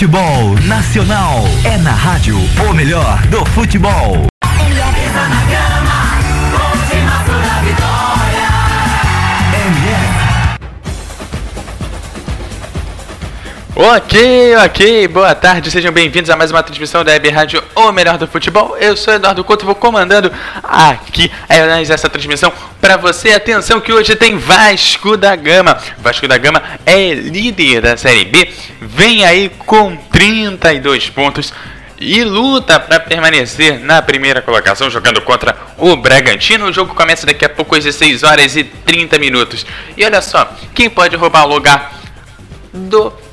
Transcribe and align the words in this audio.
Futebol 0.00 0.54
Nacional 0.66 1.44
é 1.62 1.76
na 1.76 1.92
rádio 1.92 2.38
o 2.66 2.72
melhor 2.72 3.20
do 3.26 3.44
futebol. 3.44 4.16
Ok, 13.82 14.54
ok, 14.56 15.08
boa 15.08 15.34
tarde, 15.34 15.70
sejam 15.70 15.90
bem-vindos 15.90 16.28
a 16.28 16.36
mais 16.36 16.50
uma 16.50 16.62
transmissão 16.62 17.02
da 17.02 17.12
Web 17.12 17.30
Rádio 17.30 17.64
O 17.74 17.90
Melhor 17.90 18.18
do 18.18 18.28
Futebol. 18.28 18.76
Eu 18.76 18.94
sou 18.94 19.14
Eduardo 19.14 19.42
Couto 19.42 19.64
vou 19.64 19.74
comandando 19.74 20.30
aqui 20.62 21.32
essa 21.48 22.06
transmissão 22.10 22.52
para 22.78 22.98
você. 22.98 23.32
Atenção 23.32 23.80
que 23.80 23.90
hoje 23.90 24.14
tem 24.16 24.36
Vasco 24.36 25.16
da 25.16 25.34
Gama. 25.34 25.78
Vasco 25.96 26.28
da 26.28 26.36
Gama 26.36 26.62
é 26.84 27.14
líder 27.14 27.80
da 27.80 27.96
Série 27.96 28.26
B, 28.26 28.52
vem 28.82 29.24
aí 29.24 29.48
com 29.48 29.96
32 29.96 31.08
pontos 31.08 31.50
e 31.98 32.22
luta 32.22 32.78
para 32.78 33.00
permanecer 33.00 33.80
na 33.80 34.02
primeira 34.02 34.42
colocação, 34.42 34.90
jogando 34.90 35.22
contra 35.22 35.56
o 35.78 35.96
Bragantino. 35.96 36.66
O 36.66 36.72
jogo 36.72 36.94
começa 36.94 37.24
daqui 37.24 37.46
a 37.46 37.48
pouco 37.48 37.74
às 37.74 37.84
16 37.84 38.24
horas 38.24 38.56
e 38.56 38.62
30 38.62 39.18
minutos. 39.18 39.64
E 39.96 40.04
olha 40.04 40.20
só, 40.20 40.52
quem 40.74 40.90
pode 40.90 41.16
roubar 41.16 41.46
o 41.46 41.48
lugar 41.48 41.98
do 42.74 43.29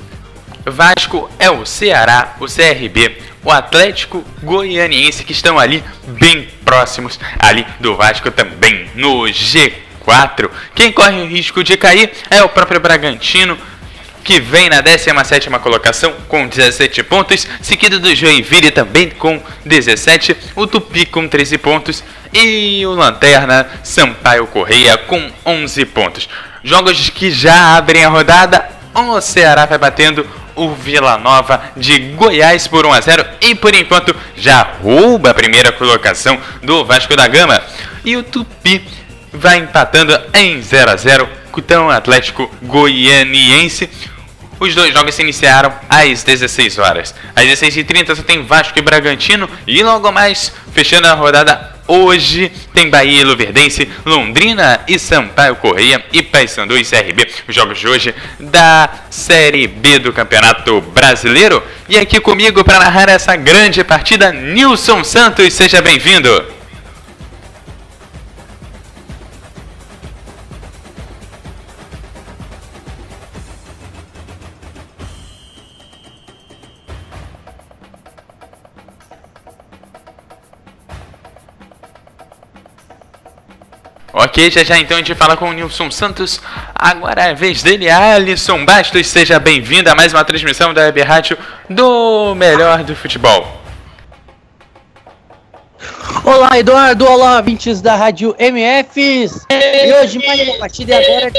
Vasco 0.70 1.30
é 1.40 1.50
o 1.50 1.66
Ceará, 1.66 2.36
o 2.40 2.46
CRB, 2.46 3.18
o 3.44 3.52
Atlético 3.52 4.24
Goianiense 4.44 5.24
que 5.24 5.32
estão 5.32 5.58
ali 5.58 5.84
bem 6.06 6.50
próximos 6.66 7.18
ali 7.40 7.66
do 7.80 7.96
Vasco 7.96 8.30
também 8.30 8.90
no 8.94 9.24
G4. 9.24 10.50
Quem 10.76 10.92
corre 10.92 11.22
o 11.22 11.28
risco 11.28 11.64
de 11.64 11.78
cair 11.78 12.12
é 12.30 12.44
o 12.44 12.50
próprio 12.50 12.82
Bragantino, 12.82 13.58
que 14.24 14.42
vem 14.42 14.70
na 14.70 14.82
17 14.82 15.50
colocação 15.62 16.14
com 16.28 16.46
17 16.46 17.02
pontos, 17.04 17.48
seguido 17.62 17.98
do 17.98 18.14
Joinville 18.14 18.72
também 18.72 19.10
com 19.10 19.42
17, 19.66 20.36
o 20.54 20.68
Tupi 20.68 21.06
com 21.06 21.30
13 21.30 21.58
pontos 21.58 22.04
e 22.34 22.86
o 22.86 22.92
Lanterna 22.92 23.70
Sampaio 23.84 24.46
Correia 24.48 24.98
com 24.98 25.32
11 25.46 25.86
pontos. 25.86 26.28
Jogos 26.62 27.10
que 27.10 27.32
já 27.32 27.78
abrem 27.78 28.04
a 28.04 28.10
rodada, 28.10 28.70
o 28.94 29.22
Ceará 29.22 29.66
vai 29.66 29.78
batendo 29.78 30.28
o 30.58 30.74
Vila 30.74 31.18
Nova 31.18 31.72
de 31.78 32.00
Goiás 32.16 32.68
por 32.68 32.86
1 32.86 32.94
a 32.94 33.02
0 33.02 33.26
e 33.42 33.56
por 33.56 33.74
enquanto 33.74 34.16
já 34.36 34.64
rouba 34.82 35.30
a 35.30 35.34
primeira 35.34 35.72
colocação 35.72 36.38
do 36.64 36.84
Vasco 36.84 37.16
da 37.16 37.28
Gama. 37.28 37.62
E 38.04 38.18
o 38.18 38.24
Tupi 38.24 38.84
vai 39.32 39.58
empatando 39.58 40.20
em 40.34 40.62
0 40.62 40.92
a 40.92 40.96
0 40.96 41.30
com 41.52 41.62
o 41.62 41.90
Atlético 41.90 42.52
Goianiense. 42.62 43.90
Os 44.60 44.74
dois 44.74 44.94
jogos 44.94 45.14
se 45.14 45.22
iniciaram 45.22 45.72
às 45.88 46.24
16 46.24 46.80
horas. 46.80 47.14
Às 47.36 47.46
16h30 47.46 48.08
você 48.08 48.24
tem 48.24 48.44
Vasco 48.44 48.78
e 48.78 48.82
Bragantino 48.82 49.48
e 49.68 49.84
logo 49.84 50.12
mais, 50.12 50.52
fechando 50.72 51.08
a 51.08 51.14
rodada 51.14 51.77
Hoje 51.88 52.52
tem 52.74 52.90
Bahia 52.90 53.22
e 53.22 53.24
Luverdense, 53.24 53.90
Londrina 54.06 54.82
e 54.88 55.00
Sampaio 55.00 55.56
Correia 55.56 56.04
e 56.12 56.22
Paysandu 56.22 56.78
e 56.78 56.84
CRB, 56.84 57.28
os 57.48 57.56
jogos 57.56 57.80
de 57.80 57.88
hoje 57.88 58.14
da 58.40 58.90
Série 59.10 59.68
B 59.68 59.98
do 60.00 60.12
Campeonato 60.12 60.82
Brasileiro. 60.82 61.64
E 61.88 61.98
aqui 61.98 62.20
comigo 62.20 62.64
para 62.64 62.80
narrar 62.80 63.08
essa 63.08 63.36
grande 63.38 63.84
partida, 63.86 64.34
Nilson 64.34 65.04
Santos, 65.04 65.54
seja 65.54 65.82
bem-vindo. 65.82 66.57
Ok, 84.20 84.50
já 84.50 84.64
já 84.64 84.80
então 84.80 84.98
a 84.98 85.00
gente 85.00 85.14
fala 85.14 85.38
com 85.38 85.48
o 85.48 85.54
Nilson 85.54 85.92
Santos. 85.92 86.42
Agora 86.74 87.22
é 87.22 87.30
a 87.30 87.34
vez 87.36 87.62
dele, 87.62 87.88
Alisson 87.88 88.66
Bastos. 88.66 89.06
Seja 89.06 89.38
bem-vindo 89.38 89.92
a 89.92 89.96
mais 89.96 90.12
uma 90.12 90.26
transmissão 90.26 90.74
da 90.74 90.82
Web 90.82 91.04
Rádio 91.04 91.38
do 91.70 92.34
Melhor 92.34 92.84
do 92.84 92.96
Futebol. 92.96 93.46
Olá, 96.26 96.58
Eduardo. 96.58 97.06
Olá, 97.08 97.40
vintes 97.42 97.80
da 97.80 97.96
Rádio 97.96 98.36
MFs. 98.40 99.46
E 99.52 99.94
hoje 100.02 100.18
mais 100.26 100.42
uma 100.50 100.58
partida 100.58 100.98
agora 100.98 101.32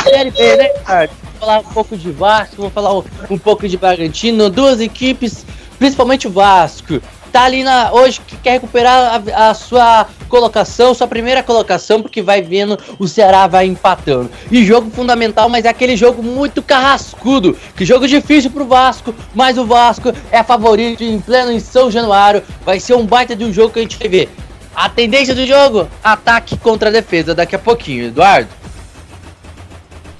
Série 0.00 0.30
B, 0.30 0.56
né? 0.56 0.68
Vou 0.86 1.40
falar 1.40 1.58
um 1.58 1.64
pouco 1.64 1.96
de 1.96 2.12
Vasco, 2.12 2.54
vou 2.54 2.70
falar 2.70 2.94
um 3.28 3.38
pouco 3.38 3.68
de 3.68 3.76
Bragantino. 3.76 4.48
Duas 4.48 4.80
equipes, 4.80 5.44
principalmente 5.76 6.28
o 6.28 6.30
Vasco 6.30 7.02
tá 7.34 7.42
ali 7.42 7.64
na, 7.64 7.92
hoje 7.92 8.20
que 8.24 8.36
quer 8.36 8.52
recuperar 8.52 9.20
a, 9.34 9.50
a, 9.50 9.54
sua 9.54 10.06
colocação, 10.28 10.94
sua 10.94 11.08
primeira 11.08 11.42
colocação, 11.42 12.00
porque 12.00 12.22
vai 12.22 12.40
vendo 12.40 12.78
o 12.96 13.08
Ceará 13.08 13.48
vai 13.48 13.66
empatando. 13.66 14.30
E 14.52 14.64
jogo 14.64 14.88
fundamental, 14.92 15.48
mas 15.48 15.64
é 15.64 15.68
aquele 15.68 15.96
jogo 15.96 16.22
muito 16.22 16.62
carrascudo. 16.62 17.58
Que 17.76 17.84
jogo 17.84 18.06
difícil 18.06 18.52
pro 18.52 18.64
Vasco, 18.64 19.12
mas 19.34 19.58
o 19.58 19.66
Vasco 19.66 20.12
é 20.30 20.44
favorito 20.44 21.02
em 21.02 21.20
pleno 21.20 21.50
em 21.50 21.58
São 21.58 21.90
Januário. 21.90 22.40
Vai 22.64 22.78
ser 22.78 22.94
um 22.94 23.04
baita 23.04 23.34
de 23.34 23.44
um 23.44 23.52
jogo 23.52 23.72
que 23.72 23.80
a 23.80 23.82
gente 23.82 23.98
vai 23.98 24.08
ver. 24.08 24.30
A 24.72 24.88
tendência 24.88 25.34
do 25.34 25.44
jogo, 25.44 25.88
ataque 26.04 26.56
contra 26.56 26.88
defesa 26.92 27.34
daqui 27.34 27.56
a 27.56 27.58
pouquinho, 27.58 28.06
Eduardo. 28.06 28.48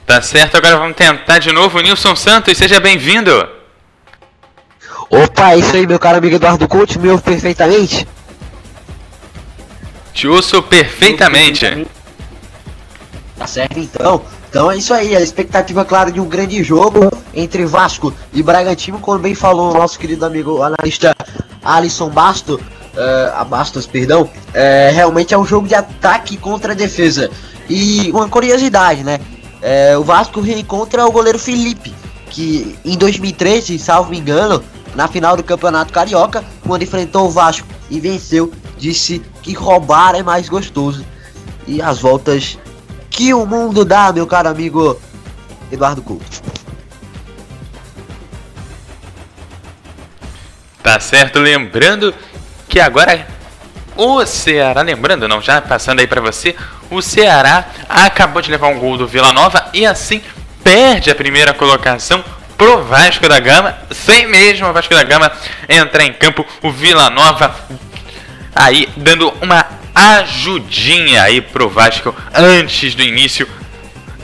Tá 0.05 0.21
certo, 0.21 0.57
agora 0.57 0.77
vamos 0.79 0.97
tentar 0.97 1.39
de 1.39 1.53
novo. 1.53 1.81
Nilson 1.81 2.17
Santos, 2.17 2.59
seja 2.59 2.81
bem-vindo. 2.81 3.54
Opa, 5.11 5.53
é 5.53 5.59
isso 5.59 5.77
aí, 5.77 5.87
meu 5.87 5.99
caro 5.99 6.19
amigo 6.19 6.37
Eduardo 6.37 6.67
Couto, 6.67 6.99
me 6.99 7.09
ouve 7.09 7.23
perfeitamente? 7.23 8.07
Te 10.13 10.29
ouço 10.29 10.63
perfeitamente. 10.63 11.87
Tá 13.37 13.47
certo, 13.47 13.79
então. 13.79 14.23
Então 14.49 14.71
é 14.71 14.77
isso 14.77 14.95
aí, 14.95 15.17
a 15.17 15.21
expectativa, 15.21 15.85
claro, 15.85 16.13
de 16.13 16.21
um 16.21 16.29
grande 16.29 16.63
jogo 16.63 17.11
entre 17.35 17.67
Vasco 17.67 18.15
e 18.33 18.43
Bragantino, 18.43 19.01
como 19.01 19.19
bem 19.19 19.35
falou 19.35 19.73
o 19.73 19.75
nosso 19.75 19.99
querido 19.99 20.25
amigo 20.25 20.63
analista 20.63 21.15
Alisson 21.65 22.09
Basto, 22.09 22.61
uh, 22.95 23.45
Bastos, 23.47 23.87
perdão, 23.87 24.23
uh, 24.23 24.95
realmente 24.95 25.35
é 25.35 25.39
um 25.39 25.45
jogo 25.45 25.67
de 25.67 25.75
ataque 25.75 26.37
contra 26.37 26.73
a 26.73 26.77
defesa. 26.77 27.31
E 27.69 28.11
uma 28.13 28.29
curiosidade, 28.29 29.03
né? 29.03 29.19
Uh, 29.61 29.99
o 29.99 30.05
Vasco 30.05 30.41
reencontra 30.41 31.05
o 31.05 31.11
goleiro 31.11 31.39
Felipe, 31.39 31.93
que 32.31 32.79
em 32.85 32.97
2013, 32.97 33.79
salvo 33.79 34.11
me 34.11 34.19
engano, 34.19 34.63
na 34.95 35.09
final 35.09 35.37
do 35.37 35.43
Campeonato 35.43 35.93
Carioca, 35.93 36.45
quando 36.67 36.83
enfrentou 36.83 37.27
o 37.27 37.31
Vasco 37.31 37.67
e 37.91 38.01
venceu, 38.01 38.53
disse 38.79 39.21
que 39.43 39.53
roubar 39.53 40.15
é 40.15 40.23
mais 40.23 40.49
gostoso. 40.49 41.05
E 41.67 41.81
as 41.81 41.99
voltas 41.99 42.59
que 43.11 43.33
o 43.33 43.47
mundo 43.47 43.85
dá, 43.85 44.13
meu 44.13 44.27
caro 44.27 44.49
amigo 44.49 45.01
Eduardo 45.71 46.03
Couto. 46.03 46.43
Tá 50.83 51.01
certo, 51.01 51.39
lembrando 51.39 52.15
que 52.69 52.79
agora 52.79 53.27
o 53.97 54.27
Ceará, 54.27 54.83
lembrando 54.83 55.27
não, 55.27 55.41
já 55.41 55.61
passando 55.61 56.01
aí 56.01 56.07
para 56.07 56.21
você, 56.21 56.55
o 56.91 57.01
Ceará 57.01 57.67
acabou 57.89 58.43
de 58.43 58.51
levar 58.51 58.69
um 58.69 58.79
gol 58.79 58.99
do 58.99 59.07
Vila 59.07 59.33
Nova 59.33 59.71
e 59.73 59.87
assim 59.87 60.21
perde 60.63 61.11
a 61.11 61.15
primeira 61.15 61.55
colocação 61.55 62.23
pro 62.57 62.83
Vasco 62.85 63.29
da 63.29 63.41
Gama, 63.41 63.77
sem 63.91 64.27
mesmo 64.27 64.69
o 64.69 64.73
Vasco 64.73 64.95
da 64.95 65.03
Gama 65.03 65.31
entrar 65.69 66.05
em 66.05 66.13
campo. 66.13 66.47
O 66.63 66.71
Vila 66.71 67.11
Nova 67.11 67.55
aí 68.55 68.89
dando 68.97 69.33
uma 69.41 69.67
ajudinha 69.95 71.23
aí 71.23 71.41
pro 71.41 71.69
Vasco 71.69 72.15
antes 72.35 72.95
do 72.95 73.03
início 73.03 73.49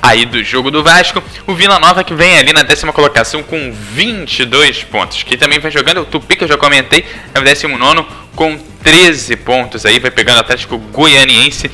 aí 0.02 0.24
do 0.24 0.42
jogo 0.42 0.70
do 0.70 0.82
Vasco. 0.82 1.22
O 1.46 1.54
Vila 1.54 1.78
Nova 1.78 2.02
que 2.02 2.14
vem 2.14 2.38
ali 2.38 2.52
na 2.52 2.62
décima 2.62 2.92
colocação 2.92 3.42
com 3.42 3.72
22 3.72 4.84
pontos. 4.84 5.22
Que 5.22 5.36
também 5.36 5.58
vai 5.58 5.70
jogando 5.70 6.00
o 6.00 6.04
Tupi, 6.04 6.36
que 6.36 6.44
eu 6.44 6.48
já 6.48 6.56
comentei, 6.56 7.04
é 7.34 7.38
o 7.38 7.42
19 7.42 8.06
com 8.34 8.58
13 8.82 9.36
pontos 9.36 9.84
aí. 9.84 9.98
Vai 9.98 10.10
pegando 10.10 10.38
o 10.38 10.40
Atlético 10.40 10.78
Goianiense, 10.78 11.70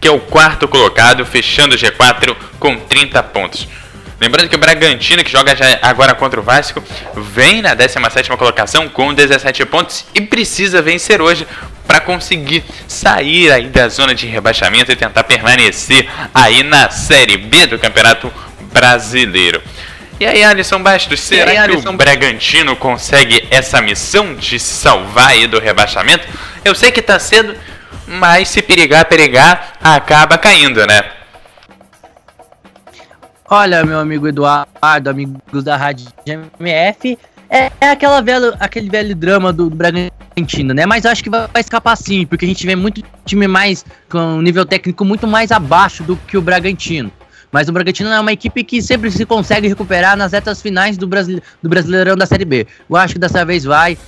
que 0.00 0.08
é 0.08 0.10
o 0.10 0.18
quarto 0.18 0.66
colocado, 0.66 1.24
fechando 1.24 1.74
o 1.74 1.78
G4 1.78 2.36
com 2.58 2.76
30 2.76 3.22
pontos. 3.24 3.68
Lembrando 4.20 4.50
que 4.50 4.54
o 4.54 4.58
Bragantino, 4.58 5.24
que 5.24 5.32
joga 5.32 5.56
agora 5.80 6.14
contra 6.14 6.38
o 6.38 6.42
Vasco, 6.42 6.84
vem 7.16 7.62
na 7.62 7.72
17 7.72 8.28
colocação 8.36 8.86
com 8.86 9.14
17 9.14 9.64
pontos 9.64 10.04
e 10.14 10.20
precisa 10.20 10.82
vencer 10.82 11.22
hoje 11.22 11.46
para 11.86 12.00
conseguir 12.00 12.62
sair 12.86 13.50
aí 13.50 13.68
da 13.68 13.88
zona 13.88 14.14
de 14.14 14.26
rebaixamento 14.26 14.92
e 14.92 14.96
tentar 14.96 15.24
permanecer 15.24 16.06
aí 16.34 16.62
na 16.62 16.90
Série 16.90 17.38
B 17.38 17.66
do 17.66 17.78
Campeonato 17.78 18.30
Brasileiro. 18.70 19.62
E 20.20 20.26
aí, 20.26 20.44
Alisson 20.44 20.82
Bastos, 20.82 21.18
será 21.18 21.50
aí, 21.50 21.56
que 21.56 21.62
Alisson... 21.62 21.88
o 21.88 21.96
Bragantino 21.96 22.76
consegue 22.76 23.48
essa 23.50 23.80
missão 23.80 24.34
de 24.34 24.58
se 24.58 24.74
salvar 24.74 25.28
aí 25.28 25.46
do 25.46 25.58
rebaixamento? 25.58 26.28
Eu 26.62 26.74
sei 26.74 26.92
que 26.92 27.00
tá 27.00 27.18
cedo, 27.18 27.56
mas 28.06 28.50
se 28.50 28.60
perigar, 28.60 29.06
perigar, 29.06 29.72
acaba 29.82 30.36
caindo, 30.36 30.86
né? 30.86 31.04
Olha, 33.52 33.84
meu 33.84 33.98
amigo 33.98 34.28
Eduardo, 34.28 35.10
amigos 35.10 35.64
da 35.64 35.76
Rádio 35.76 36.06
GMF, 36.24 37.18
é, 37.48 37.72
é 37.80 37.90
aquela 37.90 38.20
velho, 38.20 38.54
aquele 38.60 38.88
velho 38.88 39.12
drama 39.12 39.52
do, 39.52 39.68
do 39.68 39.74
Bragantino, 39.74 40.72
né? 40.72 40.86
Mas 40.86 41.04
acho 41.04 41.20
que 41.24 41.28
vai, 41.28 41.48
vai, 41.48 41.60
escapar 41.60 41.96
sim, 41.96 42.24
porque 42.24 42.44
a 42.44 42.48
gente 42.48 42.64
vê 42.64 42.76
muito 42.76 43.02
time 43.24 43.48
mais 43.48 43.84
com 44.08 44.40
nível 44.40 44.64
técnico 44.64 45.04
muito 45.04 45.26
mais 45.26 45.50
abaixo 45.50 46.04
do 46.04 46.14
que 46.14 46.36
o 46.36 46.40
Bragantino. 46.40 47.10
Mas 47.50 47.68
o 47.68 47.72
Bragantino 47.72 48.10
é 48.10 48.20
uma 48.20 48.30
equipe 48.30 48.62
que 48.62 48.80
sempre 48.80 49.10
se 49.10 49.26
consegue 49.26 49.66
recuperar 49.66 50.16
nas 50.16 50.30
retas 50.30 50.62
finais 50.62 50.96
do, 50.96 51.08
Brasil, 51.08 51.40
do 51.60 51.68
Brasileirão 51.68 52.14
da 52.14 52.26
Série 52.26 52.44
B. 52.44 52.68
Eu 52.88 52.94
acho 52.94 53.14
que 53.14 53.18
dessa 53.18 53.44
vez 53.44 53.64
vai. 53.64 53.98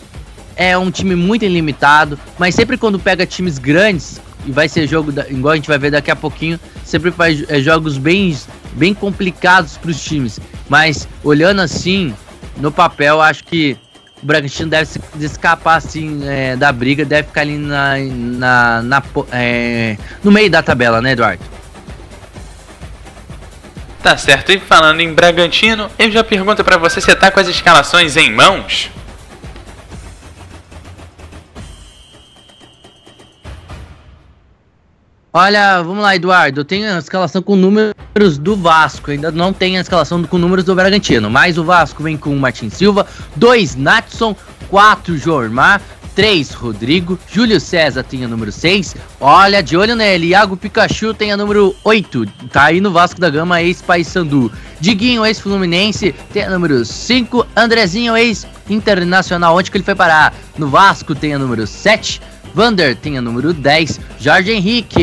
É 0.55 0.79
um 0.79 0.89
time 0.89 1.17
muito 1.17 1.45
ilimitado, 1.45 2.17
mas 2.39 2.55
sempre 2.55 2.79
quando 2.79 2.97
pega 2.97 3.27
times 3.27 3.59
grandes, 3.59 4.21
e 4.47 4.53
vai 4.53 4.69
ser 4.69 4.87
jogo, 4.87 5.11
da, 5.11 5.29
igual 5.29 5.53
a 5.53 5.57
gente 5.57 5.67
vai 5.67 5.79
ver 5.79 5.91
daqui 5.91 6.13
a 6.13 6.17
pouquinho, 6.17 6.61
sempre 6.85 7.11
faz 7.11 7.49
é, 7.49 7.61
jogos 7.61 7.99
bem, 7.99 8.37
bem 8.73 8.95
complicados 8.95 9.77
para 9.77 9.91
os 9.91 10.03
times. 10.03 10.41
Mas 10.69 11.09
olhando 11.23 11.61
assim, 11.61 12.15
no 12.57 12.71
papel, 12.71 13.21
acho 13.21 13.45
que 13.45 13.77
o 14.23 14.27
Bragantino 14.27 14.71
deve 14.71 14.87
se 14.87 15.01
escapar 15.21 15.77
assim 15.77 16.21
é, 16.29 16.57
da 16.57 16.71
briga, 16.73 17.05
deve 17.05 17.29
ficar 17.29 17.41
ali 17.41 17.59
na, 17.59 17.97
na, 17.99 18.83
na 18.83 19.03
é, 19.33 19.97
no 20.23 20.31
meio 20.31 20.51
da 20.51 20.63
tabela, 20.63 21.01
né, 21.01 21.13
Eduardo? 21.13 21.43
Tá 24.03 24.17
certo. 24.17 24.51
E 24.51 24.59
falando 24.59 25.01
em 25.01 25.13
Bragantino, 25.13 25.89
eu 25.99 26.11
já 26.11 26.25
pergunto 26.25 26.65
para 26.65 26.77
você, 26.77 27.01
você 27.01 27.15
tá 27.15 27.31
com 27.31 27.39
as 27.39 27.49
escalações 27.49 28.17
em 28.17 28.33
mãos? 28.33 28.91
Olha, 35.35 35.81
vamos 35.81 36.03
lá, 36.03 36.15
Eduardo. 36.15 36.61
Eu 36.61 36.65
tenho 36.65 36.95
a 36.95 36.99
escalação 36.99 37.41
com 37.41 37.57
números 37.57 38.37
do 38.39 38.55
Vasco. 38.55 39.11
Ainda 39.11 39.31
não 39.31 39.51
tenho 39.51 39.79
a 39.79 39.81
escalação 39.81 40.23
com 40.25 40.37
números 40.37 40.63
do 40.63 40.75
Bragantino. 40.75 41.31
Mas 41.31 41.57
o 41.57 41.65
Vasco 41.65 42.03
vem 42.03 42.19
com 42.19 42.37
o 42.37 42.39
Martin 42.39 42.69
Silva, 42.69 43.07
2 43.37 43.77
Natson, 43.77 44.37
4 44.69 45.17
Jormar, 45.17 45.81
3 46.15 46.51
Rodrigo, 46.53 47.19
Júlio 47.27 47.59
César 47.59 48.03
tem 48.03 48.27
a 48.27 48.29
número 48.29 48.53
6. 48.53 48.95
Olha, 49.19 49.63
de 49.63 49.75
olho 49.75 49.97
nele, 49.97 50.29
Iago 50.29 50.55
Pikachu 50.55 51.15
tem 51.15 51.33
a 51.33 51.37
número 51.37 51.75
8. 51.83 52.27
Tá 52.53 52.65
aí 52.65 52.83
no 52.83 52.91
Vasco 52.91 53.19
da 53.19 53.31
Gama, 53.31 53.63
ex-Paysandu. 53.63 54.53
Diguinho, 54.81 55.25
ex-Fluminense, 55.25 56.15
tem 56.31 56.45
a 56.45 56.51
número 56.51 56.85
5. 56.85 57.47
Andrezinho, 57.57 58.15
ex-Internacional, 58.15 59.57
onde 59.57 59.71
que 59.71 59.79
ele 59.79 59.85
foi 59.85 59.95
parar? 59.95 60.35
No 60.59 60.69
Vasco 60.69 61.15
tem 61.15 61.33
a 61.33 61.39
número 61.39 61.67
7. 61.67 62.21
Vander 62.55 62.97
tem 62.97 63.19
a 63.19 63.23
número 63.23 63.53
10. 63.53 64.01
Jorge 64.19 64.53
Henrique, 64.53 65.03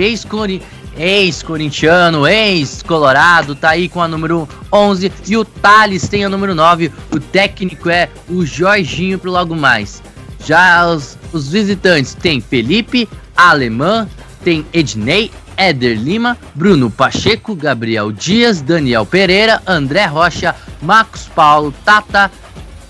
ex-corintiano, 0.97 2.27
ex-colorado, 2.27 3.55
tá 3.55 3.69
aí 3.69 3.87
com 3.87 4.01
a 4.01 4.07
número 4.07 4.47
11. 4.71 5.11
E 5.27 5.37
o 5.37 5.45
Thales 5.45 6.07
tem 6.07 6.25
a 6.25 6.29
número 6.29 6.53
9. 6.53 6.91
O 7.11 7.19
técnico 7.19 7.89
é 7.89 8.09
o 8.27 8.45
Jorginho 8.45 9.17
pro 9.17 9.31
logo 9.31 9.55
mais. 9.55 10.03
Já 10.45 10.87
os, 10.87 11.17
os 11.33 11.49
visitantes 11.49 12.13
tem 12.13 12.41
Felipe, 12.41 13.07
Alemã, 13.35 14.07
tem 14.43 14.65
Ednei, 14.73 15.31
Éder 15.57 15.97
Lima, 15.97 16.37
Bruno 16.55 16.89
Pacheco, 16.89 17.55
Gabriel 17.55 18.11
Dias, 18.11 18.61
Daniel 18.61 19.05
Pereira, 19.05 19.61
André 19.67 20.05
Rocha, 20.05 20.55
Marcos 20.81 21.27
Paulo, 21.35 21.73
Tata. 21.83 22.31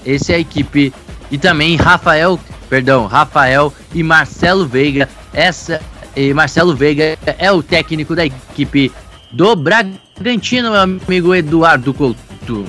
Esse 0.06 0.34
é 0.34 0.36
a 0.36 0.40
equipe. 0.40 0.94
E 1.32 1.38
também 1.38 1.76
Rafael 1.76 2.40
perdão, 2.69 3.07
Rafael 3.07 3.74
e 3.94 4.04
Marcelo 4.04 4.68
Veiga. 4.68 5.10
Essa 5.33 5.81
e 6.16 6.33
Marcelo 6.33 6.75
Veiga 6.75 7.18
é 7.38 7.51
o 7.51 7.63
técnico 7.63 8.16
da 8.16 8.25
equipe 8.25 8.92
do 9.31 9.56
Bragantino, 9.56 10.71
meu 10.71 10.81
amigo 10.81 11.36
Eduardo 11.36 11.94
Couto. 11.94 12.66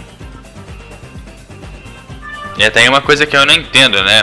E 2.59 2.71
tem 2.71 2.89
uma 2.89 3.01
coisa 3.01 3.27
que 3.27 3.37
eu 3.37 3.47
não 3.47 3.55
entendo, 3.55 4.03
né? 4.03 4.23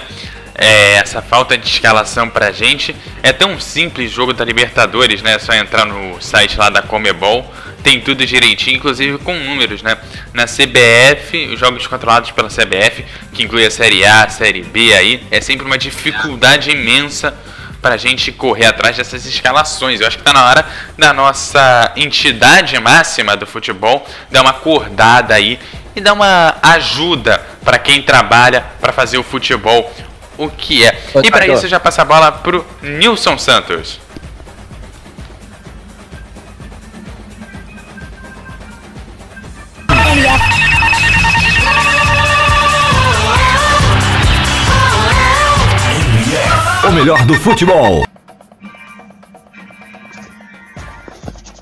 É, 0.57 0.95
essa 0.95 1.21
falta 1.21 1.57
de 1.57 1.68
escalação 1.68 2.30
pra 2.30 2.51
gente. 2.51 2.95
É 3.21 3.31
tão 3.31 3.59
simples 3.59 4.12
jogo 4.12 4.33
da 4.33 4.44
Libertadores, 4.44 5.21
né? 5.21 5.36
É 5.36 5.39
só 5.39 5.54
entrar 5.54 5.86
no 5.86 6.19
site 6.19 6.57
lá 6.57 6.69
da 6.69 6.81
Comebol 6.81 7.45
tem 7.88 8.01
tudo 8.01 8.25
direitinho, 8.25 8.75
inclusive 8.75 9.18
com 9.19 9.33
números, 9.33 9.81
né? 9.81 9.98
Na 10.33 10.44
CBF, 10.44 11.48
os 11.54 11.57
jogos 11.57 11.88
controlados 11.88 12.31
pela 12.31 12.50
CBF, 12.50 13.06
que 13.33 13.44
inclui 13.44 13.65
a 13.65 13.71
Série 13.71 14.04
A, 14.04 14.24
a 14.24 14.30
Série 14.30 14.62
B 14.62 14.94
aí, 14.94 15.24
é 15.31 15.39
sempre 15.39 15.65
uma 15.65 15.77
dificuldade 15.77 16.70
imensa 16.70 17.34
para 17.82 17.96
a 17.96 17.98
gente 17.98 18.29
correr 18.32 18.65
atrás 18.65 18.98
dessas 18.98 19.25
escalações. 19.25 20.01
Eu 20.01 20.08
acho 20.08 20.17
que 20.17 20.22
está 20.22 20.34
na 20.34 20.46
hora 20.46 20.65
da 20.98 21.13
nossa 21.13 21.93
entidade 21.96 22.77
máxima 22.77 23.38
do 23.38 23.48
futebol 23.48 24.05
dar 24.29 24.41
uma 24.41 24.50
acordada 24.50 25.34
aí 25.34 25.58
e 25.96 26.01
dar 26.01 26.12
uma 26.12 26.58
ajuda 26.62 27.41
para 27.63 27.79
quem 27.79 28.01
trabalha 28.01 28.65
para 28.82 28.91
fazer 28.91 29.17
o 29.17 29.24
futebol 29.24 29.91
o 30.38 30.50
que 30.50 30.86
é. 30.86 30.98
E 31.24 31.32
para 31.32 31.48
isso 31.48 31.67
já 31.67 31.79
passa 31.79 32.03
a 32.03 32.06
bola 32.06 32.32
pro 32.32 32.65
Nilson 32.82 33.38
Santos. 33.38 34.00
O 46.84 46.91
melhor 46.91 47.25
do 47.25 47.34
futebol. 47.36 48.06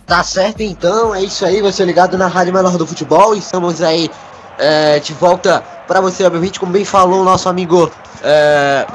Tá 0.06 0.24
certo 0.24 0.62
então, 0.62 1.16
é 1.16 1.24
isso 1.24 1.44
aí, 1.44 1.62
você 1.62 1.84
ligado 1.84 2.16
na 2.16 2.28
Rádio 2.28 2.54
Melhor 2.54 2.78
do 2.78 2.86
Futebol. 2.86 3.34
Estamos 3.34 3.82
aí 3.82 4.08
é, 4.60 5.00
de 5.00 5.14
volta 5.14 5.64
para 5.88 6.02
você, 6.02 6.24
obviamente, 6.26 6.60
como 6.60 6.72
bem 6.72 6.86
falou 6.86 7.22
o 7.22 7.24
nosso 7.24 7.48
amigo 7.48 7.92
é, 8.24 8.86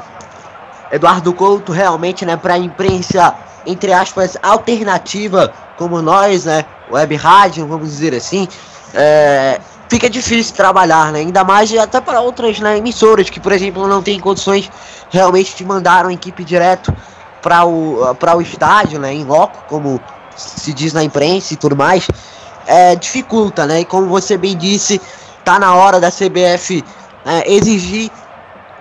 Eduardo 0.91 1.33
Couto, 1.33 1.71
realmente, 1.71 2.25
né, 2.25 2.35
para 2.35 2.55
a 2.55 2.57
imprensa, 2.57 3.33
entre 3.65 3.93
aspas, 3.93 4.37
alternativa, 4.41 5.53
como 5.77 6.01
nós, 6.01 6.45
né, 6.45 6.65
web 6.91 7.15
rádio, 7.15 7.65
vamos 7.65 7.89
dizer 7.89 8.13
assim, 8.13 8.47
é, 8.93 9.59
fica 9.91 10.09
difícil 10.09 10.55
trabalhar, 10.55 11.11
né? 11.11 11.19
Ainda 11.19 11.43
mais 11.43 11.73
até 11.75 11.99
para 11.99 12.21
outras 12.21 12.59
né, 12.59 12.77
emissoras 12.77 13.29
que, 13.29 13.39
por 13.39 13.51
exemplo, 13.51 13.87
não 13.87 14.01
têm 14.01 14.19
condições 14.19 14.71
realmente 15.09 15.55
de 15.55 15.65
mandar 15.65 16.05
uma 16.05 16.13
equipe 16.13 16.43
direto 16.43 16.93
para 17.41 17.65
o, 17.65 17.99
o 18.01 18.41
estádio, 18.41 18.99
né? 18.99 19.13
Em 19.13 19.25
loco, 19.25 19.63
como 19.67 19.99
se 20.35 20.73
diz 20.73 20.93
na 20.93 21.03
imprensa 21.03 21.53
e 21.53 21.57
tudo 21.57 21.75
mais, 21.75 22.07
é, 22.65 22.95
dificulta, 22.95 23.65
né? 23.65 23.81
E 23.81 23.85
como 23.85 24.07
você 24.07 24.37
bem 24.37 24.55
disse, 24.57 25.01
tá 25.43 25.59
na 25.59 25.73
hora 25.75 25.99
da 25.99 26.09
CBF 26.09 26.83
né, 27.25 27.43
exigir 27.45 28.11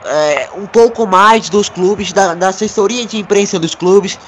é, 0.04 0.48
um 0.56 0.66
pouco 0.66 1.06
mais 1.06 1.48
dos 1.48 1.68
clubes, 1.68 2.12
da, 2.12 2.34
da 2.34 2.48
assessoria 2.48 3.04
de 3.06 3.18
imprensa 3.18 3.58
dos 3.58 3.74
clubes, 3.74 4.18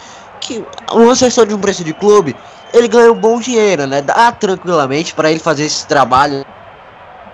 que 0.41 0.65
um 0.93 1.11
assessor 1.11 1.47
de 1.47 1.55
imprensa 1.55 1.85
de 1.85 1.95
clube, 1.95 2.37
ele 2.73 2.89
ganha 2.89 3.13
um 3.13 3.19
bom 3.19 3.39
dinheiro, 3.39 3.87
né? 3.87 4.03
Dá 4.03 4.33
tranquilamente 4.33 5.15
para 5.15 5.31
ele 5.31 5.41
fazer 5.41 5.65
esse 5.65 5.87
trabalho 5.87 6.45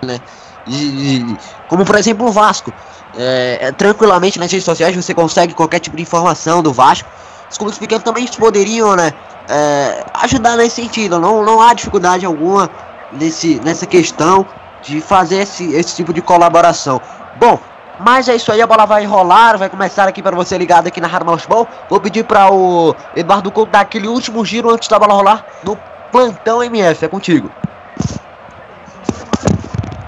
né? 0.01 0.19
De, 0.65 1.23
de, 1.23 1.37
como 1.67 1.85
por 1.85 1.95
exemplo 1.95 2.27
o 2.27 2.31
Vasco. 2.31 2.73
É, 3.17 3.57
é, 3.61 3.71
tranquilamente 3.71 4.37
nas 4.37 4.51
redes 4.51 4.63
sociais 4.63 4.95
você 4.95 5.13
consegue 5.13 5.53
qualquer 5.53 5.79
tipo 5.79 5.95
de 5.95 6.03
informação 6.03 6.61
do 6.61 6.71
Vasco. 6.71 7.09
Os 7.49 7.57
clubes 7.57 7.79
pequenos 7.79 8.03
também 8.03 8.27
poderiam 8.27 8.95
né, 8.95 9.11
é, 9.47 10.05
ajudar 10.21 10.55
nesse 10.55 10.75
sentido. 10.75 11.19
Não, 11.19 11.43
não 11.43 11.59
há 11.59 11.73
dificuldade 11.73 12.25
alguma 12.25 12.69
nesse, 13.11 13.59
nessa 13.63 13.87
questão 13.87 14.45
de 14.81 15.01
fazer 15.01 15.41
esse, 15.41 15.73
esse 15.73 15.95
tipo 15.95 16.13
de 16.13 16.21
colaboração. 16.21 17.01
Bom, 17.37 17.59
Mas 17.99 18.29
é 18.29 18.35
isso 18.35 18.49
aí, 18.49 18.61
a 18.61 18.67
bola 18.67 18.85
vai 18.85 19.03
rolar, 19.05 19.57
vai 19.57 19.69
começar 19.69 20.07
aqui 20.07 20.21
para 20.21 20.33
você 20.33 20.57
ligado 20.57 20.87
aqui 20.87 21.01
na 21.01 21.07
Rádio 21.07 21.27
Futebol. 21.31 21.67
Vou 21.89 21.99
pedir 21.99 22.23
para 22.23 22.49
o 22.49 22.95
Eduardo 23.13 23.51
Couto 23.51 23.73
dar 23.73 23.81
aquele 23.81 24.07
último 24.07 24.45
giro 24.45 24.69
antes 24.69 24.87
da 24.87 24.97
bola 24.97 25.13
rolar 25.13 25.45
no 25.65 25.77
plantão 26.09 26.63
MF. 26.63 27.03
É 27.03 27.07
contigo. 27.09 27.51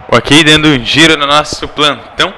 Ok, 0.09 0.43
dando 0.43 0.69
um 0.69 0.85
giro 0.85 1.17
no 1.17 1.27
nosso 1.27 1.67
plantão. 1.67 2.33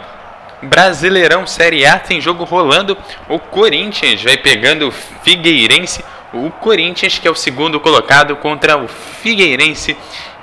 Brasileirão 0.64 1.46
Série 1.46 1.86
A 1.86 2.00
tem 2.00 2.22
jogo 2.22 2.44
rolando. 2.44 2.98
O 3.30 3.38
Corinthians 3.38 4.24
vai 4.24 4.38
pegando 4.38 4.88
o 4.88 4.92
Figueirense. 4.92 6.04
O 6.34 6.50
Corinthians, 6.50 7.20
que 7.20 7.28
é 7.28 7.32
o 7.32 7.36
segundo 7.36 7.80
colocado, 7.80 8.36
contra 8.38 8.78
o 8.78 8.88
Figueirense, 8.88 9.96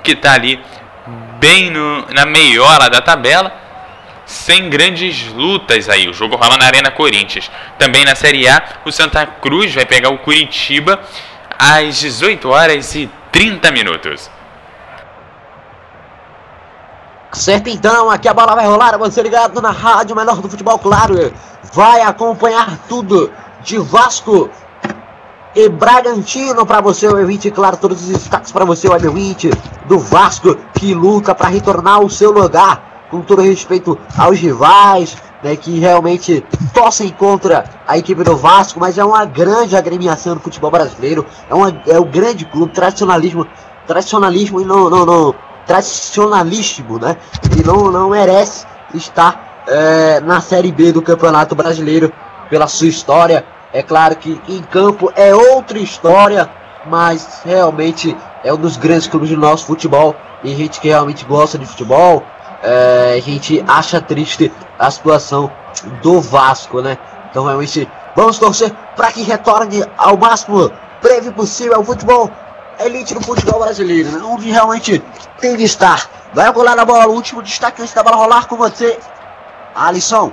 que 0.04 0.12
está 0.12 0.35
ali 0.35 0.61
bem 1.40 1.70
no, 1.70 2.06
na 2.12 2.26
meiola 2.26 2.90
da 2.90 3.00
tabela 3.00 3.52
sem 4.26 4.70
grandes 4.70 5.26
lutas 5.32 5.88
aí. 5.88 6.09
O 6.09 6.12
jogo 6.12 6.37
rola 6.37 6.56
na 6.56 6.66
Arena 6.66 6.90
Corinthians. 6.90 7.50
Também 7.78 8.04
na 8.04 8.14
Série 8.14 8.47
A, 8.47 8.62
o 8.85 8.92
Santa 8.92 9.26
Cruz 9.26 9.75
vai 9.75 9.85
pegar 9.85 10.11
o 10.11 10.18
Curitiba 10.18 11.00
às 11.59 11.99
18 11.99 12.49
horas 12.49 12.94
e 12.94 13.11
30 13.32 13.73
minutos. 13.73 14.30
Certo 17.32 17.68
então, 17.68 18.11
aqui 18.11 18.28
a 18.28 18.35
bola 18.35 18.56
vai 18.56 18.66
rolar, 18.66 18.99
você 18.99 19.23
ligado 19.23 19.62
na 19.62 19.70
rádio 19.70 20.16
menor 20.16 20.40
do 20.40 20.49
futebol, 20.49 20.78
claro. 20.78 21.32
Vai 21.73 22.02
acompanhar 22.02 22.76
tudo 22.88 23.32
de 23.62 23.78
Vasco 23.78 24.50
e 25.54 25.69
Bragantino 25.69 26.64
para 26.64 26.80
você, 26.80 27.07
o 27.09 27.14
E20, 27.14 27.52
claro, 27.52 27.76
todos 27.76 28.02
os 28.02 28.09
destaques 28.09 28.52
para 28.52 28.64
você, 28.64 28.88
o 28.88 28.92
E20 28.92 29.52
do 29.87 29.99
Vasco 29.99 30.57
que 30.75 30.95
luta 30.95 31.35
para 31.35 31.49
retornar 31.49 31.97
ao 31.97 32.09
seu 32.09 32.30
lugar 32.30 32.90
com 33.11 33.21
todo 33.21 33.42
respeito 33.42 33.99
aos 34.16 34.38
rivais, 34.38 35.16
né, 35.42 35.57
que 35.57 35.78
realmente 35.78 36.45
torcem 36.73 37.09
contra 37.11 37.64
a 37.87 37.99
equipe 37.99 38.23
do 38.23 38.37
Vasco, 38.37 38.78
mas 38.78 38.99
é 38.99 39.04
uma 39.04 39.25
grande 39.25 39.76
agremiação 39.76 40.35
do 40.35 40.40
futebol 40.40 40.71
brasileiro, 40.71 41.26
é, 41.49 41.54
uma, 41.54 41.83
é 41.87 41.99
um 41.99 42.04
grande 42.04 42.45
clube, 42.45 42.73
tradicionalismo, 42.73 43.47
tradicionalismo 43.87 44.61
e 44.61 44.64
não, 44.64 44.88
não, 44.88 45.04
não 45.04 45.35
tradicionalíssimo, 45.66 46.99
né, 46.99 47.16
e 47.59 47.66
não, 47.66 47.90
não 47.90 48.11
merece 48.11 48.64
estar 48.95 49.64
é, 49.66 50.21
na 50.21 50.40
Série 50.40 50.71
B 50.71 50.92
do 50.92 51.02
Campeonato 51.02 51.54
Brasileiro 51.54 52.12
pela 52.49 52.66
sua 52.66 52.88
história. 52.88 53.45
É 53.73 53.83
claro 53.83 54.17
que 54.17 54.41
em 54.49 54.62
campo 54.62 55.12
é 55.15 55.35
outra 55.35 55.79
história, 55.79 56.50
mas 56.87 57.43
realmente 57.45 58.17
é 58.43 58.53
um 58.53 58.57
dos 58.57 58.77
grandes 58.77 59.07
clubes 59.07 59.31
do 59.31 59.37
nosso 59.37 59.67
futebol. 59.67 60.17
E 60.43 60.55
gente 60.55 60.81
que 60.81 60.89
realmente 60.89 61.25
gosta 61.25 61.59
de 61.59 61.67
futebol, 61.67 62.25
é, 62.62 63.15
a 63.17 63.21
gente 63.21 63.65
acha 63.69 64.00
triste 64.00 64.53
a 64.79 64.91
situação 64.91 65.50
do 66.03 66.21
Vasco, 66.21 66.81
né? 66.81 66.99
Então 67.31 67.45
realmente 67.45 67.89
vamos 68.17 68.39
torcer 68.39 68.73
para 68.97 69.12
que 69.12 69.23
retorne 69.23 69.85
ao 69.97 70.17
máximo 70.17 70.71
breve 71.00 71.31
possível 71.31 71.77
ao 71.77 71.85
futebol 71.85 72.31
elite 72.81 73.15
do 73.15 73.21
futebol 73.21 73.61
brasileiro, 73.61 74.11
né? 74.11 74.23
Onde 74.25 74.50
realmente 74.50 75.03
tem 75.41 75.57
de 75.57 75.65
estar. 75.65 76.09
Vai 76.33 76.50
rolar 76.50 76.75
na 76.75 76.85
bola, 76.85 77.07
o 77.07 77.12
último 77.12 77.43
destaque 77.43 77.83
antes 77.83 77.95
da 77.95 78.03
bola 78.03 78.17
rolar 78.17 78.47
com 78.47 78.57
você, 78.57 78.99
Alisson. 79.75 80.33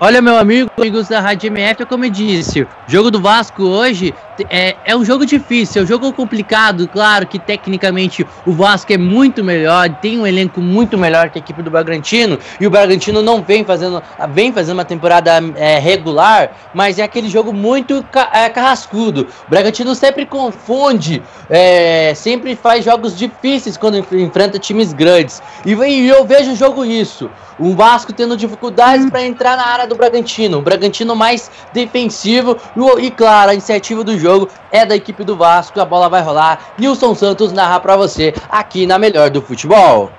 Olha, 0.00 0.22
meu 0.22 0.36
amigo, 0.36 0.70
amigos 0.78 1.08
da 1.08 1.18
Rádio 1.20 1.48
MF, 1.48 1.84
como 1.84 2.04
eu 2.04 2.10
disse, 2.10 2.64
jogo 2.86 3.10
do 3.10 3.20
Vasco 3.20 3.64
hoje 3.64 4.14
é, 4.48 4.76
é 4.84 4.96
um 4.96 5.04
jogo 5.04 5.24
difícil, 5.26 5.82
é 5.82 5.84
um 5.84 5.88
jogo 5.88 6.12
complicado. 6.12 6.88
Claro 6.88 7.26
que 7.26 7.38
tecnicamente 7.38 8.26
o 8.46 8.52
Vasco 8.52 8.92
é 8.92 8.98
muito 8.98 9.42
melhor, 9.42 9.88
tem 10.00 10.18
um 10.18 10.26
elenco 10.26 10.60
muito 10.60 10.96
melhor 10.96 11.30
que 11.30 11.38
a 11.38 11.42
equipe 11.42 11.62
do 11.62 11.70
Bragantino, 11.70 12.38
e 12.60 12.66
o 12.66 12.70
Bragantino 12.70 13.22
não 13.22 13.42
vem 13.42 13.64
fazendo, 13.64 14.02
vem 14.30 14.52
fazendo 14.52 14.74
uma 14.74 14.84
temporada 14.84 15.32
é, 15.56 15.78
regular, 15.78 16.50
mas 16.74 16.98
é 16.98 17.02
aquele 17.02 17.28
jogo 17.28 17.52
muito 17.52 18.04
ca, 18.10 18.30
é, 18.32 18.48
carrascudo. 18.48 19.26
O 19.46 19.50
Bragantino 19.50 19.94
sempre 19.94 20.26
confunde, 20.26 21.22
é, 21.48 22.12
sempre 22.14 22.54
faz 22.54 22.84
jogos 22.84 23.16
difíceis 23.16 23.76
quando 23.76 23.98
enfrenta 23.98 24.58
times 24.58 24.92
grandes. 24.92 25.42
E, 25.64 25.72
e 25.72 26.08
eu 26.08 26.24
vejo 26.24 26.52
o 26.52 26.56
jogo 26.56 26.84
isso. 26.84 27.30
O 27.58 27.74
Vasco 27.74 28.12
tendo 28.12 28.36
dificuldades 28.36 29.10
para 29.10 29.24
entrar 29.24 29.56
na 29.56 29.66
área 29.66 29.86
do 29.86 29.96
Bragantino. 29.96 30.58
O 30.58 30.62
Bragantino 30.62 31.16
mais 31.16 31.50
defensivo. 31.72 32.56
E, 32.76 33.06
e, 33.06 33.10
claro, 33.10 33.50
a 33.50 33.54
iniciativa 33.54 34.04
do 34.04 34.16
jogo 34.16 34.27
é 34.70 34.84
da 34.84 34.96
equipe 34.96 35.24
do 35.24 35.36
Vasco. 35.36 35.80
A 35.80 35.84
bola 35.84 36.08
vai 36.08 36.22
rolar. 36.22 36.58
Nilson 36.78 37.14
Santos 37.14 37.52
narra 37.52 37.80
para 37.80 37.96
você 37.96 38.34
aqui 38.48 38.86
na 38.86 38.98
Melhor 38.98 39.30
do 39.30 39.40
Futebol. 39.40 40.10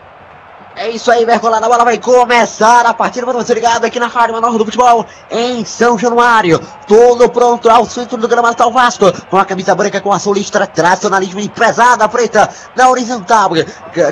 É 0.76 0.90
isso 0.92 1.12
aí, 1.12 1.26
Mercolada, 1.26 1.66
a 1.66 1.70
bola 1.70 1.84
vai 1.84 1.98
começar 1.98 2.86
a 2.86 2.94
partida 2.94 3.26
para 3.26 3.38
você 3.38 3.54
ligado 3.54 3.84
aqui 3.84 4.00
na 4.00 4.08
Rádio 4.08 4.36
Menor 4.36 4.58
do 4.58 4.64
Futebol 4.64 5.06
em 5.30 5.66
São 5.66 5.98
Januário. 5.98 6.58
Tudo 6.88 7.28
pronto 7.28 7.70
ao 7.70 7.86
centro 7.86 8.18
do 8.18 8.30
gramado 8.30 8.56
tá 8.56 8.66
o 8.66 8.72
Vasco, 8.72 9.12
com 9.30 9.38
a 9.38 9.44
camisa 9.44 9.76
branca 9.76 10.00
com 10.00 10.14
a 10.14 10.20
solistra 10.20 10.66
tradicionalismo 10.66 11.42
e 11.42 11.50
pesada 11.50 12.08
preta 12.08 12.50
na 12.78 12.90
horizontal. 12.90 13.50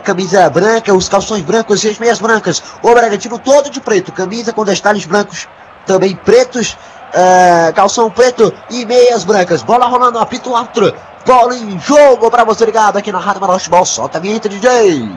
Camisa 0.04 0.50
branca, 0.50 0.94
os 0.94 1.08
calções 1.08 1.42
brancos 1.42 1.82
e 1.86 1.90
as 1.90 2.00
meias 2.00 2.20
brancas. 2.20 2.62
O 2.84 2.94
Bragantino 2.94 3.40
todo 3.40 3.70
de 3.70 3.80
preto, 3.80 4.12
camisa 4.12 4.52
com 4.52 4.66
detalhes 4.66 5.06
brancos, 5.06 5.48
também 5.88 6.16
pretos, 6.16 6.78
é, 7.14 7.72
calção 7.74 8.12
preto 8.12 8.54
e 8.70 8.86
meias 8.86 9.24
brancas. 9.24 9.64
Bola 9.64 9.88
rolando, 9.88 10.20
apito 10.20 10.52
outro. 10.52 10.94
Bola 11.26 11.56
em 11.56 11.80
jogo 11.80 12.30
para 12.30 12.44
você 12.44 12.66
ligado 12.66 12.98
aqui 12.98 13.12
na 13.12 13.20
Rádio 13.20 13.42
do 13.42 13.54
Futebol. 13.54 13.86
Solta 13.86 14.18
a 14.18 14.22
vinheta, 14.22 14.48
DJ. 14.48 15.10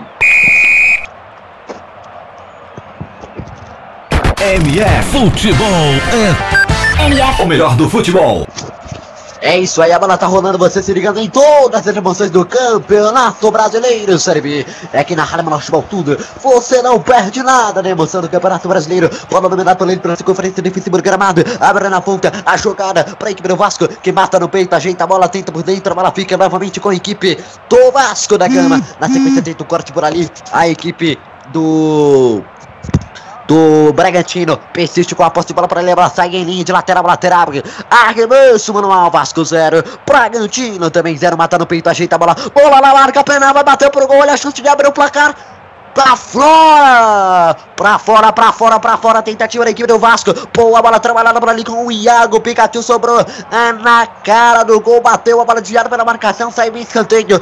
MF 4.40 5.10
Futebol 5.10 5.66
é 5.66 7.04
MF. 7.04 7.42
o 7.42 7.46
melhor 7.46 7.76
do 7.76 7.88
futebol. 7.88 8.46
É 9.42 9.58
isso 9.58 9.80
aí, 9.80 9.90
a 9.90 9.98
bola 9.98 10.18
tá 10.18 10.26
rolando, 10.26 10.58
você 10.58 10.82
se 10.82 10.92
ligando 10.92 11.18
em 11.18 11.30
todas 11.30 11.86
as 11.86 11.96
emoções 11.96 12.30
do 12.30 12.44
Campeonato 12.44 13.50
Brasileiro, 13.50 14.18
Série 14.18 14.42
B. 14.42 14.66
É 14.92 15.00
aqui 15.00 15.16
na 15.16 15.24
Rádio 15.24 15.46
Menor 15.46 15.60
Futebol 15.60 15.82
Tudo. 15.88 16.18
Você 16.42 16.82
não 16.82 17.00
perde 17.00 17.42
nada 17.42 17.82
na 17.82 17.88
emoção 17.88 18.20
do 18.20 18.28
Campeonato 18.28 18.68
Brasileiro. 18.68 19.10
Bola 19.30 19.48
dominada 19.48 19.76
pelo 19.76 19.90
ele 19.90 20.00
pela 20.00 20.14
circunferência 20.14 20.62
defensiva 20.62 20.98
do 20.98 21.02
gramado. 21.02 21.42
Abre 21.58 21.88
na 21.88 22.02
ponta, 22.02 22.30
a 22.44 22.54
jogada 22.58 23.02
pra 23.18 23.30
equipe 23.30 23.48
do 23.48 23.56
Vasco, 23.56 23.88
que 23.88 24.12
mata 24.12 24.38
no 24.38 24.46
peito, 24.46 24.74
ajeita 24.74 25.04
a 25.04 25.06
bola, 25.06 25.26
tenta 25.26 25.50
por 25.50 25.62
dentro, 25.62 25.90
a 25.90 25.96
bola 25.96 26.12
fica 26.12 26.36
novamente 26.36 26.78
com 26.78 26.90
a 26.90 26.94
equipe 26.94 27.42
do 27.66 27.90
Vasco 27.92 28.36
da 28.36 28.46
Gama. 28.46 28.82
Na 29.00 29.08
sequência, 29.08 29.40
tenta 29.40 29.62
o 29.62 29.66
corte 29.66 29.90
por 29.90 30.04
ali, 30.04 30.30
a 30.52 30.68
equipe 30.68 31.18
do 31.50 32.42
do 33.50 33.92
Bragantino. 33.92 34.56
Persiste 34.72 35.12
com 35.12 35.24
a 35.24 35.30
posse 35.30 35.48
de 35.48 35.54
bola 35.54 35.66
para 35.66 35.80
levar. 35.80 36.08
Sai 36.08 36.36
em 36.36 36.44
linha 36.44 36.64
de 36.64 36.70
lateral, 36.70 37.04
lateral. 37.04 37.48
Arremesso 37.90 38.72
manual. 38.72 39.10
Vasco 39.10 39.44
0. 39.44 39.82
Bragantino 40.06 40.88
também 40.88 41.16
0. 41.16 41.36
Mata 41.36 41.58
no 41.58 41.66
peito, 41.66 41.90
ajeita 41.90 42.14
a 42.14 42.18
bola. 42.18 42.36
Bola 42.54 42.80
na 42.80 42.92
larga, 42.92 43.24
pena, 43.24 43.52
vai 43.52 43.64
bater 43.64 43.90
pro 43.90 44.06
gol. 44.06 44.20
Olha 44.20 44.34
a 44.34 44.36
chance 44.36 44.62
de 44.62 44.68
abrir 44.68 44.86
o 44.86 44.92
placar 44.92 45.34
pra 45.92 46.14
fora! 46.14 47.56
Pra 47.74 47.98
fora, 47.98 48.32
pra 48.32 48.52
fora, 48.52 48.78
pra 48.78 48.96
fora, 48.96 49.20
tentativa 49.20 49.64
da 49.64 49.72
equipe 49.72 49.88
do 49.88 49.98
Vasco. 49.98 50.32
Boa 50.54 50.80
bola 50.80 51.00
trabalhada 51.00 51.40
por 51.40 51.48
ali 51.48 51.64
com 51.64 51.86
o 51.86 51.90
Iago. 51.90 52.40
Pikachu 52.40 52.84
sobrou 52.84 53.18
é, 53.18 53.72
na 53.72 54.06
cara 54.06 54.62
do 54.62 54.78
gol. 54.80 55.00
Bateu 55.00 55.40
a 55.40 55.44
bola 55.44 55.60
desviada 55.60 55.88
pela 55.88 56.04
marcação. 56.04 56.52
Saiu 56.52 56.76
em 56.76 56.82
escanteio. 56.82 57.40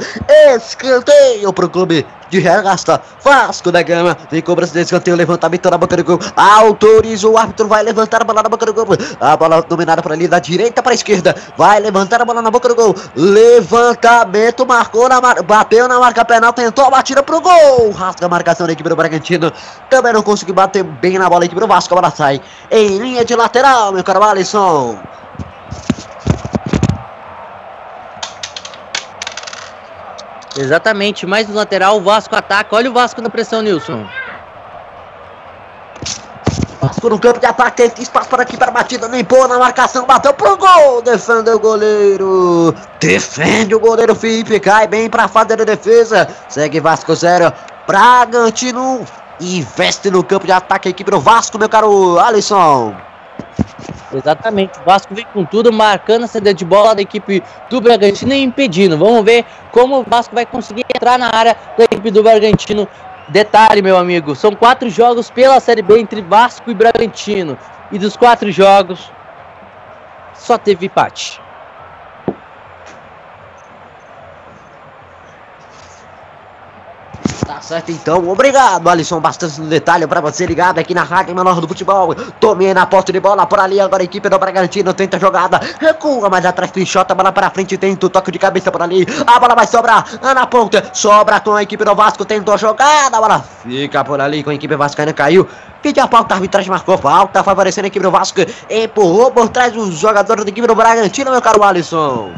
Escanteio 0.55 1.53
pro 1.53 1.69
clube 1.69 2.03
de 2.29 2.39
regasta. 2.39 3.01
Vasco 3.23 3.71
da 3.71 3.81
Gama. 3.81 4.17
Vem 4.29 4.41
cobrança 4.41 4.73
de 4.73 4.81
escanteio. 4.81 5.15
Levantamento 5.15 5.69
na 5.69 5.77
boca 5.77 5.97
do 5.97 6.03
gol. 6.03 6.19
Autoriza 6.35 7.27
o 7.27 7.37
árbitro. 7.37 7.67
Vai 7.67 7.83
levantar 7.83 8.21
a 8.21 8.25
bola 8.25 8.43
na 8.43 8.49
boca 8.49 8.65
do 8.65 8.73
gol. 8.73 8.85
A 9.19 9.35
bola 9.35 9.61
dominada 9.61 10.01
por 10.01 10.11
ali 10.11 10.27
da 10.27 10.39
direita 10.39 10.81
para 10.81 10.91
a 10.91 10.95
esquerda. 10.95 11.35
Vai 11.57 11.79
levantar 11.79 12.21
a 12.21 12.25
bola 12.25 12.41
na 12.41 12.51
boca 12.51 12.69
do 12.69 12.75
gol. 12.75 12.95
Levantamento. 13.15 14.65
Marcou 14.65 15.09
na 15.09 15.19
mar... 15.19 15.41
Bateu 15.43 15.87
na 15.87 15.99
marca 15.99 16.23
penal. 16.23 16.53
Tentou 16.53 16.85
a 16.85 16.89
batida 16.89 17.23
pro 17.23 17.41
gol. 17.41 17.91
Rasga 17.91 18.25
a 18.25 18.29
marcação 18.29 18.67
da 18.67 18.73
equipe 18.73 18.89
do 18.89 18.95
Bragantino. 18.95 19.51
Também 19.89 20.13
não 20.13 20.23
conseguiu 20.23 20.53
bater 20.53 20.83
bem 20.83 21.17
na 21.17 21.29
bola. 21.29 21.43
A 21.43 21.45
equipe 21.45 21.59
do 21.59 21.67
Vasco. 21.67 21.93
A 21.93 22.01
bola 22.01 22.11
sai 22.11 22.41
em 22.71 22.97
linha 22.97 23.25
de 23.25 23.35
lateral, 23.35 23.91
meu 23.91 24.03
caro 24.03 24.23
Alisson. 24.23 24.97
Exatamente, 30.57 31.25
mais 31.25 31.47
no 31.47 31.55
lateral, 31.55 31.97
o 31.97 32.01
Vasco 32.01 32.35
ataca. 32.35 32.75
Olha 32.75 32.89
o 32.89 32.93
Vasco 32.93 33.21
na 33.21 33.29
pressão, 33.29 33.61
Nilson. 33.61 34.05
Vasco 36.81 37.09
no 37.09 37.19
campo 37.19 37.39
de 37.39 37.45
ataque, 37.45 37.89
tem 37.89 38.03
espaço 38.03 38.29
para 38.29 38.43
aqui 38.43 38.55
para 38.55 38.69
a 38.69 38.71
batida, 38.71 39.09
pôr 39.25 39.49
na 39.49 39.59
marcação, 39.59 40.05
bateu 40.05 40.33
pro 40.33 40.55
gol, 40.55 41.01
defende 41.01 41.49
o 41.49 41.59
goleiro, 41.59 42.73
defende 43.01 43.75
o 43.75 43.79
goleiro 43.79 44.15
Felipe, 44.15 44.61
cai 44.61 44.87
bem 44.87 45.09
para 45.09 45.23
a 45.25 45.65
defesa, 45.65 46.27
segue 46.47 46.79
Vasco 46.79 47.13
0, 47.13 47.51
Bragantino 47.85 49.05
investe 49.41 50.09
no 50.09 50.23
campo 50.23 50.45
de 50.45 50.53
ataque 50.53 50.87
equipe 50.89 51.11
do 51.11 51.19
Vasco, 51.19 51.57
meu 51.59 51.67
caro 51.67 52.17
Alisson. 52.17 53.08
Exatamente, 54.11 54.79
o 54.79 54.83
Vasco 54.83 55.13
vem 55.13 55.25
com 55.33 55.45
tudo, 55.45 55.71
marcando 55.71 56.23
a 56.23 56.27
saída 56.27 56.53
de 56.53 56.65
bola 56.65 56.95
da 56.95 57.01
equipe 57.01 57.43
do 57.69 57.79
Bragantino 57.79 58.33
e 58.33 58.41
impedindo. 58.41 58.97
Vamos 58.97 59.23
ver 59.23 59.45
como 59.71 59.99
o 59.99 60.03
Vasco 60.03 60.33
vai 60.33 60.45
conseguir 60.45 60.83
entrar 60.93 61.19
na 61.19 61.29
área 61.31 61.55
da 61.77 61.83
equipe 61.83 62.09
do 62.09 62.23
Bragantino 62.23 62.87
Detalhe, 63.29 63.83
meu 63.83 63.95
amigo, 63.95 64.35
são 64.35 64.55
quatro 64.55 64.89
jogos 64.89 65.29
pela 65.29 65.59
Série 65.59 65.83
B 65.83 65.99
entre 65.99 66.19
Vasco 66.19 66.71
e 66.71 66.73
Bragantino. 66.73 67.57
E 67.91 67.99
dos 67.99 68.17
quatro 68.17 68.51
jogos, 68.51 69.11
só 70.33 70.57
teve 70.57 70.87
empate. 70.87 71.39
Tá 77.49 77.59
certo 77.61 77.91
então, 77.91 78.29
obrigado 78.29 78.87
Alisson, 78.87 79.19
bastante 79.19 79.59
no 79.59 79.65
detalhe 79.65 80.05
pra 80.05 80.21
você 80.21 80.45
ligado 80.45 80.77
aqui 80.77 80.93
na 80.93 81.01
Rádio 81.01 81.33
Menor 81.33 81.59
do 81.59 81.67
Futebol. 81.67 82.13
Tomei 82.39 82.75
na 82.75 82.85
porta 82.85 83.11
de 83.11 83.19
bola 83.19 83.43
por 83.47 83.59
ali, 83.59 83.79
agora 83.79 84.03
a 84.03 84.05
equipe 84.05 84.29
do 84.29 84.37
Bragantino 84.37 84.93
tenta 84.93 85.17
a 85.17 85.19
jogada, 85.19 85.59
recua, 85.79 86.29
mas 86.29 86.45
atrás 86.45 86.71
enxota, 86.77 87.15
bola 87.15 87.31
pra 87.31 87.49
frente, 87.49 87.75
tenta 87.75 88.05
o 88.05 88.09
toque 88.09 88.31
de 88.31 88.37
cabeça 88.37 88.71
por 88.71 88.83
ali, 88.83 89.03
a 89.25 89.39
bola 89.39 89.55
vai 89.55 89.65
sobrar, 89.65 90.05
na 90.21 90.45
ponta, 90.45 90.91
sobra 90.93 91.39
com 91.39 91.55
a 91.55 91.63
equipe 91.63 91.83
do 91.83 91.95
Vasco, 91.95 92.23
tentou 92.23 92.53
a 92.53 92.57
jogada, 92.57 93.17
a 93.17 93.19
bola 93.19 93.43
fica 93.63 94.03
por 94.03 94.21
ali 94.21 94.43
com 94.43 94.51
a 94.51 94.53
equipe 94.53 94.75
vascaína, 94.75 95.11
caiu, 95.11 95.47
pediu 95.81 96.03
a 96.03 96.07
falta, 96.07 96.35
a 96.35 96.37
arbitragem 96.37 96.69
marcou 96.69 96.99
falta, 96.99 97.43
favorecendo 97.43 97.85
a 97.85 97.87
equipe 97.87 98.03
do 98.03 98.11
Vasco, 98.11 98.41
empurrou 98.69 99.31
por 99.31 99.49
trás 99.49 99.75
os 99.75 99.95
jogadores 99.95 100.45
da 100.45 100.51
equipe 100.51 100.67
do 100.67 100.75
Bragantino, 100.75 101.31
meu 101.31 101.41
caro 101.41 101.63
Alisson. 101.63 102.29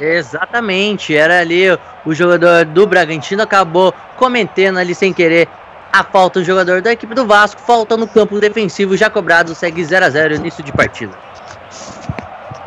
Exatamente, 0.00 1.14
era 1.14 1.40
ali 1.40 1.66
o 2.06 2.14
jogador 2.14 2.64
do 2.64 2.86
Bragantino 2.86 3.42
acabou 3.42 3.92
cometendo 4.16 4.78
ali 4.78 4.94
sem 4.94 5.12
querer 5.12 5.46
a 5.92 6.02
falta 6.02 6.40
do 6.40 6.44
jogador 6.44 6.80
da 6.80 6.92
equipe 6.92 7.14
do 7.14 7.26
Vasco, 7.26 7.60
falta 7.60 7.96
no 7.98 8.08
campo 8.08 8.40
defensivo 8.40 8.96
já 8.96 9.10
cobrado, 9.10 9.54
segue 9.54 9.84
0 9.84 10.06
a 10.06 10.10
0 10.10 10.36
início 10.36 10.64
de 10.64 10.72
partida. 10.72 11.12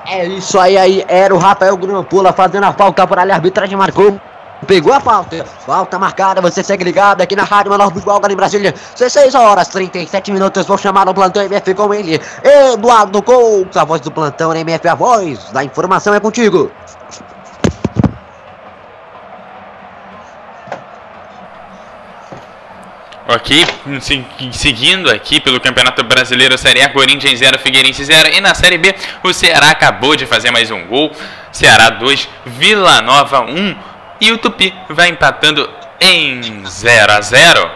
É 0.08 0.28
isso 0.28 0.60
aí, 0.60 0.78
aí 0.78 1.04
era 1.08 1.34
o 1.34 1.40
Rafael 1.40 1.75
Grumpula 1.75 2.32
fazendo 2.34 2.66
a 2.66 2.74
falta 2.74 3.08
por 3.08 3.18
ali, 3.18 3.32
a 3.32 3.36
arbitragem 3.36 3.75
marcou. 3.75 4.20
Pegou 4.67 4.93
a 4.93 5.00
falta, 5.00 5.46
falta 5.65 6.00
marcada, 6.00 6.41
você 6.41 6.63
segue 6.63 6.84
ligado 6.84 7.22
aqui 7.22 7.36
na 7.36 7.43
Rádio 7.43 7.72
Menor 7.72 7.91
Futebol 7.91 8.22
em 8.29 8.36
Brasília, 8.36 8.74
16 8.98 9.36
horas 9.36 9.67
37 9.67 10.32
minutos, 10.32 10.65
vou 10.65 10.77
chamar 10.77 11.08
o 11.10 11.13
plantão 11.13 11.43
MF 11.43 11.74
com 11.74 11.93
ele, 11.93 12.22
Eduardo 12.43 13.22
Couto, 13.22 13.79
a 13.79 13.84
voz 13.84 14.01
do 14.01 14.12
plantão 14.12 14.53
MF, 14.55 14.88
a 14.88 14.96
voz 14.96 15.51
da 15.51 15.63
informação 15.63 16.13
é 16.13 16.20
contigo. 16.20 16.72
Ok, 23.25 23.65
seguindo 24.51 25.10
aqui 25.10 25.39
pelo 25.39 25.60
Campeonato 25.60 26.03
Brasileiro 26.03 26.58
Série 26.58 26.82
A, 26.82 26.89
Corinthians 26.89 27.39
0, 27.39 27.58
Figueirense 27.58 28.03
0. 28.03 28.29
E 28.29 28.41
na 28.41 28.53
Série 28.53 28.77
B, 28.77 28.93
o 29.24 29.34
Ceará 29.34 29.72
acabou 29.72 30.15
de 30.15 30.25
fazer 30.25 30.51
mais 30.51 30.70
um 30.70 30.86
gol. 30.86 31.10
Ceará 31.51 31.89
2, 31.89 32.29
Vila 32.46 33.01
Nova 33.01 33.41
1. 33.41 33.93
E 34.24 34.32
o 34.32 34.38
Tupi 34.38 34.74
vai 34.89 35.10
empatando 35.10 35.70
em 36.00 36.65
0 36.65 37.12
a 37.12 37.20
0. 37.20 37.72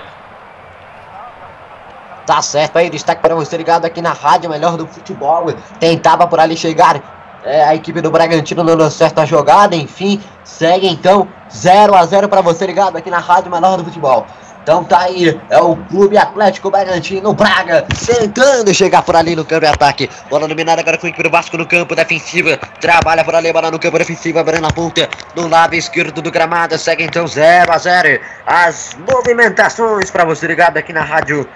Tá 2.26 2.42
certo 2.42 2.78
aí, 2.78 2.90
destaque 2.90 3.22
para 3.22 3.36
você 3.36 3.58
ligado 3.58 3.84
aqui 3.84 4.02
na 4.02 4.14
rádio, 4.14 4.50
melhor 4.50 4.78
do 4.78 4.88
futebol. 4.88 5.54
Tentava 5.78 6.26
por 6.26 6.40
ali 6.40 6.56
chegar 6.56 7.02
é, 7.44 7.66
a 7.66 7.76
equipe 7.76 8.00
do 8.00 8.10
Bragantino 8.10 8.64
não 8.64 8.78
deu 8.78 8.90
certo 8.90 9.20
a 9.20 9.26
jogada, 9.26 9.76
enfim. 9.76 10.22
Segue 10.46 10.88
então 10.88 11.28
0 11.52 11.94
a 11.94 12.06
0 12.06 12.30
para 12.30 12.40
você 12.40 12.66
ligado 12.66 12.96
aqui 12.96 13.10
na 13.10 13.20
rádio, 13.20 13.52
melhor 13.52 13.76
do 13.76 13.84
futebol. 13.84 14.26
Então 14.68 14.84
tá 14.84 15.04
aí, 15.04 15.40
é 15.50 15.62
o 15.62 15.78
Clube 15.78 16.18
Atlético 16.18 16.70
Bragantino 16.70 17.32
Braga 17.32 17.88
tentando 18.06 18.74
chegar 18.74 19.02
por 19.02 19.16
ali 19.16 19.34
no 19.34 19.46
campo 19.46 19.62
de 19.62 19.68
ataque. 19.68 20.10
Bola 20.30 20.46
dominada 20.46 20.82
agora 20.82 20.98
com 20.98 21.08
o 21.08 21.10
equipe 21.10 21.30
Vasco 21.30 21.58
no 21.58 21.66
campo 21.66 21.96
defensivo. 21.96 22.50
Trabalha 22.82 23.24
por 23.24 23.34
ali, 23.34 23.54
bola 23.54 23.72
no 23.72 23.80
campo 23.80 23.98
defensivo, 23.98 24.40
abrindo 24.40 24.68
a 24.68 24.70
ponta 24.70 25.08
no 25.38 25.48
lado 25.48 25.74
esquerdo 25.74 26.22
do 26.22 26.30
gramado. 26.30 26.78
Segue 26.78 27.06
então 27.06 27.26
0 27.26 27.72
a 27.72 27.78
0 27.78 28.20
As 28.46 28.98
movimentações 29.10 30.12
para 30.12 30.26
você 30.26 30.46
ligado 30.46 30.76
aqui 30.76 30.92
na 30.92 31.02
rádio. 31.02 31.48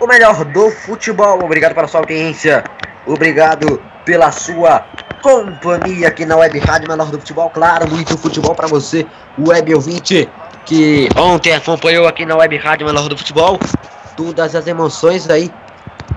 O 0.00 0.06
melhor 0.08 0.44
do 0.44 0.68
futebol. 0.72 1.44
Obrigado 1.44 1.72
pela 1.72 1.86
sua 1.86 2.00
audiência. 2.00 2.64
Obrigado 3.06 3.80
pela 4.04 4.32
sua 4.32 4.84
companhia 5.22 6.08
aqui 6.08 6.26
na 6.26 6.36
Web 6.36 6.58
Rádio 6.58 6.88
Menor 6.88 7.12
do 7.12 7.20
Futebol. 7.20 7.48
Claro, 7.48 7.88
muito 7.88 8.18
futebol 8.18 8.56
para 8.56 8.66
você, 8.66 9.06
web 9.38 9.72
ouvinte 9.72 10.28
que 10.66 11.08
ontem 11.16 11.54
acompanhou 11.54 12.06
aqui 12.06 12.26
na 12.26 12.36
Web 12.36 12.56
Rádio 12.58 12.86
Melhor 12.86 13.08
do 13.08 13.16
Futebol 13.16 13.58
todas 14.16 14.54
as 14.54 14.66
emoções 14.66 15.30
aí 15.30 15.50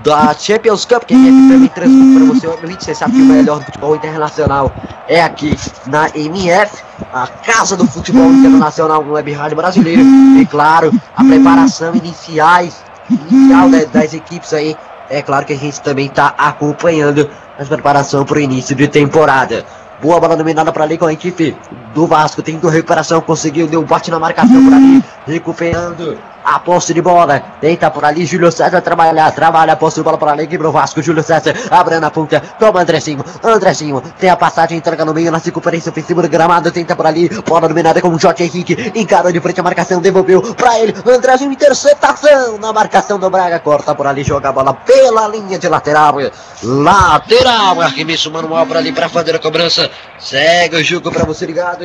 da 0.02 0.34
Champions 0.34 0.84
Cup, 0.84 1.04
que 1.04 1.14
aqui 1.14 1.24
também 1.24 1.68
transmite 1.68 2.18
para 2.18 2.34
você, 2.34 2.46
obviamente, 2.46 2.84
você 2.84 2.94
sabe 2.94 3.12
que 3.12 3.22
o 3.22 3.24
melhor 3.24 3.58
do 3.58 3.66
futebol 3.66 3.94
internacional 3.94 4.74
é 5.06 5.22
aqui 5.22 5.54
na 5.86 6.08
MF, 6.14 6.82
a 7.12 7.26
casa 7.26 7.76
do 7.76 7.86
futebol 7.86 8.30
internacional 8.32 9.04
no 9.04 9.12
Web 9.12 9.32
Rádio 9.32 9.56
Brasileiro, 9.56 10.02
e 10.38 10.46
claro, 10.46 10.90
a 11.16 11.22
preparação 11.22 11.94
iniciais, 11.94 12.82
inicial 13.10 13.68
das, 13.68 13.86
das 13.90 14.14
equipes 14.14 14.52
aí, 14.54 14.74
é 15.10 15.20
claro 15.20 15.44
que 15.44 15.52
a 15.52 15.58
gente 15.58 15.80
também 15.82 16.06
está 16.06 16.34
acompanhando 16.38 17.28
a 17.58 17.64
preparação 17.64 18.24
para 18.24 18.38
o 18.38 18.40
início 18.40 18.74
de 18.74 18.88
temporada. 18.88 19.66
Boa 20.00 20.18
bola 20.18 20.34
dominada 20.34 20.72
para 20.72 20.84
ali 20.84 20.96
com 20.96 21.04
a 21.04 21.12
equipe 21.12 21.54
do 21.94 22.06
Vasco. 22.06 22.42
Tentou 22.42 22.70
recuperação, 22.70 23.20
conseguiu, 23.20 23.66
deu 23.66 23.80
um 23.80 23.84
bate 23.84 24.10
na 24.10 24.18
marcação 24.18 24.64
por 24.64 24.72
ali. 24.72 25.02
Recuperando 25.26 26.18
a 26.44 26.58
posse 26.58 26.94
de 26.94 27.02
bola. 27.02 27.40
Tenta 27.60 27.90
por 27.90 28.04
ali, 28.04 28.24
Júlio 28.24 28.50
César 28.50 28.80
trabalhar. 28.80 29.30
Trabalha 29.32 29.74
a 29.74 29.76
posse 29.76 29.96
de 29.96 30.02
bola 30.02 30.18
para 30.18 30.32
ali, 30.32 30.44
equipe 30.44 30.62
do 30.62 30.72
Vasco. 30.72 31.02
Júlio 31.02 31.22
César 31.22 31.54
abre 31.70 31.98
na 32.00 32.10
ponta. 32.10 32.40
Toma 32.58 32.80
Andressinho. 32.80 33.24
Andressinho 33.42 34.02
tem 34.18 34.30
a 34.30 34.36
passagem, 34.36 34.78
entrega 34.78 35.04
no 35.04 35.14
meio, 35.14 35.30
na 35.30 35.38
circunferência 35.38 35.90
ofensiva 35.90 36.22
do 36.22 36.28
gramado. 36.28 36.70
Tenta 36.70 36.96
por 36.96 37.06
ali, 37.06 37.28
bola 37.46 37.68
dominada 37.68 38.00
com 38.00 38.08
o 38.08 38.18
J. 38.18 38.44
Henrique. 38.44 38.92
Encarou 38.94 39.30
de 39.32 39.40
frente 39.40 39.60
a 39.60 39.62
marcação, 39.62 40.00
devolveu 40.00 40.42
para 40.54 40.78
ele. 40.80 40.94
Andressinho, 41.06 41.52
interceptação 41.52 42.58
na 42.58 42.72
marcação 42.72 43.18
do 43.18 43.28
Braga. 43.30 43.60
Corta 43.60 43.94
por 43.94 44.06
ali, 44.06 44.24
joga 44.24 44.48
a 44.48 44.52
bola 44.52 44.74
pela 44.74 45.28
linha 45.28 45.58
de 45.58 45.68
lateral. 45.68 46.16
Lateral, 46.62 47.80
arremesso 47.80 48.30
manual 48.30 48.66
por 48.66 48.76
ali 48.76 48.92
para 48.92 49.08
fazer 49.08 49.34
a 49.34 49.38
cobrança. 49.38 49.90
Segue 50.18 50.76
o 50.76 50.84
jogo 50.84 51.10
para 51.10 51.24
você 51.24 51.46
ligado 51.46 51.79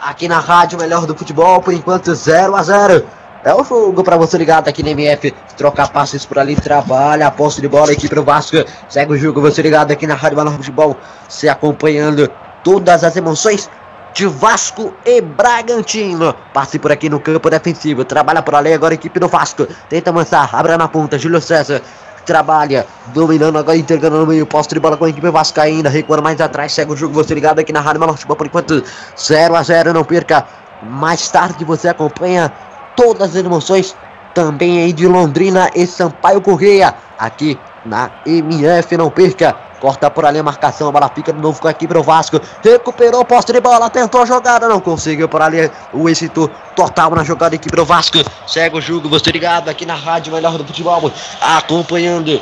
aqui 0.00 0.28
na 0.28 0.38
rádio 0.38 0.78
melhor 0.78 1.06
do 1.06 1.16
futebol, 1.16 1.62
por 1.62 1.72
enquanto 1.72 2.14
0 2.14 2.54
a 2.54 2.62
0 2.62 3.04
É 3.42 3.54
o 3.54 3.64
jogo 3.64 4.04
para 4.04 4.16
você 4.16 4.36
ligado 4.36 4.68
aqui 4.68 4.82
na 4.82 4.90
MF, 4.90 5.32
trocar 5.56 5.90
passes 5.90 6.24
por 6.26 6.38
ali, 6.38 6.54
trabalha, 6.54 7.26
a 7.26 7.30
posse 7.30 7.60
de 7.60 7.68
bola, 7.68 7.92
equipe 7.92 8.14
do 8.14 8.22
Vasco, 8.22 8.56
segue 8.88 9.12
o 9.12 9.18
jogo, 9.18 9.40
você 9.40 9.62
ligado 9.62 9.90
aqui 9.90 10.06
na 10.06 10.14
rádio 10.14 10.36
melhor 10.36 10.50
do 10.52 10.58
futebol, 10.58 10.96
se 11.28 11.48
acompanhando 11.48 12.30
todas 12.62 13.02
as 13.02 13.16
emoções 13.16 13.68
de 14.14 14.26
Vasco 14.26 14.94
e 15.04 15.20
Bragantino. 15.20 16.34
Passe 16.52 16.78
por 16.78 16.92
aqui 16.92 17.08
no 17.08 17.18
campo 17.18 17.50
defensivo, 17.50 18.04
trabalha 18.04 18.42
por 18.42 18.54
ali 18.54 18.72
agora 18.72 18.94
a 18.94 18.96
equipe 18.96 19.18
do 19.18 19.28
Vasco, 19.28 19.66
tenta 19.88 20.10
avançar, 20.10 20.48
abre 20.54 20.76
na 20.76 20.88
ponta, 20.88 21.18
Júlio 21.18 21.40
César, 21.40 21.82
trabalha, 22.24 22.86
dominando 23.08 23.58
agora, 23.58 23.76
entregando 23.76 24.18
no 24.18 24.26
meio, 24.26 24.46
posto 24.46 24.74
de 24.74 24.80
bola 24.80 24.96
com 24.96 25.04
a 25.04 25.08
equipe 25.08 25.30
Vascaína, 25.30 25.88
recuando 25.88 26.22
mais 26.22 26.40
atrás, 26.40 26.72
segue 26.72 26.92
o 26.92 26.96
jogo, 26.96 27.14
você 27.14 27.34
ligado 27.34 27.58
aqui 27.58 27.72
na 27.72 27.80
Rádio 27.80 28.06
Futebol, 28.08 28.36
por 28.36 28.46
enquanto 28.46 28.82
0 29.18 29.54
a 29.54 29.62
0 29.62 29.92
não 29.92 30.04
perca, 30.04 30.46
mais 30.82 31.28
tarde 31.30 31.64
você 31.64 31.88
acompanha 31.88 32.52
todas 32.96 33.36
as 33.36 33.44
emoções, 33.44 33.96
também 34.34 34.82
aí 34.82 34.92
de 34.92 35.06
Londrina 35.06 35.70
e 35.74 35.86
Sampaio 35.86 36.40
Correia, 36.40 36.94
aqui 37.18 37.58
na 37.84 38.10
MF, 38.26 38.96
não 38.96 39.10
perca, 39.10 39.56
Corta 39.84 40.10
por 40.10 40.24
ali 40.24 40.38
a 40.38 40.42
marcação, 40.42 40.88
a 40.88 40.92
bola 40.92 41.10
fica 41.14 41.30
de 41.30 41.38
novo 41.38 41.60
com 41.60 41.68
a 41.68 41.70
equipe 41.70 41.92
do 41.92 42.02
Vasco. 42.02 42.40
Recuperou 42.62 43.20
o 43.20 43.24
poste 43.26 43.52
de 43.52 43.60
bola, 43.60 43.90
tentou 43.90 44.22
a 44.22 44.24
jogada, 44.24 44.66
não 44.66 44.80
conseguiu 44.80 45.28
por 45.28 45.42
ali 45.42 45.70
o 45.92 46.08
êxito 46.08 46.50
total 46.74 47.10
na 47.10 47.22
jogada 47.22 47.50
da 47.50 47.56
equipe 47.56 47.76
do 47.76 47.84
Vasco. 47.84 48.16
Segue 48.46 48.78
o 48.78 48.80
jogo, 48.80 49.10
você 49.10 49.30
ligado 49.30 49.68
aqui 49.68 49.84
na 49.84 49.94
Rádio 49.94 50.32
Melhor 50.32 50.56
do 50.56 50.64
Futebol, 50.64 51.12
acompanhando 51.38 52.40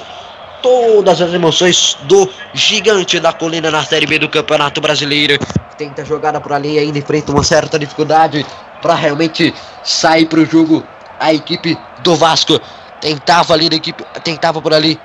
todas 0.63 1.21
as 1.21 1.35
emoções 1.35 1.99
do 2.03 2.31
gigante 2.55 3.19
da 3.19 3.33
colina 3.33 3.73
na 3.73 3.85
Série 3.85 4.07
B 4.07 4.21
do 4.21 4.29
Campeonato 4.29 4.81
Brasileiro. 4.81 5.37
Tenta 5.77 6.05
jogada 6.05 6.41
por 6.41 6.53
ali, 6.53 6.79
ainda 6.79 7.01
enfrenta 7.01 7.33
uma 7.33 7.43
certa 7.43 7.77
dificuldade 7.77 8.47
para 8.81 8.95
realmente 8.95 9.53
sair 9.83 10.27
para 10.27 10.39
o 10.39 10.47
jogo. 10.47 10.85
A 11.19 11.35
equipe 11.35 11.77
do 12.05 12.15
Vasco 12.15 12.61
tentava 13.01 13.53
ali, 13.53 13.67
equipe, 13.67 14.05
tentava 14.23 14.63
por 14.63 14.73
ali. 14.73 14.97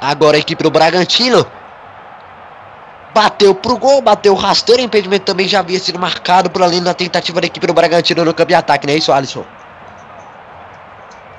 Agora 0.00 0.36
a 0.36 0.40
equipe 0.40 0.60
do 0.60 0.72
Bragantino 0.72 1.46
bateu 3.14 3.54
pro 3.54 3.78
gol, 3.78 4.02
bateu 4.02 4.34
rasteiro, 4.34 4.82
impedimento 4.82 5.24
também 5.24 5.46
já 5.46 5.60
havia 5.60 5.78
sido 5.78 5.98
marcado 5.98 6.50
por 6.50 6.62
além 6.62 6.82
da 6.82 6.92
tentativa 6.92 7.40
da 7.40 7.46
equipe 7.46 7.66
do 7.66 7.72
Bragantino 7.72 8.24
no 8.24 8.34
campo 8.34 8.48
de 8.48 8.54
ataque, 8.54 8.86
não 8.86 8.92
é 8.92 8.96
isso, 8.96 9.12
Alisson? 9.12 9.44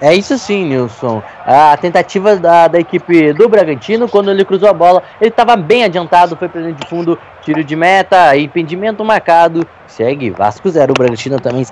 É 0.02 0.14
isso 0.14 0.38
sim, 0.38 0.66
Nilson. 0.66 1.22
A 1.46 1.76
tentativa 1.78 2.36
da, 2.36 2.68
da 2.68 2.80
equipe 2.80 3.34
do 3.34 3.48
Bragantino, 3.48 4.10
quando 4.10 4.30
ele 4.30 4.44
cruzou 4.44 4.70
a 4.70 4.74
bola, 4.74 5.02
ele 5.22 5.30
estava 5.30 5.56
bem 5.56 5.84
adiantado, 5.84 6.36
foi 6.36 6.50
para 6.50 6.62
dentro 6.62 6.84
de 6.84 6.90
fundo, 6.90 7.18
tiro 7.42 7.64
de 7.64 7.76
meta, 7.76 8.36
impedimento 8.38 9.04
marcado, 9.06 9.66
segue 9.88 10.32
Vasco 10.32 10.70
0. 10.70 10.92
O 10.92 10.94
Bragantino 10.94 11.40
também 11.40 11.66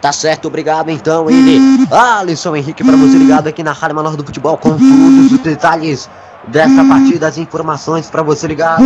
Tá 0.00 0.12
certo, 0.12 0.48
obrigado 0.48 0.90
então, 0.90 1.28
ele, 1.28 1.86
Alisson 1.90 2.56
Henrique, 2.56 2.82
para 2.82 2.96
você 2.96 3.18
ligado 3.18 3.48
aqui 3.48 3.62
na 3.62 3.72
Rádio 3.72 3.96
Menor 3.96 4.16
do 4.16 4.24
Futebol, 4.24 4.56
com 4.56 4.70
todos 4.70 5.32
os 5.32 5.38
detalhes 5.40 6.08
dessa 6.48 6.82
partida, 6.84 7.26
as 7.26 7.36
informações 7.36 8.08
para 8.08 8.22
você 8.22 8.46
ligar 8.46 8.78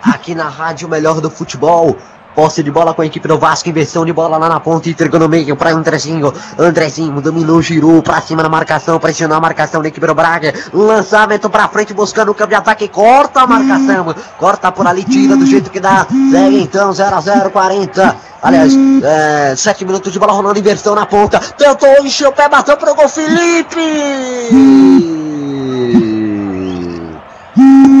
aqui 0.00 0.36
na 0.36 0.48
Rádio 0.48 0.88
Melhor 0.88 1.20
do 1.20 1.28
Futebol. 1.28 1.96
Posse 2.36 2.62
de 2.62 2.70
bola 2.70 2.94
com 2.94 3.02
a 3.02 3.06
equipe 3.06 3.26
do 3.26 3.36
Vasco, 3.36 3.68
inversão 3.68 4.04
de 4.04 4.12
bola 4.12 4.36
lá 4.36 4.48
na 4.48 4.60
ponta, 4.60 4.88
entregando 4.88 5.24
no 5.24 5.28
meio 5.28 5.56
para 5.56 5.72
Andrezinho. 5.72 6.32
Andrezinho 6.56 7.20
dominou, 7.20 7.60
girou 7.60 8.00
para 8.00 8.20
cima 8.20 8.44
na 8.44 8.48
marcação, 8.48 8.96
pressionou 9.00 9.36
a 9.36 9.40
marcação 9.40 9.82
da 9.82 9.88
equipe 9.88 10.06
do 10.06 10.14
Braga. 10.14 10.54
Lançamento 10.72 11.50
para 11.50 11.66
frente, 11.66 11.92
buscando 11.92 12.30
o 12.30 12.34
campo 12.34 12.50
de 12.50 12.54
ataque, 12.54 12.86
corta 12.86 13.40
a 13.40 13.46
marcação, 13.46 14.14
corta 14.38 14.70
por 14.70 14.86
ali, 14.86 15.02
tira 15.02 15.36
do 15.36 15.44
jeito 15.44 15.68
que 15.68 15.80
dá. 15.80 16.06
Segue 16.30 16.62
então 16.62 16.92
0 16.92 17.16
a 17.16 17.20
0 17.20 17.50
40. 17.50 18.27
Aliás, 18.42 18.72
é, 19.02 19.56
7 19.56 19.84
minutos 19.84 20.12
de 20.12 20.18
bola 20.18 20.32
rolando, 20.32 20.58
inversão 20.58 20.94
na 20.94 21.04
ponta. 21.06 21.40
Tentou, 21.40 22.04
encheu 22.04 22.30
o 22.30 22.32
pé, 22.32 22.48
bateu 22.48 22.76
pro 22.76 22.94
gol, 22.94 23.08
Felipe! 23.08 23.80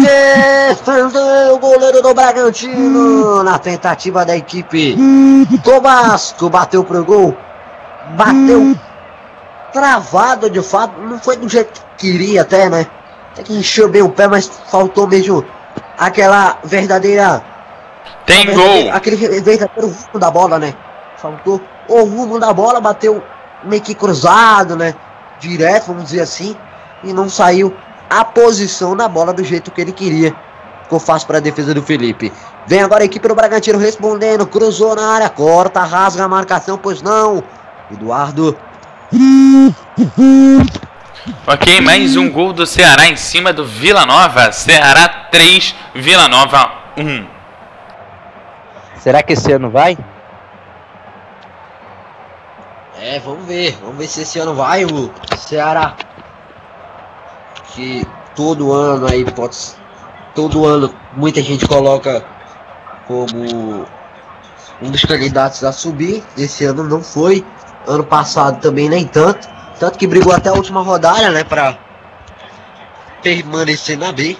Defendeu 0.00 1.54
o 1.54 1.58
goleiro 1.58 2.00
do 2.00 2.14
Bragantino 2.14 3.42
na 3.42 3.58
tentativa 3.58 4.24
da 4.24 4.36
equipe 4.36 4.94
do 4.96 5.80
Vasco. 5.80 6.48
Bateu 6.48 6.84
pro 6.84 7.04
gol. 7.04 7.36
Bateu 8.10 8.76
travado 9.72 10.48
de 10.48 10.62
fato. 10.62 11.00
Não 11.00 11.18
foi 11.18 11.36
do 11.36 11.48
jeito 11.48 11.80
que 11.96 12.10
queria 12.10 12.42
até, 12.42 12.68
né? 12.68 12.86
Até 13.32 13.42
que 13.42 13.54
encheu 13.54 13.88
bem 13.88 14.02
o 14.02 14.08
pé, 14.08 14.28
mas 14.28 14.50
faltou 14.70 15.06
mesmo 15.06 15.44
aquela 15.98 16.58
verdadeira. 16.62 17.42
Tem 18.28 18.44
verdadeira, 18.44 18.82
gol! 18.82 18.92
Aquele 18.92 19.16
verdadeiro 19.40 19.88
rumo 19.88 20.18
da 20.20 20.30
bola, 20.30 20.58
né? 20.58 20.74
Faltou 21.16 21.60
o 21.88 22.04
rumo 22.04 22.38
da 22.38 22.52
bola, 22.52 22.78
bateu 22.78 23.22
meio 23.64 23.80
que 23.80 23.94
cruzado, 23.94 24.76
né? 24.76 24.94
Direto, 25.40 25.86
vamos 25.86 26.04
dizer 26.04 26.20
assim. 26.20 26.54
E 27.02 27.12
não 27.12 27.28
saiu 27.28 27.74
a 28.10 28.24
posição 28.24 28.94
na 28.94 29.08
bola 29.08 29.32
do 29.32 29.42
jeito 29.42 29.70
que 29.70 29.80
ele 29.80 29.92
queria. 29.92 30.36
Ficou 30.82 31.00
fácil 31.00 31.26
para 31.26 31.38
a 31.38 31.40
defesa 31.40 31.72
do 31.72 31.82
Felipe. 31.82 32.30
Vem 32.66 32.82
agora 32.82 33.02
a 33.02 33.06
equipe 33.06 33.26
do 33.26 33.34
Bragantino 33.34 33.78
respondendo. 33.78 34.46
Cruzou 34.46 34.94
na 34.94 35.14
área, 35.14 35.30
corta, 35.30 35.80
rasga 35.80 36.24
a 36.24 36.28
marcação, 36.28 36.76
pois 36.76 37.00
não. 37.00 37.42
Eduardo. 37.90 38.54
Ok, 41.46 41.80
mais 41.80 42.14
um 42.16 42.30
gol 42.30 42.52
do 42.52 42.66
Ceará 42.66 43.06
em 43.08 43.16
cima 43.16 43.54
do 43.54 43.64
Vila 43.64 44.04
Nova. 44.04 44.52
Ceará 44.52 45.08
3, 45.30 45.74
Vila 45.94 46.28
Nova 46.28 46.70
1. 46.96 47.37
Será 48.98 49.22
que 49.22 49.32
esse 49.32 49.52
ano 49.52 49.70
vai? 49.70 49.96
É, 53.00 53.18
vamos 53.20 53.46
ver. 53.46 53.78
Vamos 53.80 53.96
ver 53.96 54.06
se 54.08 54.22
esse 54.22 54.38
ano 54.38 54.54
vai 54.54 54.84
o 54.84 55.12
Ceará 55.36 55.96
que 57.78 58.04
todo 58.34 58.72
ano 58.72 59.06
aí 59.08 59.24
pode 59.30 59.56
todo 60.34 60.66
ano 60.66 60.92
muita 61.16 61.40
gente 61.40 61.66
coloca 61.66 62.24
como 63.06 63.86
um 64.82 64.90
dos 64.90 65.04
candidatos 65.04 65.64
a 65.64 65.72
subir. 65.72 66.22
Esse 66.36 66.64
ano 66.64 66.84
não 66.84 67.02
foi. 67.02 67.44
Ano 67.86 68.04
passado 68.04 68.60
também 68.60 68.88
nem 68.88 69.06
tanto. 69.06 69.48
Tanto 69.78 69.98
que 69.98 70.06
brigou 70.06 70.32
até 70.32 70.48
a 70.48 70.52
última 70.52 70.82
rodada, 70.82 71.30
né, 71.30 71.44
para 71.44 71.78
permanecer 73.22 73.96
na 73.96 74.12
B. 74.12 74.36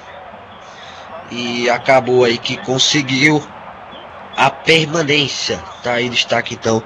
E 1.30 1.68
acabou 1.70 2.24
aí 2.24 2.38
que 2.38 2.56
conseguiu 2.58 3.42
a 4.38 4.50
permanência. 4.50 5.58
Tá 5.82 5.94
aí 5.94 6.08
destaque 6.08 6.54
então 6.54 6.80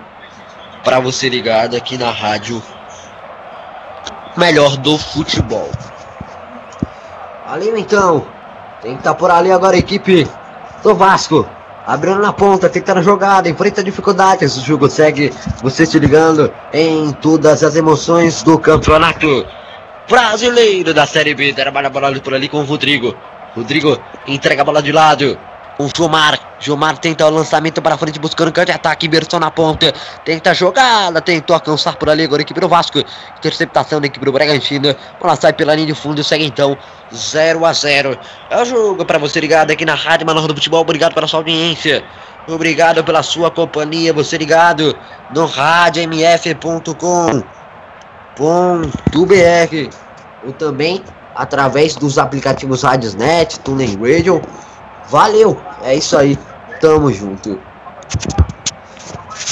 para 0.82 0.98
você 0.98 1.28
ligado 1.28 1.76
aqui 1.76 1.98
na 1.98 2.10
rádio 2.10 2.62
melhor 4.36 4.78
do 4.78 4.96
futebol. 4.96 5.70
Valeu 7.46 7.76
então. 7.76 8.26
Tem 8.80 8.92
que 8.92 8.98
estar 8.98 9.12
tá 9.12 9.14
por 9.14 9.30
ali 9.30 9.52
agora 9.52 9.76
a 9.76 9.78
equipe 9.78 10.26
do 10.82 10.94
Vasco. 10.94 11.46
Abrindo 11.86 12.20
na 12.20 12.32
ponta, 12.32 12.70
tá 12.70 12.94
na 12.94 13.02
jogada, 13.02 13.48
enfrenta 13.48 13.84
dificuldades. 13.84 14.56
O 14.56 14.64
jogo 14.64 14.88
segue 14.88 15.32
você 15.60 15.84
se 15.84 15.98
ligando 15.98 16.50
em 16.72 17.12
todas 17.12 17.62
as 17.62 17.76
emoções 17.76 18.42
do 18.42 18.58
campeonato 18.58 19.46
brasileiro 20.08 20.94
da 20.94 21.06
Série 21.06 21.34
B. 21.34 21.52
Trabalha 21.52 21.88
a 21.88 21.90
bola 21.90 22.18
por 22.20 22.34
ali 22.34 22.48
com 22.48 22.60
o 22.60 22.64
Rodrigo. 22.64 23.14
Rodrigo 23.54 24.00
entrega 24.26 24.62
a 24.62 24.64
bola 24.64 24.82
de 24.82 24.92
lado. 24.92 25.38
O 25.78 25.88
Gilmar. 25.94 26.38
Gilmar 26.60 26.98
tenta 26.98 27.26
o 27.26 27.30
lançamento 27.30 27.80
para 27.80 27.96
frente, 27.96 28.18
buscando 28.18 28.52
canto 28.52 28.66
de 28.66 28.72
ataque. 28.72 29.06
Inversão 29.06 29.40
na 29.40 29.50
ponta. 29.50 29.92
Tenta 30.24 30.50
a 30.50 30.54
jogada. 30.54 31.20
Tentou 31.20 31.54
alcançar 31.54 31.96
por 31.96 32.10
ali. 32.10 32.24
Agora 32.24 32.42
equipe 32.42 32.60
do 32.60 32.68
Vasco. 32.68 32.98
Interceptação 33.38 34.00
da 34.00 34.06
equipe 34.06 34.24
do 34.24 34.32
Bragantino. 34.32 34.94
Ela 35.20 35.36
sai 35.36 35.52
pela 35.52 35.74
linha 35.74 35.86
de 35.86 35.94
fundo 35.94 36.20
e 36.20 36.24
segue 36.24 36.44
então 36.44 36.76
0 37.12 37.64
a 37.64 37.72
0 37.72 38.18
É 38.50 38.60
o 38.60 38.64
jogo 38.64 39.04
para 39.04 39.18
você 39.18 39.40
ligado 39.40 39.70
aqui 39.70 39.84
na 39.84 39.94
Rádio 39.94 40.26
Menor 40.26 40.46
do 40.46 40.54
Futebol. 40.54 40.82
Obrigado 40.82 41.14
pela 41.14 41.26
sua 41.26 41.40
audiência. 41.40 42.04
Obrigado 42.46 43.02
pela 43.02 43.22
sua 43.22 43.50
companhia. 43.50 44.12
Você 44.12 44.36
ligado 44.36 44.96
no 45.34 45.46
radiomf.com.br 45.46 47.42
ou 50.44 50.52
também 50.52 51.02
através 51.34 51.94
dos 51.96 52.18
aplicativos 52.18 52.82
Radiosnet, 52.82 53.58
TuneIn 53.60 53.96
Radio 53.96 54.42
Valeu, 55.12 55.60
é 55.82 55.94
isso 55.94 56.16
aí. 56.16 56.38
Tamo 56.80 57.12
junto. 57.12 57.60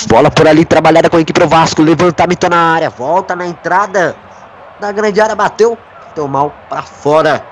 Bola 0.08 0.30
por 0.30 0.48
ali, 0.48 0.64
trabalhada 0.64 1.10
com 1.10 1.18
a 1.18 1.20
equipe 1.20 1.38
do 1.38 1.46
Vasco. 1.46 1.82
Levantamento 1.82 2.48
na 2.48 2.56
área. 2.56 2.88
Volta 2.88 3.36
na 3.36 3.46
entrada 3.46 4.16
da 4.80 4.90
grande 4.90 5.20
área. 5.20 5.36
Bateu. 5.36 5.76
Deu 6.14 6.26
mal 6.26 6.50
para 6.70 6.80
fora. 6.80 7.44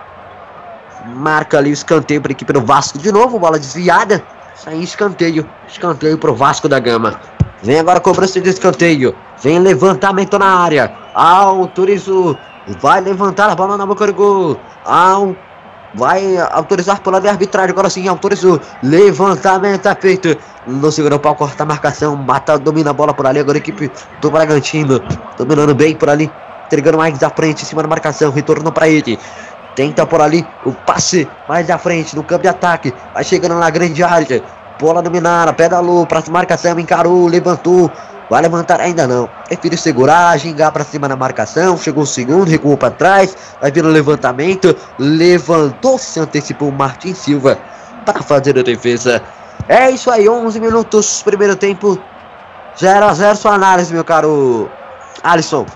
Marca 1.04 1.58
ali 1.58 1.68
o 1.68 1.74
escanteio 1.74 2.22
para 2.22 2.30
a 2.30 2.32
equipe 2.32 2.50
do 2.50 2.62
Vasco. 2.62 2.98
De 2.98 3.12
novo, 3.12 3.38
bola 3.38 3.58
desviada. 3.58 4.24
Sai 4.54 4.76
escanteio. 4.76 5.46
Escanteio 5.68 6.16
para 6.16 6.30
o 6.30 6.34
Vasco 6.34 6.66
da 6.66 6.80
Gama. 6.80 7.20
Vem 7.62 7.78
agora 7.78 7.98
a 7.98 8.00
cobrança 8.00 8.40
de 8.40 8.48
escanteio. 8.48 9.14
Vem 9.42 9.58
levantamento 9.58 10.38
na 10.38 10.46
área. 10.46 10.90
Autorizou. 11.14 12.38
Vai 12.80 13.02
levantar 13.02 13.50
a 13.50 13.54
bola 13.54 13.76
na 13.76 13.84
boca 13.84 14.06
do 14.06 14.14
gol. 14.14 14.60
Autorizou 14.82 15.47
vai 15.94 16.36
autorizar 16.52 17.00
por 17.00 17.12
lado 17.12 17.22
de 17.22 17.28
arbitragem. 17.28 17.70
Agora 17.70 17.90
sim, 17.90 18.08
autorizou. 18.08 18.60
Levantamento 18.82 19.86
é 19.88 19.94
feito. 19.94 20.36
Não 20.66 20.90
segurou 20.90 21.18
para 21.18 21.34
cortar 21.34 21.64
a 21.64 21.66
marcação. 21.66 22.16
Mata, 22.16 22.58
domina 22.58 22.90
a 22.90 22.92
bola 22.92 23.14
por 23.14 23.26
ali. 23.26 23.40
Agora 23.40 23.58
a 23.58 23.60
equipe 23.60 23.90
do 24.20 24.30
Bragantino. 24.30 25.00
Dominando 25.36 25.74
bem 25.74 25.94
por 25.94 26.08
ali. 26.08 26.30
Entregando 26.66 26.98
mais 26.98 27.18
da 27.18 27.30
frente 27.30 27.62
em 27.62 27.66
cima 27.66 27.82
da 27.82 27.88
marcação. 27.88 28.30
Retornou 28.30 28.72
para 28.72 28.88
ele. 28.88 29.18
Tenta 29.74 30.04
por 30.04 30.20
ali 30.20 30.46
o 30.64 30.72
passe 30.72 31.28
mais 31.48 31.66
da 31.66 31.78
frente 31.78 32.16
no 32.16 32.24
campo 32.24 32.42
de 32.42 32.48
ataque. 32.48 32.92
Vai 33.14 33.24
chegando 33.24 33.54
na 33.54 33.70
grande 33.70 34.02
área. 34.02 34.42
Bola 34.78 35.02
dominada, 35.02 35.52
pedalou 35.52 36.06
para 36.06 36.22
marcação, 36.30 36.78
encarou, 36.78 37.26
levantou, 37.26 37.90
Vai 38.30 38.42
levantar 38.42 38.80
ainda 38.80 39.06
não. 39.06 39.28
Prefiro 39.46 39.76
segurar, 39.76 40.38
gingar 40.38 40.70
para 40.70 40.84
cima 40.84 41.08
na 41.08 41.16
marcação. 41.16 41.78
Chegou 41.78 42.02
o 42.02 42.06
segundo, 42.06 42.48
recuou 42.48 42.76
para 42.76 42.90
trás. 42.90 43.36
Vai 43.60 43.70
vir 43.70 43.84
o 43.84 43.88
levantamento. 43.88 44.76
Levantou, 44.98 45.98
se 45.98 46.20
antecipou 46.20 46.70
Martin 46.70 47.14
Silva 47.14 47.58
para 48.04 48.22
fazer 48.22 48.58
a 48.58 48.62
defesa. 48.62 49.22
É 49.66 49.90
isso 49.90 50.10
aí, 50.10 50.28
11 50.28 50.60
minutos, 50.60 51.22
primeiro 51.22 51.56
tempo. 51.56 51.98
0 52.78 53.06
a 53.06 53.14
0 53.14 53.36
sua 53.36 53.54
análise, 53.54 53.92
meu 53.92 54.04
caro 54.04 54.70
Alisson. 55.22 55.66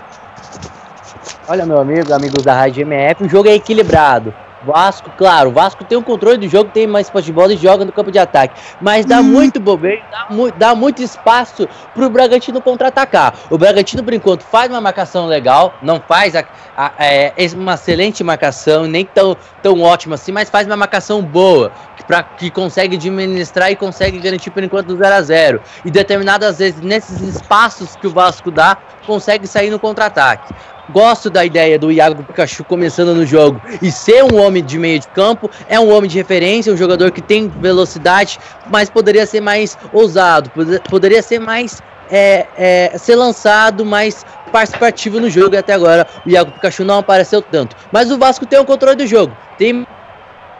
Olha, 1.47 1.65
meu 1.65 1.79
amigo, 1.79 2.13
amigos 2.13 2.43
da 2.43 2.53
Rádio 2.53 2.83
MF, 2.83 3.25
o 3.25 3.29
jogo 3.29 3.49
é 3.49 3.53
equilibrado. 3.53 4.33
Vasco, 4.65 5.09
claro, 5.17 5.49
o 5.49 5.53
Vasco 5.53 5.83
tem 5.83 5.97
o 5.97 6.01
um 6.01 6.03
controle 6.03 6.37
do 6.37 6.47
jogo, 6.47 6.69
tem 6.73 6.87
mais 6.87 7.09
posse 7.09 7.25
de 7.25 7.33
bola 7.33 7.53
e 7.53 7.57
joga 7.57 7.83
no 7.83 7.91
campo 7.91 8.11
de 8.11 8.19
ataque. 8.19 8.59
Mas 8.81 9.05
dá 9.05 9.21
muito 9.21 9.59
bobeiro, 9.59 10.01
dá, 10.09 10.27
mu 10.29 10.51
dá 10.51 10.75
muito 10.75 11.01
espaço 11.01 11.67
pro 11.93 12.09
Bragantino 12.09 12.61
contra-atacar. 12.61 13.33
O 13.49 13.57
Bragantino, 13.57 14.03
por 14.03 14.13
enquanto, 14.13 14.43
faz 14.43 14.69
uma 14.69 14.81
marcação 14.81 15.25
legal, 15.25 15.73
não 15.81 15.99
faz 15.99 16.35
a, 16.35 16.45
a, 16.75 16.91
é, 16.99 17.33
uma 17.55 17.73
excelente 17.73 18.23
marcação, 18.23 18.85
nem 18.85 19.05
tão, 19.05 19.35
tão 19.61 19.81
ótima 19.81 20.15
assim, 20.15 20.31
mas 20.31 20.49
faz 20.49 20.65
uma 20.65 20.77
marcação 20.77 21.21
boa, 21.21 21.71
que, 21.97 22.03
pra, 22.03 22.23
que 22.23 22.49
consegue 22.49 22.95
administrar 22.95 23.71
e 23.71 23.75
consegue 23.75 24.19
garantir 24.19 24.49
por 24.51 24.63
enquanto 24.63 24.95
0 24.95 25.15
a 25.15 25.21
0 25.21 25.61
E 25.85 25.91
determinadas 25.91 26.59
vezes, 26.59 26.81
nesses 26.81 27.21
espaços 27.21 27.95
que 27.95 28.07
o 28.07 28.09
Vasco 28.09 28.49
dá, 28.49 28.77
consegue 29.05 29.47
sair 29.47 29.69
no 29.69 29.79
contra-ataque. 29.79 30.53
Gosto 30.91 31.29
da 31.29 31.45
ideia 31.45 31.79
do 31.79 31.91
Iago 31.91 32.23
Pikachu 32.23 32.63
começando 32.63 33.15
no 33.15 33.25
jogo 33.25 33.61
e 33.81 33.91
ser 33.91 34.23
um 34.23 34.41
homem 34.41 34.63
de 34.63 34.77
meio 34.77 34.99
de 34.99 35.07
campo. 35.07 35.49
É 35.67 35.79
um 35.79 35.93
homem 35.93 36.09
de 36.09 36.17
referência, 36.17 36.73
um 36.73 36.77
jogador 36.77 37.11
que 37.11 37.21
tem 37.21 37.47
velocidade, 37.47 38.39
mas 38.69 38.89
poderia 38.89 39.25
ser 39.25 39.39
mais 39.39 39.77
ousado, 39.93 40.51
poderia 40.89 41.21
ser 41.21 41.39
mais 41.39 41.81
é, 42.11 42.45
é, 42.57 42.97
ser 42.97 43.15
lançado, 43.15 43.85
mais 43.85 44.25
participativo 44.51 45.19
no 45.19 45.29
jogo. 45.29 45.55
E 45.55 45.57
até 45.57 45.73
agora 45.73 46.05
o 46.25 46.29
Iago 46.29 46.51
Pikachu 46.51 46.83
não 46.83 46.99
apareceu 46.99 47.41
tanto. 47.41 47.75
Mas 47.91 48.11
o 48.11 48.17
Vasco 48.17 48.45
tem 48.45 48.59
o 48.59 48.65
controle 48.65 48.97
do 48.97 49.07
jogo, 49.07 49.35
tem 49.57 49.87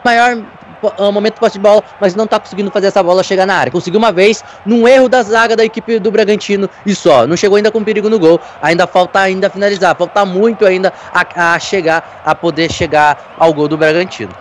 maior 0.04 0.42
uh, 0.88 1.12
momento 1.12 1.34
de 1.34 1.40
posse 1.40 1.54
de 1.54 1.60
bola, 1.60 1.82
mas 2.00 2.14
não 2.14 2.26
tá 2.26 2.38
conseguindo 2.38 2.70
fazer 2.70 2.88
essa 2.88 3.02
bola 3.02 3.22
chegar 3.22 3.46
na 3.46 3.54
área. 3.54 3.72
Conseguiu 3.72 3.98
uma 3.98 4.12
vez, 4.12 4.44
num 4.64 4.86
erro 4.86 5.08
da 5.08 5.22
zaga 5.22 5.56
da 5.56 5.64
equipe 5.64 5.98
do 5.98 6.10
Bragantino 6.10 6.68
e 6.84 6.94
só. 6.94 7.26
Não 7.26 7.36
chegou 7.36 7.56
ainda 7.56 7.70
com 7.70 7.82
perigo 7.82 8.08
no 8.08 8.18
gol. 8.18 8.40
Ainda 8.62 8.86
falta 8.86 9.20
ainda 9.20 9.48
finalizar, 9.50 9.96
falta 9.96 10.24
muito 10.24 10.66
ainda 10.66 10.92
a, 11.12 11.54
a 11.54 11.58
chegar, 11.58 12.22
a 12.24 12.34
poder 12.34 12.70
chegar 12.70 13.34
ao 13.38 13.52
gol 13.52 13.68
do 13.68 13.76
Bragantino. 13.76 14.32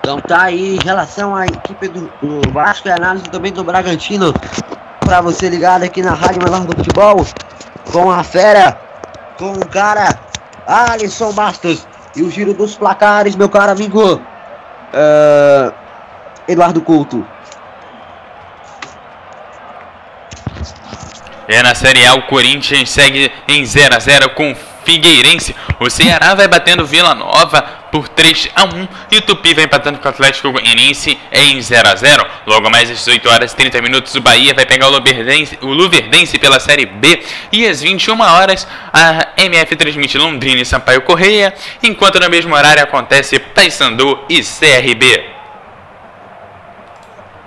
Então 0.00 0.18
tá 0.20 0.44
aí 0.44 0.76
em 0.76 0.78
relação 0.82 1.36
à 1.36 1.46
equipe 1.46 1.86
do, 1.88 2.10
do 2.22 2.50
Vasco 2.52 2.88
e 2.88 2.90
análise 2.90 3.24
também 3.24 3.52
do 3.52 3.62
Bragantino. 3.62 4.32
Pra 5.00 5.20
você 5.20 5.48
ligado 5.48 5.82
aqui 5.82 6.02
na 6.02 6.14
Rádio 6.14 6.42
Menor 6.42 6.64
do 6.64 6.76
Futebol. 6.76 7.26
Com 7.92 8.10
a 8.10 8.24
fera. 8.24 8.78
Com 9.36 9.52
o 9.52 9.66
cara 9.68 10.18
Alisson 10.66 11.32
Bastos. 11.32 11.86
E 12.14 12.22
o 12.22 12.30
giro 12.30 12.52
dos 12.52 12.76
placares, 12.76 13.36
meu 13.36 13.48
caro 13.48 13.72
amigo. 13.72 14.16
Uh, 14.16 15.72
Eduardo 16.48 16.80
Couto. 16.80 17.26
É 21.46 21.62
na 21.62 21.74
Série 21.74 22.06
A, 22.06 22.14
o 22.14 22.22
Corinthians 22.26 22.90
segue 22.90 23.30
em 23.48 23.64
0 23.64 23.96
a 23.96 23.98
0 23.98 24.30
com 24.30 24.54
Figueirense. 24.90 25.54
O 25.78 25.88
Ceará 25.88 26.34
vai 26.34 26.48
batendo 26.48 26.84
Vila 26.84 27.14
Nova 27.14 27.62
por 27.92 28.08
3 28.08 28.48
a 28.56 28.64
1 28.64 28.88
e 29.12 29.18
o 29.18 29.22
Tupi 29.22 29.54
vai 29.54 29.64
empatando 29.64 30.00
com 30.00 30.06
o 30.06 30.10
Atlético 30.10 30.50
Goianiense 30.50 31.16
em 31.30 31.62
0 31.62 31.88
a 31.88 31.94
0. 31.94 32.26
Logo 32.44 32.68
mais 32.68 32.90
às 32.90 32.98
18 32.98 33.28
horas 33.28 33.52
e 33.52 33.56
30 33.56 33.80
minutos 33.80 34.12
o 34.16 34.20
Bahia 34.20 34.52
vai 34.52 34.66
pegar 34.66 34.88
o 34.88 34.90
Luverdense, 34.90 35.56
o 35.62 35.68
Luverdense 35.68 36.40
pela 36.40 36.58
Série 36.58 36.86
B 36.86 37.22
e 37.52 37.68
às 37.68 37.80
21 37.80 38.20
horas 38.20 38.66
a 38.92 39.28
MF 39.36 39.76
transmite 39.76 40.18
Londrina 40.18 40.60
e 40.60 40.66
Sampaio 40.66 41.02
Correia, 41.02 41.54
enquanto 41.82 42.18
no 42.18 42.28
mesmo 42.28 42.52
horário 42.52 42.82
acontece 42.82 43.38
Paysandu 43.38 44.18
e 44.28 44.42
CRB. 44.42 45.24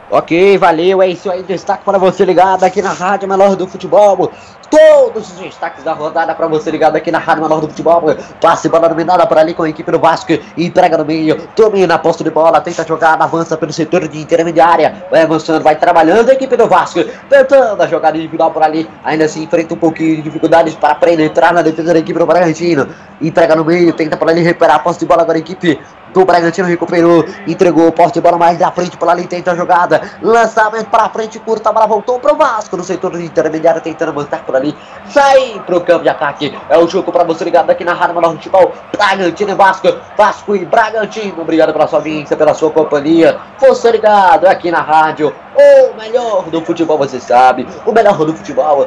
Ok, 0.09 0.57
valeu, 0.59 1.01
é 1.01 1.07
isso 1.07 1.29
aí, 1.29 1.41
destaque 1.43 1.83
para 1.83 1.97
você 1.97 2.23
ligado 2.23 2.63
aqui 2.63 2.81
na 2.81 2.93
Rádio 2.93 3.27
Menor 3.27 3.55
do 3.55 3.67
Futebol. 3.67 4.31
Todos 4.69 5.31
os 5.31 5.39
destaques 5.39 5.83
da 5.83 5.93
rodada 5.93 6.33
para 6.33 6.47
você 6.47 6.71
ligado 6.71 6.95
aqui 6.95 7.11
na 7.11 7.19
Rádio 7.19 7.43
Menor 7.43 7.61
do 7.61 7.67
Futebol. 7.67 8.03
Passe 8.41 8.69
bola 8.69 8.89
dominada 8.89 9.25
por 9.27 9.37
ali 9.37 9.53
com 9.53 9.63
a 9.63 9.69
equipe 9.69 9.91
do 9.91 9.99
Vasco, 9.99 10.33
entrega 10.57 10.97
no 10.97 11.05
meio, 11.05 11.47
domina 11.55 11.97
posto 11.99 12.23
de 12.23 12.29
bola, 12.29 12.59
tenta 12.59 12.85
jogar, 12.85 13.21
avança 13.21 13.55
pelo 13.57 13.71
setor 13.71 14.07
de 14.07 14.19
intermediária, 14.19 15.05
vai 15.09 15.21
avançando, 15.21 15.63
vai 15.63 15.75
trabalhando 15.75 16.29
a 16.29 16.33
equipe 16.33 16.57
do 16.57 16.67
Vasco, 16.67 17.03
tentando 17.29 17.81
a 17.81 17.87
jogada 17.87 18.17
individual 18.17 18.51
por 18.51 18.63
ali, 18.63 18.89
ainda 19.03 19.25
assim 19.25 19.43
enfrenta 19.43 19.73
um 19.73 19.77
pouquinho 19.77 20.17
de 20.17 20.21
dificuldades 20.23 20.75
para 20.75 20.95
penetrar 20.95 21.53
na 21.53 21.61
defesa 21.61 21.93
da 21.93 21.99
equipe 21.99 22.17
do 22.17 22.25
Bragantino, 22.25 22.87
entrega 23.21 23.55
no 23.55 23.63
meio, 23.63 23.93
tenta 23.93 24.17
por 24.17 24.29
ali 24.29 24.41
recuperar 24.41 24.77
a 24.77 24.79
posse 24.79 24.99
de 24.99 25.05
bola 25.05 25.21
agora 25.21 25.37
a 25.37 25.41
equipe 25.41 25.79
do 26.13 26.25
Bragantino 26.25 26.67
recuperou, 26.67 27.25
entregou 27.47 27.87
o 27.87 27.91
poste 27.91 28.13
de 28.13 28.21
bola 28.21 28.37
mais 28.37 28.59
da 28.59 28.71
frente 28.71 28.95
por 28.95 29.09
ali, 29.09 29.25
tenta 29.25 29.51
a 29.51 29.55
jogada, 29.55 30.01
lançamento 30.21 30.85
para 30.85 31.09
frente, 31.09 31.39
curta, 31.39 31.69
a 31.69 31.73
bola 31.73 31.87
voltou 31.87 32.19
para 32.19 32.33
o 32.33 32.37
Vasco 32.37 32.77
no 32.77 32.83
setor 32.83 33.17
de 33.17 33.25
intermediário, 33.25 33.81
tentando 33.81 34.13
manter 34.13 34.39
por 34.41 34.55
ali, 34.55 34.62
sai 35.07 35.61
para 35.65 35.75
o 35.75 35.81
campo 35.81 36.03
de 36.03 36.09
ataque, 36.09 36.57
é 36.69 36.77
o 36.77 36.87
jogo 36.87 37.11
para 37.11 37.23
você 37.23 37.43
ligado 37.43 37.69
aqui 37.69 37.83
na 37.83 37.93
Rádio 37.93 38.15
Menor 38.15 38.31
Futebol, 38.33 38.71
Bragantino 38.91 39.51
e 39.51 39.55
Vasco, 39.55 39.87
Vasco 40.17 40.55
e 40.55 40.65
Bragantino, 40.65 41.41
obrigado 41.41 41.73
pela 41.73 41.87
sua 41.87 41.99
audiência, 41.99 42.37
pela 42.37 42.53
sua 42.53 42.71
companhia, 42.71 43.37
você 43.59 43.91
ligado 43.91 44.45
aqui 44.45 44.71
na 44.71 44.81
rádio, 44.81 45.33
o 45.55 45.97
melhor 45.97 46.43
do 46.43 46.61
futebol, 46.61 46.97
você 46.97 47.19
sabe, 47.19 47.67
o 47.85 47.91
melhor 47.91 48.17
do 48.17 48.33
futebol, 48.33 48.85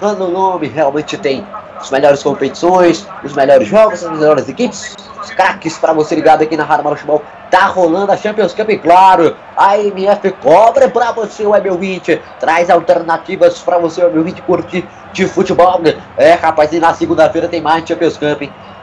o 0.00 0.28
nome, 0.28 0.68
realmente 0.68 1.16
tem 1.16 1.46
as 1.80 1.90
melhores 1.90 2.22
competições, 2.22 3.06
os 3.24 3.32
melhores 3.32 3.66
jogos, 3.66 4.04
as 4.04 4.18
melhores 4.18 4.48
equipes, 4.48 4.94
os 5.22 5.30
craques 5.30 5.78
para 5.78 5.92
você 5.92 6.14
ligado 6.14 6.42
aqui 6.42 6.56
na 6.56 6.64
Rádio 6.64 6.84
Marechal. 6.84 7.22
Tá 7.50 7.66
rolando 7.66 8.12
a 8.12 8.16
Champions 8.16 8.54
Cup, 8.54 8.68
claro. 8.80 9.34
A 9.56 9.76
MF 9.78 10.30
cobra 10.32 10.88
para 10.88 11.10
você 11.10 11.44
o 11.44 11.52
20. 11.52 12.20
Traz 12.38 12.70
alternativas 12.70 13.58
para 13.58 13.78
você 13.78 14.04
o 14.04 14.08
Emil 14.08 14.22
20 14.22 14.42
curtir 14.42 14.86
de 15.12 15.26
futebol. 15.26 15.80
É, 16.16 16.34
rapaz, 16.34 16.72
e 16.72 16.78
na 16.78 16.94
segunda-feira 16.94 17.48
tem 17.48 17.60
mais 17.60 17.86
Champions 17.88 18.16
Cup. 18.16 18.42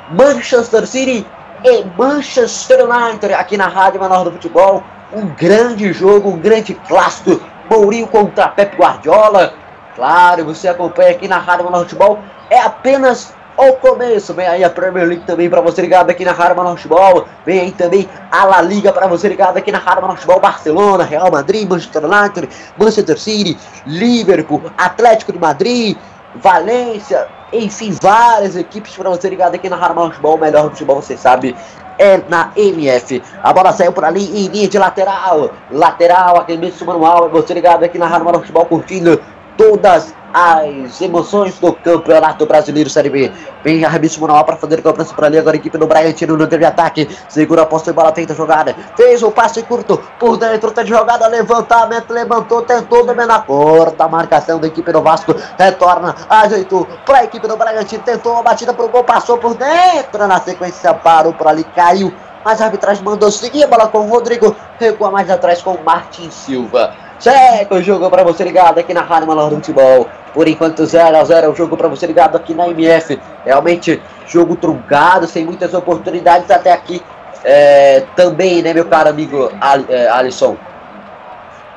Manchester 0.10 0.86
City 0.86 1.26
e 1.64 1.86
Manchester 1.98 2.86
United 2.86 3.34
aqui 3.34 3.56
na 3.56 3.68
Rádio 3.68 4.02
Menor 4.02 4.26
do 4.26 4.32
Futebol. 4.32 4.84
Um 5.14 5.28
grande 5.28 5.94
jogo, 5.94 6.30
um 6.30 6.38
grande 6.38 6.74
clássico. 6.74 7.40
Mourinho 7.70 8.08
contra 8.08 8.50
Pep 8.50 8.76
Guardiola. 8.76 9.54
Claro, 9.96 10.46
você 10.46 10.68
acompanha 10.68 11.12
aqui 11.12 11.28
na 11.28 11.38
Rádio 11.38 11.66
Menor 11.66 11.80
do 11.80 11.84
Futebol. 11.86 12.20
É 12.50 12.60
apenas 12.60 13.34
o 13.58 13.74
começo. 13.74 14.34
Vem 14.34 14.48
aí 14.48 14.64
a 14.64 14.70
Premier 14.70 15.08
League 15.08 15.24
também 15.26 15.50
para 15.50 15.60
você 15.62 15.82
ligado 15.82 16.10
aqui 16.10 16.24
na 16.24 16.32
Rádio 16.32 16.64
Futebol. 16.76 17.28
Vem 17.46 17.60
aí 17.60 17.72
também 17.72 18.08
a 18.32 18.46
La 18.46 18.62
Liga 18.62 18.94
para 18.94 19.08
você 19.08 19.28
ligado 19.28 19.58
aqui 19.58 19.72
na 19.72 19.80
Rádio 19.80 20.08
Futebol. 20.10 20.40
Barcelona, 20.40 21.04
Real 21.04 21.32
Madrid, 21.32 21.68
Manchester 21.68 22.06
United, 22.06 22.50
Manchester 22.78 23.20
City, 23.20 23.58
Liverpool, 23.86 24.62
Atlético 24.78 25.34
de 25.34 25.40
Madrid, 25.40 25.98
Valência, 26.36 27.28
enfim, 27.52 27.98
várias 28.00 28.56
equipes 28.56 28.96
para 28.96 29.10
você 29.10 29.30
ligado 29.30 29.56
aqui 29.56 29.68
na 29.70 29.76
Rádio 29.76 30.04
Futebol. 30.04 30.36
O 30.36 30.40
melhor 30.40 30.70
futebol, 30.70 31.02
você 31.02 31.18
sabe, 31.18 31.56
é 31.98 32.22
na 32.30 32.52
MF. 32.56 33.24
A 33.42 33.52
bola 33.52 33.74
saiu 33.74 33.92
por 33.92 34.06
ali 34.06 34.24
em 34.24 34.48
linha 34.48 34.68
de 34.68 34.78
lateral. 34.78 35.50
Lateral, 35.72 36.38
aquele 36.38 36.60
mesmo 36.60 36.86
manual. 36.86 37.28
Você 37.30 37.54
ligado 37.54 37.84
aqui 37.84 37.98
na 37.98 38.08
Rádio 38.08 38.32
Futebol 38.40 38.66
curtindo 38.66 39.20
todas 39.58 40.14
as 40.34 41.02
emoções 41.02 41.58
do 41.58 41.74
Campeonato 41.74 42.46
Brasileiro 42.46 42.90
Série 42.90 43.10
B. 43.10 43.32
Vem 43.64 43.84
arremesso 43.84 44.22
manual 44.22 44.46
para 44.46 44.56
fazer 44.56 44.82
cobrança 44.82 45.14
para 45.14 45.28
ali. 45.28 45.38
Agora 45.38 45.56
a 45.56 45.60
equipe 45.60 45.78
do 45.78 45.88
Bragantino 45.88 46.38
no 46.38 46.48
teve 46.48 46.64
ataque. 46.64 47.10
Segura 47.28 47.64
a 47.64 47.66
posse 47.66 47.86
de 47.86 47.94
bola, 47.94 48.12
tenta 48.12 48.36
jogada. 48.36 48.76
Fez 48.96 49.24
o 49.24 49.32
passe 49.32 49.64
curto 49.64 50.00
por 50.20 50.38
dentro, 50.38 50.72
de 50.72 50.90
jogada. 50.90 51.28
Levantamento, 51.28 52.14
levantou, 52.14 52.62
tentou 52.62 53.06
dominar. 53.06 53.46
Corta 53.46 54.04
a 54.04 54.08
marcação 54.08 54.60
da 54.60 54.68
equipe 54.68 54.92
do 54.92 55.02
Vasco. 55.02 55.36
Retorna, 55.58 56.16
ajeitou 56.30 56.88
para 57.06 57.20
a 57.20 57.24
equipe 57.24 57.48
do 57.48 57.58
Bragantino. 57.58 58.04
Tentou 58.04 58.38
a 58.38 58.44
batida 58.44 58.74
pro 58.74 58.90
gol, 58.90 59.04
passou 59.04 59.38
por 59.38 59.56
dentro. 59.56 60.28
Na 60.28 60.40
sequência, 60.40 60.94
parou 60.94 61.34
por 61.34 61.48
ali, 61.48 61.64
caiu. 61.64 62.14
Mas 62.46 62.62
a 62.62 62.66
arbitragem 62.66 63.04
mandou 63.04 63.32
seguir 63.32 63.64
a 63.64 63.68
bola 63.68 63.88
com 63.88 64.00
o 64.00 64.10
Rodrigo. 64.10 64.56
Recua 64.80 65.10
mais 65.10 65.30
atrás 65.30 65.62
com 65.62 65.72
o 65.72 65.84
Martin 65.84 66.30
Silva. 66.30 67.07
Segue 67.20 67.74
o 67.74 67.82
jogo 67.82 68.10
para 68.10 68.24
você 68.24 68.44
ligado 68.44 68.80
aqui 68.80 68.94
na 68.94 69.02
Rádio 69.02 69.28
Malor 69.28 69.50
do 69.50 69.56
Futebol. 69.56 70.08
Por 70.34 70.48
enquanto 70.48 70.86
0 70.86 71.18
a 71.18 71.24
0 71.24 71.48
é 71.48 71.50
o 71.50 71.56
jogo 71.56 71.76
para 71.76 71.88
você 71.88 72.06
ligado 72.06 72.36
aqui 72.36 72.54
na 72.54 72.68
MF. 72.68 73.20
Realmente 73.44 74.02
jogo 74.28 74.56
truncado, 74.56 75.26
sem 75.26 75.44
muitas 75.46 75.74
oportunidades 75.74 76.52
até 76.52 76.72
aqui. 76.72 77.02
É, 77.44 78.04
também, 78.16 78.62
né, 78.62 78.74
meu 78.74 78.86
caro 78.86 79.10
amigo 79.10 79.52
é, 79.90 80.08
Alisson? 80.10 80.58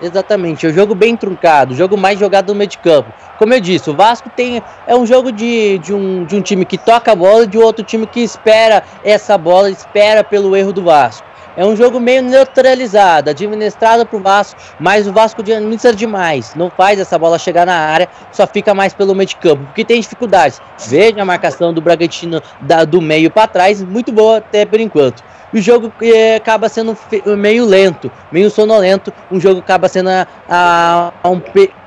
Exatamente, 0.03 0.67
é 0.67 0.71
um 0.71 0.73
jogo 0.73 0.95
bem 0.95 1.15
truncado, 1.15 1.75
jogo 1.75 1.95
mais 1.95 2.19
jogado 2.19 2.49
no 2.49 2.55
meio 2.55 2.71
de 2.71 2.79
campo. 2.79 3.13
Como 3.39 3.53
eu 3.53 3.61
disse, 3.61 3.91
o 3.91 3.95
Vasco 3.95 4.31
tem 4.31 4.63
é 4.87 4.97
um 4.97 5.05
jogo 5.05 5.31
de, 5.31 5.79
de, 5.79 5.93
um, 5.93 6.25
de 6.25 6.37
um 6.37 6.41
time 6.41 6.65
que 6.65 6.79
toca 6.79 7.13
a 7.13 7.15
bola 7.15 7.45
e 7.45 7.47
de 7.47 7.59
outro 7.59 7.85
time 7.85 8.07
que 8.07 8.21
espera 8.21 8.83
essa 9.05 9.37
bola, 9.37 9.71
espera 9.71 10.25
pelo 10.25 10.57
erro 10.57 10.73
do 10.73 10.83
Vasco. 10.83 11.27
É 11.57 11.65
um 11.65 11.75
jogo 11.75 11.99
meio 11.99 12.23
neutralizado, 12.23 13.31
administrado 13.31 14.07
pro 14.07 14.21
Vasco, 14.21 14.61
mas 14.79 15.07
o 15.07 15.13
Vasco 15.13 15.41
administra 15.41 15.93
demais. 15.95 16.55
Não 16.55 16.71
faz 16.71 17.01
essa 17.01 17.19
bola 17.19 17.39
chegar 17.39 17.67
na 17.67 17.75
área, 17.75 18.09
só 18.33 18.47
fica 18.47 18.73
mais 18.73 18.95
pelo 18.95 19.15
meio 19.15 19.27
de 19.27 19.37
campo, 19.37 19.65
porque 19.65 19.85
tem 19.85 20.01
dificuldades. 20.01 20.61
Veja 20.87 21.21
a 21.21 21.25
marcação 21.25 21.73
do 21.73 21.81
Bragantino 21.81 22.43
da, 22.61 22.85
do 22.85 23.01
meio 23.01 23.31
para 23.31 23.49
trás, 23.49 23.83
muito 23.83 24.13
boa 24.13 24.39
até 24.39 24.65
por 24.65 24.81
enquanto. 24.81 25.23
o 25.53 25.59
jogo 25.59 25.93
é, 26.01 26.37
acaba 26.37 26.69
sendo 26.69 26.97
meio 27.37 27.65
lento, 27.65 28.11
meio 28.31 28.51
sonolento. 28.51 29.13
Um 29.31 29.41
jogo 29.41 29.61
acaba 29.61 29.89
sendo 29.89 30.09
a, 30.09 31.13
a, 31.23 31.29
um 31.29 31.41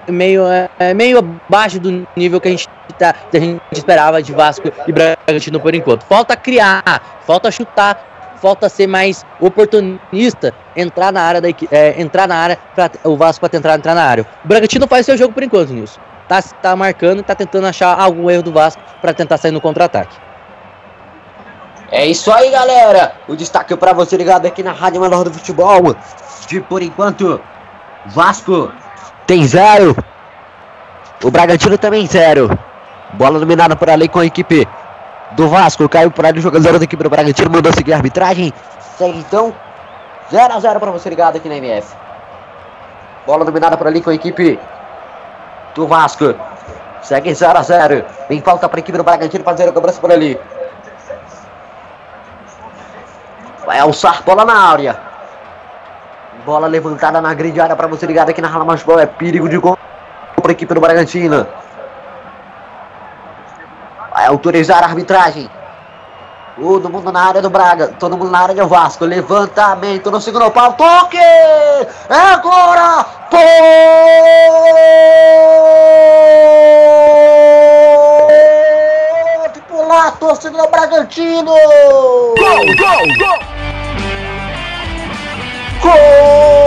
meio, 0.07 0.43
é, 0.77 0.93
meio 0.93 1.19
abaixo 1.19 1.79
do 1.79 2.05
nível 2.15 2.41
que 2.41 2.47
a 2.49 2.51
gente, 2.51 2.67
tá, 2.99 3.15
a 3.33 3.39
gente 3.39 3.61
esperava 3.71 4.21
de 4.21 4.33
Vasco 4.33 4.69
e 4.87 4.91
Bragantino 4.91 5.59
por 5.59 5.73
enquanto. 5.73 6.03
Falta 6.03 6.35
criar, 6.35 6.83
falta 7.25 7.49
chutar, 7.49 8.12
falta 8.43 8.67
ser 8.67 8.87
mais 8.87 9.25
oportunista, 9.39 10.53
entrar 10.75 11.13
na 11.13 11.21
área 11.21 11.39
da 11.39 11.47
é, 11.71 12.01
entrar 12.01 12.27
na 12.27 12.35
área 12.35 12.59
para 12.75 12.91
o 13.05 13.15
Vasco 13.15 13.39
para 13.39 13.47
tentar 13.47 13.75
entrar 13.75 13.95
na 13.95 14.03
área. 14.03 14.27
O 14.43 14.47
Bragantino 14.49 14.85
faz 14.85 15.05
seu 15.05 15.15
jogo 15.15 15.33
por 15.33 15.43
enquanto, 15.43 15.71
Nilson. 15.71 16.01
Tá, 16.27 16.41
tá 16.41 16.75
marcando 16.75 17.19
e 17.19 17.23
tá 17.23 17.33
tentando 17.33 17.67
achar 17.67 17.97
algum 17.97 18.29
erro 18.29 18.43
do 18.43 18.51
Vasco 18.51 18.81
para 19.01 19.13
tentar 19.13 19.37
sair 19.37 19.51
no 19.51 19.61
contra-ataque. 19.61 20.17
É 21.89 22.05
isso 22.05 22.29
aí, 22.33 22.51
galera. 22.51 23.13
O 23.29 23.35
destaque 23.35 23.77
para 23.77 23.93
você 23.93 24.17
ligado 24.17 24.45
aqui 24.45 24.61
na 24.61 24.73
Rádio 24.73 24.99
Menor 24.99 25.23
do 25.23 25.33
Futebol. 25.33 25.95
De 26.47 26.59
por 26.59 26.81
enquanto, 26.81 27.39
Vasco 28.07 28.73
tem 29.25 29.47
zero. 29.47 29.95
O 31.23 31.31
Bragantino 31.31 31.77
também 31.77 32.05
zero. 32.07 32.49
Bola 33.13 33.39
dominada 33.39 33.73
por 33.73 33.89
ali 33.89 34.09
com 34.09 34.19
a 34.19 34.25
equipe 34.25 34.67
do 35.35 35.47
Vasco. 35.49 35.87
Caiu 35.89 36.11
por 36.11 36.25
ali 36.25 36.39
o 36.39 36.41
jogador 36.41 36.77
da 36.77 36.85
equipe 36.85 37.03
do 37.03 37.09
Bragantino. 37.09 37.49
Mandou 37.49 37.73
seguir 37.73 37.93
a 37.93 37.97
arbitragem. 37.97 38.53
Segue 38.97 39.19
então 39.19 39.53
0 40.31 40.53
a 40.53 40.59
0 40.59 40.79
para 40.79 40.91
você 40.91 41.09
ligado 41.09 41.37
aqui 41.37 41.49
na 41.49 41.57
MF. 41.57 41.87
Bola 43.25 43.45
dominada 43.45 43.77
por 43.77 43.87
ali 43.87 44.01
com 44.01 44.09
a 44.09 44.15
equipe 44.15 44.59
do 45.75 45.87
Vasco. 45.87 46.33
Segue 47.01 47.33
0 47.33 47.59
a 47.59 47.61
0 47.61 48.05
Vem 48.29 48.41
falta 48.41 48.67
para 48.69 48.79
a 48.79 48.81
equipe 48.81 48.97
do 48.97 49.03
Bragantino 49.03 49.43
fazer 49.43 49.67
a 49.67 49.71
cobrança 49.71 49.99
por 49.99 50.11
ali. 50.11 50.39
Vai 53.65 53.79
alçar 53.79 54.23
bola 54.23 54.45
na 54.45 54.71
área. 54.71 54.97
Bola 56.45 56.67
levantada 56.67 57.21
na 57.21 57.33
grande 57.33 57.61
área 57.61 57.75
para 57.75 57.87
você 57.87 58.05
ligado 58.05 58.29
aqui 58.29 58.41
na 58.41 58.47
Rala 58.47 58.65
Mais 58.65 58.83
Bola. 58.83 59.03
É 59.03 59.05
perigo 59.05 59.47
de 59.47 59.57
gol 59.57 59.77
para 60.41 60.51
a 60.51 60.53
equipe 60.53 60.73
do 60.73 60.81
Bragantino. 60.81 61.47
Vai 64.13 64.27
autorizar 64.27 64.83
a 64.83 64.87
arbitragem. 64.87 65.49
Todo 66.55 66.87
mundo 66.87 67.11
na 67.11 67.19
área 67.19 67.41
do 67.41 67.49
Braga, 67.49 67.87
todo 67.99 68.15
mundo 68.15 68.29
na 68.29 68.41
área 68.41 68.53
do 68.53 68.67
Vasco. 68.67 69.05
Levantamento 69.05 70.11
no 70.11 70.21
segundo 70.21 70.51
pau. 70.51 70.73
Toque! 70.73 71.17
É 71.17 71.87
agora! 72.09 73.03
Pode 79.39 79.61
pular, 79.61 80.11
torcida 80.19 80.55
do 80.55 80.67
Bragantino! 80.67 81.51
Gol, 82.37 82.65
gol, 82.77 83.07
gol! 83.17 83.39
Gol 85.81 86.62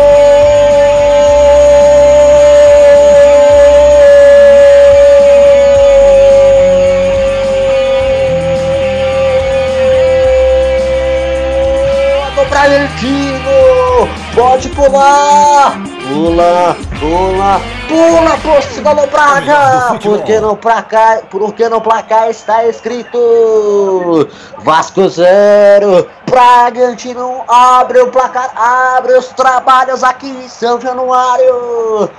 Bragantino! 12.67 14.09
Pode 14.35 14.69
pular! 14.71 15.81
Pula, 16.09 16.77
pula, 16.99 17.61
pula, 17.87 18.39
torcida 18.43 18.93
do 18.93 19.07
Braga! 19.07 19.97
Porque 20.03 20.41
no 20.41 20.57
placar, 20.57 21.23
porque 21.31 21.69
no 21.69 21.81
placar 21.81 22.29
está 22.29 22.67
escrito 22.67 24.29
Vasco 24.65 25.09
0, 25.09 26.09
Bragantino 26.29 27.45
abre 27.47 28.01
o 28.01 28.09
placar, 28.09 28.51
abre 28.57 29.13
os 29.13 29.29
trabalhos 29.29 30.03
aqui 30.03 30.29
em 30.29 30.49
São 30.49 30.81
Januário. 30.81 32.11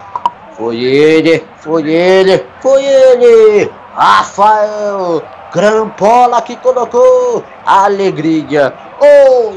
Foi 0.58 0.78
ele, 0.82 1.46
foi 1.58 1.92
ele, 1.92 2.46
foi 2.62 2.86
ele, 2.86 3.70
Rafael 3.94 5.22
Grampola 5.54 6.42
que 6.42 6.56
colocou 6.56 7.44
alegria. 7.66 8.74
Oh, 9.02 9.54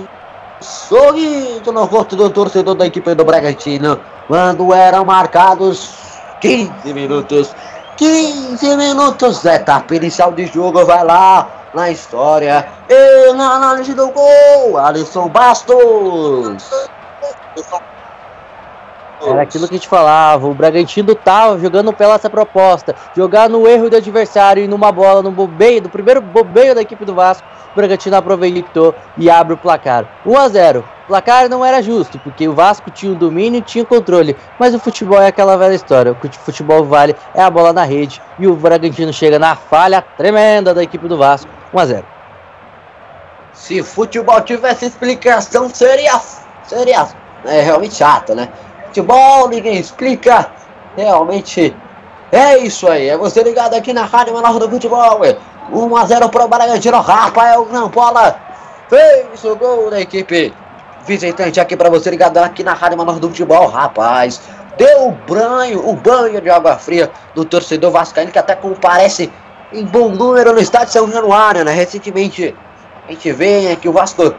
sorriso 0.61 1.73
no 1.73 1.85
rosto 1.85 2.17
do 2.17 2.31
torcedor 2.31 2.75
da 2.75 2.87
equipe 2.87 3.15
do 3.15 3.25
Bragantino 3.25 3.99
quando 4.27 4.73
eram 4.73 5.05
marcados 5.05 5.95
15 6.41 6.95
minutos. 6.95 7.55
15 7.97 8.77
minutos 8.77 9.45
etapa 9.45 9.95
inicial 9.95 10.33
de 10.33 10.47
jogo. 10.47 10.85
Vai 10.85 11.05
lá 11.05 11.49
na 11.75 11.91
história 11.91 12.67
e 12.89 13.33
na 13.35 13.57
análise 13.57 13.95
do 13.95 14.09
gol. 14.09 14.79
Alisson 14.79 15.29
Bastos. 15.29 16.65
Era 19.23 19.43
aquilo 19.43 19.69
que 19.69 19.75
a 19.75 19.77
gente 19.77 19.89
falava, 19.89 20.47
o 20.47 20.55
Bragantino 20.55 21.15
tava 21.15 21.59
jogando 21.59 21.93
pela 21.93 22.15
essa 22.15 22.31
proposta, 22.31 22.95
jogar 23.15 23.49
no 23.51 23.69
erro 23.69 23.91
do 23.91 23.97
adversário 23.97 24.65
e 24.65 24.69
numa 24.69 24.91
bola 24.91 25.23
no 25.23 25.31
bobeio, 25.31 25.83
do 25.83 25.89
primeiro 25.91 26.21
bobeio 26.21 26.75
da 26.75 26.81
equipe 26.81 27.05
do 27.05 27.15
Vasco, 27.15 27.47
o 27.73 27.77
Bragantino 27.77 28.17
aproveitou 28.17 28.95
e 29.19 29.31
abre 29.31 29.55
o 29.55 29.57
placar. 29.57 30.07
1 30.25 30.39
a 30.39 30.49
0. 30.49 30.85
O 31.05 31.07
placar 31.09 31.49
não 31.49 31.65
era 31.65 31.83
justo, 31.83 32.19
porque 32.21 32.49
o 32.49 32.55
Vasco 32.55 32.91
tinha 32.91 33.13
o 33.13 33.17
domínio 33.17 33.59
e 33.59 33.63
tinha 33.63 33.85
o 33.85 33.87
controle, 33.87 34.37
mas 34.59 34.75
o 34.75 34.79
futebol 34.79 35.21
é 35.21 35.27
aquela 35.27 35.57
velha 35.57 35.75
história, 35.75 36.13
o 36.13 36.15
que 36.15 36.27
o 36.27 36.33
futebol 36.33 36.85
vale 36.85 37.15
é 37.35 37.43
a 37.43 37.51
bola 37.51 37.73
na 37.73 37.85
rede 37.85 38.23
e 38.39 38.47
o 38.47 38.55
Bragantino 38.55 39.13
chega 39.13 39.39
na 39.39 39.55
falha 39.55 40.03
tremenda 40.17 40.73
da 40.73 40.83
equipe 40.83 41.07
do 41.07 41.19
Vasco. 41.19 41.51
1 41.75 41.79
a 41.79 41.87
0. 41.87 42.05
Se 43.53 43.83
futebol 43.83 44.41
tivesse 44.41 44.87
explicação, 44.87 45.69
seria, 45.69 46.19
seria 46.65 47.07
é, 47.45 47.61
realmente 47.61 47.95
chato, 47.95 48.35
né? 48.35 48.49
Futebol, 48.91 49.49
ninguém 49.49 49.79
explica. 49.79 50.51
Realmente 50.97 51.75
é 52.33 52.59
isso 52.59 52.89
aí. 52.89 53.09
É 53.09 53.17
você 53.17 53.43
ligado 53.43 53.75
aqui 53.75 53.93
na 53.93 54.05
Rádio 54.05 54.35
Menor 54.35 54.59
do 54.59 54.69
Futebol. 54.69 55.21
1 55.73 55.97
a 55.97 56.05
0 56.05 56.29
para 56.29 56.45
o 56.45 56.49
Bragantino. 56.49 57.01
Rafael 57.01 57.65
Grampola 57.67 58.37
fez 58.89 59.45
o 59.45 59.55
gol 59.55 59.91
da 59.91 60.01
equipe 60.01 60.53
visitante 61.07 61.61
aqui 61.61 61.77
para 61.77 61.89
você 61.89 62.11
ligado 62.11 62.39
aqui 62.39 62.65
na 62.65 62.75
Rádio 62.75 62.99
Menor 62.99 63.21
do 63.21 63.29
Futebol. 63.29 63.69
Rapaz, 63.69 64.41
deu 64.77 65.07
um 65.07 65.13
banho, 65.13 65.89
um 65.89 65.95
banho 65.95 66.41
de 66.41 66.51
água 66.51 66.77
fria 66.77 67.11
do 67.35 67.45
torcedor 67.45 67.93
vascaíno 67.93 68.33
que 68.33 68.39
até 68.39 68.57
comparece 68.57 69.33
em 69.73 69.85
bom 69.85 70.09
número 70.09 70.53
no 70.53 70.59
estádio 70.59 70.93
São 70.93 71.11
Januário, 71.11 71.65
né? 71.65 71.73
Recentemente 71.73 72.57
a 73.07 73.13
gente 73.13 73.33
vê 73.33 73.77
que 73.81 73.89
o 73.89 73.93
Vasco 73.93 74.35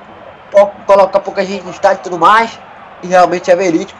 coloca 0.85 1.19
pouca 1.21 1.45
gente 1.45 1.63
no 1.63 1.71
estádio 1.71 2.01
e 2.01 2.03
tudo 2.03 2.19
mais, 2.19 2.59
e 3.01 3.07
realmente 3.07 3.49
é 3.49 3.55
verídico. 3.55 3.97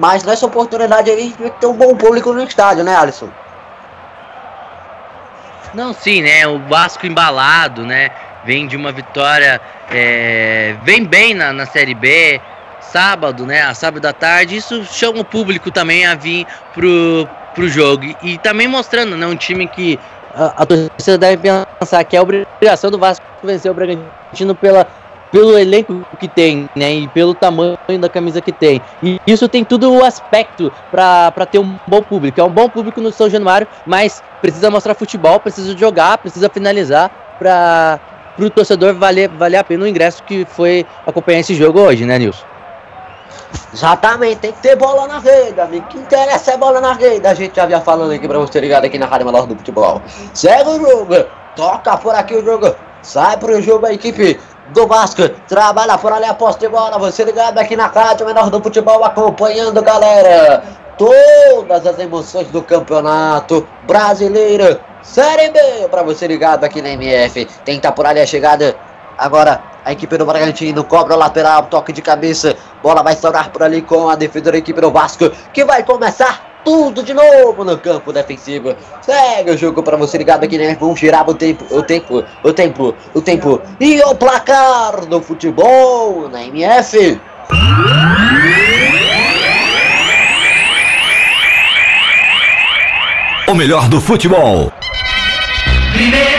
Mas 0.00 0.24
nessa 0.24 0.46
oportunidade 0.46 1.10
aí 1.10 1.18
a 1.18 1.20
gente 1.20 1.36
tem 1.36 1.50
que 1.50 1.60
ter 1.60 1.66
um 1.66 1.74
bom 1.74 1.94
público 1.94 2.32
no 2.32 2.42
estádio, 2.42 2.82
né, 2.82 2.96
Alisson? 2.96 3.28
Não, 5.74 5.92
sim, 5.92 6.22
né? 6.22 6.46
O 6.46 6.58
Vasco 6.60 7.06
embalado, 7.06 7.84
né? 7.84 8.10
Vem 8.42 8.66
de 8.66 8.78
uma 8.78 8.90
vitória, 8.92 9.60
é, 9.90 10.74
vem 10.84 11.04
bem 11.04 11.34
na, 11.34 11.52
na 11.52 11.66
Série 11.66 11.94
B, 11.94 12.40
sábado, 12.80 13.44
né? 13.44 13.60
A 13.60 13.74
sábado 13.74 14.00
da 14.00 14.14
tarde. 14.14 14.56
Isso 14.56 14.82
chama 14.86 15.20
o 15.20 15.24
público 15.24 15.70
também 15.70 16.06
a 16.06 16.14
vir 16.14 16.46
pro, 16.72 17.28
pro 17.54 17.68
jogo. 17.68 18.04
E, 18.04 18.16
e 18.22 18.38
também 18.38 18.66
mostrando, 18.66 19.18
né? 19.18 19.26
Um 19.26 19.36
time 19.36 19.68
que 19.68 20.00
a, 20.34 20.62
a 20.62 20.66
torcida 20.66 21.18
deve 21.18 21.42
pensar 21.78 22.02
que 22.04 22.16
é 22.16 22.18
a 22.18 22.22
obrigação 22.22 22.90
do 22.90 22.98
Vasco 22.98 23.24
vencer 23.44 23.70
o 23.70 23.74
Bragantino 23.74 24.54
pela, 24.54 24.86
pelo 25.30 25.56
elenco 25.58 26.04
que 26.18 26.28
tem, 26.28 26.68
né? 26.74 26.92
E 26.92 27.08
pelo 27.08 27.34
tamanho 27.34 27.78
da 27.98 28.08
camisa 28.08 28.40
que 28.40 28.52
tem. 28.52 28.80
E 29.02 29.20
isso 29.26 29.48
tem 29.48 29.64
tudo 29.64 29.92
o 29.92 30.04
aspecto 30.04 30.72
para 30.90 31.46
ter 31.50 31.58
um 31.58 31.76
bom 31.86 32.02
público. 32.02 32.40
É 32.40 32.44
um 32.44 32.50
bom 32.50 32.68
público 32.68 33.00
no 33.00 33.12
São 33.12 33.28
Januário, 33.28 33.66
mas 33.86 34.22
precisa 34.40 34.70
mostrar 34.70 34.94
futebol, 34.94 35.40
precisa 35.40 35.76
jogar, 35.76 36.18
precisa 36.18 36.48
finalizar 36.48 37.10
para 37.38 38.00
o 38.38 38.50
torcedor 38.50 38.94
valer, 38.94 39.28
valer 39.28 39.58
a 39.58 39.64
pena 39.64 39.84
o 39.84 39.88
ingresso 39.88 40.22
que 40.22 40.44
foi 40.44 40.86
acompanhar 41.06 41.40
esse 41.40 41.54
jogo 41.54 41.80
hoje, 41.80 42.04
né, 42.04 42.18
Nilson? 42.18 42.44
Exatamente, 43.72 44.36
tem 44.36 44.52
que 44.52 44.60
ter 44.60 44.76
bola 44.76 45.06
na 45.06 45.18
rede, 45.18 45.60
amigo. 45.60 45.86
Que 45.88 45.98
interessa 45.98 46.52
é 46.52 46.56
bola 46.56 46.80
na 46.80 46.92
rede. 46.92 47.26
A 47.26 47.34
gente 47.34 47.56
já 47.56 47.66
vinha 47.66 47.80
falando 47.80 48.12
aqui 48.12 48.26
pra 48.26 48.38
você 48.38 48.60
ligado 48.60 48.84
aqui 48.84 48.98
na 48.98 49.06
Rádio 49.06 49.26
Menor 49.26 49.46
do 49.46 49.56
Futebol. 49.56 50.02
Segue 50.34 50.68
o 50.68 50.80
jogo, 50.80 51.14
toca 51.56 51.96
por 51.96 52.14
aqui 52.14 52.34
o 52.34 52.44
jogo, 52.44 52.74
sai 53.02 53.36
pro 53.36 53.60
jogo 53.60 53.86
a 53.86 53.92
equipe 53.92 54.38
do 54.72 54.86
Vasco. 54.86 55.28
Trabalha 55.48 55.98
por 55.98 56.12
ali 56.12 56.24
a 56.24 56.34
posse 56.34 56.58
de 56.58 56.68
bola. 56.68 56.98
Você 56.98 57.24
ligado 57.24 57.58
aqui 57.58 57.76
na 57.76 57.86
Rádio 57.86 58.26
Menor 58.26 58.50
do 58.50 58.62
Futebol, 58.62 59.04
acompanhando, 59.04 59.82
galera. 59.82 60.62
Todas 60.96 61.86
as 61.86 61.98
emoções 61.98 62.48
do 62.48 62.62
campeonato 62.62 63.66
brasileiro. 63.86 64.80
Série 65.02 65.50
B, 65.50 65.58
para 65.90 66.02
você 66.02 66.26
ligado 66.26 66.64
aqui 66.64 66.82
na 66.82 66.90
MF. 66.90 67.46
Tenta 67.64 67.90
por 67.90 68.06
ali 68.06 68.20
a 68.20 68.26
chegada. 68.26 68.76
Agora 69.16 69.62
a 69.84 69.92
equipe 69.92 70.16
do 70.16 70.26
Bragantino 70.26 70.84
cobra 70.84 71.14
o 71.14 71.18
lateral, 71.18 71.64
toque 71.64 71.92
de 71.92 72.02
cabeça. 72.02 72.54
Bola 72.82 73.02
vai 73.02 73.14
estourar 73.14 73.50
por 73.50 73.62
ali 73.62 73.82
com 73.82 74.08
a 74.08 74.14
defesa 74.14 74.52
da 74.52 74.58
equipe 74.58 74.80
do 74.80 74.90
Vasco, 74.90 75.30
que 75.52 75.64
vai 75.64 75.82
começar 75.82 76.49
tudo 76.64 77.02
de 77.02 77.14
novo 77.14 77.64
no 77.64 77.78
campo 77.78 78.12
defensivo. 78.12 78.74
Segue 79.02 79.50
o 79.50 79.58
jogo 79.58 79.82
para 79.82 79.96
você 79.96 80.18
ligado 80.18 80.44
aqui, 80.44 80.58
né? 80.58 80.76
Vamos 80.78 80.98
girar 80.98 81.28
o 81.28 81.34
tempo, 81.34 81.64
o 81.70 81.82
tempo, 81.82 82.24
o 82.42 82.52
tempo, 82.52 82.94
o 83.14 83.20
tempo. 83.20 83.60
E 83.80 84.00
o 84.02 84.14
placar 84.14 85.06
do 85.06 85.20
futebol 85.20 86.28
na 86.28 86.44
MF. 86.44 87.20
O 93.48 93.54
melhor 93.54 93.88
do 93.88 94.00
futebol. 94.00 94.72
Primeiro 95.92 96.29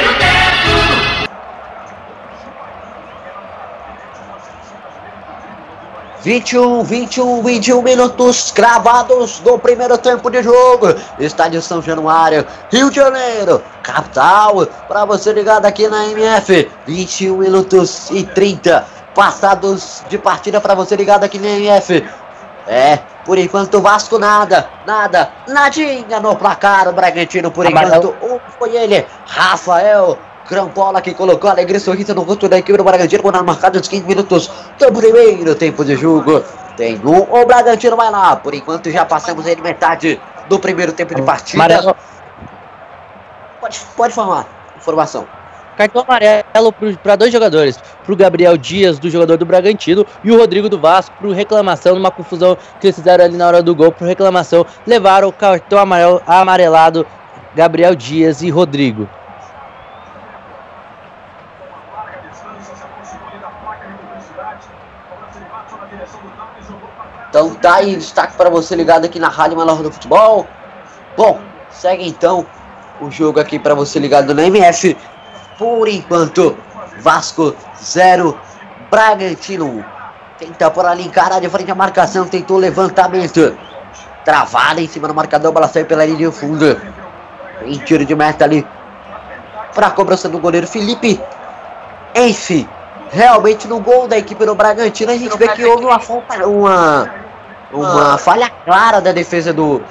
21, 6.24 6.84
21, 6.84 7.42
21 7.42 7.82
minutos 7.82 8.52
cravados 8.52 9.40
do 9.40 9.58
primeiro 9.58 9.98
tempo 9.98 10.30
de 10.30 10.44
jogo. 10.44 10.94
Estádio 11.20 11.62
São 11.62 11.82
Januário, 11.82 12.46
Rio 12.72 12.90
de 12.90 12.98
Janeiro, 12.98 13.62
capital. 13.82 14.68
Para 14.88 15.04
você 15.06 15.34
ligado 15.34 15.66
aqui 15.66 15.88
na 15.88 16.06
MF, 16.10 16.70
21 16.86 17.38
minutos 17.38 18.12
e 18.12 18.24
30 18.24 18.86
passados 19.16 20.04
de 20.10 20.18
partida 20.18 20.62
para 20.62 20.76
você 20.76 20.96
ligado 20.96 21.24
aqui 21.24 21.40
na 21.40 21.50
MF. 21.50 22.06
É, 22.68 23.00
por 23.26 23.40
enquanto 23.40 23.80
o 23.80 23.82
Vasco 23.82 24.20
nada, 24.20 24.70
nada, 24.86 25.32
nadinha 25.48 26.20
no 26.20 26.36
placar. 26.36 26.88
O 26.88 26.94
Bragantino 26.94 27.50
por 27.50 27.66
enquanto, 27.66 28.16
um 28.22 28.40
foi 28.60 28.76
ele, 28.76 29.06
Rafael 29.26 30.20
Crampola 30.48 31.02
que 31.02 31.14
colocou 31.14 31.50
alegria 31.50 31.78
e 31.78 31.80
sorriso 31.80 32.14
no 32.14 32.24
rosto 32.24 32.48
da 32.50 32.58
equipe 32.58 32.78
do 32.78 32.84
Bragantino 32.84 33.24
quando 33.24 33.44
marcado 33.44 33.80
os 33.80 33.88
15 33.88 34.06
minutos 34.06 34.52
do 34.78 34.92
primeiro 34.92 35.56
tempo 35.56 35.86
de 35.86 35.96
jogo. 35.96 36.44
Tem 36.76 37.00
um, 37.06 37.22
o 37.22 37.46
Bragantino 37.46 37.96
vai 37.96 38.10
lá. 38.10 38.36
Por 38.36 38.54
enquanto 38.54 38.90
já 38.90 39.06
passamos 39.06 39.46
aí 39.46 39.56
de 39.56 39.62
metade 39.62 40.20
do 40.50 40.60
primeiro 40.60 40.92
tempo 40.94 41.16
de 41.16 41.22
partida. 41.22 41.64
Amarelo. 41.64 41.96
Pode, 43.60 43.80
pode 43.96 44.14
formar 44.14 44.48
informação. 44.76 45.28
cartão 45.78 46.04
amarelo 46.08 46.74
para 47.04 47.16
dois 47.16 47.32
jogadores, 47.32 47.78
para 48.04 48.14
o 48.14 48.16
Gabriel 48.16 48.58
Dias, 48.58 49.00
do 49.00 49.10
jogador 49.10 49.38
do 49.38 49.46
Bragantino, 49.46 50.06
e 50.24 50.32
o 50.32 50.38
Rodrigo 50.38 50.68
do 50.68 50.80
Vasco, 50.80 51.16
por 51.20 51.32
reclamação, 51.32 51.96
numa 51.96 52.12
confusão 52.12 52.58
que 52.80 52.88
eles 52.88 52.96
fizeram 52.96 53.24
ali 53.24 53.38
na 53.38 53.48
hora 53.48 53.62
do 53.62 53.76
gol, 53.76 53.92
por 53.92 54.08
reclamação, 54.08 54.66
levaram 54.86 55.28
o 55.28 55.34
cartão 55.34 55.80
amarelo, 55.80 56.22
amarelado 56.26 57.06
Gabriel 57.56 57.96
Dias 57.96 58.42
e 58.42 58.50
Rodrigo. 58.50 59.08
Então 67.32 67.56
tá 67.56 67.76
aí 67.76 67.96
destaque 67.96 68.36
para 68.36 68.50
você 68.50 68.76
ligado 68.76 69.06
aqui 69.06 69.18
na 69.18 69.30
Rádio 69.30 69.56
Maior 69.56 69.82
do 69.82 69.90
Futebol. 69.90 70.46
Bom, 71.16 71.40
segue 71.70 72.06
então 72.06 72.46
o 73.00 73.10
jogo 73.10 73.40
aqui 73.40 73.58
para 73.58 73.74
você 73.74 74.00
ligado 74.00 74.36
na 74.36 74.44
MF. 74.44 74.98
Por 75.58 75.88
enquanto, 75.88 76.58
Vasco 77.00 77.56
0, 77.82 78.38
Bragantino. 78.90 79.86
Tenta 80.38 80.70
por 80.70 80.86
ali 80.86 81.06
encarar 81.06 81.40
de 81.40 81.48
frente 81.48 81.72
a 81.72 81.76
marcação, 81.76 82.28
tentou 82.28 82.58
levantamento. 82.58 83.58
Travada 84.26 84.82
em 84.82 84.88
cima 84.90 85.08
do 85.08 85.14
marcador, 85.14 85.54
bola 85.54 85.70
saiu 85.70 85.86
pela 85.86 86.04
linha 86.04 86.18
de 86.18 86.32
fundo. 86.36 86.82
Em 87.64 87.78
tiro 87.78 88.06
de 88.06 88.14
meta 88.14 88.44
ali 88.44 88.68
para 89.74 89.88
a 89.88 89.92
cobrança 89.92 90.28
do 90.28 90.38
goleiro 90.38 90.68
Felipe. 90.68 91.18
Enfim, 92.14 92.68
realmente 93.10 93.70
no 93.70 93.80
gol 93.80 94.06
da 94.06 94.18
equipe 94.18 94.46
do 94.46 94.54
Bragantino 94.54 95.14
a 95.14 95.18
gente 95.18 95.38
vê 95.38 95.48
que 95.48 95.64
houve 95.64 95.86
uma 95.86 96.02
uma, 96.46 97.21
uma 97.74 98.18
falha 98.18 98.50
clara 98.50 99.00
da 99.00 99.12
defesa 99.12 99.54
do, 99.54 99.82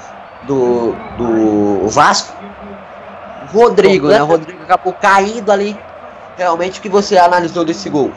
do, 0.43 0.95
do 1.17 1.89
Vasco. 1.89 2.37
Rodrigo, 3.53 4.09
né? 4.09 4.23
O 4.23 4.27
Rodrigo 4.27 4.63
acabou 4.63 4.93
caindo 4.93 5.51
ali. 5.51 5.77
Realmente 6.37 6.79
o 6.79 6.83
que 6.83 6.89
você 6.89 7.19
analisou 7.19 7.65
desse 7.65 7.91
gol? 7.91 8.11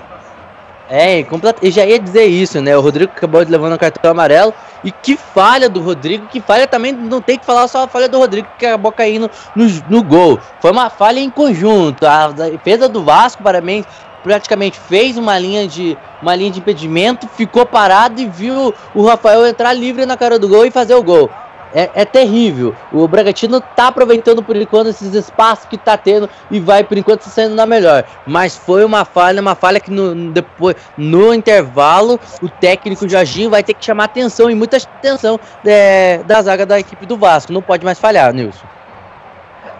É, 0.89 1.23
complet... 1.23 1.57
eu 1.61 1.71
já 1.71 1.85
ia 1.85 1.97
dizer 1.97 2.25
isso, 2.25 2.61
né? 2.61 2.77
O 2.77 2.81
Rodrigo 2.81 3.11
acabou 3.15 3.43
de 3.43 3.51
levando 3.51 3.73
o 3.73 3.79
cartão 3.79 4.11
amarelo. 4.11 4.53
E 4.83 4.91
que 4.91 5.15
falha 5.15 5.69
do 5.69 5.81
Rodrigo, 5.81 6.27
que 6.27 6.41
falha 6.41 6.67
também, 6.67 6.91
não 6.91 7.21
tem 7.21 7.39
que 7.39 7.45
falar 7.45 7.67
só 7.67 7.83
a 7.83 7.87
falha 7.87 8.09
do 8.09 8.17
Rodrigo 8.17 8.47
que 8.59 8.65
acabou 8.65 8.91
caindo 8.91 9.31
no, 9.55 9.65
no 9.89 10.03
gol. 10.03 10.39
Foi 10.59 10.71
uma 10.71 10.89
falha 10.89 11.19
em 11.19 11.29
conjunto. 11.29 12.05
A 12.05 12.27
defesa 12.29 12.89
do 12.89 13.03
Vasco, 13.03 13.41
para 13.41 13.61
mim, 13.61 13.83
praticamente 14.23 14.79
fez 14.79 15.17
uma 15.17 15.37
linha 15.37 15.67
de 15.67 15.97
uma 16.21 16.35
linha 16.35 16.51
de 16.51 16.59
impedimento, 16.59 17.27
ficou 17.27 17.65
parado 17.65 18.21
e 18.21 18.25
viu 18.25 18.73
o 18.95 19.05
Rafael 19.05 19.45
entrar 19.45 19.73
livre 19.73 20.05
na 20.05 20.15
cara 20.15 20.39
do 20.39 20.47
gol 20.47 20.65
e 20.65 20.71
fazer 20.71 20.95
o 20.95 21.03
gol. 21.03 21.29
É, 21.75 21.89
é, 21.95 22.05
terrível. 22.05 22.75
O 22.91 23.07
Bragantino 23.07 23.59
tá 23.59 23.87
aproveitando 23.87 24.43
por 24.43 24.55
enquanto 24.55 24.89
esses 24.89 25.11
espaços 25.15 25.65
que 25.65 25.75
tá 25.75 25.97
tendo 25.97 26.29
e 26.51 26.59
vai 26.59 26.83
por 26.83 26.95
enquanto 26.95 27.23
sendo 27.23 27.55
na 27.55 27.65
melhor. 27.65 28.03
Mas 28.27 28.55
foi 28.55 28.85
uma 28.85 29.03
falha, 29.03 29.41
uma 29.41 29.55
falha 29.55 29.79
que 29.79 29.89
no, 29.89 30.31
depois, 30.31 30.75
no 30.95 31.33
intervalo, 31.33 32.19
o 32.43 32.47
técnico 32.47 33.09
Jorginho 33.09 33.49
vai 33.49 33.63
ter 33.63 33.73
que 33.73 33.83
chamar 33.83 34.03
atenção 34.03 34.51
e 34.51 34.55
muita 34.55 34.77
atenção 34.77 35.39
é, 35.65 36.19
da 36.27 36.43
zaga 36.43 36.63
da 36.63 36.79
equipe 36.79 37.07
do 37.07 37.17
Vasco. 37.17 37.51
Não 37.51 37.61
pode 37.61 37.83
mais 37.83 37.99
falhar, 37.99 38.31
Nilson. 38.31 38.72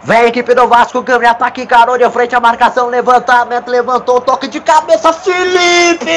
Vem 0.06 0.26
equipe 0.26 0.54
do 0.54 0.68
Vasco, 0.68 1.01
câmera 1.01 1.32
ataque, 1.32 1.66
de 1.66 2.10
frente 2.10 2.36
a 2.36 2.39
marcação, 2.41 2.89
levantamento, 2.89 3.70
levantou, 3.70 4.20
toque 4.20 4.49
de 4.49 4.60
cabeça, 4.60 5.14
Felipe! 5.14 6.12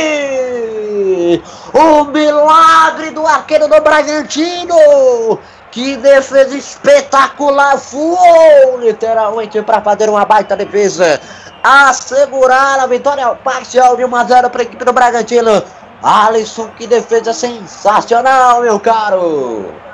O 1.72 2.03
milagre 2.07 3.11
do 3.11 3.24
arqueiro 3.24 3.68
do 3.68 3.80
Bragantino! 3.80 5.39
Que 5.70 5.97
defesa 5.99 6.57
espetacular! 6.57 7.76
Voou 7.76 8.80
literalmente 8.80 9.62
para 9.62 9.80
fazer 9.80 10.11
uma 10.11 10.24
baita 10.24 10.57
defesa. 10.57 11.20
Assegurar 11.62 12.80
a 12.80 12.89
vitória 12.89 13.37
parcial 13.37 13.97
de 13.97 14.05
1 14.05 14.16
a 14.16 14.24
0 14.24 14.51
para 14.51 14.62
a 14.62 14.64
equipe 14.64 14.84
do 14.84 14.93
Bragantino. 14.93 15.62
Alisson, 16.03 16.70
que 16.76 16.89
defesa 16.89 17.32
sensacional, 17.32 18.62
meu 18.62 18.80
caro! 18.80 19.86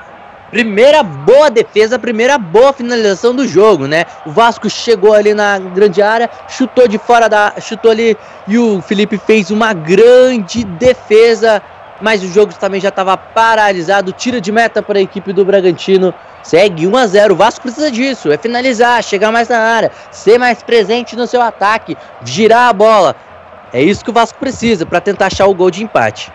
Primeira 0.53 1.01
boa 1.01 1.49
defesa, 1.49 1.97
primeira 1.97 2.37
boa 2.37 2.71
finalização 2.71 3.35
do 3.35 3.47
jogo, 3.47 3.87
né? 3.87 4.05
O 4.23 4.29
Vasco 4.29 4.69
chegou 4.69 5.11
ali 5.11 5.33
na 5.33 5.57
grande 5.57 5.99
área, 5.99 6.29
chutou 6.47 6.87
de 6.87 6.99
fora 6.99 7.27
da. 7.27 7.55
chutou 7.59 7.89
ali 7.89 8.15
e 8.47 8.59
o 8.59 8.79
Felipe 8.79 9.17
fez 9.17 9.49
uma 9.49 9.73
grande 9.73 10.63
defesa 10.63 11.59
mas 11.99 12.21
o 12.21 12.27
jogo 12.27 12.53
também 12.53 12.81
já 12.81 12.89
estava 12.89 13.15
paralisado. 13.17 14.11
Tira 14.11 14.41
de 14.41 14.51
meta 14.51 14.83
para 14.83 14.99
a 14.99 15.01
equipe 15.01 15.31
do 15.31 15.45
Bragantino. 15.45 16.13
Segue 16.43 16.85
1 16.85 16.97
a 16.97 17.07
0. 17.07 17.33
O 17.33 17.37
Vasco 17.37 17.61
precisa 17.61 17.89
disso, 17.89 18.31
é 18.31 18.37
finalizar, 18.37 19.01
chegar 19.01 19.31
mais 19.31 19.47
na 19.47 19.57
área, 19.57 19.91
ser 20.11 20.37
mais 20.37 20.61
presente 20.61 21.15
no 21.15 21.25
seu 21.25 21.41
ataque, 21.41 21.97
girar 22.23 22.67
a 22.67 22.73
bola. 22.73 23.15
É 23.71 23.81
isso 23.81 24.03
que 24.03 24.11
o 24.11 24.13
Vasco 24.13 24.37
precisa 24.37 24.85
para 24.85 25.01
tentar 25.01 25.27
achar 25.27 25.47
o 25.47 25.55
gol 25.55 25.71
de 25.71 25.81
empate. 25.81 26.31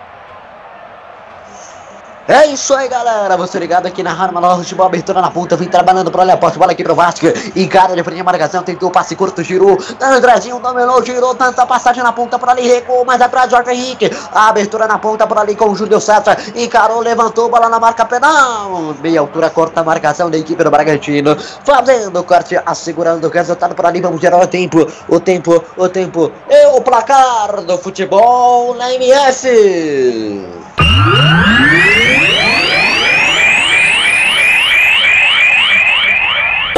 É 2.31 2.45
isso 2.49 2.75
aí, 2.75 2.87
galera. 2.89 3.39
Você 3.39 3.59
ligado 3.59 3.87
aqui 3.87 4.03
na 4.03 4.13
Rádio 4.13 4.35
Manoel 4.35 4.59
Futebol, 4.59 4.85
abertura 4.85 5.23
na 5.23 5.31
ponta, 5.31 5.57
vem 5.57 5.67
trabalhando 5.67 6.11
para 6.11 6.21
olhar 6.21 6.35
a 6.35 6.37
bola 6.37 6.73
aqui 6.73 6.85
pro 6.85 6.95
Vasco. 6.95 7.27
Encara 7.57 7.97
de 7.97 8.05
frente 8.05 8.21
a 8.21 8.25
marcação, 8.25 8.63
tentou 8.63 8.91
passe 8.91 9.17
curto, 9.17 9.43
girou. 9.43 9.79
Andrezinho 9.99 10.61
dominou, 10.61 11.03
girou, 11.03 11.35
tanta 11.35 11.65
passagem 11.65 12.03
na 12.03 12.13
ponta 12.13 12.39
por 12.39 12.51
ali, 12.51 12.69
recuou 12.69 13.03
mais 13.03 13.23
atrás, 13.23 13.51
Jorge 13.51 13.71
Henrique. 13.71 14.15
A 14.31 14.51
abertura 14.51 14.87
na 14.87 14.99
ponta 14.99 15.27
por 15.27 15.39
ali 15.39 15.57
com 15.57 15.71
o 15.71 15.75
Júlio 15.75 15.99
César. 16.03 16.37
Encarou, 16.55 17.01
levantou, 17.01 17.49
bola 17.49 17.67
na 17.71 17.81
marca 17.81 18.05
penal. 18.05 18.95
Meia 19.03 19.21
altura, 19.21 19.49
corta 19.49 19.81
a 19.81 19.85
marcação 19.85 20.31
da 20.31 20.37
equipe 20.37 20.63
do 20.63 20.71
Bragantino. 20.71 21.35
Fazendo 21.65 22.21
o 22.21 22.25
corte, 22.25 22.61
assegurando 22.67 23.27
o 23.27 23.31
resultado 23.31 23.75
por 23.75 23.87
ali. 23.87 24.03
Vamos 24.03 24.21
gerar 24.21 24.39
o 24.39 24.47
tempo, 24.47 24.87
o 25.09 25.19
tempo, 25.19 25.65
o 25.79 25.89
tempo. 25.89 26.31
E 26.51 26.67
o 26.77 26.83
placar 26.83 27.63
do 27.63 27.79
futebol 27.79 28.75
na 28.75 28.93
MS. 28.93 30.59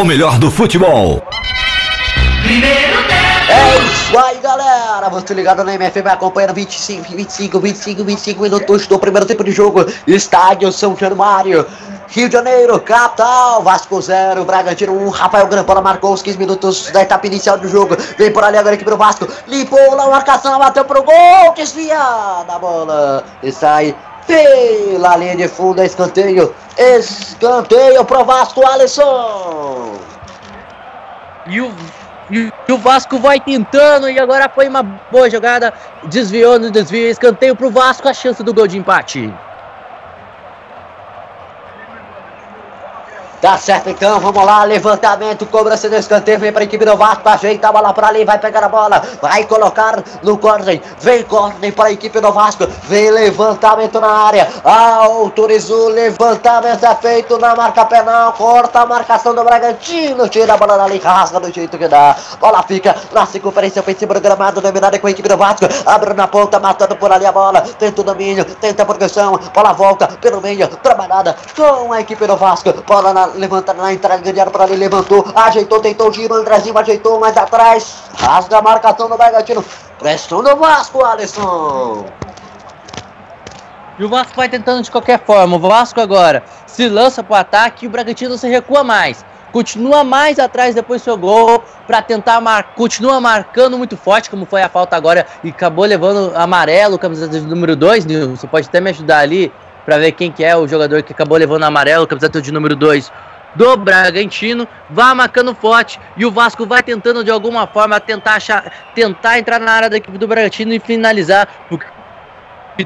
O 0.01 0.05
melhor 0.05 0.39
do 0.39 0.51
futebol. 0.51 1.23
É 3.51 3.77
isso 3.85 4.19
aí, 4.19 4.39
galera. 4.39 5.11
Você 5.11 5.35
ligado 5.35 5.63
na 5.63 5.75
MF, 5.75 6.01
vai 6.01 6.15
acompanhando 6.15 6.55
25, 6.55 7.15
25, 7.15 7.61
25, 7.61 8.05
25 8.05 8.43
minutos 8.43 8.87
do 8.87 8.99
primeiro 8.99 9.27
tempo 9.27 9.45
de 9.45 9.53
jogo. 9.53 9.85
Estádio 10.07 10.73
São 10.73 10.97
Januário. 10.97 11.67
Rio 12.09 12.29
de 12.29 12.33
Janeiro, 12.33 12.81
capital, 12.81 13.63
Vasco 13.63 14.01
0, 14.01 14.43
Bragantino 14.47 14.95
1, 14.95 15.07
um, 15.07 15.11
Rafael 15.11 15.47
Grampola 15.47 15.83
marcou 15.83 16.15
os 16.15 16.23
15 16.23 16.39
minutos 16.39 16.91
da 16.91 17.03
etapa 17.03 17.27
inicial 17.27 17.59
do 17.59 17.69
jogo. 17.69 17.95
Vem 18.17 18.33
por 18.33 18.43
ali 18.43 18.57
agora 18.57 18.77
aqui 18.77 18.85
pro 18.85 18.97
Vasco, 18.97 19.29
limpou 19.47 19.95
lá 19.95 20.05
a 20.05 20.11
marcação, 20.11 20.59
bateu 20.59 20.85
pro 20.87 21.03
gol, 21.03 21.53
desvia 21.55 22.43
da 22.49 22.59
bola 22.59 23.23
e 23.43 23.53
sai 23.53 23.95
pela 24.27 25.17
linha 25.17 25.37
de 25.37 25.49
fundo, 25.49 25.83
escanteio, 25.83 26.55
escanteio 26.79 28.05
pro 28.05 28.25
Vasco, 28.25 28.67
Alisson. 28.67 29.99
E 31.47 31.61
o, 31.61 31.73
e 32.31 32.73
o 32.73 32.79
Vasco 32.79 33.19
vai 33.19 33.41
tentando 33.41 34.09
e 34.09 34.19
agora 34.19 34.49
foi 34.49 34.69
uma 34.69 34.83
boa 34.83 35.29
jogada, 35.29 35.73
desviou 36.05 36.59
no 36.59 36.71
desvio, 36.71 37.09
escanteio 37.09 37.57
pro 37.57 37.71
Vasco, 37.71 38.09
a 38.09 38.15
chance 38.15 38.43
do 38.43 38.55
gol 38.55 38.67
de 38.67 38.79
empate. 38.79 39.33
Tá 43.41 43.57
certo 43.57 43.89
então, 43.89 44.21
vamos 44.21 44.45
lá, 44.45 44.65
levantamento, 44.65 45.47
cobrança 45.47 45.89
do 45.89 45.97
escanteio, 45.97 46.39
vem 46.39 46.53
pra 46.53 46.63
equipe 46.63 46.85
do 46.85 46.95
Vasco, 46.95 47.27
ajeita 47.27 47.69
a 47.69 47.73
bola 47.73 47.91
pra 47.95 48.09
ali, 48.09 48.23
vai 48.23 48.39
pegar 48.39 48.63
a 48.63 48.69
bola, 48.69 49.03
vai 49.19 49.45
colocar 49.45 50.05
no 50.23 50.37
corner, 50.37 50.83
vem 51.01 51.23
corner 51.23 51.73
pra 51.73 51.91
equipe 51.91 52.21
do 52.21 52.31
Vasco, 52.33 52.67
vem 52.83 53.11
levantamento 53.11 53.99
na 53.99 54.11
área, 54.11 54.47
autorizou, 54.63 55.89
levantamento 55.89 56.85
é 56.85 56.95
feito 56.97 57.39
na 57.39 57.57
marca 57.57 57.87
penal, 57.87 58.35
corta 58.35 58.81
a 58.81 58.87
marcação 58.87 59.35
do 59.35 59.43
Bragantino, 59.43 60.29
tira 60.29 60.53
a 60.53 60.57
bola 60.59 60.77
dali, 60.77 60.99
rasga 60.99 61.41
do 61.41 61.51
jeito 61.51 61.79
que 61.79 61.89
dá, 61.89 62.15
bola 62.39 62.63
fica 62.65 62.95
na 63.11 63.25
circunferência 63.25 63.81
ofensiva 63.81 64.13
do 64.13 64.21
gramado, 64.21 64.61
dominada 64.61 64.99
com 64.99 65.07
a 65.07 65.11
equipe 65.11 65.31
do 65.31 65.39
Vasco, 65.39 65.65
abre 65.87 66.13
na 66.13 66.29
ponta, 66.29 66.61
matando 66.61 66.95
por 66.95 67.11
ali 67.11 67.25
a 67.25 67.33
bola, 67.33 67.63
tenta 67.63 68.03
o 68.03 68.05
domínio, 68.05 68.45
tenta 68.45 68.83
a 68.83 68.87
progressão, 68.87 69.41
bola 69.55 69.73
volta 69.73 70.09
pelo 70.21 70.43
meio, 70.43 70.69
trabalhada 70.69 71.35
com 71.57 71.91
a 71.91 72.01
equipe 72.03 72.27
do 72.27 72.37
Vasco, 72.37 72.71
bola 72.87 73.15
na 73.15 73.30
levanta 73.35 73.75
na 73.75 73.93
entrada 73.93 74.29
área 74.29 74.47
para 74.47 74.65
ali, 74.65 74.77
levantou, 74.77 75.25
ajeitou, 75.35 75.81
tentou, 75.81 76.13
giro, 76.13 76.35
Andrezinho 76.35 76.77
ajeitou 76.79 77.19
mais 77.19 77.37
atrás, 77.37 78.05
rasga 78.19 78.59
a 78.59 78.63
marcação 78.63 79.09
do 79.09 79.17
Bragantino, 79.17 79.65
pressão 79.99 80.43
do 80.43 80.57
Vasco, 80.57 81.05
Alisson. 81.05 82.07
E 83.99 84.05
o 84.05 84.09
Vasco 84.09 84.35
vai 84.35 84.49
tentando 84.49 84.83
de 84.83 84.91
qualquer 84.91 85.21
forma. 85.21 85.57
O 85.57 85.61
Vasco 85.61 86.01
agora 86.01 86.43
se 86.67 86.89
lança 86.89 87.23
para 87.23 87.35
o 87.35 87.37
ataque 87.37 87.85
e 87.85 87.89
o 87.89 87.91
Bragantino 87.91 88.39
se 88.39 88.49
recua 88.49 88.83
mais. 88.83 89.25
Continua 89.53 90.05
mais 90.05 90.39
atrás 90.39 90.75
depois 90.75 91.03
do 91.03 91.05
seu 91.05 91.19
gol 91.19 91.63
para 91.87 92.01
tentar 92.01 92.41
mar... 92.41 92.75
continua 92.75 93.21
marcando 93.21 93.77
muito 93.77 93.97
forte, 93.97 94.31
como 94.31 94.47
foi 94.47 94.63
a 94.63 94.69
falta 94.69 94.97
agora 94.97 95.27
e 95.43 95.51
acabou 95.51 95.85
levando 95.85 96.33
amarelo, 96.37 96.99
camiseta 96.99 97.39
de 97.39 97.47
número 97.47 97.75
2. 97.75 98.07
Você 98.31 98.47
pode 98.47 98.69
até 98.69 98.81
me 98.81 98.91
ajudar 98.91 99.19
ali 99.19 99.53
para 99.91 99.99
ver 99.99 100.13
quem 100.13 100.31
que 100.31 100.45
é 100.45 100.57
o 100.57 100.69
jogador 100.69 101.03
que 101.03 101.13
acabou 101.13 101.37
levando 101.37 101.65
amarelo, 101.65 102.07
camiseta 102.07 102.41
de 102.41 102.53
número 102.53 102.77
2. 102.77 103.11
do 103.57 103.77
Bragantino, 103.77 104.69
vai 104.89 105.13
marcando 105.15 105.53
forte 105.53 105.99
e 106.17 106.25
o 106.25 106.31
Vasco 106.31 106.65
vai 106.65 106.81
tentando 106.81 107.25
de 107.25 107.31
alguma 107.33 107.67
forma 107.67 107.99
tentar 107.99 108.35
achar, 108.35 108.73
tentar 108.95 109.41
entrar 109.41 109.59
na 109.59 109.73
área 109.73 109.91
da 109.91 109.97
equipe 109.97 110.17
do 110.17 110.29
Bragantino 110.29 110.73
e 110.73 110.79
finalizar, 110.79 111.49
porque 111.69 111.85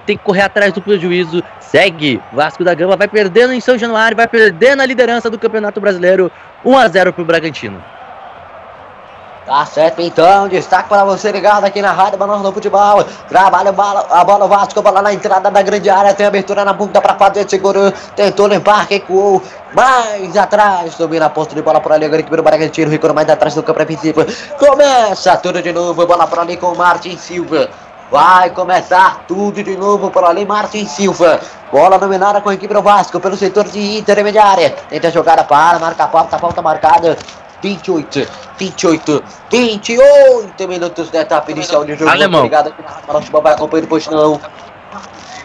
tem 0.06 0.16
que 0.16 0.24
correr 0.24 0.40
atrás 0.40 0.72
do 0.72 0.80
prejuízo. 0.80 1.44
Segue, 1.60 2.22
Vasco 2.32 2.64
da 2.64 2.72
Gama 2.72 2.96
vai 2.96 3.06
perdendo 3.06 3.52
em 3.52 3.60
São 3.60 3.76
Januário, 3.76 4.16
vai 4.16 4.26
perdendo 4.26 4.80
a 4.80 4.86
liderança 4.86 5.28
do 5.28 5.38
Campeonato 5.38 5.82
Brasileiro, 5.82 6.32
1 6.64 6.78
a 6.78 6.88
0 6.88 7.12
para 7.12 7.22
o 7.22 7.26
Bragantino. 7.26 7.84
Tá 9.46 9.66
certo, 9.66 10.00
então, 10.00 10.48
destaque 10.48 10.88
para 10.88 11.04
você 11.04 11.30
ligado 11.30 11.64
aqui 11.64 11.82
na 11.82 11.92
Rádio 11.92 12.18
Manoel 12.18 12.40
do 12.40 12.50
Futebol. 12.50 13.04
Trabalha 13.28 13.68
a 13.68 13.72
bola, 13.72 14.24
bola 14.24 14.48
Vasco, 14.48 14.80
bola 14.80 15.02
na 15.02 15.12
entrada 15.12 15.50
da 15.50 15.60
grande 15.60 15.90
área, 15.90 16.14
tem 16.14 16.24
abertura 16.24 16.64
na 16.64 16.72
bunda 16.72 16.98
para 16.98 17.14
fazer, 17.14 17.46
segurou, 17.46 17.92
tentou 18.16 18.46
limpar, 18.46 18.86
recuou, 18.88 19.42
mais 19.74 20.34
atrás, 20.34 20.94
domina 20.94 21.26
a 21.26 21.30
posto 21.30 21.54
de 21.54 21.60
bola 21.60 21.78
por 21.78 21.92
ali, 21.92 22.06
agora 22.06 22.20
equipe 22.20 22.34
do 22.34 22.42
Bragantino, 22.42 22.90
recuou 22.90 23.12
mais 23.12 23.28
atrás 23.28 23.54
do 23.54 23.62
campo 23.62 23.82
a 23.82 23.84
princípio. 23.84 24.26
Começa 24.58 25.36
tudo 25.36 25.60
de 25.60 25.72
novo, 25.74 26.06
bola 26.06 26.26
por 26.26 26.38
ali 26.38 26.56
com 26.56 26.68
o 26.68 26.76
Martin 26.76 27.18
Silva. 27.18 27.68
Vai 28.10 28.48
começar 28.48 29.24
tudo 29.28 29.62
de 29.62 29.76
novo 29.76 30.10
por 30.10 30.24
ali, 30.24 30.46
Martin 30.46 30.86
Silva. 30.86 31.40
Bola 31.70 31.98
dominada 31.98 32.40
com 32.40 32.48
a 32.48 32.54
equipe 32.54 32.72
do 32.72 32.80
Vasco 32.80 33.20
pelo 33.20 33.36
setor 33.36 33.64
de 33.64 33.98
intermediária. 33.98 34.74
Tenta 34.88 35.08
a 35.08 35.10
jogada 35.10 35.44
para, 35.44 35.78
marca 35.78 36.04
a 36.04 36.08
pauta, 36.08 36.38
pauta 36.38 36.62
marcada. 36.62 37.18
28, 37.64 38.28
28, 38.58 39.24
28 39.50 40.68
minutos 40.68 41.08
da 41.10 41.22
etapa 41.22 41.50
inicial 41.50 41.82
de 41.82 41.94
jogo. 41.96 42.10
Alemão. 42.10 42.40
Obrigado 42.44 42.74
Futebol 43.08 43.40
vai 43.40 43.54
acompanhando, 43.54 43.88
pois 43.88 44.06
não. 44.06 44.38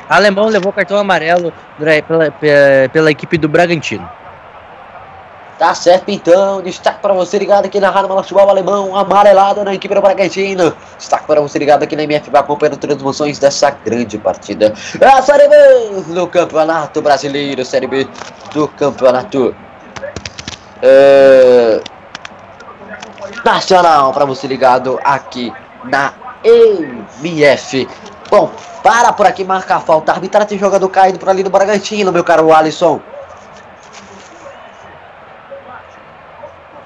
Alemão 0.10 0.48
levou 0.50 0.74
cartão 0.74 0.98
amarelo 0.98 1.54
pela, 2.06 2.30
pe- 2.30 2.90
pela 2.92 3.10
equipe 3.10 3.38
do 3.38 3.48
Bragantino. 3.48 4.10
Tá 5.58 5.74
certo 5.74 6.10
então, 6.10 6.62
destaque 6.62 7.00
para 7.02 7.14
você 7.14 7.38
ligado 7.38 7.66
aqui 7.66 7.80
na 7.80 7.90
Rádio 7.90 8.10
Mala 8.10 8.22
Futebol 8.24 8.50
Alemão, 8.50 8.96
amarelado 8.98 9.64
na 9.64 9.74
equipe 9.74 9.94
do 9.96 10.02
Bragantino. 10.02 10.74
Destaque 10.98 11.26
para 11.26 11.40
você 11.40 11.58
ligado 11.58 11.84
aqui 11.84 11.96
na 11.96 12.04
MF 12.04 12.30
vai 12.30 12.42
acompanhando 12.42 12.78
transmissões 12.78 13.40
dessa 13.40 13.70
grande 13.72 14.18
partida. 14.18 14.74
A 15.02 15.22
Série 15.22 15.48
B 15.48 15.56
do 16.14 16.28
Campeonato 16.28 17.02
Brasileiro, 17.02 17.64
Série 17.64 17.88
B 17.88 18.08
do 18.54 18.68
Campeonato 18.70 19.54
é, 20.82 21.82
Nacional, 23.44 24.12
para 24.14 24.26
você 24.26 24.48
ligado 24.48 25.00
aqui 25.04 25.52
na 25.84 26.14
MF. 26.44 27.88
Bom, 28.30 28.52
para 28.84 29.12
por 29.14 29.26
aqui 29.26 29.44
marcar 29.44 29.78
a 29.78 29.80
falta. 29.80 30.12
Arbitragem 30.12 30.50
tem 30.50 30.60
jogador 30.60 30.90
caído 30.90 31.20
por 31.20 31.30
ali 31.30 31.44
do 31.44 31.50
Bragantino, 31.50 32.12
meu 32.12 32.24
caro 32.24 32.54
Alisson. 32.54 33.02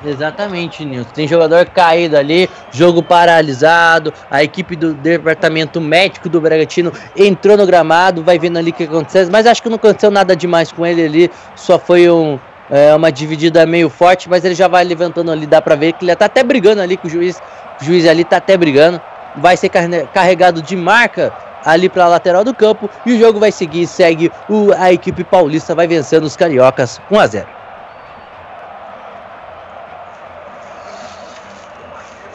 Exatamente, 0.06 0.84
Nilson. 0.84 1.10
Tem 1.12 1.28
jogador 1.28 1.66
caído 1.68 2.18
ali, 2.18 2.50
jogo 2.72 3.02
paralisado. 3.02 4.14
A 4.30 4.44
equipe 4.44 4.76
do 4.76 4.94
departamento 4.94 5.80
médico 5.80 6.28
do 6.28 6.42
Bragantino 6.42 6.92
entrou 7.16 7.56
no 7.56 7.66
gramado, 7.66 8.24
vai 8.24 8.38
vendo 8.38 8.58
ali 8.58 8.72
o 8.72 8.74
que 8.74 8.84
aconteceu. 8.84 9.30
Mas 9.32 9.48
acho 9.48 9.64
que 9.64 9.70
não 9.70 9.78
aconteceu 9.78 10.12
nada 10.12 10.36
demais 10.36 10.72
com 10.72 10.86
ele 10.86 11.06
ali. 11.06 11.32
Só 11.56 11.80
foi 11.80 12.10
um, 12.10 12.38
é, 12.74 12.96
uma 12.96 13.12
dividida 13.12 13.68
meio 13.68 13.88
forte, 13.88 14.28
mas 14.28 14.44
ele 14.44 14.56
já 14.56 14.68
vai 14.68 14.84
levantando 14.84 15.32
ali. 15.32 15.46
Dá 15.46 15.62
pra 15.62 15.76
ver 15.76 15.94
que 15.94 16.04
ele 16.04 16.16
tá 16.16 16.26
até 16.26 16.42
brigando 16.42 16.82
ali 16.82 16.98
com 16.98 17.08
o 17.08 17.10
juiz. 17.10 17.40
O 17.80 17.86
juiz 17.86 18.08
ali 18.08 18.24
tá 18.24 18.38
até 18.38 18.58
brigando. 18.58 19.00
Vai 19.36 19.56
ser 19.56 19.70
carregado 19.70 20.60
de 20.60 20.76
marca 20.76 21.32
ali 21.64 21.88
pra 21.88 22.08
lateral 22.08 22.44
do 22.44 22.52
campo. 22.52 22.90
E 23.06 23.14
o 23.14 23.20
jogo 23.20 23.40
vai 23.40 23.52
seguir. 23.52 23.86
Segue 23.86 24.32
o, 24.50 24.72
a 24.76 24.92
equipe 24.92 25.24
paulista, 25.24 25.76
vai 25.76 25.86
vencendo 25.86 26.24
os 26.24 26.36
cariocas 26.36 27.00
1 27.12 27.20
a 27.20 27.28
0 27.28 27.48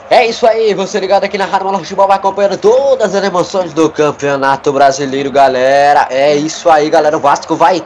É 0.08 0.24
isso 0.26 0.46
aí, 0.46 0.72
você 0.72 0.98
ligado 1.00 1.24
aqui 1.24 1.36
na 1.36 1.44
Rádio 1.46 1.66
Mala 1.66 1.78
Futebol 1.80 2.06
vai 2.06 2.16
acompanhando 2.16 2.56
todas 2.56 3.12
as 3.12 3.24
emoções 3.24 3.72
do 3.74 3.90
Campeonato 3.90 4.72
Brasileiro, 4.72 5.32
galera. 5.32 6.06
É 6.10 6.34
isso 6.36 6.70
aí, 6.70 6.88
galera. 6.88 7.16
O 7.16 7.20
Vasco 7.20 7.56
vai, 7.56 7.82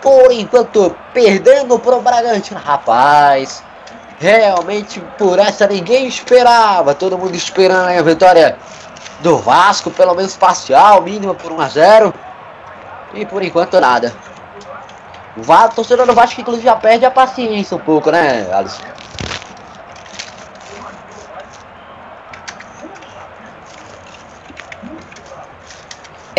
por 0.00 0.32
enquanto, 0.32 0.94
perdendo 1.12 1.78
pro 1.78 2.00
Bragantino. 2.00 2.60
Rapaz, 2.60 3.62
realmente 4.18 5.00
por 5.16 5.38
essa 5.38 5.66
ninguém 5.66 6.06
esperava. 6.06 6.94
Todo 6.94 7.18
mundo 7.18 7.34
esperando 7.34 7.88
a 7.88 8.02
vitória 8.02 8.58
do 9.20 9.38
Vasco, 9.38 9.90
pelo 9.90 10.14
menos 10.14 10.36
parcial, 10.36 11.02
mínima 11.02 11.34
por 11.34 11.52
1 11.52 11.60
a 11.60 11.68
0 11.68 12.14
E 13.14 13.26
por 13.26 13.42
enquanto 13.42 13.80
nada. 13.80 14.14
O 15.36 15.68
torcedor 15.74 16.06
do 16.06 16.14
Vasco, 16.14 16.40
inclusive, 16.40 16.66
já 16.66 16.74
perde 16.74 17.04
a 17.04 17.10
paciência 17.10 17.76
um 17.76 17.80
pouco, 17.80 18.10
né, 18.10 18.48
Alisson? 18.52 18.82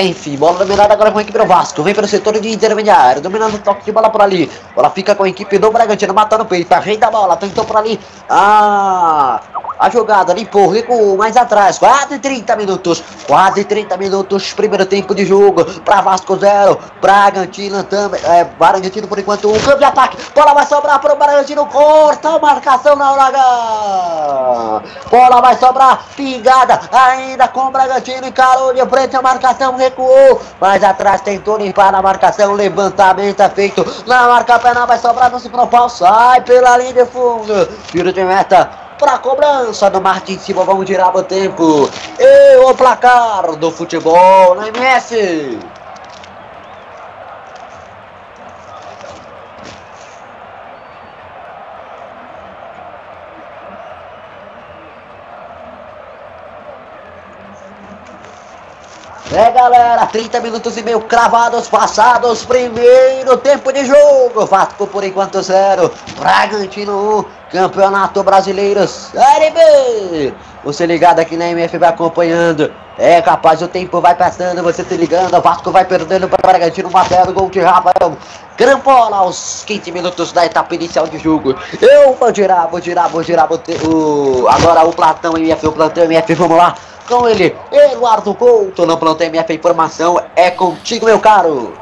Enfim, 0.01 0.37
bola 0.37 0.59
dominada 0.59 0.93
agora 0.93 1.11
com 1.11 1.17
a 1.17 1.21
equipe 1.21 1.37
do 1.37 1.45
Vasco. 1.45 1.83
Vem 1.83 1.93
pelo 1.93 2.07
setor 2.07 2.39
de 2.39 2.49
intermediário. 2.49 3.21
Dominando 3.21 3.55
o 3.55 3.59
toque 3.59 3.83
de 3.83 3.91
bola 3.91 4.09
por 4.09 4.21
ali. 4.21 4.49
Bola 4.73 4.89
fica 4.89 5.13
com 5.13 5.23
a 5.23 5.29
equipe 5.29 5.57
do 5.57 5.69
Bragantino. 5.71 6.13
Matando 6.13 6.43
o 6.43 6.45
peito. 6.45 6.71
Ajeita 6.73 7.07
a 7.07 7.11
bola. 7.11 7.35
Tentou 7.35 7.65
por 7.65 7.75
ali. 7.75 7.99
Ah, 8.29 9.41
a 9.77 9.89
jogada 9.89 10.33
limpou. 10.33 10.69
Recuou 10.69 11.17
mais 11.17 11.35
atrás. 11.35 11.77
Quase 11.77 12.17
30 12.17 12.55
minutos. 12.55 13.03
Quase 13.27 13.65
30 13.65 13.97
minutos. 13.97 14.53
Primeiro 14.53 14.85
tempo 14.85 15.13
de 15.13 15.25
jogo. 15.25 15.65
Para 15.81 15.99
Vasco 15.99 16.37
0. 16.37 16.79
Bragantino 17.01 17.83
também. 17.83 18.21
É, 18.23 18.45
Bragantino 18.45 19.05
por 19.05 19.19
enquanto. 19.19 19.49
Um 19.49 19.59
campo 19.59 19.79
de 19.79 19.83
ataque. 19.83 20.17
Bola 20.33 20.53
vai 20.53 20.65
sobrar 20.65 20.99
para 20.99 21.13
o 21.13 21.17
Bragantino. 21.17 21.65
Corta 21.65 22.35
a 22.35 22.39
marcação 22.39 22.95
na 22.95 23.11
hora. 23.11 24.81
Bola 25.11 25.41
vai 25.41 25.57
sobrar. 25.57 26.05
Pingada. 26.15 26.79
Ainda 26.89 27.49
com 27.49 27.67
o 27.67 27.71
Bragantino. 27.71 28.27
Encarou 28.27 28.73
de 28.73 28.85
frente 28.85 29.17
a 29.17 29.21
marcação. 29.21 29.75
Recuou. 29.89 30.41
Mais 30.61 30.83
atrás 30.83 31.21
tentou 31.21 31.57
limpar 31.57 31.93
a 31.93 32.01
marcação. 32.01 32.53
Levantamento 32.53 33.41
é 33.41 33.49
feito. 33.49 33.85
Na 34.05 34.27
marca 34.27 34.59
penal 34.59 34.87
vai 34.87 34.97
sobrar 34.97 35.31
no 35.31 35.39
segundo 35.39 35.67
pau. 35.67 35.89
Sai 35.89 36.41
pela 36.41 36.77
linha 36.77 36.93
de 36.93 37.05
fundo. 37.05 37.67
Tiro 37.87 38.13
de 38.13 38.23
meta. 38.23 38.69
Pra 38.97 39.17
cobrança 39.17 39.89
do 39.89 40.01
Martin 40.01 40.37
Silva, 40.37 40.65
vamos 40.65 40.85
tirar 40.85 41.15
o 41.15 41.23
tempo. 41.23 41.89
E 42.19 42.57
o 42.57 42.73
placar 42.75 43.55
do 43.55 43.71
futebol 43.71 44.55
na 44.55 44.67
MS. 44.67 45.57
É 59.31 59.51
galera, 59.51 60.07
30 60.07 60.39
minutos 60.39 60.75
e 60.75 60.81
meio 60.81 61.01
cravados 61.01 61.67
passados, 61.67 62.43
primeiro 62.45 63.37
tempo 63.37 63.71
de 63.71 63.85
jogo, 63.85 64.43
Vasco 64.47 64.87
por 64.87 65.03
enquanto 65.03 65.39
zero, 65.43 65.91
Bragantino 66.17 67.19
1, 67.19 67.25
Campeonato 67.51 68.23
Brasileiro 68.23 68.87
Série 68.87 69.51
B. 69.51 70.33
Você 70.63 70.83
ligado 70.87 71.19
aqui 71.19 71.37
na 71.37 71.47
MF 71.47 71.77
vai 71.77 71.89
acompanhando, 71.89 72.73
é 72.97 73.21
capaz, 73.21 73.61
o 73.61 73.67
tempo 73.67 74.01
vai 74.01 74.15
passando, 74.15 74.63
você 74.63 74.83
se 74.83 74.97
ligando, 74.97 75.37
o 75.37 75.41
Vasco 75.41 75.69
vai 75.71 75.85
perdendo 75.85 76.27
para 76.27 76.39
o 76.43 76.49
Bragantino, 76.49 76.89
1 76.91 76.97
a 76.97 77.03
0, 77.03 77.33
gol 77.33 77.51
de 77.51 77.59
Rafael 77.59 78.17
Grampola 78.57 79.17
aos 79.17 79.63
15 79.67 79.91
minutos 79.91 80.31
da 80.31 80.47
etapa 80.47 80.73
inicial 80.73 81.07
de 81.07 81.19
jogo. 81.19 81.55
Eu 81.79 82.15
vou 82.15 82.31
tirar, 82.33 82.65
vou 82.65 82.81
tirar, 82.81 83.07
vou 83.07 83.23
tirar, 83.23 83.45
vou 83.45 83.59
ter, 83.59 83.79
o, 83.87 84.47
agora 84.49 84.83
o 84.83 84.91
Platão 84.91 85.37
MF, 85.37 85.67
o 85.67 85.71
Platão 85.71 86.03
MF, 86.05 86.33
vamos 86.33 86.57
lá 86.57 86.75
com 87.09 87.27
ele, 87.27 87.55
Eduardo 87.71 88.35
Couto, 88.35 88.85
no 88.85 88.95
plantão 88.95 89.25
MF 89.25 89.51
Informação, 89.51 90.23
é 90.35 90.51
contigo, 90.51 91.07
meu 91.07 91.19
caro. 91.19 91.73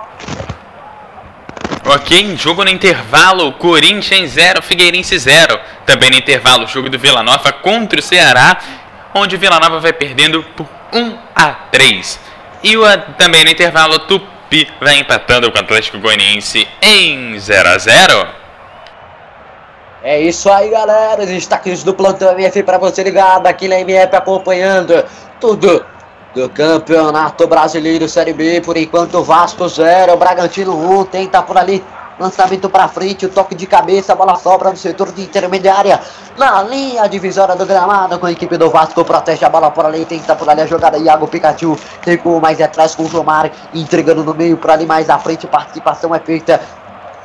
Ok, 1.86 2.36
jogo 2.38 2.64
no 2.64 2.70
intervalo, 2.70 3.52
Corinthians 3.54 4.32
0, 4.32 4.62
Figueirense 4.62 5.18
0. 5.20 5.60
Também 5.86 6.10
no 6.10 6.16
intervalo, 6.16 6.66
jogo 6.66 6.90
do 6.90 6.98
Vila 6.98 7.22
Nova 7.22 7.52
contra 7.52 8.00
o 8.00 8.04
Ceará, 8.04 8.58
onde 9.14 9.36
o 9.36 9.40
Vila 9.40 9.60
Nova 9.60 9.80
vai 9.80 9.94
perdendo 9.94 10.44
por 10.56 10.66
1 10.94 11.18
a 11.36 11.52
3. 11.72 12.20
E 12.64 12.78
o, 12.78 12.84
também 13.18 13.44
no 13.44 13.52
intervalo, 13.52 14.00
Tupi 14.00 14.68
vai 14.82 14.96
empatando 15.00 15.52
com 15.52 15.58
o 15.58 15.62
Atlético 15.62 16.00
Goianiense 16.00 16.68
em 16.82 17.38
0 17.38 17.70
a 17.70 17.78
0. 17.78 18.28
É 20.08 20.22
isso 20.22 20.50
aí, 20.50 20.70
galera. 20.70 21.22
Os 21.22 21.28
destaques 21.28 21.84
do 21.84 21.94
plantão 21.94 22.32
MF 22.32 22.64
para 22.64 22.78
você 22.78 23.04
ligado 23.04 23.46
aqui 23.46 23.68
na 23.68 23.82
MF 23.82 24.16
acompanhando 24.16 25.04
tudo 25.38 25.86
do 26.34 26.48
Campeonato 26.48 27.46
Brasileiro 27.46 28.08
Série 28.08 28.32
B. 28.32 28.62
Por 28.62 28.78
enquanto, 28.78 29.22
Vasco 29.22 29.68
0, 29.68 30.16
Bragantino 30.16 31.02
1. 31.02 31.06
Tenta 31.08 31.44
por 31.44 31.58
ali. 31.58 31.84
Lançamento 32.18 32.70
para 32.70 32.88
frente, 32.88 33.26
o 33.26 33.30
toque 33.30 33.54
de 33.54 33.68
cabeça, 33.68 34.16
bola 34.16 34.38
sobra 34.38 34.70
no 34.70 34.78
setor 34.78 35.12
de 35.12 35.24
intermediária. 35.24 36.00
Na 36.38 36.64
linha 36.64 37.06
divisória 37.08 37.56
do 37.56 37.66
gramado, 37.66 38.18
com 38.18 38.28
a 38.28 38.32
equipe 38.32 38.56
do 38.56 38.70
Vasco, 38.70 39.04
protege 39.04 39.44
a 39.44 39.50
bola 39.50 39.70
por 39.70 39.86
ali, 39.86 40.06
tenta 40.06 40.38
por 40.38 40.50
ali 40.50 40.62
a 40.62 40.66
jogada. 40.66 40.98
Iago 40.98 41.28
Pikachu 41.28 41.78
recuou 42.02 42.40
mais 42.40 42.62
atrás 42.62 42.96
com 42.96 43.04
o 43.04 43.10
Jomar, 43.10 43.52
entregando 43.74 44.24
no 44.24 44.34
meio 44.34 44.56
por 44.56 44.72
ali 44.72 44.86
mais 44.86 45.10
à 45.10 45.20
frente. 45.20 45.46
Participação 45.46 46.16
é 46.16 46.20
feita 46.20 46.60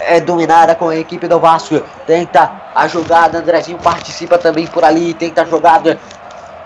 é 0.07 0.20
dominada 0.20 0.74
com 0.74 0.88
a 0.88 0.96
equipe 0.96 1.28
do 1.28 1.38
Vasco. 1.38 1.80
Tenta 2.07 2.50
a 2.74 2.86
jogada, 2.88 3.38
Andrezinho 3.38 3.78
participa 3.78 4.38
também 4.38 4.66
por 4.66 4.84
ali, 4.84 5.14
tenta 5.14 5.42
a 5.42 5.44
jogada. 5.44 5.98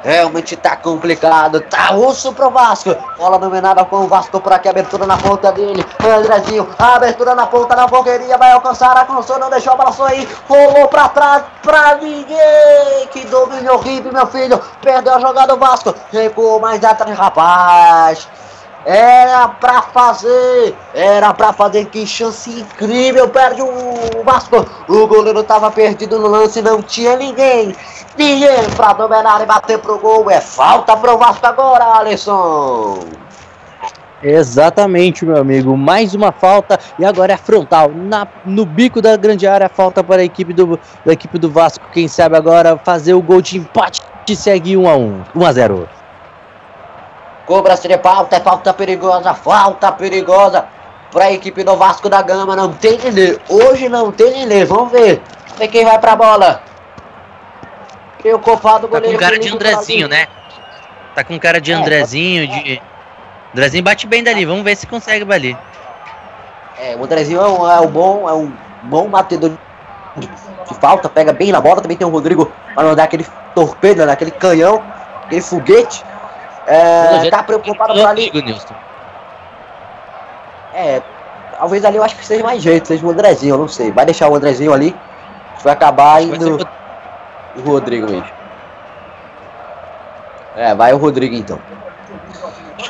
Realmente 0.02 0.54
tá 0.54 0.76
complicado, 0.76 1.60
tá 1.62 1.92
osso 1.92 2.32
pro 2.32 2.48
Vasco. 2.50 2.94
Bola 3.18 3.38
dominada 3.38 3.84
com 3.84 3.96
o 3.96 4.06
Vasco 4.06 4.40
por 4.40 4.52
aqui, 4.52 4.68
abertura 4.68 5.04
na 5.04 5.16
ponta 5.16 5.50
dele. 5.50 5.84
Andrezinho, 6.00 6.68
abertura 6.78 7.34
na 7.34 7.46
ponta 7.46 7.74
na 7.74 7.88
fogueirinha, 7.88 8.38
vai 8.38 8.52
alcançar, 8.52 8.96
alcançou, 8.96 9.38
não 9.38 9.50
deixou 9.50 9.72
a 9.72 9.76
bola 9.76 9.90
sair. 9.90 10.28
Rolou 10.48 10.86
pra 10.86 11.08
trás, 11.08 11.42
pra 11.60 11.96
ninguém. 11.96 13.08
Que 13.10 13.24
domínio 13.24 13.74
horrível, 13.74 14.12
meu 14.12 14.26
filho. 14.28 14.60
Perdeu 14.80 15.14
a 15.14 15.18
jogada 15.18 15.54
do 15.54 15.58
Vasco, 15.58 15.92
recuou 16.12 16.60
mais 16.60 16.84
atrás, 16.84 17.18
rapaz. 17.18 18.28
Era 18.88 19.48
pra 19.48 19.82
fazer, 19.82 20.72
era 20.94 21.34
pra 21.34 21.52
fazer, 21.52 21.86
que 21.86 22.06
chance 22.06 22.60
incrível, 22.60 23.28
perde 23.28 23.60
o 23.60 24.22
Vasco. 24.24 24.64
O 24.88 25.08
goleiro 25.08 25.42
tava 25.42 25.72
perdido 25.72 26.20
no 26.20 26.28
lance, 26.28 26.62
não 26.62 26.80
tinha 26.80 27.16
ninguém. 27.16 27.74
Ninguém 28.16 28.70
pra 28.76 28.92
dominar 28.92 29.42
e 29.42 29.46
bater 29.46 29.80
pro 29.80 29.98
gol. 29.98 30.30
É 30.30 30.40
falta 30.40 30.96
pro 30.96 31.18
Vasco 31.18 31.44
agora, 31.44 31.98
Alisson. 31.98 33.00
Exatamente, 34.22 35.26
meu 35.26 35.38
amigo. 35.38 35.76
Mais 35.76 36.14
uma 36.14 36.30
falta 36.30 36.78
e 36.96 37.04
agora 37.04 37.32
é 37.32 37.36
frontal. 37.36 37.90
Na, 37.90 38.28
no 38.44 38.64
bico 38.64 39.02
da 39.02 39.16
grande 39.16 39.48
área, 39.48 39.68
falta 39.68 40.04
para 40.04 40.22
a 40.22 40.24
equipe 40.24 40.52
do, 40.52 40.78
da 41.04 41.12
equipe 41.12 41.40
do 41.40 41.50
Vasco. 41.50 41.84
Quem 41.92 42.06
sabe 42.06 42.36
agora 42.36 42.78
fazer 42.78 43.14
o 43.14 43.20
gol 43.20 43.42
de 43.42 43.58
empate 43.58 44.00
segue 44.36 44.76
1 44.76 44.88
a 44.88 44.96
1 44.96 45.24
1 45.34 45.44
a 45.44 45.52
0 45.52 45.88
Cobra-se 47.46 47.86
de 47.86 47.96
falta, 47.98 48.36
é 48.36 48.40
falta 48.40 48.74
perigosa, 48.74 49.32
falta 49.32 49.92
perigosa 49.92 50.66
para 51.12 51.26
a 51.26 51.32
equipe 51.32 51.62
do 51.62 51.76
Vasco 51.76 52.08
da 52.08 52.20
Gama. 52.20 52.56
Não 52.56 52.72
tem 52.72 52.98
ninguém. 52.98 53.38
Hoje 53.48 53.88
não 53.88 54.10
tem 54.10 54.32
ninguém. 54.32 54.64
Vamos 54.64 54.90
ver. 54.90 55.22
Vamos 55.44 55.58
ver 55.58 55.68
quem 55.68 55.84
vai 55.84 55.98
pra 55.98 56.16
bola. 56.16 56.60
Quem 58.18 58.32
é 58.32 58.34
o 58.34 58.40
Tá 58.40 58.78
goleiro 58.88 59.12
com 59.12 59.18
cara 59.18 59.38
de 59.38 59.48
Andrezinho, 59.48 60.08
né? 60.08 60.26
Tá 61.14 61.22
com 61.22 61.38
cara 61.38 61.60
de 61.60 61.72
É, 61.72 61.74
Andrezinho, 61.76 62.48
de. 62.48 62.82
Andrezinho 63.52 63.84
bate 63.84 64.06
bem 64.06 64.24
dali, 64.24 64.44
vamos 64.44 64.64
ver 64.64 64.76
se 64.76 64.86
consegue 64.86 65.24
bater. 65.24 65.56
É, 66.78 66.96
o 66.96 67.04
Andrezinho 67.04 67.40
é 67.40 67.48
um, 67.48 67.70
é 67.70 67.80
um 67.80 67.86
bom, 67.86 68.28
é 68.28 68.34
um 68.34 68.52
bom 68.82 69.08
batedor 69.08 69.52
de, 70.16 70.26
de 70.26 70.74
falta, 70.80 71.08
pega 71.08 71.32
bem 71.32 71.52
na 71.52 71.60
bola. 71.60 71.80
Também 71.80 71.96
tem 71.96 72.06
o 72.06 72.10
Rodrigo 72.10 72.52
para 72.74 72.88
mandar 72.88 73.04
aquele 73.04 73.24
torpedo, 73.54 74.04
né, 74.04 74.12
aquele 74.12 74.32
canhão, 74.32 74.82
aquele 75.24 75.40
foguete. 75.40 76.04
É, 76.66 77.30
tá 77.30 77.42
preocupado 77.42 77.94
por 77.94 78.06
ali. 78.06 78.28
Amigo, 78.30 78.40
Nilson. 78.46 78.74
É, 80.74 81.00
talvez 81.58 81.84
ali 81.84 81.96
eu 81.96 82.04
acho 82.04 82.16
que 82.16 82.26
seja 82.26 82.42
mais 82.44 82.60
jeito, 82.62 82.88
seja 82.88 83.06
o 83.06 83.10
Andrezinho, 83.10 83.54
eu 83.54 83.58
não 83.58 83.68
sei. 83.68 83.90
Vai 83.90 84.04
deixar 84.04 84.28
o 84.28 84.34
Andrezinho 84.34 84.72
ali, 84.72 84.94
vai 85.62 85.72
acabar 85.72 86.14
Vai 86.14 86.24
indo 86.24 86.56
o- 87.56 87.60
o 87.60 87.62
Rodrigo 87.70 88.10
mesmo. 88.10 88.26
É, 90.56 90.74
vai 90.74 90.92
o 90.92 90.96
Rodrigo 90.96 91.34
então. 91.34 91.58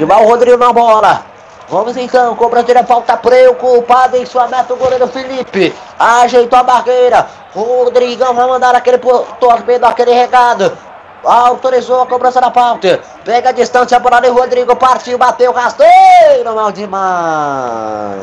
Vai 0.00 0.22
o 0.24 0.28
Rodrigo 0.28 0.56
na 0.56 0.72
bola. 0.72 1.22
Vamos 1.68 1.96
então, 1.96 2.34
cobrança 2.36 2.72
de 2.72 2.82
falta 2.84 3.16
preocupado 3.16 4.16
em 4.16 4.24
sua 4.24 4.46
meta 4.46 4.72
o 4.72 4.76
goleiro 4.76 5.08
Felipe. 5.08 5.74
Ajeitou 5.98 6.58
a 6.58 6.62
barreira. 6.62 7.26
Rodrigão 7.52 8.34
vai 8.34 8.46
mandar 8.46 8.74
aquele 8.74 8.98
torpedo, 9.40 9.84
aquele 9.84 10.12
regado. 10.12 10.76
Autorizou 11.24 12.02
a 12.02 12.06
cobrança 12.06 12.40
da 12.40 12.50
pauta. 12.50 13.00
Pega 13.24 13.48
a 13.48 13.52
distância 13.52 13.98
por 14.00 14.12
ali, 14.12 14.28
Rodrigo 14.28 14.76
partiu, 14.76 15.18
bateu, 15.18 15.52
rasteiro, 15.52 16.54
mal 16.54 16.70
demais. 16.70 18.16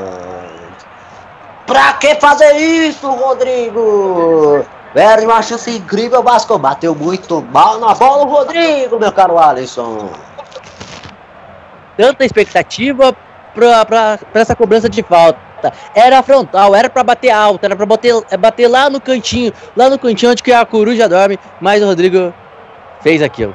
Pra 1.65 1.93
que 1.93 2.15
fazer 2.15 2.53
isso, 2.55 3.09
Rodrigo? 3.09 4.65
Perde 4.93 5.25
uma 5.25 5.41
chance 5.41 5.75
incrível, 5.75 6.19
o 6.19 6.23
Vasco 6.23 6.57
bateu 6.57 6.93
muito 6.93 7.41
mal 7.51 7.79
na 7.79 7.95
bola, 7.95 8.25
o 8.25 8.29
Rodrigo, 8.29 8.99
meu 8.99 9.11
caro 9.11 9.39
Alisson. 9.39 10.09
Tanta 11.97 12.23
expectativa 12.23 13.15
pra, 13.55 13.85
pra, 13.85 14.19
pra 14.31 14.41
essa 14.41 14.55
cobrança 14.55 14.87
de 14.87 15.01
falta. 15.01 15.39
Era 15.95 16.21
frontal, 16.21 16.75
era 16.75 16.89
pra 16.89 17.03
bater 17.03 17.31
alto, 17.31 17.63
era 17.63 17.75
pra 17.75 17.85
bater, 17.85 18.13
bater 18.37 18.67
lá 18.67 18.89
no 18.89 18.99
cantinho, 18.99 19.53
lá 19.75 19.89
no 19.89 19.97
cantinho 19.97 20.31
onde 20.31 20.43
que 20.43 20.51
a 20.51 20.65
coruja 20.65 21.07
dorme, 21.07 21.39
mas 21.59 21.81
o 21.81 21.85
Rodrigo 21.85 22.33
fez 23.03 23.21
aquilo. 23.21 23.53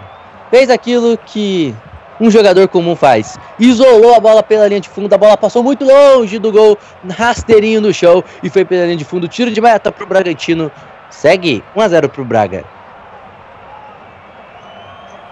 Fez 0.51 0.71
aquilo 0.71 1.19
que 1.19 1.75
um 2.21 2.31
jogador 2.31 2.69
comum 2.69 2.95
faz. 2.95 3.39
Isolou 3.59 4.15
a 4.15 4.21
bola 4.21 4.43
pela 4.43 4.69
linha 4.69 4.81
de 4.81 4.89
fundo, 4.89 5.13
a 5.13 5.19
bola 5.19 5.37
passou 5.37 5.63
muito 5.63 5.85
longe 5.85 6.39
do 6.39 6.53
gol, 6.53 6.79
rasteirinho 7.11 7.81
no 7.81 7.93
chão 7.93 8.23
e 8.43 8.51
foi 8.51 8.65
pela 8.65 8.85
linha 8.85 8.97
de 8.97 9.05
fundo. 9.05 9.27
Tiro 9.27 9.51
de 9.51 9.61
meta 9.61 9.91
pro 9.91 10.07
Bragantino. 10.07 10.71
Segue 11.11 11.65
1 11.75 11.81
a 11.81 11.89
0 11.89 12.09
pro 12.11 12.25
Braga. 12.25 12.65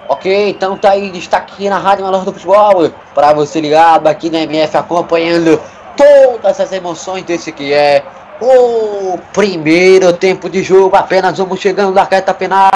Ok, 0.08 0.50
então 0.50 0.76
tá 0.76 0.92
aí 0.92 1.10
destaque 1.10 1.68
na 1.68 1.78
Rádio 1.78 2.04
Melhor 2.04 2.24
do 2.24 2.32
Futebol. 2.32 2.90
Pra 3.14 3.32
você 3.32 3.60
ligado 3.60 4.06
aqui 4.06 4.30
na 4.30 4.40
MF 4.40 4.76
acompanhando 4.76 5.60
todas 5.96 6.60
as 6.60 6.72
emoções 6.72 7.24
desse 7.24 7.52
que 7.52 7.72
é 7.72 8.02
o 8.40 9.18
primeiro 9.32 10.12
tempo 10.12 10.48
de 10.48 10.62
jogo. 10.62 10.96
Apenas 10.96 11.38
vamos 11.38 11.60
chegando 11.60 11.92
na 11.92 12.04
reta 12.04 12.34
final. 12.34 12.70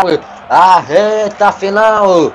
A 0.48 0.80
reta 0.80 1.52
final 1.52 2.32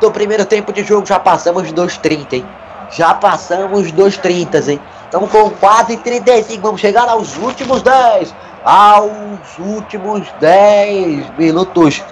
do 0.00 0.10
primeiro 0.10 0.44
tempo 0.44 0.72
de 0.72 0.84
jogo. 0.84 1.06
Já 1.06 1.18
passamos 1.18 1.72
dos 1.72 1.96
30, 1.96 2.36
hein? 2.36 2.46
Já 2.90 3.14
passamos 3.14 3.92
dos 3.92 4.16
30, 4.16 4.58
hein? 4.70 4.80
Estamos 5.04 5.30
com 5.30 5.50
quase 5.50 5.96
35. 5.96 6.62
Vamos 6.62 6.80
chegar 6.80 7.08
aos 7.08 7.36
últimos 7.36 7.82
10. 7.82 8.34
Aos 8.64 9.58
últimos 9.58 10.26
10 10.40 11.36
minutos 11.38 12.02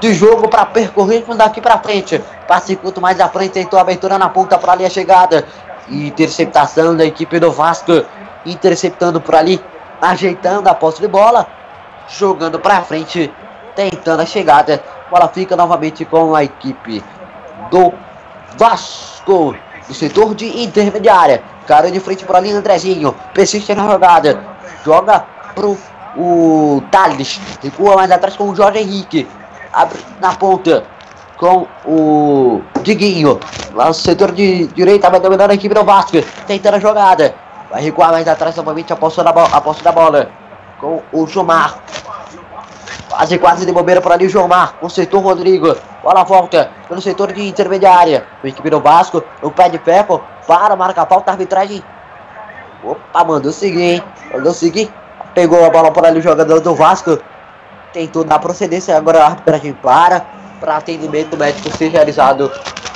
de 0.00 0.12
jogo 0.12 0.48
para 0.48 0.66
percorrermos 0.66 1.36
daqui 1.36 1.60
para 1.60 1.78
frente. 1.78 2.22
Passe 2.46 2.76
quanto 2.76 3.00
mais 3.00 3.20
à 3.20 3.28
frente, 3.28 3.52
tentou 3.52 3.78
a 3.78 3.82
abertura 3.82 4.18
na 4.18 4.28
ponta 4.28 4.58
para 4.58 4.72
ali 4.72 4.84
a 4.84 4.90
chegada. 4.90 5.46
Interceptação 5.88 6.96
da 6.96 7.04
equipe 7.04 7.38
do 7.38 7.50
Vasco. 7.50 8.04
Interceptando 8.44 9.20
por 9.20 9.36
ali, 9.36 9.62
ajeitando 10.02 10.68
a 10.68 10.74
posse 10.74 11.00
de 11.00 11.08
bola. 11.08 11.46
Jogando 12.08 12.58
para 12.58 12.82
frente, 12.82 13.32
tentando 13.74 14.20
a 14.20 14.26
chegada. 14.26 14.82
Bola 15.10 15.28
fica 15.28 15.56
novamente 15.56 16.04
com 16.04 16.34
a 16.34 16.44
equipe 16.44 17.02
do 17.70 17.94
Vasco. 18.58 19.54
Do 19.88 19.94
setor 19.94 20.34
de 20.34 20.62
intermediária. 20.62 21.42
Cara 21.66 21.90
de 21.90 22.00
frente 22.00 22.24
por 22.24 22.36
ali, 22.36 22.50
Andrezinho. 22.50 23.14
Persiste 23.32 23.74
na 23.74 23.86
jogada. 23.88 24.44
Joga 24.84 25.24
pro 25.54 25.78
o 26.16 26.82
Thales. 26.90 27.40
Recua 27.62 27.96
mais 27.96 28.10
atrás 28.10 28.36
com 28.36 28.50
o 28.50 28.54
Jorge 28.54 28.80
Henrique 28.80 29.26
abre 29.72 29.98
na 30.20 30.34
ponta 30.34 30.84
com 31.36 31.66
o 31.84 32.62
Diguinho. 32.82 33.40
Lá 33.74 33.86
no 33.86 33.94
setor 33.94 34.32
de 34.32 34.66
direita, 34.68 35.10
vai 35.10 35.18
dominando 35.18 35.50
a 35.50 35.54
equipe 35.54 35.74
do 35.74 35.84
Vasco. 35.84 36.18
Tentando 36.46 36.74
a 36.74 36.80
jogada. 36.80 37.34
Vai 37.72 37.82
recuar 37.82 38.12
mais 38.12 38.28
atrás 38.28 38.54
novamente 38.54 38.92
a 38.92 38.96
posse 38.96 39.24
da, 39.24 39.32
bo 39.32 39.40
a 39.40 39.60
posse 39.60 39.82
da 39.82 39.90
bola. 39.90 40.30
Com 40.78 41.02
o 41.10 41.26
Jomar. 41.26 41.78
Quase, 43.08 43.38
quase 43.38 43.66
de 43.66 43.72
bobeira 43.72 44.00
por 44.00 44.12
ali 44.12 44.26
o 44.26 44.28
Jomar. 44.28 44.74
Com 44.74 44.86
o 44.86 45.20
Rodrigo. 45.20 45.74
Bola 46.02 46.22
volta 46.22 46.70
pelo 46.86 47.00
setor 47.00 47.32
de 47.32 47.48
intermediária. 47.48 48.26
A 48.44 48.46
equipe 48.46 48.68
do 48.68 48.78
Vasco. 48.78 49.24
O 49.42 49.50
pé 49.50 49.70
de 49.70 49.78
ferro. 49.78 50.22
Para, 50.46 50.76
marca 50.76 51.02
a 51.02 51.06
falta, 51.06 51.32
arbitragem. 51.32 51.82
Opa, 52.84 53.24
mandou 53.24 53.50
seguir, 53.50 53.94
hein? 53.94 54.04
Mandou 54.32 54.52
seguir. 54.52 54.92
Pegou 55.34 55.64
a 55.64 55.70
bola 55.70 55.90
por 55.90 56.04
ali 56.04 56.18
o 56.18 56.22
jogador 56.22 56.60
do 56.60 56.74
Vasco 56.74 57.18
tentou 57.92 58.24
dar 58.24 58.38
procedência, 58.38 58.96
agora 58.96 59.22
a 59.22 59.26
arbitragem 59.26 59.72
para, 59.74 60.24
para 60.62 60.76
atendimento 60.76 61.36
médico 61.36 61.76
ser 61.76 61.88
realizado 61.88 62.48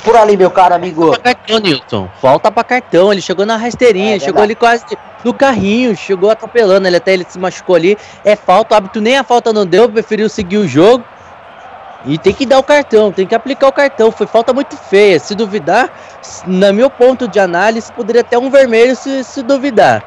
por 0.05 0.15
ali, 0.15 0.37
meu 0.37 0.49
caro 0.49 0.73
amigo. 0.73 1.09
Pra 1.11 1.33
cartão, 1.33 1.59
Nilson. 1.59 2.09
Falta 2.21 2.49
pra 2.49 2.63
cartão. 2.63 3.11
Ele 3.11 3.21
chegou 3.21 3.45
na 3.45 3.57
rasteirinha, 3.57 4.15
É, 4.15 4.19
chegou 4.19 4.41
ali 4.41 4.55
quase 4.55 4.85
no 5.21 5.33
carrinho, 5.33 5.93
chegou 5.97 6.31
atropelando. 6.31 6.87
Ele 6.87 6.95
até 6.95 7.13
ele 7.13 7.25
se 7.27 7.37
machucou 7.37 7.75
ali. 7.75 7.97
É 8.23 8.37
falta, 8.37 8.73
o 8.73 8.77
árbitro 8.77 9.01
nem 9.01 9.17
a 9.17 9.23
falta 9.23 9.51
não 9.51 9.65
deu, 9.65 9.89
preferiu 9.89 10.29
seguir 10.29 10.59
o 10.59 10.67
jogo. 10.67 11.03
E 12.05 12.17
tem 12.17 12.33
que 12.33 12.45
dar 12.45 12.57
o 12.57 12.63
cartão, 12.63 13.11
tem 13.11 13.27
que 13.27 13.35
aplicar 13.35 13.67
o 13.67 13.71
cartão. 13.73 14.09
Foi 14.09 14.25
falta 14.25 14.53
muito 14.53 14.77
feia. 14.77 15.19
Se 15.19 15.35
duvidar, 15.35 15.89
no 16.45 16.73
meu 16.73 16.89
ponto 16.89 17.27
de 17.27 17.37
análise, 17.37 17.91
poderia 17.91 18.21
até 18.21 18.37
um 18.39 18.49
vermelho 18.49 18.95
se, 18.95 19.25
se 19.25 19.43
duvidar. 19.43 20.01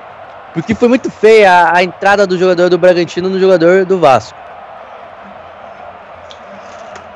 Porque 0.55 0.75
foi 0.75 0.89
muito 0.89 1.11
feia 1.11 1.53
a, 1.53 1.77
a 1.77 1.85
entrada 1.85 2.27
do 2.27 2.39
jogador 2.39 2.71
do 2.71 2.79
Bragantino 2.79 3.29
no 3.29 3.39
jogador 3.39 3.85
do 3.85 3.99
Vasco. 3.99 4.50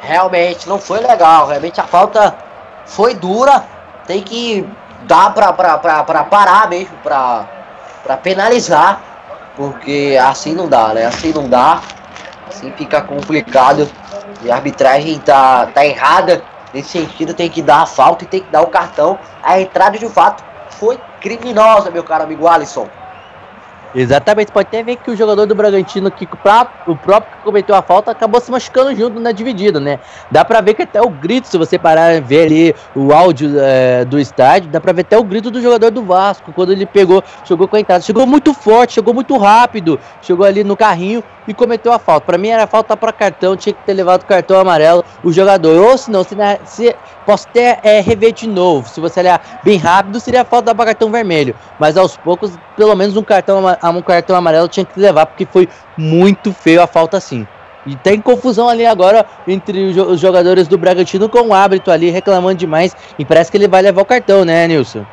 Realmente 0.07 0.69
não 0.69 0.79
foi 0.79 1.01
legal, 1.01 1.47
realmente 1.47 1.81
a 1.81 1.85
falta 1.85 2.37
foi 2.85 3.15
dura, 3.15 3.65
tem 4.07 4.23
que 4.23 4.69
dar 5.03 5.33
pra, 5.33 5.53
pra, 5.53 5.79
pra, 5.79 6.05
pra 6.05 6.25
parar 6.25 6.69
mesmo, 6.69 6.97
pra, 7.03 7.47
pra 8.03 8.17
penalizar, 8.17 9.01
porque 9.57 10.19
assim 10.23 10.55
não 10.55 10.69
dá, 10.69 10.89
né? 10.89 11.07
Assim 11.07 11.33
não 11.33 11.49
dá, 11.49 11.81
assim 12.49 12.71
fica 12.73 13.01
complicado 13.01 13.89
e 14.43 14.51
a 14.51 14.57
arbitragem 14.57 15.19
tá, 15.21 15.67
tá 15.67 15.85
errada. 15.85 16.43
Nesse 16.73 16.89
sentido, 16.89 17.33
tem 17.33 17.49
que 17.49 17.63
dar 17.63 17.83
a 17.83 17.87
falta 17.87 18.25
e 18.25 18.27
tem 18.27 18.41
que 18.41 18.51
dar 18.51 18.63
o 18.63 18.67
cartão. 18.67 19.17
A 19.43 19.61
entrada 19.61 19.97
de 19.97 20.09
fato 20.09 20.43
foi 20.71 20.99
criminosa, 21.21 21.91
meu 21.91 22.03
caro 22.03 22.25
amigo 22.25 22.49
Alisson. 22.49 22.89
Exatamente, 23.95 24.51
pode 24.51 24.67
até 24.67 24.83
ver 24.83 24.97
que 24.97 25.11
o 25.11 25.17
jogador 25.17 25.47
do 25.47 25.55
Bragantino, 25.55 26.11
que 26.11 26.27
próprio, 26.27 26.95
o 26.95 26.97
próprio 26.97 27.37
que 27.37 27.45
cometeu 27.45 27.77
a 27.77 27.83
falta, 27.83 28.11
acabou 28.11 28.41
se 28.41 28.51
machucando 28.51 28.95
junto 28.97 29.21
na 29.21 29.31
dividida, 29.31 29.79
né? 29.79 30.01
Dá 30.31 30.45
pra 30.45 30.61
ver 30.61 30.75
que 30.75 30.83
até 30.83 31.01
o 31.01 31.09
grito, 31.09 31.47
se 31.47 31.57
você 31.57 31.79
parar 31.79 32.15
e 32.15 32.21
ver 32.21 32.47
ali 32.47 32.75
o 32.95 33.13
áudio 33.13 33.53
é, 33.57 34.05
do 34.05 34.19
estádio, 34.19 34.69
dá 34.69 34.81
pra 34.81 34.93
ver 34.93 35.03
até 35.03 35.17
o 35.17 35.23
grito 35.23 35.49
do 35.49 35.63
jogador 35.63 35.93
do 35.93 36.03
Vasco, 36.03 36.53
quando 36.53 36.73
ele 36.73 36.87
pegou, 36.87 37.23
chegou 37.45 37.69
com 37.69 37.77
a 37.77 37.81
entrada. 37.81 38.03
Chegou 38.03 38.27
muito 38.27 38.53
forte, 38.53 38.95
chegou 38.95 39.15
muito 39.15 39.37
rápido, 39.37 40.01
chegou 40.21 40.45
ali 40.45 40.65
no 40.65 40.77
carrinho 40.77 41.23
e 41.47 41.55
cometeu 41.55 41.93
a 41.93 41.99
falta. 41.99 42.27
Pra 42.27 42.39
mim 42.39 42.49
era 42.49 42.67
falta 42.67 42.97
pra 42.97 43.13
cartão, 43.13 43.57
tinha 43.57 43.73
que 43.73 43.83
ter 43.83 43.95
levado 43.95 44.23
o 44.23 44.27
cartão 44.27 44.59
amarelo 44.59 45.05
o 45.23 45.33
jogador. 45.33 45.77
Ou 45.81 45.97
se, 45.97 46.11
se 46.65 46.97
posso 47.25 47.47
até 47.49 47.79
é, 47.83 48.01
rever 48.01 48.33
de 48.33 48.47
novo, 48.47 48.89
se 48.89 49.01
você 49.01 49.21
olhar 49.21 49.61
bem 49.63 49.79
rápido, 49.79 50.21
seria 50.21 50.45
falta 50.45 50.75
pra 50.75 50.87
cartão 50.87 51.11
vermelho. 51.11 51.55
Mas 51.79 51.97
aos 51.97 52.17
poucos, 52.17 52.53
pelo 52.77 52.95
menos 52.95 53.17
um 53.17 53.23
cartão 53.23 53.63
um 53.83 54.03
cartão 54.03 54.37
amarelo 54.37 54.69
tinha 54.69 54.85
que 54.85 54.99
levar, 54.99 55.27
porque 55.27 55.47
foi 55.47 55.69
muito 55.97 56.53
feio 56.53 56.83
a 56.83 56.87
falta 56.87 57.17
assim. 57.17 57.47
E 57.87 57.95
tem 57.97 58.21
confusão 58.21 58.69
ali 58.69 58.87
agora 58.87 59.27
entre 59.47 59.91
os 60.01 60.19
jogadores 60.19 60.67
do 60.67 60.79
Bragantino 60.79 61.29
com 61.29 61.49
o 61.49 61.55
árbitro 61.55 61.93
ali 61.93 62.11
reclamando 62.11 62.57
demais. 62.57 62.97
E 63.19 63.25
parece 63.25 63.51
que 63.51 63.57
ele 63.57 63.69
vai 63.69 63.83
levar 63.83 64.03
o 64.03 64.07
cartão, 64.07 64.45
né, 64.45 64.67
Nilson? 64.67 65.05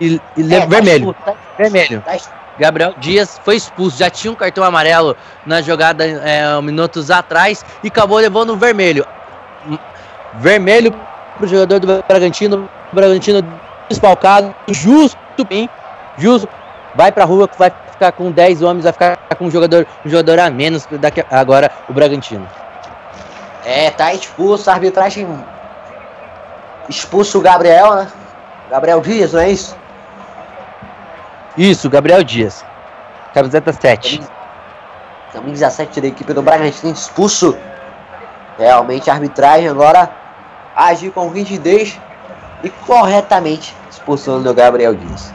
E, 0.00 0.20
e 0.36 0.54
é, 0.54 0.60
tá 0.60 0.66
vermelho. 0.66 1.14
Tá, 1.24 1.34
vermelho. 1.58 2.02
Tá 2.04 2.16
Gabriel 2.58 2.94
Dias 2.98 3.40
foi 3.44 3.56
expulso. 3.56 3.98
Já 3.98 4.10
tinha 4.10 4.32
um 4.32 4.34
cartão 4.34 4.64
amarelo 4.64 5.16
na 5.44 5.60
jogada 5.60 6.04
é, 6.04 6.60
minutos 6.60 7.10
atrás 7.10 7.64
e 7.82 7.88
acabou 7.88 8.18
levando 8.18 8.50
o 8.50 8.56
vermelho. 8.56 9.06
Vermelho 10.34 10.94
pro 11.36 11.46
jogador 11.46 11.80
do 11.80 12.04
Bragantino. 12.06 12.68
Bragantino 12.92 13.42
desfalcado. 13.88 14.54
Justo, 14.68 15.18
bem. 15.48 15.68
Justo. 16.16 16.48
Vai 16.94 17.12
pra 17.12 17.24
rua 17.24 17.46
que 17.46 17.58
vai 17.58 17.70
ficar 17.90 18.12
com 18.12 18.30
10 18.30 18.62
homens, 18.62 18.84
vai 18.84 18.92
ficar 18.92 19.16
com 19.36 19.46
um 19.46 19.50
jogador, 19.50 19.86
um 20.04 20.08
jogador 20.08 20.38
a 20.38 20.50
menos 20.50 20.86
daqui 20.92 21.24
agora 21.30 21.70
o 21.88 21.92
Bragantino. 21.92 22.48
É, 23.64 23.90
tá 23.90 24.14
expulso, 24.14 24.70
a 24.70 24.74
arbitragem 24.74 25.26
expulso 26.88 27.38
o 27.38 27.40
Gabriel, 27.40 27.96
né? 27.96 28.08
Gabriel 28.70 29.00
Dias, 29.00 29.32
não 29.32 29.40
é 29.40 29.50
isso? 29.50 29.76
Isso, 31.56 31.88
Gabriel 31.88 32.22
Dias. 32.22 32.64
Camiseta 33.32 33.72
7. 33.72 34.20
Camisa 35.32 35.70
7 35.70 36.00
da 36.00 36.08
equipe 36.08 36.32
do 36.32 36.42
Bragantino 36.42 36.92
expulso. 36.92 37.56
Realmente 38.58 39.10
a 39.10 39.14
arbitragem 39.14 39.68
agora 39.68 40.10
age 40.74 41.10
com 41.10 41.28
rigidez 41.28 42.00
e 42.62 42.70
corretamente 42.70 43.74
expulsando 43.90 44.50
o 44.50 44.54
Gabriel 44.54 44.94
Dias. 44.94 45.32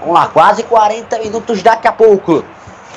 Vamos 0.00 0.14
lá, 0.14 0.26
quase 0.26 0.62
40 0.64 1.18
minutos 1.20 1.62
daqui 1.62 1.88
a 1.88 1.92
pouco. 1.92 2.44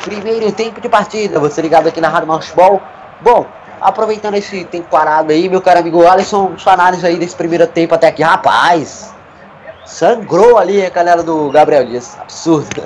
Primeiro 0.03 0.51
tempo 0.51 0.82
de 0.82 0.89
partida. 0.89 1.39
Você 1.39 1.61
ligado 1.61 1.88
aqui 1.88 2.01
na 2.01 2.09
Rádio 2.09 2.28
Marchball. 2.28 2.82
Bom, 3.22 3.45
aproveitando 3.80 4.36
esse 4.36 4.66
tempo 4.66 4.89
parado 4.89 5.32
aí, 5.32 5.47
meu 5.47 5.61
caro 5.61 5.80
amigo 5.80 6.05
Alisson, 6.05 6.57
sua 6.57 6.74
análise 6.74 7.05
aí 7.05 7.18
desse 7.18 7.36
primeiro 7.36 7.66
tempo 7.68 7.95
até 7.95 8.07
aqui. 8.07 8.22
Rapaz, 8.22 9.14
sangrou 9.86 10.58
ali 10.58 10.86
a 10.86 10.90
canela 10.90 11.24
do 11.24 11.50
Gabriel 11.52 11.86
Dias. 11.86 12.18
Absurdo. 12.20 12.82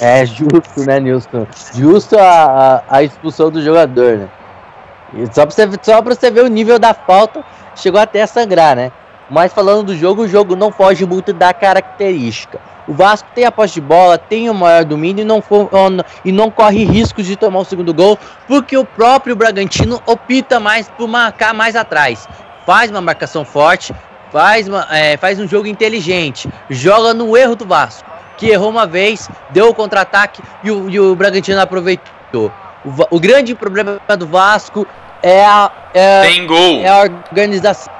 É 0.00 0.24
justo, 0.24 0.84
né, 0.86 1.00
Nilson? 1.00 1.46
Justo 1.74 2.18
a, 2.18 2.82
a, 2.88 2.96
a 2.96 3.02
expulsão 3.02 3.50
do 3.50 3.62
jogador, 3.62 4.18
né? 4.18 4.28
E 5.14 5.26
só 5.32 5.46
pra, 5.46 5.54
você, 5.54 5.70
só 5.82 6.02
pra 6.02 6.14
você 6.14 6.30
ver 6.30 6.44
o 6.44 6.48
nível 6.48 6.78
da 6.78 6.92
falta, 6.92 7.44
chegou 7.76 8.00
até 8.00 8.22
a 8.22 8.26
sangrar, 8.26 8.74
né? 8.74 8.90
Mas 9.30 9.52
falando 9.52 9.86
do 9.86 9.96
jogo, 9.96 10.22
o 10.22 10.28
jogo 10.28 10.56
não 10.56 10.70
foge 10.70 11.06
muito 11.06 11.32
da 11.32 11.52
característica. 11.52 12.60
O 12.86 12.92
Vasco 12.92 13.28
tem 13.34 13.46
a 13.46 13.52
posse 13.52 13.74
de 13.74 13.80
bola, 13.80 14.18
tem 14.18 14.50
o 14.50 14.54
maior 14.54 14.84
domínio 14.84 15.22
e 15.22 15.24
não, 15.24 15.40
for, 15.40 15.70
e 16.24 16.30
não 16.30 16.50
corre 16.50 16.84
riscos 16.84 17.24
de 17.24 17.34
tomar 17.34 17.60
o 17.60 17.64
segundo 17.64 17.94
gol, 17.94 18.18
porque 18.46 18.76
o 18.76 18.84
próprio 18.84 19.34
Bragantino 19.34 20.02
opta 20.04 20.60
mais 20.60 20.88
por 20.90 21.08
marcar 21.08 21.54
mais 21.54 21.74
atrás. 21.74 22.28
Faz 22.66 22.90
uma 22.90 23.00
marcação 23.00 23.44
forte, 23.44 23.94
faz, 24.34 24.66
uma, 24.66 24.84
é, 24.90 25.16
faz 25.16 25.38
um 25.38 25.46
jogo 25.46 25.68
inteligente, 25.68 26.48
joga 26.68 27.14
no 27.14 27.36
erro 27.36 27.54
do 27.54 27.64
Vasco, 27.64 28.10
que 28.36 28.48
errou 28.48 28.68
uma 28.68 28.84
vez, 28.84 29.30
deu 29.50 29.68
o 29.68 29.74
contra-ataque 29.74 30.42
e, 30.64 30.66
e, 30.66 30.98
o 30.98 31.14
Bragantino 31.14 31.60
aproveitou. 31.60 32.50
O, 32.84 33.16
o, 33.16 33.20
grande 33.20 33.54
problema 33.54 34.00
do 34.18 34.26
Vasco 34.26 34.84
é 35.22 35.44
a, 35.44 35.70
é, 35.94 36.22
tem 36.22 36.46
gol. 36.48 36.80
é 36.80 36.88
a 36.88 37.02
organização. 37.30 37.92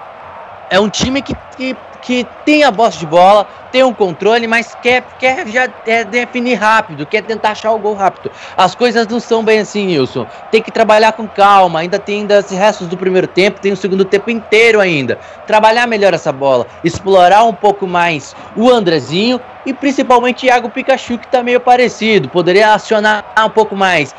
É 0.68 0.80
um 0.80 0.91
time 0.91 1.22
que, 1.22 1.37
que 1.57 1.76
que 2.05 2.27
tem 2.45 2.63
a 2.63 2.71
bosta 2.71 3.01
de 3.01 3.07
bola, 3.07 3.49
tem 3.73 3.83
um 3.83 3.93
controle, 3.93 4.47
mas 4.47 4.75
quer, 4.81 5.03
quer 5.19 5.47
já 5.49 5.69
é, 5.87 6.05
definir 6.05 6.55
rápido, 6.55 7.07
quer 7.07 7.23
tentar 7.23 7.53
achar 7.53 7.73
o 7.73 7.79
gol 7.79 7.95
rápido. 7.95 8.31
As 8.57 8.75
coisas 8.75 9.09
não 9.09 9.19
são 9.19 9.43
bem 9.43 9.61
assim, 9.61 9.87
Nilson. 9.87 10.27
Tem 10.51 10.63
que 10.63 10.71
trabalhar 10.71 11.13
com 11.13 11.27
calma. 11.27 11.81
Ainda 11.81 11.99
tem 11.99 12.21
ainda 12.21 12.41
os 12.41 12.51
restos 12.51 12.87
do 12.87 12.97
primeiro 12.97 13.27
tempo, 13.27 13.59
tem 13.59 13.73
o 13.73 13.77
segundo 13.77 14.05
tempo 14.05 14.31
inteiro 14.31 14.81
ainda. 14.81 15.19
Trabalhar 15.47 15.87
melhor 15.87 16.13
essa 16.13 16.31
bola, 16.31 16.67
explorar 16.85 17.43
um 17.45 17.55
pouco 17.55 17.87
mais 17.87 18.37
o 18.55 18.71
Andrezinho 18.71 19.41
e 19.65 19.73
principalmente 19.73 20.47
Iago 20.47 20.69
Pikachu, 20.69 21.19
que 21.19 21.27
tá 21.27 21.43
meio 21.43 21.59
parecido. 21.59 22.29
Poderia 22.29 22.75
acionar 22.75 23.25
um 23.45 23.51
pouco 23.51 23.75
mais 23.75 24.15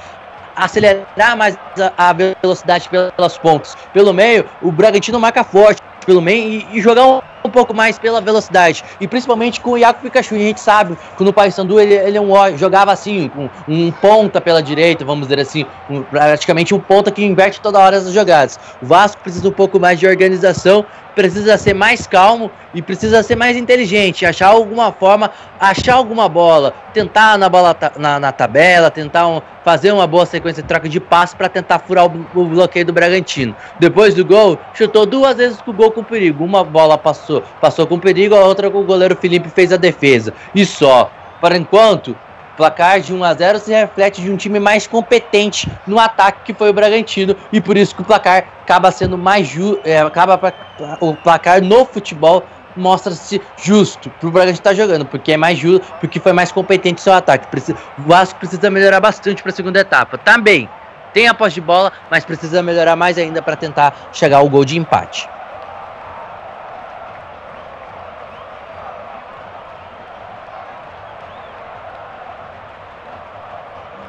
acelerar 0.55 1.35
mais 1.37 1.57
a, 1.97 2.09
a, 2.09 2.13
velocidade 2.13 2.89
pelas 2.89 3.37
pontas. 3.37 3.75
Pelo 3.93 4.13
meio, 4.13 4.45
o 4.61 4.71
Bragantino 4.71 5.19
marca 5.19 5.43
forte 5.43 5.81
pelo 6.05 6.21
meio 6.21 6.61
e, 6.71 6.77
e 6.77 6.81
jogar 6.81 7.05
um, 7.05 7.21
um, 7.45 7.49
pouco 7.49 7.73
mais 7.73 7.97
pela 7.97 8.21
velocidade. 8.21 8.83
E 8.99 9.07
principalmente 9.07 9.61
com 9.61 9.71
o 9.71 9.77
Iaco 9.77 10.01
Pikachu. 10.01 10.35
A 10.35 10.39
gente 10.39 10.59
sabe 10.59 10.97
que 11.17 11.23
no 11.23 11.31
Paysandu 11.31 11.79
ele, 11.79 11.93
ele 11.93 12.17
é 12.17 12.21
um, 12.21 12.57
jogava 12.57 12.91
assim, 12.91 13.29
com 13.29 13.49
um 13.67 13.91
ponta 13.91 14.41
pela 14.41 14.61
direita, 14.61 15.05
vamos 15.05 15.27
dizer 15.27 15.39
assim, 15.39 15.65
um, 15.89 16.01
praticamente 16.03 16.73
um 16.73 16.79
ponta 16.79 17.11
que 17.11 17.23
inverte 17.23 17.61
toda 17.61 17.79
hora 17.79 17.97
as 17.97 18.11
jogadas. 18.11 18.59
O 18.81 18.85
Vasco 18.85 19.21
precisa 19.21 19.47
um 19.47 19.51
pouco 19.51 19.79
mais 19.79 19.99
de 19.99 20.07
organização 20.07 20.85
precisa 21.15 21.57
ser 21.57 21.73
mais 21.73 22.05
calmo 22.05 22.51
e 22.73 22.81
precisa 22.81 23.23
ser 23.23 23.35
mais 23.35 23.55
inteligente, 23.55 24.25
achar 24.25 24.47
alguma 24.47 24.91
forma, 24.91 25.31
achar 25.59 25.95
alguma 25.95 26.27
bola, 26.27 26.73
tentar 26.93 27.37
na 27.37 27.47
bola 27.47 27.75
na, 27.97 28.19
na 28.19 28.31
tabela, 28.31 28.91
tentar 28.91 29.27
um, 29.27 29.41
fazer 29.63 29.91
uma 29.91 30.05
boa 30.05 30.25
sequência 30.25 30.61
de 30.61 30.67
troca 30.67 30.89
de 30.89 30.99
passe 30.99 31.35
para 31.35 31.47
tentar 31.47 31.79
furar 31.79 32.05
o, 32.05 32.27
o, 32.35 32.45
bloqueio 32.45 32.85
do 32.85 32.93
Bragantino. 32.93 33.55
Depois 33.79 34.13
do 34.13 34.25
gol, 34.25 34.59
chutou 34.73 35.05
duas 35.05 35.37
vezes 35.37 35.61
com 35.61 35.71
o 35.71 35.73
gol 35.73 35.91
com 35.91 36.03
perigo. 36.03 36.43
Uma 36.43 36.63
bola 36.63 36.97
passou, 36.97 37.41
passou 37.61 37.87
com 37.87 37.97
perigo, 37.97 38.35
a 38.35 38.43
outra 38.43 38.69
com 38.69 38.79
o 38.79 38.83
goleiro 38.83 39.15
Felipe 39.15 39.49
fez 39.49 39.71
a 39.71 39.77
defesa. 39.77 40.33
E 40.53 40.65
só. 40.65 41.09
Por 41.39 41.51
enquanto, 41.53 42.15
placar 42.55 42.99
de 42.99 43.13
1 43.13 43.23
a 43.23 43.33
0 43.33 43.59
se 43.59 43.71
reflete 43.71 44.21
de 44.21 44.31
um 44.31 44.37
time 44.37 44.59
mais 44.59 44.87
competente 44.87 45.69
no 45.85 45.99
ataque 45.99 46.39
que 46.45 46.53
foi 46.53 46.69
o 46.69 46.73
Bragantino 46.73 47.35
e 47.51 47.59
por 47.59 47.77
isso 47.77 47.95
que 47.95 48.01
o 48.01 48.05
placar 48.05 48.45
acaba 48.63 48.91
sendo 48.91 49.17
mais 49.17 49.47
justo, 49.47 49.81
é, 49.83 49.99
acaba 49.99 50.37
pra, 50.37 50.53
o 50.99 51.15
placar 51.15 51.61
no 51.61 51.85
futebol 51.85 52.43
mostra-se 52.75 53.41
justo 53.57 54.09
pro 54.19 54.31
Bragantino 54.31 54.57
estar 54.57 54.71
tá 54.71 54.75
jogando, 54.75 55.05
porque 55.05 55.31
é 55.31 55.37
mais 55.37 55.57
justo, 55.57 55.85
porque 55.99 56.19
foi 56.19 56.33
mais 56.33 56.51
competente 56.51 57.01
seu 57.01 57.13
ataque. 57.13 57.47
Precisa, 57.47 57.77
o 57.97 58.01
Vasco 58.03 58.37
precisa 58.37 58.69
melhorar 58.69 58.99
bastante 58.99 59.41
para 59.41 59.51
a 59.51 59.55
segunda 59.55 59.79
etapa. 59.79 60.17
Também 60.17 60.69
tem 61.13 61.27
a 61.27 61.33
posse 61.33 61.55
de 61.55 61.61
bola, 61.61 61.93
mas 62.11 62.25
precisa 62.25 62.61
melhorar 62.61 62.97
mais 62.97 63.17
ainda 63.17 63.41
para 63.41 63.55
tentar 63.55 64.09
chegar 64.11 64.37
ao 64.37 64.49
gol 64.49 64.65
de 64.65 64.77
empate. 64.77 65.29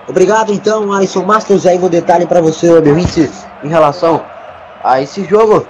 Obrigado 0.08 0.52
então, 0.52 0.92
Alisson 0.92 1.24
Masters. 1.24 1.66
Aí 1.66 1.78
um 1.78 1.88
detalhe 1.88 2.26
para 2.26 2.40
você, 2.40 2.70
ouvinte, 2.70 3.28
em 3.62 3.68
relação 3.68 4.24
a 4.82 5.00
esse 5.02 5.24
jogo. 5.24 5.66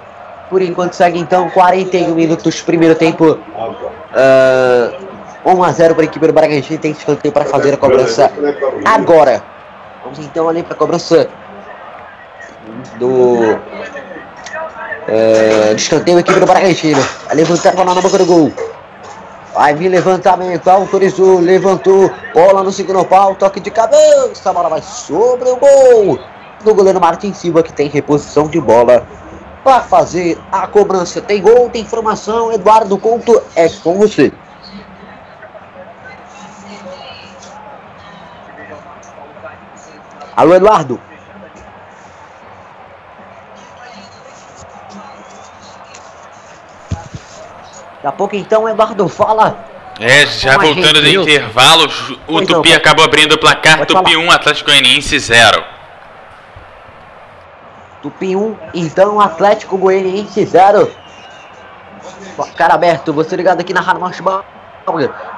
Por 0.51 0.63
enquanto 0.63 0.93
segue 0.93 1.19
então 1.19 1.51
41 1.51 2.15
minutos 2.15 2.61
primeiro 2.61 2.95
tempo. 2.95 3.39
Uh, 4.13 5.07
1 5.45 5.63
a 5.63 5.73
0 5.73 5.95
para 5.95 6.05
a 6.05 6.07
equipe 6.07 6.27
do 6.27 6.33
Bragantino. 6.33 6.79
Tem 6.79 6.91
escanteio 6.93 7.33
para 7.33 7.45
fazer 7.45 7.75
a 7.75 7.77
cobrança 7.77 8.31
agora. 8.85 9.43
Vamos 10.03 10.19
então 10.19 10.49
ali 10.49 10.63
para 10.63 10.75
a 10.75 10.77
cobrança 10.77 11.29
do 12.99 13.55
uh, 15.09 15.75
escanteio 15.75 16.19
equipe 16.19 16.41
do 16.41 16.47
Bragantino. 16.47 17.03
A 17.31 17.35
levantar 17.35 17.71
a 17.71 17.73
bola 17.73 17.95
na 17.95 18.01
boca 18.01 18.19
do 18.19 18.27
gol. 18.27 18.53
Vai 19.57 19.75
vir 19.75 19.89
levantamento, 19.89 20.69
autorizou, 20.69 21.41
levantou, 21.41 22.11
bola 22.35 22.63
no 22.63 22.71
segundo 22.71 23.03
pau, 23.07 23.35
toque 23.35 23.59
de 23.59 23.71
cabeça, 23.71 24.51
a 24.51 24.53
bola 24.53 24.69
vai 24.69 24.83
sobre 24.83 25.49
o 25.49 25.57
gol 25.57 26.19
do 26.63 26.75
goleiro 26.75 27.01
Martin 27.01 27.33
Silva 27.33 27.63
que 27.63 27.73
tem 27.73 27.89
reposição 27.89 28.49
de 28.49 28.61
bola 28.61 29.07
para 29.65 29.81
fazer 29.81 30.39
a 30.53 30.67
cobrança. 30.67 31.23
Tem 31.23 31.41
gol, 31.41 31.71
tem 31.71 31.81
informação, 31.81 32.53
Eduardo 32.53 32.99
Couto, 32.99 33.43
é 33.55 33.67
com 33.83 33.95
você. 33.95 34.31
Alô, 40.37 40.55
Eduardo. 40.55 41.01
Daqui 48.07 48.15
a 48.15 48.19
pouco 48.19 48.37
então, 48.37 48.69
Eduardo 48.69 49.09
fala 49.09 49.57
É, 49.99 50.25
já 50.27 50.57
voltando 50.57 51.01
do 51.01 51.09
intervalo, 51.09 51.87
o 51.87 51.89
Pois 51.89 52.19
não, 52.29 52.47
Tupi 52.47 52.69
pode- 52.69 52.75
acabou 52.75 53.05
abrindo 53.05 53.33
o 53.33 53.39
placar, 53.39 53.79
pode 53.79 53.93
Tupi 53.93 54.13
falar. 54.13 54.25
1, 54.25 54.31
Atlético 54.31 54.71
Goianiense 54.71 55.19
0. 55.19 55.65
Tupi 58.03 58.37
1, 58.37 58.57
então 58.75 59.21
Atlético 59.21 59.77
Goianiense 59.77 60.45
0. 60.47 60.89
Cara 62.57 62.75
aberto, 62.75 63.13
você 63.13 63.35
ligado 63.35 63.61
aqui 63.61 63.75
na 63.75 63.81
Rádio 63.81 64.03
Marchibal. 64.03 64.45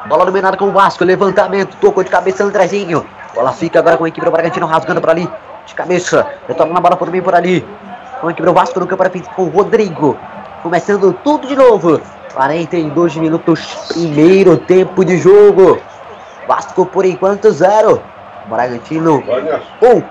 Bola 0.07 0.27
dominada 0.27 0.59
com 0.59 0.67
o 0.67 0.73
Vasco, 0.73 1.05
levantamento, 1.05 1.75
tocou 1.81 2.05
de 2.05 2.11
cabeça 2.11 2.45
Andrezinho. 2.45 3.07
Bola 3.35 3.53
fica 3.55 3.79
agora 3.79 3.97
com 3.97 4.05
a 4.05 4.09
equipe 4.09 4.27
do 4.27 4.31
Bragantino 4.31 4.67
rasgando 4.67 5.01
por 5.01 5.09
ali. 5.09 5.31
De 5.65 5.75
cabeça, 5.75 6.27
retorna 6.47 6.77
a 6.77 6.83
bola 6.83 6.97
por 6.97 7.11
mim 7.11 7.23
por 7.23 7.35
ali. 7.35 7.67
Com 8.21 8.29
a 8.29 8.31
equipe 8.31 8.47
do 8.47 8.53
Vasco 8.53 8.79
no 8.79 8.87
campo 8.87 8.99
para 8.99 9.09
frente 9.11 9.31
com 9.31 9.45
o 9.45 9.49
Rodrigo. 9.49 10.19
Começando 10.63 11.15
tudo 11.25 11.47
de 11.47 11.57
novo. 11.57 11.99
42 12.33 13.17
minutos, 13.17 13.89
primeiro 13.89 14.57
tempo 14.57 15.05
de 15.05 15.19
jogo. 15.19 15.81
Vasco 16.47 16.87
por 16.87 17.05
enquanto 17.05 17.51
zero. 17.51 18.03
Bragantino 18.47 19.23
um. 19.83 20.03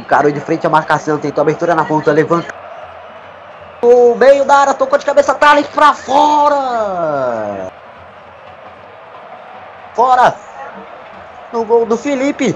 Encarou 0.00 0.30
de 0.30 0.40
frente 0.40 0.66
a 0.66 0.70
marcação, 0.70 1.18
tentou 1.18 1.42
abertura 1.42 1.74
na 1.74 1.84
ponta, 1.84 2.12
levanta. 2.12 2.54
O 3.82 4.14
meio 4.14 4.44
da 4.44 4.56
área, 4.56 4.74
tocou 4.74 4.98
de 4.98 5.06
cabeça, 5.06 5.34
Thales 5.34 5.66
pra 5.68 5.94
fora. 5.94 7.72
Fora. 9.94 10.34
No 11.52 11.64
gol 11.64 11.86
do 11.86 11.96
Felipe. 11.96 12.54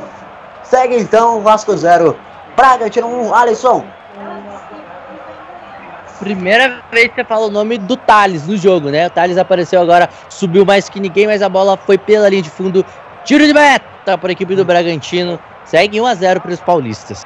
Segue 0.63 0.99
então 0.99 1.41
Vasco 1.41 1.77
0. 1.77 2.17
Bragantino 2.57 3.09
1, 3.09 3.27
um, 3.27 3.35
Alisson. 3.35 3.85
Primeira 6.19 6.83
vez 6.91 7.09
que 7.09 7.17
você 7.17 7.25
fala 7.25 7.47
o 7.47 7.51
nome 7.51 7.77
do 7.77 7.97
Thales 7.97 8.47
no 8.47 8.57
jogo, 8.57 8.89
né? 8.89 9.07
O 9.07 9.11
Thales 9.11 9.37
apareceu 9.37 9.81
agora, 9.81 10.09
subiu 10.29 10.65
mais 10.65 10.89
que 10.89 11.01
ninguém, 11.01 11.27
mas 11.27 11.43
a 11.43 11.49
bola 11.49 11.77
foi 11.77 11.99
pela 11.99 12.29
linha 12.29 12.43
de 12.43 12.51
fundo. 12.51 12.85
Tiro 13.25 13.47
de 13.47 13.53
meta 13.53 14.17
para 14.19 14.29
a 14.29 14.33
equipe 14.33 14.55
do 14.55 14.65
Bragantino. 14.65 15.41
Segue 15.65 16.01
1 16.01 16.07
a 16.07 16.15
0 16.15 16.41
para 16.41 16.53
os 16.53 16.61
paulistas. 16.61 17.25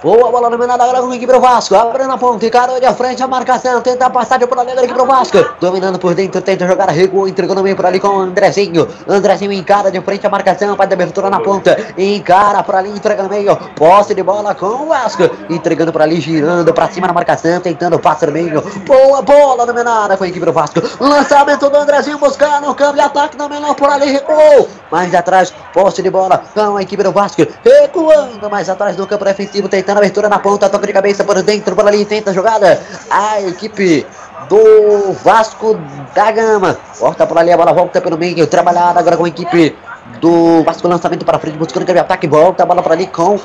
Boa 0.00 0.30
bola 0.30 0.48
dominada 0.48 0.84
agora 0.84 1.00
com 1.00 1.10
a 1.10 1.16
equipe 1.16 1.32
do 1.32 1.40
Vasco. 1.40 1.74
Abre 1.74 2.06
na 2.06 2.16
ponta, 2.16 2.46
encarou 2.46 2.78
de 2.78 2.94
frente 2.94 3.20
a 3.20 3.26
marcação. 3.26 3.80
Tenta 3.80 4.06
a 4.06 4.10
passagem 4.10 4.46
por 4.46 4.56
ali, 4.56 4.70
agora 4.70 4.82
a 4.82 4.84
equipe 4.84 4.96
do 4.96 5.04
Vasco. 5.04 5.38
Dominando 5.60 5.98
por 5.98 6.14
dentro, 6.14 6.40
tenta 6.40 6.68
jogar, 6.68 6.88
recuou, 6.90 7.26
entregou 7.26 7.56
no 7.56 7.64
meio 7.64 7.74
por 7.74 7.84
ali 7.84 7.98
com 7.98 8.06
o 8.06 8.20
Andrezinho. 8.20 8.86
Andrezinho 9.08 9.50
encara 9.50 9.90
de 9.90 10.00
frente 10.00 10.24
a 10.24 10.30
marcação, 10.30 10.76
faz 10.76 10.92
abertura 10.92 11.28
na 11.28 11.40
ponta. 11.40 11.76
Encara 11.98 12.62
por 12.62 12.76
ali, 12.76 12.90
entrega 12.90 13.24
no 13.24 13.28
meio. 13.28 13.56
Posse 13.74 14.14
de 14.14 14.22
bola 14.22 14.54
com 14.54 14.66
o 14.66 14.86
Vasco. 14.86 15.28
Entregando 15.50 15.92
por 15.92 16.00
ali, 16.00 16.20
girando 16.20 16.72
pra 16.72 16.88
cima 16.88 17.08
na 17.08 17.12
marcação, 17.12 17.60
tentando 17.60 17.98
passe 17.98 18.24
no 18.24 18.30
meio. 18.30 18.62
Boa 18.86 19.20
bola 19.20 19.66
dominada 19.66 20.16
com 20.16 20.22
a 20.22 20.28
equipe 20.28 20.46
do 20.46 20.52
Vasco. 20.52 20.80
Lançamento 21.00 21.68
do 21.68 21.76
Andrezinho 21.76 22.18
buscando 22.18 22.70
o 22.70 22.74
câmbio 22.76 22.94
de 22.94 23.00
ataque 23.00 23.36
no 23.36 23.48
menor 23.48 23.74
por 23.74 23.90
ali, 23.90 24.12
recuou. 24.12 24.68
Mais 24.92 25.12
atrás, 25.12 25.52
posse 25.72 26.02
de 26.02 26.08
bola 26.08 26.40
com 26.54 26.76
a 26.76 26.82
equipe 26.82 27.02
do 27.02 27.10
Vasco. 27.10 27.44
Recuando 27.64 28.48
mais 28.48 28.68
atrás 28.68 28.94
do 28.94 29.04
campo 29.08 29.24
defensivo, 29.24 29.47
tentando 29.68 29.98
abertura 29.98 30.28
na 30.28 30.38
ponta, 30.38 30.68
toca 30.68 30.86
de 30.86 30.92
cabeça 30.92 31.24
por 31.24 31.42
dentro, 31.42 31.74
por 31.74 31.86
ali, 31.86 32.04
tenta 32.04 32.30
a 32.30 32.34
jogada. 32.34 32.80
A 33.10 33.40
equipe 33.42 34.06
do 34.48 35.12
Vasco 35.24 35.78
da 36.14 36.30
Gama. 36.30 36.78
Corta 36.98 37.26
por 37.26 37.38
ali, 37.38 37.52
a 37.52 37.56
bola 37.56 37.72
volta 37.72 38.00
pelo 38.00 38.16
meio, 38.16 38.46
trabalhada 38.46 39.00
agora 39.00 39.16
com 39.16 39.24
a 39.24 39.28
equipe 39.28 39.76
do 40.20 40.62
Vasco, 40.64 40.88
lançamento 40.88 41.24
para 41.24 41.38
frente, 41.38 41.58
buscando 41.58 41.88
o 41.88 42.00
ataque, 42.00 42.26
volta 42.26 42.62
a 42.62 42.66
bola 42.66 42.82
por 42.82 42.92
ali 42.92 43.06
com 43.06 43.38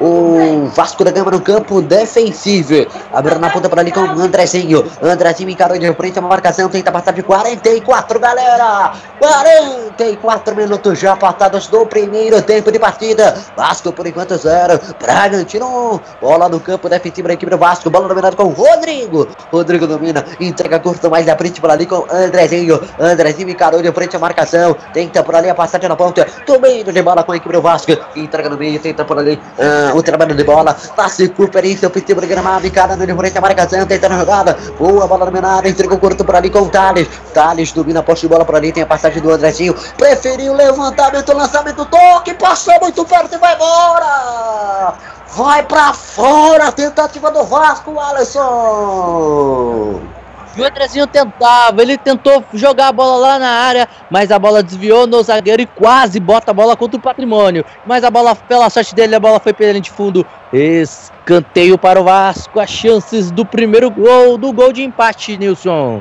o 0.00 0.66
Vasco 0.74 1.04
da 1.04 1.10
Gama 1.10 1.30
no 1.30 1.40
campo 1.40 1.80
defensivo. 1.80 2.86
Abrindo 3.12 3.40
na 3.40 3.50
ponta 3.50 3.68
por 3.68 3.78
ali 3.78 3.92
com 3.92 4.00
o 4.00 4.20
Andrezinho. 4.20 4.84
Andrezinho 5.02 5.50
encarou 5.50 5.78
de 5.78 5.92
frente 5.94 6.18
a 6.18 6.22
marcação. 6.22 6.68
Tenta 6.68 6.90
passar 6.90 7.12
de 7.12 7.22
44, 7.22 8.18
galera. 8.18 8.92
44 9.18 10.56
minutos 10.56 10.98
já 10.98 11.16
passados 11.16 11.68
do 11.68 11.86
primeiro 11.86 12.42
tempo 12.42 12.72
de 12.72 12.78
partida. 12.78 13.36
Vasco 13.56 13.92
por 13.92 14.06
enquanto 14.06 14.36
zero. 14.36 14.80
Bragantino. 15.00 16.00
Bola 16.20 16.48
no 16.48 16.60
campo 16.60 16.88
defensivo 16.88 17.28
da 17.28 17.34
equipe 17.34 17.50
do 17.50 17.58
Vasco. 17.58 17.90
Bola 17.90 18.08
dominada 18.08 18.36
com 18.36 18.44
o 18.44 18.50
Rodrigo. 18.50 19.28
Rodrigo 19.52 19.86
domina. 19.86 20.24
Entrega 20.40 20.80
curto 20.80 21.10
mais 21.10 21.26
da 21.26 21.36
frente 21.36 21.60
por 21.60 21.70
ali 21.70 21.86
com 21.86 22.06
Andrezinho. 22.10 22.80
Andrezinho 22.98 23.50
encarou 23.50 23.80
de 23.80 23.92
frente 23.92 24.16
a 24.16 24.18
marcação. 24.18 24.76
Tenta 24.92 25.22
por 25.22 25.34
ali 25.34 25.48
a 25.48 25.54
passagem 25.54 25.88
na 25.88 25.96
ponta. 25.96 26.26
Domínio 26.46 26.92
de 26.92 27.02
bola 27.02 27.22
com 27.22 27.32
a 27.32 27.36
equipe 27.36 27.52
do 27.52 27.62
Vasco. 27.62 27.92
Entrega 28.16 28.48
no 28.48 28.56
meio. 28.56 28.80
Tenta 28.80 29.04
por 29.04 29.18
ali. 29.18 29.40
ah, 29.58 29.83
o 29.92 30.02
trabalho 30.02 30.34
de 30.34 30.44
bola. 30.44 30.76
Passe 30.96 31.28
Cooper 31.28 31.64
em 31.64 31.76
seu 31.76 31.90
do 31.90 32.26
gramado. 32.26 32.66
Encarando 32.66 33.06
de 33.06 33.14
frente 33.14 33.38
a 33.38 33.40
marcação. 33.40 33.86
Tentando 33.86 34.14
a 34.14 34.18
jogada. 34.18 34.56
Boa 34.78 35.06
bola 35.06 35.26
dominada. 35.26 35.68
Entregou 35.68 35.98
curto 35.98 36.24
por 36.24 36.34
ali 36.36 36.50
com 36.50 36.60
o 36.60 36.68
Thales. 36.68 37.08
Thales 37.32 37.72
domina 37.72 38.00
a 38.00 38.02
posse 38.02 38.22
de 38.22 38.28
bola 38.28 38.44
por 38.44 38.54
ali. 38.56 38.72
Tem 38.72 38.82
a 38.82 38.86
passagem 38.86 39.20
do 39.20 39.30
Andrezinho. 39.30 39.74
Preferiu 39.96 40.54
levantamento, 40.54 41.32
lançamento, 41.32 41.84
toque. 41.86 42.34
Passou 42.34 42.78
muito 42.80 43.04
perto 43.04 43.34
e 43.34 43.38
vai 43.38 43.54
embora. 43.54 44.94
Vai 45.34 45.62
pra 45.64 45.92
fora. 45.92 46.70
Tentativa 46.72 47.30
do 47.30 47.44
Vasco, 47.44 47.98
Alisson. 47.98 49.34
E 50.56 50.60
o 50.60 50.64
Andrezinho 50.64 51.06
tentava, 51.06 51.82
ele 51.82 51.98
tentou 51.98 52.44
jogar 52.54 52.88
a 52.88 52.92
bola 52.92 53.16
lá 53.16 53.38
na 53.38 53.48
área, 53.48 53.88
mas 54.08 54.30
a 54.30 54.38
bola 54.38 54.62
desviou 54.62 55.06
no 55.06 55.22
zagueiro 55.22 55.62
e 55.62 55.66
quase 55.66 56.20
bota 56.20 56.52
a 56.52 56.54
bola 56.54 56.76
contra 56.76 56.96
o 56.96 57.02
patrimônio. 57.02 57.64
Mas 57.84 58.04
a 58.04 58.10
bola, 58.10 58.36
pela 58.36 58.70
sorte 58.70 58.94
dele, 58.94 59.16
a 59.16 59.20
bola 59.20 59.40
foi 59.40 59.52
pela 59.52 59.72
linha 59.72 59.82
de 59.82 59.90
fundo. 59.90 60.24
Escanteio 60.52 61.76
para 61.76 62.00
o 62.00 62.04
Vasco, 62.04 62.60
as 62.60 62.70
chances 62.70 63.32
do 63.32 63.44
primeiro 63.44 63.90
gol, 63.90 64.38
do 64.38 64.52
gol 64.52 64.72
de 64.72 64.82
empate, 64.84 65.36
Nilson. 65.36 66.00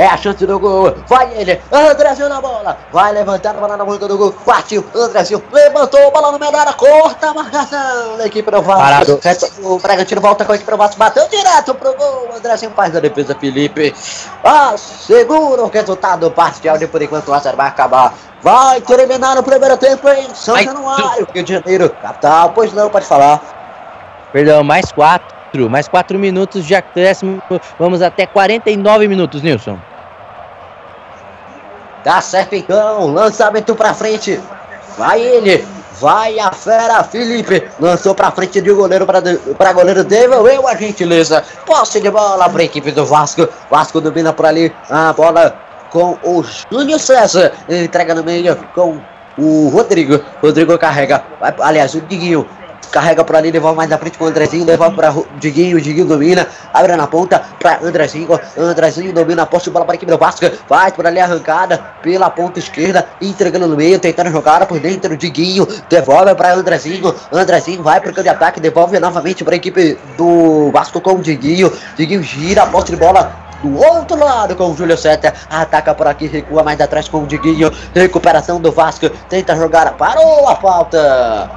É 0.00 0.06
a 0.06 0.16
chance 0.16 0.46
do 0.46 0.58
gol. 0.58 0.94
Vai 1.06 1.30
ele. 1.36 1.60
Andrezinho 1.70 2.30
na 2.30 2.40
bola. 2.40 2.78
Vai 2.90 3.12
levantar 3.12 3.50
a 3.50 3.60
bola 3.60 3.76
na 3.76 3.84
boca 3.84 4.08
do 4.08 4.16
gol. 4.16 4.32
Partiu. 4.46 4.82
Andrezinho 4.94 5.42
levantou 5.52 6.08
a 6.08 6.10
bola 6.10 6.32
no 6.32 6.38
meio 6.38 6.50
da 6.50 6.60
área. 6.60 6.72
Corta 6.72 7.28
a 7.28 7.34
marcação 7.34 8.16
da 8.16 8.26
equipe 8.26 8.50
do 8.50 8.62
Vasco. 8.62 8.80
Parado. 8.80 9.20
O 9.62 9.78
Bragantino 9.78 10.22
volta 10.22 10.46
com 10.46 10.52
a 10.52 10.54
equipe 10.54 10.70
do 10.70 10.76
Vasco. 10.78 10.96
Bateu 10.96 11.28
direto 11.28 11.74
pro 11.74 11.94
gol. 11.94 12.30
Andrezinho 12.34 12.72
faz 12.74 12.96
a 12.96 13.00
defesa. 13.00 13.36
Felipe. 13.38 13.94
Ah, 14.42 14.74
segura 14.78 15.64
o 15.64 15.68
resultado 15.68 16.30
parcial 16.30 16.78
de 16.78 16.86
por 16.86 17.02
enquanto 17.02 17.28
o 17.28 17.32
Lázaro 17.32 17.58
vai 17.58 17.68
acabar. 17.68 18.14
Vai 18.40 18.80
terminar 18.80 19.36
o 19.36 19.42
primeiro 19.42 19.76
tempo 19.76 20.08
em 20.08 20.34
São 20.34 20.56
Ai, 20.56 20.64
Januário, 20.64 21.28
Rio 21.34 21.44
de 21.44 21.52
Janeiro. 21.52 21.90
Capital. 21.90 22.52
Pois 22.54 22.72
não, 22.72 22.88
pode 22.88 23.04
falar. 23.04 23.38
Perdão, 24.32 24.64
mais 24.64 24.90
quatro. 24.90 25.68
Mais 25.68 25.88
quatro 25.88 26.18
minutos 26.18 26.64
de 26.64 26.74
acréscimo. 26.74 27.42
Vamos 27.78 28.00
até 28.00 28.24
49 28.24 29.06
minutos, 29.06 29.42
Nilson. 29.42 29.78
Dá 32.04 32.20
certo 32.20 32.54
então, 32.54 33.06
lançamento 33.12 33.74
pra 33.74 33.94
frente. 33.94 34.40
Vai 34.96 35.20
ele, 35.20 35.66
vai 36.00 36.38
a 36.38 36.50
fera 36.50 37.04
Felipe. 37.04 37.68
Lançou 37.78 38.14
pra 38.14 38.30
frente 38.30 38.60
de 38.60 38.72
goleiro 38.72 39.06
pra, 39.06 39.20
pra 39.56 39.72
goleiro, 39.72 40.02
devolveu 40.04 40.66
a 40.66 40.74
gentileza. 40.74 41.44
Posse 41.66 42.00
de 42.00 42.10
bola 42.10 42.48
pra 42.48 42.64
equipe 42.64 42.90
do 42.90 43.04
Vasco. 43.04 43.48
Vasco 43.70 44.00
domina 44.00 44.32
por 44.32 44.46
ali 44.46 44.74
a 44.88 45.12
bola 45.12 45.54
com 45.90 46.16
o 46.22 46.42
Júnior 46.42 47.00
César. 47.00 47.52
Entrega 47.68 48.14
no 48.14 48.24
meio 48.24 48.56
com 48.74 49.00
o 49.38 49.68
Rodrigo. 49.68 50.20
Rodrigo 50.42 50.76
carrega, 50.78 51.22
aliás, 51.60 51.94
o 51.94 52.00
Diguinho. 52.00 52.48
Carrega 52.90 53.24
por 53.24 53.36
ali, 53.36 53.52
devolve 53.52 53.76
mais 53.76 53.88
na 53.88 53.96
frente 53.98 54.18
com 54.18 54.24
o 54.24 54.28
Andrezinho, 54.28 54.64
devolve 54.64 54.96
para 54.96 55.14
Diguinho, 55.38 55.80
Diguinho 55.80 56.06
domina, 56.06 56.46
abre 56.74 56.96
na 56.96 57.06
ponta 57.06 57.40
para 57.58 57.78
Andrezinho, 57.82 58.28
Andrezinho 58.56 59.12
domina 59.12 59.42
a 59.42 59.46
bola 59.46 59.84
para 59.84 59.94
a 59.94 59.96
equipe 59.96 60.10
do 60.10 60.18
Vasco, 60.18 60.50
faz 60.66 60.92
por 60.92 61.06
ali 61.06 61.20
arrancada 61.20 61.78
pela 62.02 62.28
ponta 62.30 62.58
esquerda, 62.58 63.06
entregando 63.20 63.68
no 63.68 63.76
meio, 63.76 63.98
tentando 63.98 64.30
jogar 64.30 64.66
por 64.66 64.80
dentro, 64.80 65.16
Diguinho, 65.16 65.66
devolve 65.88 66.34
para 66.34 66.54
Andrezinho, 66.54 67.14
Andrezinho 67.32 67.82
vai 67.82 68.00
para 68.00 68.10
o 68.10 68.14
campo 68.14 68.24
de 68.24 68.28
ataque, 68.28 68.60
devolve 68.60 68.98
novamente 68.98 69.44
para 69.44 69.54
a 69.54 69.56
equipe 69.56 69.96
do 70.16 70.70
Vasco 70.72 71.00
com 71.00 71.12
o 71.12 71.22
Diguinho, 71.22 71.72
Diguinho 71.96 72.22
gira 72.22 72.64
a 72.64 72.66
posse 72.66 72.90
de 72.90 72.96
bola 72.96 73.50
do 73.62 73.78
outro 73.78 74.18
lado 74.18 74.56
com 74.56 74.70
o 74.70 74.76
Júlio 74.76 74.96
Seta. 74.96 75.34
Ataca 75.48 75.94
por 75.94 76.06
aqui, 76.06 76.26
recua 76.26 76.62
mais 76.62 76.80
atrás 76.80 77.08
com 77.08 77.18
o 77.18 77.26
Diguinho. 77.26 77.70
Recuperação 77.94 78.60
do 78.60 78.72
Vasco. 78.72 79.10
Tenta 79.28 79.54
jogar. 79.54 79.92
Parou 79.98 80.48
a 80.48 80.56
falta. 80.56 81.50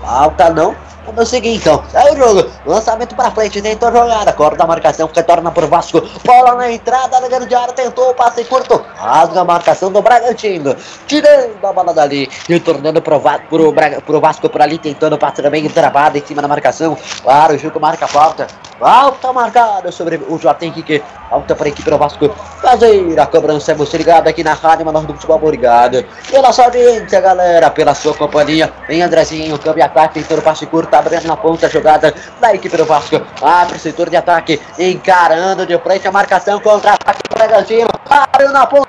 Falta 0.00 0.50
não. 0.50 0.74
Vamos 1.06 1.28
seguir 1.28 1.54
então. 1.54 1.82
Sai 1.90 2.12
o 2.12 2.16
jogo. 2.16 2.48
Lançamento 2.64 3.14
pra 3.16 3.30
frente. 3.30 3.60
Tentou 3.60 3.90
jogada. 3.90 4.32
Corta 4.32 4.62
a 4.62 4.66
marcação. 4.66 5.08
Retorna 5.12 5.50
pro 5.50 5.66
Vasco. 5.66 6.00
Bola 6.24 6.54
na 6.54 6.70
entrada 6.70 7.20
da 7.20 7.28
grande 7.28 7.54
área. 7.54 7.72
Tentou 7.72 8.10
o 8.10 8.14
passe 8.14 8.44
curto. 8.44 8.84
Rasga 8.96 9.40
a 9.40 9.44
marcação 9.44 9.90
do 9.90 10.02
Bragantino. 10.02 10.76
Tirando 11.06 11.64
a 11.64 11.72
bola 11.72 11.94
dali. 11.94 12.28
Retornando 12.48 13.00
pro, 13.02 13.20
pro, 13.20 13.74
pro 14.04 14.20
Vasco 14.20 14.48
por 14.48 14.62
ali. 14.62 14.78
Tentando 14.78 15.14
o 15.14 15.18
passe 15.18 15.42
também. 15.42 15.68
Travado 15.68 16.18
em 16.18 16.24
cima 16.24 16.42
da 16.42 16.48
marcação. 16.48 16.96
Para 17.24 17.54
o 17.54 17.58
jogo 17.58 17.80
marca 17.80 18.04
a 18.04 18.08
falta. 18.08 18.46
Falta 18.78 19.30
marcada 19.30 19.92
sobre 19.92 20.16
o 20.16 20.38
Joaquim 20.38 20.72
que 20.72 21.02
falta 21.28 21.54
para 21.54 21.66
a 21.66 21.68
equipe 21.68 21.90
do 21.90 21.98
Vasco 21.98 22.30
fazer 22.62 23.20
a 23.20 23.26
cobrança. 23.26 23.72
É 23.72 23.74
você 23.74 23.98
ligado 23.98 24.26
aqui 24.26 24.42
na 24.42 24.54
Rádio 24.54 24.86
Menor 24.86 25.04
do 25.04 25.12
Futebol. 25.12 25.36
Obrigado 25.36 26.02
pela 26.30 26.50
sua 26.50 26.64
audiência, 26.64 27.20
galera, 27.20 27.70
pela 27.70 27.94
sua 27.94 28.14
companhia. 28.14 28.72
Vem 28.88 29.02
Andrezinho, 29.02 29.58
câmbio 29.58 29.84
ataque, 29.90 30.14
tentando 30.14 30.42
passe 30.42 30.66
curto, 30.66 30.94
abrindo 30.94 31.26
na 31.26 31.36
ponta 31.36 31.66
a 31.66 31.68
jogada 31.68 32.14
da 32.40 32.54
equipe 32.54 32.76
do 32.76 32.84
Vasco. 32.84 33.20
Abre 33.42 33.76
o 33.76 33.80
setor 33.80 34.08
de 34.08 34.16
ataque, 34.16 34.60
encarando 34.78 35.66
de 35.66 35.76
frente 35.78 36.06
a 36.08 36.12
marcação 36.12 36.60
contra 36.60 36.94
ataque 36.94 37.22
do 37.28 37.34
Bragantino. 37.34 37.88
Abriu 38.08 38.52
na 38.52 38.66
ponta, 38.66 38.88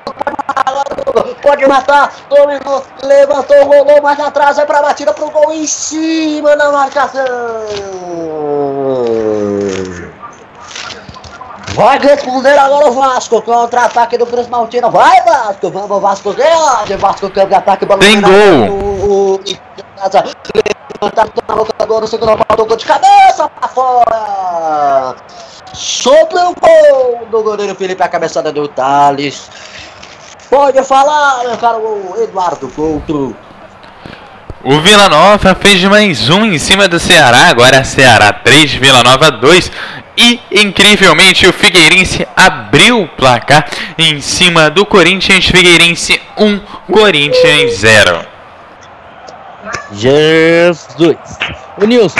pode 1.41 1.65
matar, 1.67 2.11
dominou, 2.29 2.83
levantou, 3.03 3.65
rolou 3.65 4.01
mais 4.01 4.19
atrás, 4.19 4.57
é 4.57 4.65
para 4.65 4.81
batida 4.81 5.13
pro 5.13 5.29
gol 5.29 5.51
em 5.51 5.65
cima 5.65 6.55
da 6.55 6.71
marcação. 6.71 7.25
Vai 11.73 11.97
responder 11.99 12.57
agora 12.57 12.89
o 12.89 12.91
Vasco. 12.91 13.41
Contra-ataque 13.41 14.17
do 14.17 14.25
Cruz 14.25 14.47
Maltino. 14.49 14.91
Vai, 14.91 15.23
Vasco. 15.23 15.69
Vamos, 15.69 16.01
Vasco. 16.01 16.33
Grande. 16.33 16.95
Vasco 16.97 17.29
câmbio 17.29 17.49
de 17.49 17.55
ataque. 17.55 17.85
bola 17.85 18.01
Tem 18.01 18.19
gol. 18.19 18.31
O, 18.69 19.35
o, 19.35 19.39
Levantado 21.01 21.31
na 21.47 21.55
boca 21.55 21.73
agora. 21.79 22.05
O 22.05 22.07
segundo 22.07 22.37
falta. 22.37 22.63
Gol 22.63 22.77
de 22.77 22.85
cabeça 22.85 23.49
pra 23.49 23.67
fora. 23.67 25.15
Sobre 25.73 26.37
o 26.37 26.53
gol 26.53 27.25
do 27.31 27.41
goleiro 27.41 27.73
Felipe. 27.73 28.03
A 28.03 28.07
cabeçada 28.07 28.51
do 28.51 28.67
Thales. 28.67 29.49
Pode 30.47 30.83
falar, 30.83 31.43
meu 31.43 31.57
caro 31.57 32.13
Eduardo 32.21 32.67
Couto. 32.67 33.35
O 34.63 34.79
Vila 34.81 35.09
Nova 35.09 35.55
fez 35.55 35.83
mais 35.85 36.29
um 36.29 36.45
em 36.45 36.59
cima 36.59 36.87
do 36.87 36.99
Ceará, 36.99 37.47
agora 37.47 37.83
Ceará 37.83 38.31
3, 38.31 38.73
Vila 38.73 39.01
Nova 39.01 39.31
2. 39.31 39.71
E 40.17 40.39
incrivelmente 40.51 41.47
o 41.47 41.53
Figueirense 41.53 42.27
abriu 42.35 43.01
o 43.01 43.07
placar 43.07 43.65
em 43.97 44.21
cima 44.21 44.69
do 44.69 44.85
Corinthians, 44.85 45.45
Figueirense 45.45 46.21
1, 46.37 46.59
Corinthians 46.91 47.77
0. 47.77 48.30
Jesus. 49.91 51.15
O 51.81 51.85
Nilson, 51.85 52.19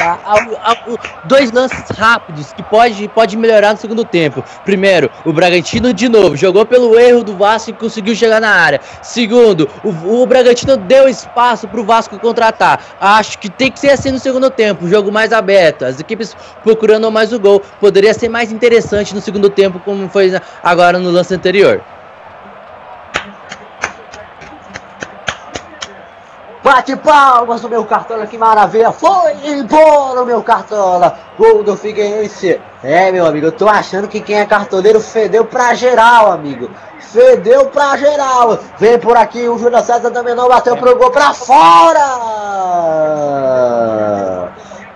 o- 0.88 0.98
dois 1.26 1.52
lances 1.52 1.84
rápidos 1.92 2.54
que 2.54 2.64
pode, 2.64 3.08
pode 3.10 3.36
melhorar 3.38 3.74
no 3.74 3.78
segundo 3.80 4.04
tempo. 4.06 4.44
Primeiro, 4.64 5.10
o 5.26 5.34
Bragantino 5.34 5.94
de 5.94 6.08
novo 6.08 6.36
jogou 6.38 6.66
pelo 6.66 6.98
erro 6.98 7.24
do 7.24 7.36
Vasco 7.36 7.70
e 7.70 7.74
conseguiu 7.74 8.16
chegar 8.16 8.40
na 8.40 8.50
área. 8.50 8.80
Segundo, 9.02 9.70
o, 9.84 10.22
o 10.22 10.26
Bragantino 10.26 10.78
deu 10.78 11.08
espaço 11.08 11.68
pro 11.68 11.84
Vasco 11.84 12.18
contratar. 12.18 12.80
Acho 13.00 13.38
que 13.38 13.50
tem 13.50 13.72
que 13.72 13.80
ser 13.80 13.90
assim 13.90 14.12
no 14.12 14.20
segundo 14.20 14.50
tempo, 14.50 14.88
jogo 14.88 15.12
mais 15.12 15.34
aberto, 15.34 15.84
as 15.86 16.00
equipes 16.00 16.36
procurando 16.64 17.12
mais 17.12 17.34
o 17.34 17.40
gol. 17.40 17.62
Poderia 17.80 18.14
ser 18.14 18.30
mais 18.30 18.52
interessante 18.52 19.14
no 19.14 19.22
segundo 19.22 19.50
tempo, 19.50 19.80
como 19.80 20.08
foi 20.10 20.32
agora 20.64 20.98
no 20.98 21.12
lance 21.12 21.34
anterior. 21.34 21.82
Bate 26.64 26.96
palmas 26.96 27.64
no 27.64 27.70
meu 27.70 27.84
cartola, 27.86 28.28
que 28.28 28.38
maravilha! 28.38 28.92
Foi 28.92 29.34
embora 29.44 30.22
o 30.22 30.26
meu 30.26 30.44
cartola! 30.44 31.18
Gol 31.36 31.64
do 31.64 31.76
Figueirense! 31.76 32.62
É, 32.84 33.12
meu 33.12 33.26
amigo, 33.26 33.48
eu 33.48 33.52
tô 33.52 33.68
achando 33.68 34.08
que 34.08 34.22
quem 34.22 34.40
é 34.40 34.46
cartoleiro 34.46 35.00
fedeu 35.00 35.44
pra 35.44 35.74
geral, 35.74 36.32
amigo! 36.32 36.70
Fedeu 37.00 37.66
pra 37.66 37.98
geral! 37.98 38.60
Vem 38.78 39.00
por 39.00 39.18
aqui, 39.18 39.50
o 39.50 39.58
Júlio 39.58 39.84
César 39.84 40.12
também 40.12 40.36
não 40.36 40.48
bateu 40.48 40.78
pro 40.78 40.96
gol 40.96 41.10
pra 41.10 41.34
fora! 41.34 42.00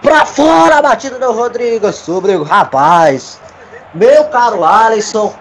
Pra 0.03 0.23
fora 0.23 0.77
a 0.77 0.81
batida 0.83 1.17
do 1.17 1.31
Rodrigo 1.31 1.91
sobre 1.91 2.35
o 2.35 2.43
rapaz! 2.43 3.39
Meu 3.91 4.25
caro 4.25 4.63
Alisson, 4.63 5.33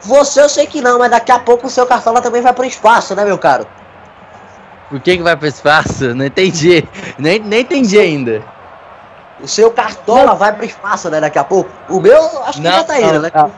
você 0.00 0.40
eu 0.40 0.48
sei 0.48 0.66
que 0.66 0.80
não, 0.80 0.98
mas 0.98 1.10
daqui 1.10 1.30
a 1.30 1.38
pouco 1.38 1.66
o 1.66 1.70
seu 1.70 1.86
cartola 1.86 2.22
também 2.22 2.40
vai 2.40 2.54
pro 2.54 2.64
espaço, 2.64 3.14
né, 3.14 3.22
meu 3.22 3.36
caro? 3.36 3.66
Por 4.90 5.00
que, 5.00 5.16
que 5.18 5.22
vai 5.22 5.36
pro 5.36 5.46
espaço? 5.46 6.14
Não 6.14 6.24
entendi. 6.24 6.82
Nem, 7.18 7.38
nem 7.40 7.60
entendi 7.60 7.98
ainda. 7.98 8.42
O 9.40 9.46
seu 9.46 9.70
cartola 9.70 10.34
vai 10.34 10.52
pro 10.52 10.64
espaço, 10.64 11.08
né? 11.10 11.20
Daqui 11.20 11.38
a 11.38 11.44
pouco. 11.44 11.70
O 11.88 12.00
meu, 12.00 12.42
acho 12.44 12.58
que 12.58 12.64
Não, 12.64 12.72
já 12.72 12.84
tá 12.84 13.00
indo, 13.00 13.12
não, 13.14 13.20
né? 13.20 13.30
não. 13.34 13.52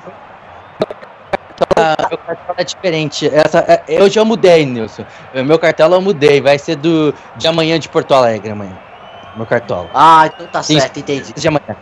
Ah, 1.76 1.96
meu 2.08 2.18
cartão 2.18 2.54
é 2.58 2.64
diferente. 2.64 3.30
Essa, 3.32 3.58
é- 3.60 3.82
eu 3.88 4.08
já 4.10 4.24
mudei, 4.24 4.66
Nilson. 4.66 5.04
O 5.34 5.44
Meu 5.44 5.58
cartão 5.58 5.90
eu 5.92 6.00
mudei. 6.00 6.40
Vai 6.40 6.58
ser 6.58 6.76
do 6.76 7.14
de 7.36 7.46
amanhã 7.48 7.78
de 7.78 7.88
Porto 7.88 8.12
Alegre 8.14 8.50
amanhã. 8.50 8.76
Meu 9.36 9.46
cartão. 9.46 9.88
Ah, 9.94 10.26
então 10.26 10.46
tá 10.48 10.62
certo, 10.62 10.98
entendi. 10.98 11.32
De 11.32 11.48
amanhã. 11.48 11.76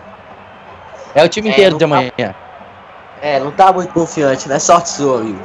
É 1.14 1.24
o 1.24 1.28
time 1.28 1.49
É, 1.49 1.53
inteiro 1.53 1.70
não 1.72 1.78
de 1.78 1.84
tá- 1.86 1.96
amanhã. 1.96 2.34
É, 3.20 3.40
não 3.40 3.51
tá 3.51 3.72
muito 3.72 3.92
confiante, 3.92 4.49
né? 4.49 4.59
Sorte 4.59 4.90
sua, 4.90 5.18
amigo. 5.20 5.40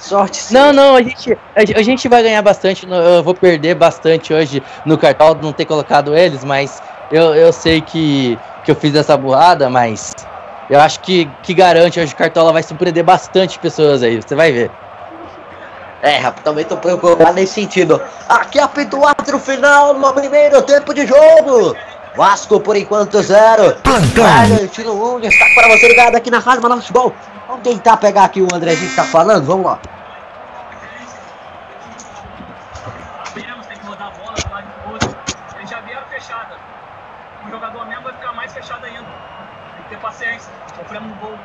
Sorte 0.00 0.36
sua. 0.38 0.58
Não, 0.58 0.72
não, 0.72 0.96
a 0.96 1.02
gente, 1.02 1.32
a, 1.32 1.78
a 1.78 1.82
gente 1.82 2.08
vai 2.08 2.22
ganhar 2.22 2.42
bastante. 2.42 2.86
Eu 2.88 3.22
vou 3.22 3.34
perder 3.34 3.74
bastante 3.74 4.32
hoje 4.32 4.62
no 4.84 4.96
cartão, 4.96 5.34
não 5.34 5.52
ter 5.52 5.64
colocado 5.64 6.16
eles, 6.16 6.44
mas 6.44 6.82
eu, 7.10 7.34
eu 7.34 7.52
sei 7.52 7.80
que, 7.80 8.38
que 8.64 8.70
eu 8.70 8.76
fiz 8.76 8.94
essa 8.94 9.16
burrada, 9.16 9.68
mas 9.68 10.14
eu 10.70 10.80
acho 10.80 11.00
que, 11.00 11.28
que 11.42 11.54
garante 11.54 11.98
hoje 11.98 12.12
o 12.12 12.16
Cartola 12.16 12.52
vai 12.52 12.62
surpreender 12.62 13.02
bastante 13.02 13.58
pessoas 13.58 14.02
aí, 14.02 14.20
você 14.20 14.34
vai 14.34 14.52
ver. 14.52 14.70
É, 16.02 16.16
rapaz, 16.18 16.44
também 16.44 16.64
tô 16.64 16.76
preocupado 16.76 17.32
nesse 17.32 17.54
sentido. 17.54 18.00
Aqui 18.28 18.60
apita 18.60 18.96
o 18.96 19.04
árbitro 19.04 19.38
final 19.38 19.94
no 19.94 20.12
primeiro 20.12 20.62
tempo 20.62 20.94
de 20.94 21.06
jogo. 21.06 21.74
Vasco 22.18 22.58
por 22.58 22.76
enquanto 22.76 23.22
zero. 23.22 23.76
Plantão. 23.76 24.24
1, 24.92 25.14
um, 25.14 25.20
destaque 25.20 25.54
para 25.54 25.68
você 25.68 25.86
ligado 25.86 26.16
aqui 26.16 26.32
na 26.32 26.40
Rádio 26.40 26.62
Manaus 26.62 26.80
Futebol. 26.80 27.14
Vamos 27.46 27.62
tentar 27.62 27.96
pegar 27.96 28.24
aqui 28.24 28.42
o 28.42 28.48
Andrezinho 28.52 28.90
que 28.90 28.96
tá 28.96 29.04
falando, 29.04 29.46
vamos 29.46 29.66
lá. 29.66 29.78
Sabemos, 33.24 33.66
tem 33.66 33.78
que 33.78 33.86
rodar 33.86 34.08
a 34.08 34.10
bola 34.10 34.34
e 34.36 34.82
pro 34.82 34.92
outro. 34.94 35.16
Eles 35.58 35.70
já 35.70 35.80
vieram 35.82 36.04
fechada. 36.08 36.56
O 37.46 37.50
jogador 37.50 37.86
mesmo 37.86 38.02
vai 38.02 38.12
ficar 38.12 38.32
mais 38.32 38.52
fechado 38.52 38.84
ainda. 38.84 39.06
Tem 39.76 39.84
que 39.84 39.88
ter 39.90 39.98
paciência. 39.98 40.52
Sofremos 40.74 41.12
um 41.12 41.14
gol, 41.20 41.38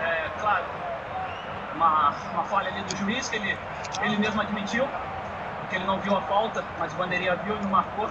é, 0.00 0.30
claro, 0.40 0.64
uma, 1.76 2.12
uma 2.32 2.42
falha 2.46 2.70
ali 2.70 2.82
do 2.82 2.96
juiz, 2.96 3.28
que 3.28 3.36
ele, 3.36 3.56
ele 4.00 4.16
mesmo 4.16 4.40
admitiu, 4.40 4.84
que 5.70 5.76
ele 5.76 5.84
não 5.84 6.00
viu 6.00 6.16
a 6.16 6.20
falta, 6.22 6.64
mas 6.80 6.92
o 6.92 6.96
bandeirinha 6.96 7.36
viu 7.36 7.54
e 7.54 7.62
não 7.62 7.70
marcou. 7.70 8.10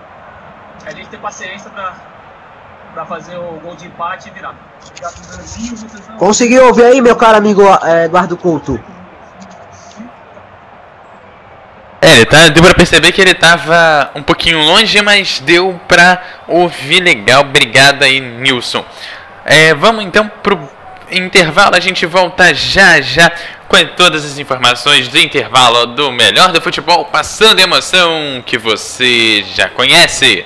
A 0.85 0.91
gente 0.91 1.07
ter 1.09 1.17
paciência 1.17 1.69
pra, 1.69 1.93
pra 2.93 3.05
fazer 3.05 3.37
o 3.37 3.59
gol 3.59 3.75
de 3.75 3.85
empate 3.85 4.29
e 4.29 4.31
virar. 4.31 4.55
Conseguiu 6.17 6.65
ouvir 6.67 6.85
aí, 6.85 7.01
meu 7.01 7.15
caro 7.15 7.37
amigo 7.37 7.61
eh, 7.83 8.05
Eduardo 8.05 8.35
Couto? 8.35 8.79
É, 12.01 12.15
ele 12.15 12.25
tá, 12.25 12.47
deu 12.49 12.63
pra 12.63 12.73
perceber 12.73 13.11
que 13.11 13.21
ele 13.21 13.35
tava 13.35 14.09
um 14.15 14.23
pouquinho 14.23 14.59
longe, 14.59 14.99
mas 15.03 15.39
deu 15.39 15.79
pra 15.87 16.21
ouvir 16.47 16.99
legal. 16.99 17.41
Obrigado 17.41 18.01
aí, 18.01 18.19
Nilson. 18.19 18.83
É, 19.45 19.73
vamos 19.75 20.03
então 20.03 20.27
pro 20.41 20.59
intervalo, 21.11 21.75
a 21.75 21.79
gente 21.79 22.05
volta 22.05 22.53
já 22.53 23.01
já 23.01 23.31
com 23.67 23.77
todas 23.95 24.25
as 24.25 24.37
informações 24.37 25.07
do 25.07 25.19
intervalo 25.19 25.85
do 25.87 26.11
melhor 26.11 26.51
do 26.51 26.61
futebol, 26.61 27.05
passando 27.05 27.59
a 27.59 27.63
emoção 27.63 28.43
que 28.45 28.57
você 28.57 29.43
já 29.53 29.69
conhece. 29.69 30.45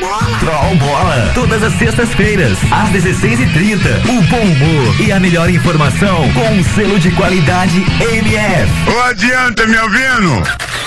Troll 0.00 0.76
Bola. 0.76 1.30
Todas 1.34 1.62
as 1.62 1.74
sextas-feiras, 1.74 2.56
às 2.70 2.88
16h30. 2.90 4.08
O 4.08 4.22
bom 4.22 4.40
humor 4.40 5.00
e 5.00 5.12
a 5.12 5.20
melhor 5.20 5.50
informação 5.50 6.32
com 6.32 6.54
um 6.54 6.64
selo 6.64 6.98
de 6.98 7.10
qualidade 7.10 7.84
MF. 8.00 8.72
Ô, 8.90 9.00
adianta, 9.02 9.66
me 9.66 9.76
ouvindo? 9.78 10.42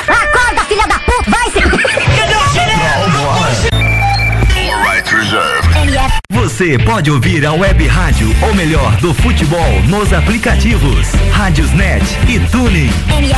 Acorda, 0.07 0.65
filha 0.67 0.87
da 0.87 0.99
puta, 0.99 1.29
vai 1.29 1.51
se... 1.51 1.61
Troll 1.61 3.11
Bola. 3.11 3.49
Right 4.91 5.15
reserve. 5.15 5.67
MF, 5.77 6.17
Você 6.31 6.77
pode 6.79 7.11
ouvir 7.11 7.45
a 7.45 7.53
web 7.53 7.87
rádio, 7.87 8.35
ou 8.41 8.53
melhor, 8.55 8.95
do 8.97 9.13
futebol, 9.13 9.81
nos 9.87 10.11
aplicativos 10.11 11.07
Rádiosnet 11.31 12.03
e 12.27 12.39
Tuning. 12.49 12.91
MF, 13.09 13.37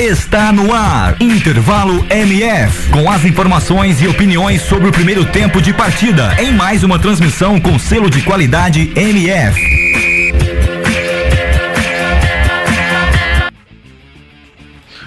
Está 0.00 0.50
no 0.50 0.72
ar, 0.72 1.20
Intervalo 1.20 2.06
MF, 2.08 2.88
com 2.90 3.10
as 3.10 3.22
informações 3.22 4.00
e 4.00 4.08
opiniões 4.08 4.62
sobre 4.62 4.88
o 4.88 4.92
primeiro 4.92 5.26
tempo 5.26 5.60
de 5.60 5.74
partida, 5.74 6.34
em 6.38 6.50
mais 6.52 6.82
uma 6.82 6.98
transmissão 6.98 7.60
com 7.60 7.78
selo 7.78 8.08
de 8.08 8.22
qualidade 8.22 8.90
MF. 8.96 9.60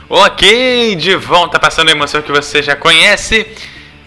Ok, 0.08 0.96
de 0.96 1.16
volta 1.16 1.60
passando 1.60 1.90
a 1.90 1.92
emoção 1.94 2.22
que 2.22 2.32
você 2.32 2.62
já 2.62 2.76
conhece. 2.76 3.48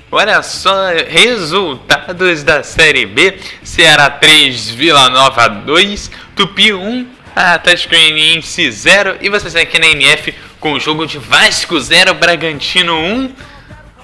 Olha 0.09 0.41
só, 0.41 0.91
resultados 1.09 2.45
da 2.45 2.63
Série 2.63 3.07
B: 3.07 3.37
Ceará 3.61 4.09
3, 4.09 4.71
Vila 4.71 5.11
Nova 5.11 5.49
2, 5.49 6.13
Tupi 6.37 6.73
1, 6.73 7.09
Atlético 7.35 7.97
Goianiense 7.97 8.71
0. 8.71 9.17
E 9.21 9.29
você 9.29 9.51
segue 9.51 9.69
aqui 9.69 9.81
na 9.81 9.89
MF 9.89 10.46
com 10.61 10.73
o 10.73 10.81
jogo 10.81 11.07
de 11.07 11.19
Vasco 11.19 11.79
0, 11.79 12.15
Bragantino 12.15 12.95
1. 12.95 13.35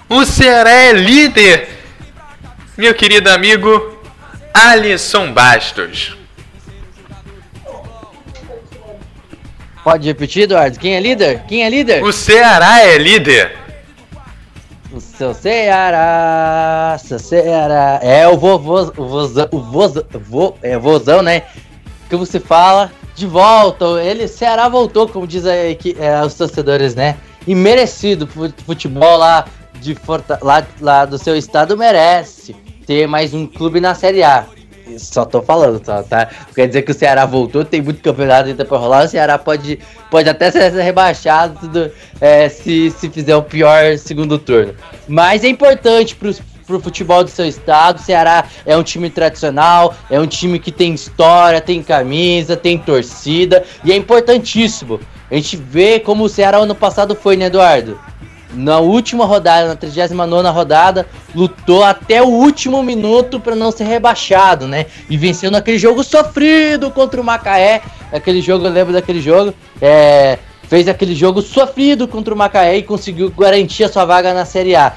O 0.09 0.25
Ceará 0.25 0.71
é 0.71 0.93
líder, 0.93 1.69
meu 2.77 2.95
querido 2.95 3.31
amigo 3.31 3.99
Alisson 4.53 5.33
Bastos. 5.33 6.17
Pode 9.83 10.07
repetir, 10.07 10.45
Eduardo? 10.45 10.79
Quem 10.79 10.95
é 10.95 11.01
líder? 11.01 11.43
Quem 11.49 11.65
é 11.65 11.71
líder? 11.71 12.05
O 12.05 12.13
Ceará 12.13 12.81
é 12.81 12.99
líder. 12.99 13.59
O 14.93 15.01
seu 15.01 15.33
Ceará, 15.35 16.97
seu 17.03 17.19
Ceará. 17.19 17.99
É 18.03 18.29
o 18.29 18.37
vovô, 18.37 18.93
o 18.97 19.09
vozão, 19.09 19.49
o 19.51 19.59
vozão, 19.59 20.05
vo, 20.13 20.59
é 20.63 20.77
vozão, 20.77 21.23
né? 21.23 21.45
Que 22.09 22.15
você 22.15 22.39
fala 22.39 22.93
de 23.15 23.27
volta. 23.27 23.85
Ele, 24.03 24.27
Ceará 24.29 24.69
voltou, 24.69 25.09
como 25.09 25.27
diz 25.27 25.47
a 25.47 25.57
equi- 25.71 25.97
é, 25.99 26.21
os 26.25 26.35
torcedores, 26.35 26.95
né? 26.95 27.17
E 27.47 27.55
merecido. 27.55 28.27
fu- 28.27 28.53
Futebol 28.65 29.17
lá, 29.19 29.45
de 29.81 29.95
Forta, 29.95 30.39
lá, 30.43 30.65
lá 30.81 31.05
do 31.05 31.19
seu 31.19 31.37
estado 31.37 31.77
merece 31.77 32.55
ter 32.87 33.07
mais 33.07 33.35
um 33.35 33.47
clube 33.47 33.81
na 33.81 33.95
Série 33.95 34.23
A. 34.23 34.45
Só 34.99 35.25
tô 35.25 35.41
falando, 35.41 35.83
só, 35.85 36.03
tá? 36.03 36.29
Quer 36.55 36.67
dizer 36.67 36.83
que 36.83 36.91
o 36.91 36.95
Ceará 36.95 37.25
voltou, 37.25 37.65
tem 37.65 37.81
muito 37.81 38.03
campeonato 38.03 38.49
ainda 38.49 38.65
pra 38.65 38.77
rolar. 38.77 39.05
O 39.05 39.09
Ceará 39.09 39.39
pode, 39.39 39.79
pode 40.11 40.29
até 40.29 40.51
ser 40.51 40.71
rebaixado 40.73 41.59
tudo, 41.61 41.91
é, 42.21 42.49
se, 42.49 42.91
se 42.91 43.09
fizer 43.09 43.35
o 43.35 43.43
pior 43.43 43.97
segundo 43.97 44.39
turno. 44.39 44.75
Mas 45.09 45.45
é 45.45 45.49
importante 45.49 46.15
pros, 46.15 46.43
pro 46.73 46.81
futebol 46.81 47.23
do 47.23 47.31
seu 47.31 47.47
estado. 47.47 47.99
O 47.99 48.03
Ceará 48.03 48.47
é 48.65 48.77
um 48.77 48.83
time 48.83 49.11
tradicional, 49.11 49.95
é 50.11 50.19
um 50.19 50.27
time 50.27 50.59
que 50.59 50.73
tem 50.73 50.95
história, 50.95 51.61
tem 51.61 51.83
camisa, 51.83 52.57
tem 52.57 52.79
torcida 52.79 53.65
e 53.85 53.93
é 53.93 53.97
importantíssimo. 53.97 54.99
A 55.31 55.35
gente 55.35 55.57
vê 55.57 56.01
como 56.01 56.25
o 56.25 56.29
Ceará 56.29 56.59
ano 56.59 56.75
passado 56.75 57.15
foi, 57.15 57.37
né, 57.37 57.47
Eduardo? 57.47 57.99
Na 58.55 58.81
última 58.81 59.25
rodada, 59.25 59.69
na 59.69 59.77
39 59.77 60.49
rodada, 60.51 61.07
lutou 61.35 61.83
até 61.83 62.23
o 62.23 62.27
último 62.27 62.83
minuto 62.83 63.41
para 63.41 63.57
não 63.57 63.71
ser 63.71 63.85
rebaixado, 63.85 64.69
né? 64.69 64.87
E 65.09 65.17
venceu 65.17 65.51
naquele 65.51 65.79
jogo 65.79 66.05
sofrido 66.05 66.91
contra 66.91 67.19
o 67.19 67.25
Macaé. 67.25 67.81
Aquele 68.13 68.43
jogo, 68.43 68.67
eu 68.67 68.71
lembro 68.71 68.93
daquele 68.93 69.23
jogo. 69.23 69.55
É, 69.81 70.39
fez 70.69 70.87
aquele 70.87 71.15
jogo 71.15 71.41
sofrido 71.41 72.07
contra 72.07 72.35
o 72.35 72.37
Macaé 72.37 72.77
e 72.77 72.83
conseguiu 72.83 73.31
garantir 73.31 73.85
a 73.85 73.89
sua 73.89 74.05
vaga 74.05 74.35
na 74.35 74.45
Série 74.45 74.77
A 74.77 74.93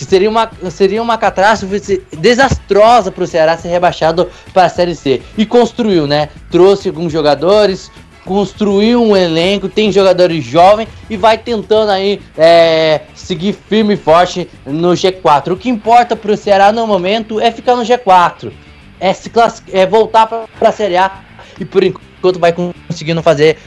que 0.00 0.06
seria 0.06 0.30
uma, 0.30 0.50
seria 0.70 1.02
uma 1.02 1.18
catástrofe 1.18 2.02
desastrosa 2.16 3.12
para 3.12 3.22
o 3.22 3.26
Ceará 3.26 3.58
ser 3.58 3.68
rebaixado 3.68 4.30
para 4.50 4.64
a 4.64 4.68
Série 4.70 4.94
C. 4.94 5.20
E 5.36 5.44
construiu, 5.44 6.06
né? 6.06 6.30
Trouxe 6.50 6.88
alguns 6.88 7.12
jogadores, 7.12 7.90
construir 8.24 8.96
um 8.96 9.14
elenco, 9.14 9.68
tem 9.68 9.92
jogadores 9.92 10.42
jovens 10.42 10.88
e 11.10 11.18
vai 11.18 11.36
tentando 11.36 11.90
aí 11.90 12.18
é, 12.38 13.02
seguir 13.14 13.52
firme 13.52 13.92
e 13.92 13.96
forte 13.98 14.48
no 14.64 14.92
G4. 14.92 15.52
O 15.52 15.56
que 15.56 15.68
importa 15.68 16.16
para 16.16 16.32
o 16.32 16.36
Ceará 16.36 16.72
no 16.72 16.86
momento 16.86 17.38
é 17.38 17.50
ficar 17.50 17.76
no 17.76 17.82
G4, 17.82 18.50
é, 18.98 19.12
se 19.12 19.30
é 19.70 19.84
voltar 19.84 20.26
para 20.26 20.68
a 20.70 20.72
Série 20.72 20.96
A 20.96 21.12
e 21.58 21.64
por 21.66 21.84
enquanto 21.84 22.38
vai 22.38 22.54
conseguindo 22.54 23.22
fazer 23.22 23.58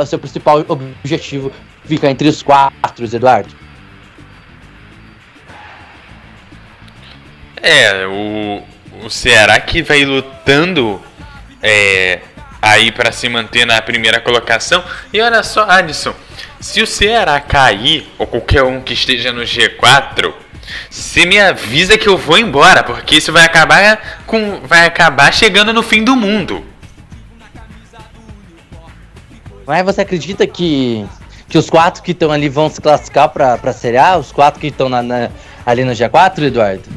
o 0.00 0.06
seu 0.06 0.18
principal 0.18 0.64
objetivo, 0.66 1.52
ficar 1.84 2.10
entre 2.10 2.28
os 2.28 2.42
quatro, 2.42 3.04
Eduardo. 3.04 3.69
É, 7.62 8.06
o, 8.06 8.62
o 9.04 9.10
Ceará 9.10 9.60
que 9.60 9.82
vai 9.82 10.04
lutando 10.04 11.00
é, 11.62 12.20
aí 12.60 12.90
para 12.90 13.12
se 13.12 13.28
manter 13.28 13.66
na 13.66 13.80
primeira 13.80 14.20
colocação. 14.20 14.82
E 15.12 15.20
olha 15.20 15.42
só, 15.42 15.68
Alisson, 15.68 16.14
se 16.60 16.82
o 16.82 16.86
Ceará 16.86 17.40
cair, 17.40 18.06
ou 18.18 18.26
qualquer 18.26 18.62
um 18.62 18.80
que 18.80 18.94
esteja 18.94 19.32
no 19.32 19.42
G4, 19.42 20.32
você 20.88 21.26
me 21.26 21.40
avisa 21.40 21.98
que 21.98 22.08
eu 22.08 22.16
vou 22.16 22.38
embora, 22.38 22.82
porque 22.82 23.16
isso 23.16 23.32
vai 23.32 23.44
acabar 23.44 24.22
com 24.26 24.60
vai 24.64 24.86
acabar 24.86 25.32
chegando 25.32 25.72
no 25.72 25.82
fim 25.82 26.04
do 26.04 26.14
mundo. 26.14 26.64
Mas 29.66 29.84
você 29.84 30.02
acredita 30.02 30.46
que 30.46 31.06
que 31.48 31.58
os 31.58 31.68
quatro 31.68 32.02
que 32.02 32.12
estão 32.12 32.30
ali 32.30 32.48
vão 32.48 32.70
se 32.70 32.80
classificar 32.80 33.28
para 33.28 33.54
a 33.54 33.72
Série 33.72 33.96
A? 33.96 34.16
Os 34.16 34.30
quatro 34.30 34.60
que 34.60 34.68
estão 34.68 34.88
na, 34.88 35.02
na, 35.02 35.30
ali 35.66 35.84
no 35.84 35.90
G4, 35.90 36.44
Eduardo? 36.44 36.88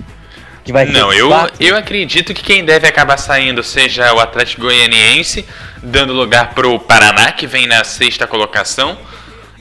Que 0.63 0.71
vai 0.71 0.85
Não, 0.85 1.11
eu, 1.11 1.29
eu 1.59 1.75
acredito 1.75 2.33
que 2.33 2.41
quem 2.41 2.63
deve 2.63 2.87
acabar 2.87 3.17
saindo 3.17 3.61
seja 3.61 4.13
o 4.13 4.19
Atlético 4.19 4.61
Goianiense, 4.61 5.45
dando 5.81 6.13
lugar 6.13 6.53
pro 6.53 6.79
Paraná, 6.79 7.31
que 7.31 7.45
vem 7.45 7.67
na 7.67 7.83
sexta 7.83 8.25
colocação. 8.25 8.97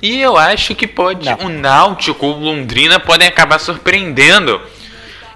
E 0.01 0.21
eu 0.21 0.37
acho 0.37 0.75
que 0.75 0.87
pode 0.87 1.29
Não. 1.29 1.47
o 1.47 1.49
Náutico 1.49 2.27
ou 2.27 2.37
o 2.37 2.41
Londrina 2.41 3.01
podem 3.01 3.27
acabar 3.27 3.59
surpreendendo 3.59 4.61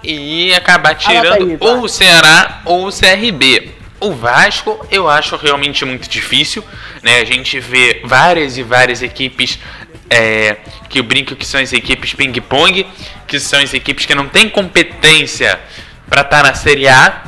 e 0.03 0.53
acabar 0.53 0.95
tirando 0.95 1.51
aí, 1.51 1.57
ou 1.59 1.83
o 1.83 1.89
Ceará 1.89 2.61
ou 2.65 2.87
o 2.87 2.91
CRB. 2.91 3.71
O 3.99 4.11
Vasco 4.11 4.85
eu 4.91 5.09
acho 5.09 5.35
realmente 5.37 5.83
muito 5.83 6.07
difícil, 6.07 6.63
né? 7.01 7.19
A 7.19 7.25
gente 7.25 7.59
vê 7.59 8.01
várias 8.03 8.57
e 8.57 8.63
várias 8.63 9.01
equipes 9.01 9.59
é, 10.09 10.57
que 10.89 10.99
eu 10.99 11.03
brinco 11.03 11.35
que 11.35 11.45
são 11.45 11.59
as 11.59 11.73
equipes 11.73 12.13
ping-pong, 12.13 12.85
que 13.27 13.39
são 13.39 13.59
as 13.59 13.73
equipes 13.73 14.05
que 14.05 14.15
não 14.15 14.27
têm 14.27 14.49
competência 14.49 15.59
para 16.09 16.21
estar 16.21 16.43
tá 16.43 16.49
na 16.49 16.53
Série 16.53 16.87
A, 16.87 17.23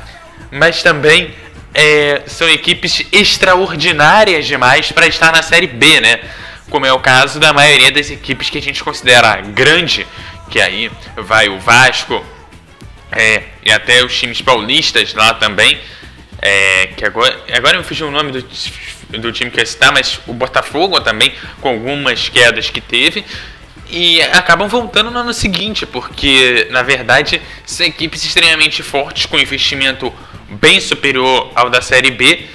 mas 0.51 0.81
também 0.81 1.33
é, 1.73 2.23
são 2.27 2.49
equipes 2.49 3.05
extraordinárias 3.11 4.45
demais 4.45 4.91
para 4.91 5.07
estar 5.07 5.31
na 5.31 5.41
Série 5.41 5.67
B, 5.67 5.99
né? 5.99 6.19
Como 6.69 6.85
é 6.85 6.93
o 6.93 6.99
caso 6.99 7.39
da 7.39 7.51
maioria 7.51 7.91
das 7.91 8.09
equipes 8.09 8.49
que 8.49 8.57
a 8.57 8.61
gente 8.61 8.83
considera 8.83 9.41
grande, 9.41 10.05
que 10.49 10.61
aí 10.61 10.91
vai 11.17 11.49
o 11.49 11.59
Vasco 11.59 12.23
é, 13.11 13.43
e 13.65 13.71
até 13.71 14.03
os 14.03 14.17
times 14.17 14.41
paulistas 14.41 15.13
lá 15.13 15.33
também, 15.33 15.79
é, 16.41 16.87
que 16.95 17.05
agora, 17.05 17.43
agora 17.53 17.77
me 17.77 17.83
fugiu 17.83 18.07
o 18.07 18.11
nome 18.11 18.31
do 18.31 18.41
do 19.17 19.31
time 19.31 19.49
que 19.49 19.59
eu 19.59 19.65
citar, 19.65 19.91
mas 19.91 20.19
o 20.27 20.33
Botafogo 20.33 21.01
também, 21.01 21.33
com 21.61 21.69
algumas 21.69 22.29
quedas 22.29 22.69
que 22.69 22.81
teve. 22.81 23.25
E 23.91 24.21
acabam 24.21 24.67
voltando 24.67 25.09
no 25.09 25.17
ano 25.17 25.33
seguinte, 25.33 25.85
porque 25.85 26.67
na 26.69 26.83
verdade 26.83 27.41
são 27.65 27.85
equipes 27.85 28.23
extremamente 28.23 28.83
fortes, 28.83 29.25
com 29.25 29.39
investimento 29.39 30.13
bem 30.49 30.79
superior 30.79 31.51
ao 31.55 31.69
da 31.71 31.81
Série 31.81 32.11
B, 32.11 32.45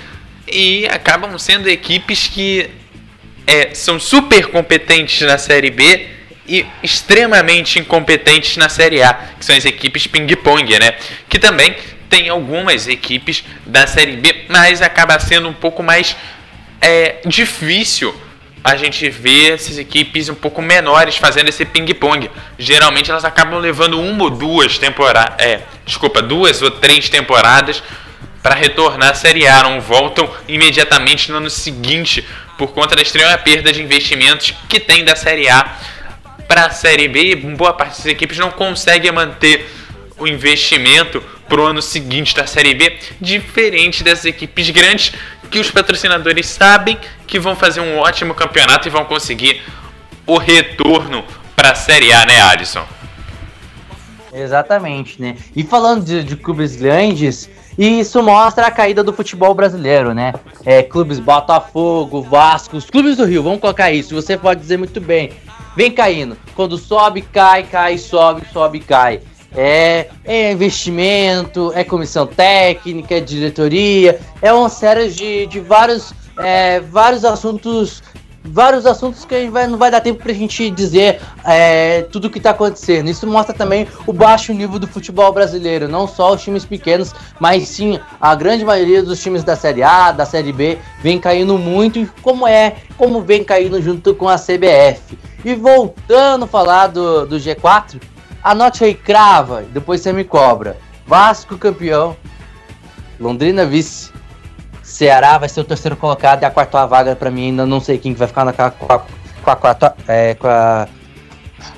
e 0.46 0.86
acabam 0.86 1.36
sendo 1.38 1.68
equipes 1.68 2.28
que 2.28 2.70
é, 3.46 3.74
são 3.74 3.98
super 3.98 4.46
competentes 4.46 5.26
na 5.26 5.36
Série 5.36 5.70
B 5.70 6.08
e 6.46 6.64
extremamente 6.82 7.78
incompetentes 7.78 8.56
na 8.56 8.68
Série 8.68 9.02
A, 9.02 9.14
que 9.38 9.44
são 9.44 9.56
as 9.56 9.64
equipes 9.64 10.06
ping-pong, 10.06 10.78
né? 10.78 10.94
Que 11.28 11.38
também 11.38 11.74
tem 12.08 12.28
algumas 12.28 12.86
equipes 12.86 13.42
da 13.66 13.86
Série 13.86 14.16
B, 14.16 14.44
mas 14.48 14.80
acaba 14.82 15.18
sendo 15.18 15.48
um 15.48 15.52
pouco 15.52 15.82
mais 15.82 16.14
é 16.84 17.20
difícil 17.24 18.14
a 18.62 18.76
gente 18.76 19.08
ver 19.08 19.54
essas 19.54 19.78
equipes 19.78 20.28
um 20.28 20.34
pouco 20.34 20.60
menores 20.60 21.16
fazendo 21.16 21.48
esse 21.48 21.64
ping-pong. 21.64 22.30
Geralmente 22.58 23.10
elas 23.10 23.24
acabam 23.24 23.58
levando 23.58 23.98
uma 23.98 24.24
ou 24.24 24.30
duas 24.30 24.78
temporadas, 24.78 25.34
é, 25.38 25.62
desculpa, 25.86 26.20
duas 26.20 26.60
ou 26.60 26.70
três 26.70 27.08
temporadas 27.08 27.82
para 28.42 28.54
retornar 28.54 29.12
à 29.12 29.14
Série 29.14 29.46
A, 29.46 29.62
não 29.62 29.80
voltam 29.80 30.30
imediatamente 30.46 31.30
no 31.30 31.38
ano 31.38 31.48
seguinte 31.48 32.22
por 32.58 32.72
conta 32.72 32.94
da 32.94 33.00
extrema 33.00 33.36
perda 33.38 33.72
de 33.72 33.82
investimentos 33.82 34.54
que 34.68 34.78
tem 34.78 35.04
da 35.04 35.16
Série 35.16 35.48
A 35.48 35.78
para 36.46 36.66
a 36.66 36.70
Série 36.70 37.08
B. 37.08 37.36
Boa 37.36 37.72
parte 37.72 37.96
das 37.96 38.06
equipes 38.06 38.36
não 38.36 38.50
consegue 38.50 39.10
manter 39.10 39.66
o 40.18 40.26
investimento 40.26 41.22
para 41.48 41.60
o 41.60 41.66
ano 41.66 41.82
seguinte 41.82 42.34
da 42.34 42.46
Série 42.46 42.74
B, 42.74 42.98
diferente 43.20 44.04
das 44.04 44.24
equipes 44.24 44.70
grandes 44.70 45.12
que 45.54 45.60
os 45.60 45.70
patrocinadores 45.70 46.46
sabem 46.46 46.98
que 47.28 47.38
vão 47.38 47.54
fazer 47.54 47.80
um 47.80 47.98
ótimo 47.98 48.34
campeonato 48.34 48.88
e 48.88 48.90
vão 48.90 49.04
conseguir 49.04 49.62
o 50.26 50.36
retorno 50.36 51.22
para 51.54 51.70
a 51.70 51.74
Série 51.76 52.12
A, 52.12 52.26
né, 52.26 52.42
Alisson? 52.42 52.84
Exatamente, 54.32 55.22
né? 55.22 55.36
E 55.54 55.62
falando 55.62 56.04
de, 56.04 56.24
de, 56.24 56.34
clubes 56.34 56.74
grandes, 56.74 57.48
isso 57.78 58.20
mostra 58.20 58.66
a 58.66 58.70
caída 58.72 59.04
do 59.04 59.12
futebol 59.12 59.54
brasileiro, 59.54 60.12
né? 60.12 60.34
É, 60.64 60.82
clubes 60.82 61.20
Botafogo, 61.20 62.20
Vasco, 62.20 62.76
os 62.76 62.90
clubes 62.90 63.16
do 63.16 63.24
Rio, 63.24 63.44
vamos 63.44 63.60
colocar 63.60 63.92
isso. 63.92 64.12
Você 64.12 64.36
pode 64.36 64.60
dizer 64.60 64.76
muito 64.76 65.00
bem. 65.00 65.34
Vem 65.76 65.92
caindo. 65.92 66.36
Quando 66.56 66.76
sobe, 66.76 67.22
cai, 67.22 67.62
cai, 67.62 67.96
sobe, 67.96 68.42
sobe, 68.52 68.80
cai 68.80 69.20
é, 69.54 70.08
é 70.24 70.52
investimento, 70.52 71.72
é 71.74 71.84
comissão 71.84 72.26
técnica, 72.26 73.16
é 73.16 73.20
diretoria, 73.20 74.20
é 74.42 74.52
uma 74.52 74.68
série 74.68 75.08
de, 75.08 75.46
de 75.46 75.60
vários, 75.60 76.12
é, 76.38 76.80
vários 76.80 77.24
assuntos 77.24 78.02
vários 78.44 78.84
assuntos 78.84 79.24
que 79.24 79.34
a 79.34 79.40
gente 79.40 79.50
vai, 79.50 79.66
não 79.66 79.78
vai 79.78 79.90
dar 79.90 80.02
tempo 80.02 80.22
pra 80.22 80.32
gente 80.32 80.70
dizer 80.70 81.20
é, 81.44 82.02
tudo 82.02 82.26
o 82.26 82.30
que 82.30 82.38
tá 82.38 82.50
acontecendo. 82.50 83.08
Isso 83.08 83.26
mostra 83.26 83.54
também 83.54 83.88
o 84.06 84.12
baixo 84.12 84.52
nível 84.52 84.78
do 84.78 84.86
futebol 84.86 85.32
brasileiro, 85.32 85.88
não 85.88 86.06
só 86.06 86.34
os 86.34 86.42
times 86.42 86.64
pequenos, 86.64 87.14
mas 87.40 87.66
sim 87.68 87.98
a 88.20 88.34
grande 88.34 88.64
maioria 88.64 89.02
dos 89.02 89.22
times 89.22 89.42
da 89.42 89.56
Série 89.56 89.82
A, 89.82 90.12
da 90.12 90.26
Série 90.26 90.52
B, 90.52 90.78
vem 91.02 91.18
caindo 91.18 91.56
muito, 91.56 92.06
como 92.20 92.46
é, 92.46 92.76
como 92.98 93.22
vem 93.22 93.42
caindo 93.42 93.80
junto 93.80 94.14
com 94.14 94.28
a 94.28 94.36
CBF. 94.36 95.18
E 95.42 95.54
voltando 95.54 96.44
a 96.44 96.48
falar 96.48 96.88
do, 96.88 97.26
do 97.26 97.36
G4, 97.36 98.00
Anote 98.44 98.84
aí, 98.84 98.94
crava, 98.94 99.62
depois 99.62 100.02
você 100.02 100.12
me 100.12 100.22
cobra. 100.22 100.76
Vasco 101.06 101.56
campeão, 101.56 102.14
Londrina 103.18 103.64
vice, 103.64 104.12
Ceará 104.82 105.38
vai 105.38 105.48
ser 105.48 105.60
o 105.60 105.64
terceiro 105.64 105.96
colocado 105.96 106.42
e 106.42 106.44
a 106.44 106.50
quarta 106.50 106.84
vaga 106.84 107.16
para 107.16 107.30
mim 107.30 107.46
ainda 107.46 107.64
não 107.64 107.80
sei 107.80 107.96
quem 107.96 108.12
vai 108.12 108.28
ficar 108.28 108.44
na, 108.44 108.52
com, 108.52 108.64
a, 108.64 108.70
com, 108.70 109.50
a, 109.50 109.56
quarta, 109.56 109.96
é, 110.06 110.34
com 110.34 110.46
a, 110.46 110.86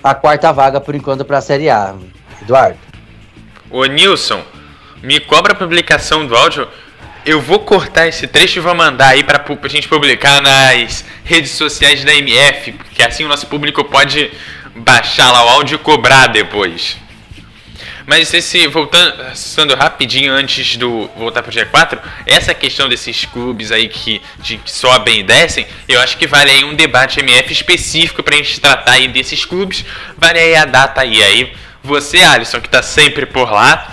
a 0.03 0.15
quarta 0.15 0.53
vaga 0.53 0.81
por 0.81 0.97
enquanto 0.97 1.25
para 1.25 1.39
a 1.39 1.41
Série 1.41 1.71
A. 1.71 1.95
Eduardo. 2.43 2.79
Ô 3.71 3.85
Nilson, 3.85 4.43
me 5.03 5.21
cobra 5.21 5.53
a 5.53 5.57
publicação 5.57 6.27
do 6.27 6.35
áudio. 6.37 6.67
Eu 7.25 7.41
vou 7.41 7.61
cortar 7.61 8.09
esse 8.09 8.27
trecho 8.27 8.59
e 8.59 8.63
vou 8.63 8.75
mandar 8.75 9.09
aí 9.11 9.23
para 9.23 9.41
a 9.41 9.69
gente 9.69 9.89
publicar 9.89 10.43
nas 10.43 11.05
redes 11.25 11.53
sociais 11.53 12.05
da 12.05 12.13
MF, 12.13 12.73
porque 12.73 13.03
assim 13.03 13.25
o 13.25 13.29
nosso 13.29 13.47
público 13.47 13.85
pode 13.85 14.33
baixar 14.77 15.31
lá 15.33 15.45
o 15.45 15.49
áudio 15.49 15.77
e 15.77 15.79
cobrar 15.79 16.27
depois. 16.29 16.97
Mas 18.07 18.33
esse, 18.33 18.69
voltando 18.69 19.75
rapidinho 19.75 20.33
antes 20.33 20.77
do 20.77 21.11
voltar 21.17 21.43
para 21.43 21.51
o 21.51 21.53
G4, 21.53 21.99
essa 22.25 22.55
questão 22.55 22.89
desses 22.89 23.25
clubes 23.25 23.73
aí 23.73 23.89
que, 23.89 24.23
de, 24.39 24.59
que 24.59 24.71
sobem 24.71 25.21
e 25.21 25.23
descem, 25.25 25.67
eu 25.89 26.01
acho 26.01 26.17
que 26.17 26.25
vale 26.25 26.53
aí 26.53 26.65
um 26.65 26.75
debate 26.75 27.19
MF 27.19 27.53
específico 27.53 28.23
para 28.23 28.35
a 28.35 28.39
gente 28.39 28.61
tratar 28.61 28.93
aí 28.93 29.09
desses 29.09 29.45
clubes. 29.45 29.85
Vale 30.17 30.39
aí 30.39 30.55
a 30.55 30.65
data 30.65 31.01
aí. 31.01 31.21
Aí 31.21 31.53
você, 31.83 32.19
Alisson, 32.19 32.61
que 32.61 32.69
está 32.69 32.81
sempre 32.81 33.27
por 33.27 33.51
lá, 33.51 33.93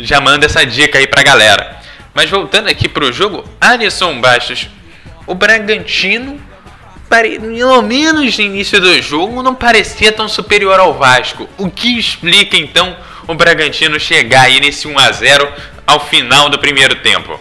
já 0.00 0.20
manda 0.20 0.46
essa 0.46 0.66
dica 0.66 0.98
aí 0.98 1.06
para 1.06 1.20
a 1.20 1.24
galera. 1.24 1.80
Mas 2.12 2.28
voltando 2.28 2.68
aqui 2.68 2.88
para 2.88 3.04
o 3.04 3.12
jogo, 3.12 3.44
Alisson 3.60 4.20
Bastos, 4.20 4.68
o 5.28 5.34
Bragantino 5.34 6.40
pelo 7.22 7.82
menos 7.82 8.36
no 8.36 8.44
início 8.44 8.80
do 8.80 9.00
jogo, 9.00 9.42
não 9.42 9.54
parecia 9.54 10.10
tão 10.10 10.28
superior 10.28 10.80
ao 10.80 10.94
Vasco. 10.94 11.48
O 11.56 11.70
que 11.70 11.98
explica 11.98 12.56
então 12.56 12.96
o 13.28 13.34
Bragantino 13.34 13.98
chegar 14.00 14.42
aí 14.42 14.60
nesse 14.60 14.88
1 14.88 14.98
a 14.98 15.12
0 15.12 15.52
ao 15.86 16.00
final 16.00 16.48
do 16.48 16.58
primeiro 16.58 16.96
tempo? 16.96 17.38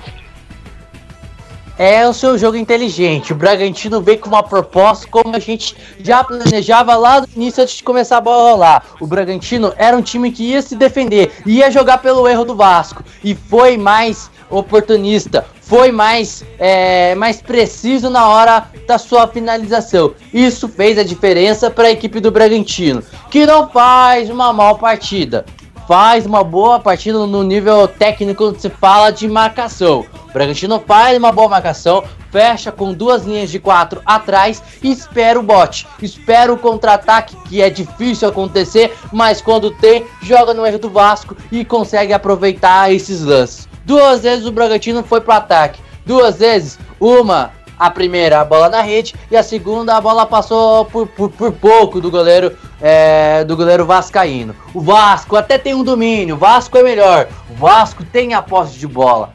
É 1.76 2.08
o 2.08 2.14
seu 2.14 2.38
jogo 2.38 2.56
inteligente. 2.56 3.34
O 3.34 3.36
Bragantino 3.36 4.00
veio 4.00 4.20
com 4.20 4.30
uma 4.30 4.44
proposta 4.44 5.08
como 5.10 5.36
a 5.36 5.40
gente 5.40 5.76
já 6.00 6.24
planejava 6.24 6.96
lá 6.96 7.22
no 7.22 7.28
início 7.36 7.64
antes 7.64 7.78
de 7.78 7.84
começar 7.84 8.18
a 8.18 8.22
bola 8.22 8.52
rolar. 8.52 8.86
O 9.00 9.08
Bragantino 9.08 9.74
era 9.76 9.98
um 9.98 10.02
time 10.02 10.32
que 10.32 10.44
ia 10.52 10.62
se 10.62 10.76
defender, 10.76 11.32
ia 11.48 11.72
jogar 11.72 11.98
pelo 11.98 12.28
erro 12.28 12.46
do 12.46 12.56
Vasco 12.56 13.04
e 13.24 13.34
foi 13.34 13.76
mais 13.76 14.30
oportunista, 14.52 15.48
foi 15.74 15.92
mais, 15.92 16.46
é, 16.60 17.16
mais 17.16 17.42
preciso 17.42 18.08
na 18.08 18.28
hora 18.30 18.68
da 18.88 19.00
sua 19.00 19.28
finalização. 19.28 20.14
Isso 20.32 20.70
fez 20.70 21.00
a 21.00 21.04
diferença 21.04 21.72
para 21.72 21.88
a 21.88 21.92
equipe 21.92 22.20
do 22.20 22.30
Bragantino, 22.30 23.02
que 23.32 23.44
não 23.44 23.68
faz 23.68 24.30
uma 24.30 24.54
mal 24.54 24.78
partida, 24.78 25.44
faz 25.88 26.28
uma 26.28 26.44
boa 26.44 26.80
partida 26.80 27.26
no 27.26 27.42
nível 27.42 27.88
técnico 27.88 28.44
quando 28.44 28.60
se 28.60 28.70
fala 28.70 29.10
de 29.10 29.28
marcação. 29.28 30.06
O 30.30 30.32
Bragantino 30.32 30.80
faz 30.86 31.18
uma 31.18 31.32
boa 31.32 31.50
marcação, 31.50 32.04
fecha 32.32 32.72
com 32.72 32.94
duas 32.94 33.26
linhas 33.26 33.50
de 33.50 33.58
quatro 33.58 34.00
atrás 34.06 34.62
e 34.84 34.92
espera 34.92 35.40
o 35.40 35.44
bote. 35.44 35.88
Espera 36.00 36.54
o 36.54 36.58
contra-ataque, 36.58 37.36
que 37.50 37.64
é 37.64 37.72
difícil 37.72 38.28
acontecer, 38.28 38.96
mas 39.12 39.42
quando 39.42 39.72
tem, 39.72 40.06
joga 40.22 40.54
no 40.54 40.68
erro 40.68 40.78
do 40.78 40.90
Vasco 40.92 41.36
e 41.52 41.66
consegue 41.66 42.14
aproveitar 42.14 42.94
esses 42.94 43.24
lances. 43.24 43.73
Duas 43.86 44.22
vezes 44.22 44.46
o 44.46 44.52
Bragantino 44.52 45.04
foi 45.04 45.22
pro 45.22 45.34
ataque. 45.34 45.82
Duas 46.06 46.40
vezes, 46.40 46.80
uma 47.00 47.52
a 47.78 47.90
primeira 47.90 48.40
a 48.40 48.46
bola 48.46 48.70
na 48.70 48.82
rede 48.82 49.16
e 49.30 49.36
a 49.36 49.44
segunda 49.44 49.98
a 49.98 50.02
bola 50.02 50.26
passou 50.26 50.86
por, 50.86 51.08
por, 51.08 51.30
por 51.30 51.52
pouco 51.52 52.00
do 52.00 52.10
goleiro 52.10 52.56
é, 52.82 53.44
do 53.44 53.58
goleiro 53.58 53.86
vascaíno. 53.86 54.56
O 54.74 54.82
Vasco 54.82 55.36
até 55.36 55.58
tem 55.58 55.74
um 55.74 55.84
domínio, 55.84 56.36
o 56.36 56.38
Vasco 56.38 56.78
é 56.78 56.84
melhor, 56.84 57.28
o 57.50 57.56
Vasco 57.56 58.04
tem 58.04 58.34
a 58.34 58.42
posse 58.42 58.78
de 58.78 58.88
bola. 58.88 59.34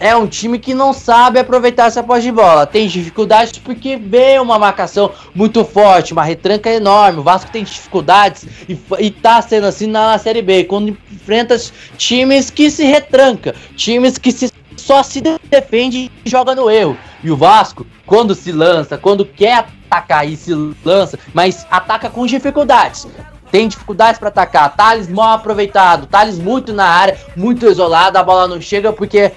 É 0.00 0.14
um 0.14 0.26
time 0.26 0.58
que 0.58 0.74
não 0.74 0.92
sabe 0.92 1.40
aproveitar 1.40 1.86
essa 1.86 2.02
posse 2.02 2.22
de 2.22 2.32
bola. 2.32 2.66
Tem 2.66 2.86
dificuldades 2.86 3.58
porque 3.58 3.96
vê 3.96 4.38
uma 4.38 4.58
marcação 4.58 5.10
muito 5.34 5.64
forte, 5.64 6.12
uma 6.12 6.22
retranca 6.22 6.70
enorme. 6.70 7.18
O 7.18 7.22
Vasco 7.22 7.50
tem 7.50 7.64
dificuldades 7.64 8.46
e, 8.68 8.78
e 9.00 9.10
tá 9.10 9.42
sendo 9.42 9.66
assim 9.66 9.86
na, 9.86 10.12
na 10.12 10.18
Série 10.18 10.42
B, 10.42 10.64
quando 10.64 10.96
enfrenta 11.10 11.56
times 11.96 12.48
que 12.48 12.70
se 12.70 12.84
retranca, 12.84 13.54
times 13.76 14.18
que 14.18 14.30
se 14.30 14.50
só 14.76 15.02
se 15.02 15.20
defende 15.50 16.10
e 16.24 16.30
joga 16.30 16.54
no 16.54 16.70
erro. 16.70 16.96
E 17.22 17.30
o 17.30 17.36
Vasco, 17.36 17.86
quando 18.06 18.34
se 18.34 18.52
lança, 18.52 18.96
quando 18.96 19.26
quer 19.26 19.66
atacar 19.90 20.26
e 20.26 20.36
se 20.36 20.54
lança, 20.84 21.18
mas 21.34 21.66
ataca 21.70 22.08
com 22.08 22.24
dificuldades. 22.24 23.06
Tem 23.50 23.66
dificuldades 23.66 24.18
para 24.18 24.28
atacar. 24.28 24.74
Thales 24.76 25.08
mal 25.08 25.32
aproveitado, 25.32 26.06
Thales 26.06 26.38
muito 26.38 26.72
na 26.72 26.86
área, 26.86 27.18
muito 27.36 27.66
isolado, 27.66 28.16
a 28.16 28.22
bola 28.22 28.46
não 28.46 28.60
chega 28.60 28.92
porque 28.92 29.32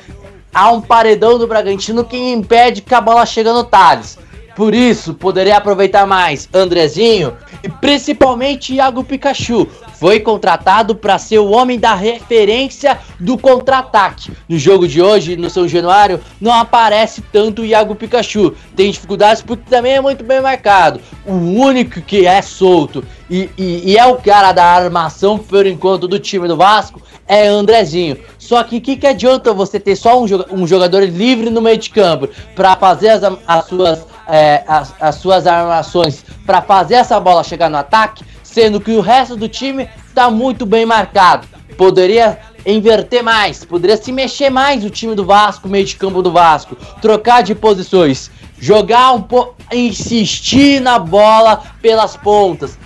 há 0.53 0.71
um 0.71 0.81
paredão 0.81 1.37
do 1.37 1.47
Bragantino 1.47 2.03
que 2.03 2.17
impede 2.17 2.81
que 2.81 2.93
a 2.93 3.01
bola 3.01 3.25
chegue 3.25 3.49
no 3.49 3.63
Thales. 3.63 4.17
Por 4.55 4.75
isso, 4.75 5.13
poderia 5.13 5.57
aproveitar 5.57 6.05
mais 6.05 6.49
Andrezinho 6.53 7.37
e 7.63 7.69
principalmente 7.69 8.73
Iago 8.73 9.03
Pikachu. 9.03 9.67
Foi 9.93 10.19
contratado 10.19 10.95
para 10.95 11.17
ser 11.17 11.39
o 11.39 11.51
homem 11.51 11.79
da 11.79 11.93
referência 11.93 12.99
do 13.19 13.37
contra-ataque. 13.37 14.31
No 14.49 14.57
jogo 14.57 14.87
de 14.87 15.01
hoje, 15.01 15.35
no 15.37 15.49
São 15.49 15.67
Januário, 15.67 16.19
não 16.39 16.53
aparece 16.53 17.21
tanto 17.31 17.61
o 17.61 17.65
Iago 17.65 17.95
Pikachu. 17.95 18.53
Tem 18.75 18.91
dificuldades 18.91 19.41
porque 19.41 19.69
também 19.69 19.93
é 19.93 20.01
muito 20.01 20.23
bem 20.23 20.41
marcado. 20.41 20.99
O 21.25 21.33
único 21.33 22.01
que 22.01 22.25
é 22.25 22.41
solto 22.41 23.03
e, 23.29 23.49
e, 23.57 23.91
e 23.91 23.97
é 23.97 24.05
o 24.05 24.17
cara 24.17 24.51
da 24.51 24.65
armação, 24.65 25.37
por 25.37 25.65
enquanto, 25.65 26.07
do 26.07 26.19
time 26.19 26.47
do 26.47 26.57
Vasco 26.57 27.01
é 27.27 27.47
Andrezinho. 27.47 28.17
Só 28.37 28.61
que 28.63 28.77
o 28.77 28.81
que, 28.81 28.97
que 28.97 29.07
adianta 29.07 29.53
você 29.53 29.79
ter 29.79 29.95
só 29.95 30.21
um, 30.21 30.25
um 30.51 30.67
jogador 30.67 31.03
livre 31.03 31.49
no 31.49 31.61
meio 31.61 31.77
de 31.77 31.89
campo 31.89 32.27
para 32.55 32.75
fazer 32.75 33.09
as, 33.09 33.21
as 33.47 33.65
suas 33.65 34.10
é, 34.31 34.63
as, 34.65 34.95
as 34.99 35.15
suas 35.15 35.45
armações 35.45 36.23
para 36.45 36.61
fazer 36.61 36.95
essa 36.95 37.19
bola 37.19 37.43
chegar 37.43 37.69
no 37.69 37.75
ataque, 37.75 38.23
sendo 38.41 38.79
que 38.79 38.91
o 38.91 39.01
resto 39.01 39.35
do 39.35 39.49
time 39.49 39.89
está 40.07 40.31
muito 40.31 40.65
bem 40.65 40.85
marcado. 40.85 41.45
Poderia 41.77 42.39
inverter 42.65 43.21
mais, 43.21 43.65
poderia 43.65 43.97
se 43.97 44.11
mexer 44.11 44.49
mais 44.49 44.85
o 44.85 44.89
time 44.89 45.15
do 45.15 45.25
Vasco, 45.25 45.67
meio 45.67 45.85
de 45.85 45.97
campo 45.97 46.21
do 46.21 46.31
Vasco, 46.31 46.77
trocar 47.01 47.43
de 47.43 47.53
posições, 47.53 48.31
jogar 48.57 49.11
um 49.11 49.21
pouco, 49.21 49.55
insistir 49.71 50.79
na 50.79 50.97
bola 50.97 51.63
pelas 51.81 52.15
pontas, 52.15 52.77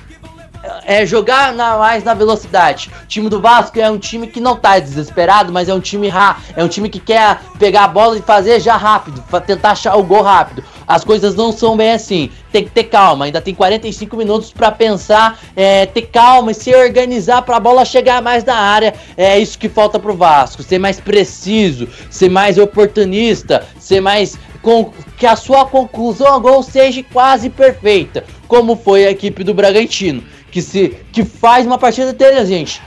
é 0.86 1.06
jogar 1.06 1.54
na, 1.54 1.78
mais 1.78 2.04
na 2.04 2.14
velocidade. 2.14 2.90
O 3.04 3.08
time 3.08 3.30
do 3.30 3.42
Vasco 3.42 3.80
é 3.80 3.90
um 3.90 3.98
time 3.98 4.28
que 4.28 4.40
não 4.40 4.56
tá 4.56 4.80
desesperado, 4.80 5.52
mas 5.52 5.70
é 5.70 5.74
um 5.74 5.80
time 5.80 6.08
ra, 6.08 6.38
é 6.56 6.64
um 6.64 6.68
time 6.68 6.90
que 6.90 7.00
quer 7.00 7.40
pegar 7.58 7.86
a 7.86 7.88
bola 7.88 8.18
e 8.18 8.22
fazer 8.22 8.60
já 8.60 8.76
rápido, 8.78 9.24
tentar 9.46 9.72
achar 9.72 9.96
o 9.96 10.04
gol 10.04 10.22
rápido. 10.22 10.64
As 10.88 11.04
coisas 11.04 11.34
não 11.34 11.52
são 11.52 11.76
bem 11.76 11.94
assim. 11.94 12.30
Tem 12.52 12.64
que 12.64 12.70
ter 12.70 12.86
calma. 12.86 13.26
Ainda 13.26 13.42
tem 13.42 13.56
45 13.56 14.16
minutos 14.16 14.52
para 14.52 14.72
pensar, 14.72 15.40
é, 15.56 15.86
ter 15.86 16.04
calma 16.04 16.52
e 16.52 16.54
se 16.54 16.74
organizar 16.76 17.42
para 17.42 17.58
a 17.58 17.60
bola 17.60 17.84
chegar 17.84 18.22
mais 18.22 18.44
na 18.44 18.56
área. 18.56 18.94
É 19.18 19.38
isso 19.40 19.58
que 19.58 19.68
falta 19.68 20.00
pro 20.00 20.16
Vasco. 20.16 20.62
Ser 20.62 20.78
mais 20.78 21.00
preciso, 21.00 21.88
ser 22.10 22.30
mais 22.30 22.58
oportunista, 22.58 23.66
ser 23.80 24.00
mais 24.00 24.38
com 24.62 24.92
que 25.18 25.26
a 25.26 25.36
sua 25.36 25.66
conclusão 25.66 26.34
a 26.34 26.40
gol 26.40 26.64
seja 26.64 27.04
quase 27.14 27.50
perfeita, 27.50 28.24
como 28.48 28.76
foi 28.76 29.06
a 29.06 29.12
equipe 29.12 29.44
do 29.44 29.54
Bragantino 29.54 30.24
que 30.56 30.62
se 30.62 30.96
que 31.12 31.26
faz 31.26 31.66
uma 31.66 31.78
partida 31.78 32.12
inteligente. 32.12 32.82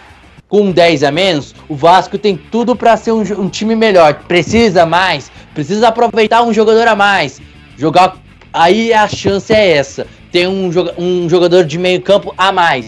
Com 0.49 0.73
10 0.73 1.05
a 1.05 1.12
menos, 1.12 1.55
o 1.69 1.77
Vasco 1.77 2.16
tem 2.16 2.35
tudo 2.35 2.74
para 2.74 2.97
ser 2.97 3.12
um, 3.12 3.20
um, 3.20 3.51
time 3.51 3.77
melhor. 3.77 4.24
Precisa 4.27 4.86
mais, 4.86 5.31
precisa 5.53 5.89
aproveitar 5.89 6.43
um 6.43 6.55
jogador 6.55 6.89
a 6.89 6.97
mais. 6.97 7.43
Jogar 7.77 8.16
aí 8.55 8.95
a 8.95 9.07
chance 9.07 9.53
é 9.53 9.77
essa. 9.77 10.07
Tem 10.32 10.49
um, 10.49 10.70
um 10.97 11.28
jogador 11.28 11.66
de 11.66 11.77
meio 11.77 12.01
campo 12.01 12.32
a 12.39 12.51
mais. 12.51 12.86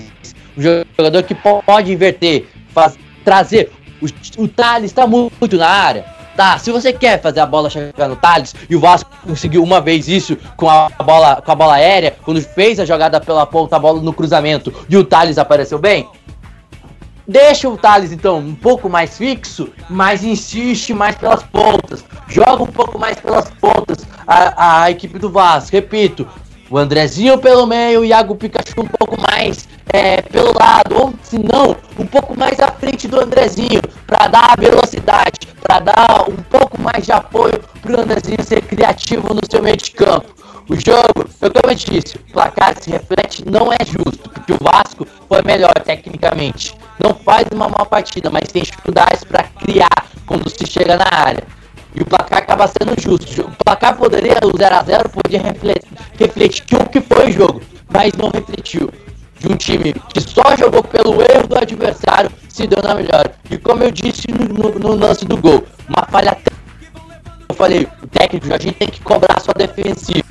Um 0.56 0.62
jogador 0.96 1.24
que 1.24 1.34
pode 1.34 1.92
inverter, 1.92 2.46
faz, 2.70 2.98
trazer. 3.22 3.70
O, 4.00 4.06
o 4.42 4.48
Thales 4.48 4.90
está 4.92 5.06
muito 5.06 5.58
na 5.58 5.68
área 5.68 6.19
Tá, 6.40 6.56
se 6.56 6.72
você 6.72 6.90
quer 6.90 7.20
fazer 7.20 7.40
a 7.40 7.44
bola 7.44 7.68
chegar 7.68 8.08
no 8.08 8.16
Thales, 8.16 8.54
e 8.70 8.74
o 8.74 8.80
Vasco 8.80 9.10
conseguiu 9.26 9.62
uma 9.62 9.78
vez 9.78 10.08
isso 10.08 10.38
com 10.56 10.70
a 10.70 10.88
bola, 10.88 11.42
com 11.42 11.52
a 11.52 11.54
bola 11.54 11.74
aérea, 11.74 12.16
quando 12.22 12.40
fez 12.40 12.80
a 12.80 12.86
jogada 12.86 13.20
pela 13.20 13.44
ponta, 13.44 13.76
a 13.76 13.78
bola 13.78 14.00
no 14.00 14.10
cruzamento, 14.10 14.72
e 14.88 14.96
o 14.96 15.04
Thales 15.04 15.36
apareceu 15.36 15.78
bem, 15.78 16.08
Deixa 17.28 17.68
o 17.68 17.76
Thales, 17.76 18.10
então, 18.10 18.38
um 18.38 18.54
pouco 18.54 18.88
mais 18.88 19.18
fixo, 19.18 19.68
mas 19.90 20.24
insiste 20.24 20.94
mais 20.94 21.14
pelas 21.14 21.42
pontas. 21.42 22.02
Joga 22.26 22.62
um 22.62 22.66
pouco 22.66 22.98
mais 22.98 23.20
pelas 23.20 23.50
pontas 23.50 24.06
a, 24.26 24.84
a 24.84 24.90
equipe 24.90 25.18
do 25.18 25.30
Vasco. 25.30 25.76
Repito, 25.76 26.26
o 26.70 26.78
Andrezinho 26.78 27.36
pelo 27.36 27.66
meio, 27.66 28.00
o 28.00 28.04
Iago 28.04 28.34
Pikachu 28.34 28.80
um 28.80 28.86
pouco 28.86 29.20
mais 29.20 29.68
é, 29.92 30.22
pelo 30.22 30.52
lado, 30.58 30.96
ou 30.96 31.14
se 31.22 31.38
não, 31.38 31.76
um 31.98 32.06
pouco 32.06 32.38
mais 32.38 32.58
à 32.60 32.68
frente 32.68 33.08
do 33.08 33.20
Andrezinho, 33.20 33.80
para 34.06 34.28
dar 34.28 34.56
velocidade, 34.58 35.38
para 35.62 35.80
dar 35.80 36.28
um 36.28 36.36
pouco 36.36 36.80
mais 36.80 37.04
de 37.04 37.12
apoio 37.12 37.60
para 37.82 37.96
o 37.96 38.00
Andrezinho 38.00 38.42
ser 38.42 38.62
criativo 38.62 39.34
no 39.34 39.40
seu 39.50 39.62
meio 39.62 39.76
de 39.76 39.90
campo. 39.92 40.40
O 40.68 40.76
jogo, 40.76 41.28
eu 41.40 41.50
como 41.50 41.72
eu 41.72 41.74
disse, 41.74 42.16
o 42.16 42.32
placar 42.32 42.76
se 42.80 42.90
reflete, 42.90 43.44
não 43.44 43.72
é 43.72 43.78
justo, 43.84 44.30
porque 44.30 44.52
o 44.52 44.58
Vasco 44.60 45.04
foi 45.28 45.42
melhor 45.42 45.74
tecnicamente. 45.84 46.76
Não 47.02 47.12
faz 47.12 47.46
uma 47.52 47.68
má 47.68 47.84
partida, 47.84 48.30
mas 48.30 48.52
tem 48.52 48.62
dificuldades 48.62 49.24
para 49.24 49.44
criar 49.44 50.06
quando 50.26 50.48
se 50.48 50.64
chega 50.70 50.96
na 50.96 51.08
área. 51.10 51.42
E 51.92 52.02
o 52.02 52.06
placar 52.06 52.38
acaba 52.38 52.68
sendo 52.68 52.94
justo. 53.00 53.42
O 53.42 53.64
placar 53.64 53.96
poderia, 53.96 54.38
o 54.44 54.52
0x0, 54.52 55.08
podia 55.10 55.42
refletir, 55.42 55.88
refletir 56.16 56.64
o 56.80 56.88
que 56.88 57.00
foi 57.00 57.30
o 57.30 57.32
jogo, 57.32 57.62
mas 57.92 58.12
não 58.12 58.30
refletiu. 58.30 58.92
De 59.40 59.48
um 59.48 59.56
time 59.56 59.94
que 60.12 60.20
só 60.20 60.54
jogou 60.56 60.84
pelo 60.84 61.20
erro 61.22 61.48
do 61.48 61.58
adversário, 61.58 62.30
se 62.48 62.66
deu 62.66 62.82
na 62.82 62.94
melhor. 62.94 63.24
E 63.50 63.56
como 63.56 63.82
eu 63.82 63.90
disse 63.90 64.26
no, 64.30 64.46
no, 64.46 64.78
no 64.78 64.94
lance 64.94 65.24
do 65.24 65.36
gol, 65.36 65.64
uma 65.88 66.06
falha 66.10 66.36
eu 67.48 67.54
falei, 67.56 67.88
o 68.02 68.06
técnico, 68.06 68.54
a 68.54 68.58
gente 68.58 68.74
tem 68.74 68.88
que 68.88 69.00
cobrar 69.00 69.40
sua 69.40 69.54
defensiva. 69.54 70.24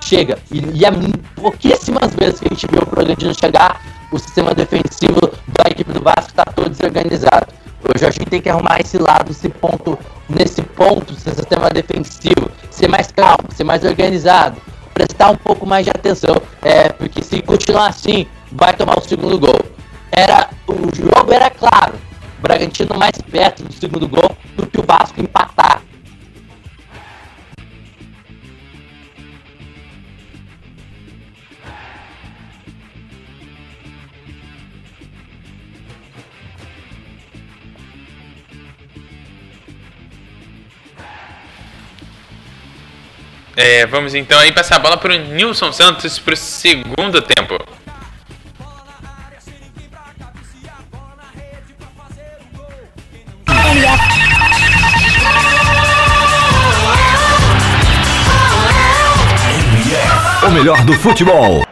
Chega, 0.00 0.38
e, 0.50 0.58
e 0.74 0.84
é 0.84 0.90
pouquíssimas 1.36 2.14
vezes 2.14 2.40
que 2.40 2.46
a 2.46 2.54
gente 2.54 2.66
viu 2.66 2.82
o 2.82 2.86
Bragantino 2.86 3.34
chegar, 3.34 3.80
o 4.10 4.18
sistema 4.18 4.54
defensivo 4.54 5.20
da 5.48 5.70
equipe 5.70 5.92
do 5.92 6.02
Vasco 6.02 6.30
está 6.30 6.44
todo 6.44 6.70
desorganizado. 6.70 7.46
A 7.94 8.10
gente 8.10 8.26
tem 8.26 8.42
que 8.42 8.48
arrumar 8.48 8.80
esse 8.80 8.98
lado, 8.98 9.30
esse 9.30 9.48
ponto, 9.48 9.98
nesse 10.28 10.62
ponto, 10.62 11.12
esse 11.12 11.30
sistema 11.34 11.70
defensivo, 11.70 12.50
ser 12.70 12.88
mais 12.88 13.12
calmo, 13.12 13.48
ser 13.54 13.64
mais 13.64 13.84
organizado, 13.84 14.60
prestar 14.96 15.30
um 15.30 15.36
pouco 15.36 15.66
mais 15.66 15.84
de 15.84 15.90
atenção, 15.90 16.34
é, 16.62 16.88
porque 16.88 17.22
se 17.22 17.42
continuar 17.42 17.88
assim, 17.88 18.26
vai 18.50 18.72
tomar 18.72 18.98
o 18.98 19.02
segundo 19.02 19.38
gol. 19.38 19.60
Era, 20.10 20.48
o 20.66 20.74
jogo 20.96 21.30
era 21.30 21.50
claro, 21.50 21.96
o 22.38 22.40
Bragantino 22.40 22.96
mais 22.98 23.12
perto 23.30 23.62
do 23.62 23.74
segundo 23.74 24.08
gol 24.08 24.34
do 24.56 24.66
que 24.66 24.80
o 24.80 24.82
Vasco 24.82 25.20
empatar. 25.20 25.82
É, 43.56 43.86
vamos 43.86 44.14
então 44.14 44.38
aí 44.38 44.52
passar 44.52 44.76
a 44.76 44.78
bola 44.78 44.98
para 44.98 45.14
o 45.14 45.18
Nilson 45.18 45.72
Santos 45.72 46.18
para 46.18 46.34
o 46.34 46.36
segundo 46.36 47.22
tempo. 47.22 47.56
O 60.42 60.50
melhor 60.50 60.84
do 60.84 60.92
futebol. 60.92 61.65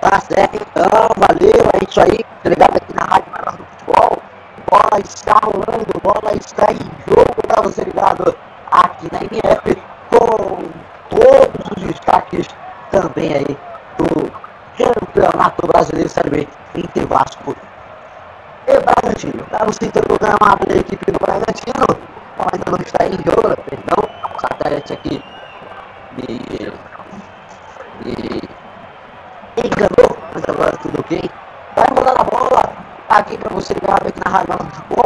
Tá 0.00 0.18
certo, 0.18 0.56
então, 0.56 1.10
valeu, 1.18 1.70
é 1.74 1.84
isso 1.86 2.00
aí, 2.00 2.24
tá 2.42 2.48
ligado 2.48 2.74
aqui 2.74 2.94
na 2.94 3.04
Rádio 3.04 3.32
Maior 3.32 3.56
do 3.58 3.64
Futebol. 3.66 4.22
Bola 4.70 5.00
está 5.04 5.38
rolando, 5.44 6.00
bola 6.02 6.34
está 6.36 6.72
em 6.72 6.90
jogo, 7.06 7.42
tá 7.46 7.60
você 7.60 7.84
ligado 7.84 8.34
aqui 8.72 9.08
na 9.12 9.18
MF, 9.24 9.82
com 10.08 10.70
todos 11.10 11.70
os 11.76 11.82
destaques 11.82 12.46
também 12.90 13.34
aí 13.34 13.58
do 13.98 14.32
Campeonato 14.78 15.66
Brasileiro 15.66 16.08
Série 16.08 16.30
B 16.30 16.48
entre 16.76 17.04
Vasco 17.04 17.54
e 18.68 18.80
Bragantino. 18.80 19.44
Tá 19.50 19.66
no 19.66 19.72
centro 19.74 20.08
do 20.08 20.18
gramado 20.18 20.66
da 20.66 20.76
equipe 20.76 21.12
do 21.12 21.18
Bragantino, 21.18 21.84
então 22.34 22.46
ainda 22.50 22.70
não 22.70 22.78
está 22.78 23.06
em 23.06 23.18
jogo, 23.22 23.54
perdão, 23.68 24.08
o 24.34 24.40
satélite 24.40 24.94
aqui 24.94 25.22
me 26.16 26.72
mas 30.40 30.54
agora 30.54 30.76
tudo 30.78 31.00
ok. 31.00 31.30
Vai 31.76 31.86
rodar 31.90 32.20
a 32.20 32.24
bola 32.24 32.72
aqui 33.08 33.36
pra 33.36 33.50
você 33.50 33.74
ligado 33.74 34.06
aqui 34.06 34.20
na 34.24 34.30
Rádio 34.30 34.56
do 34.56 34.64
Futebol. 34.64 35.04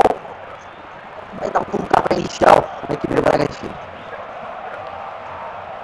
Vai 1.40 1.50
dar 1.50 1.60
um 1.60 1.64
pontapé 1.64 2.14
inicial 2.16 2.64
na 2.88 2.94
equipe 2.94 3.14
do 3.14 3.22
Bragantino. 3.22 3.74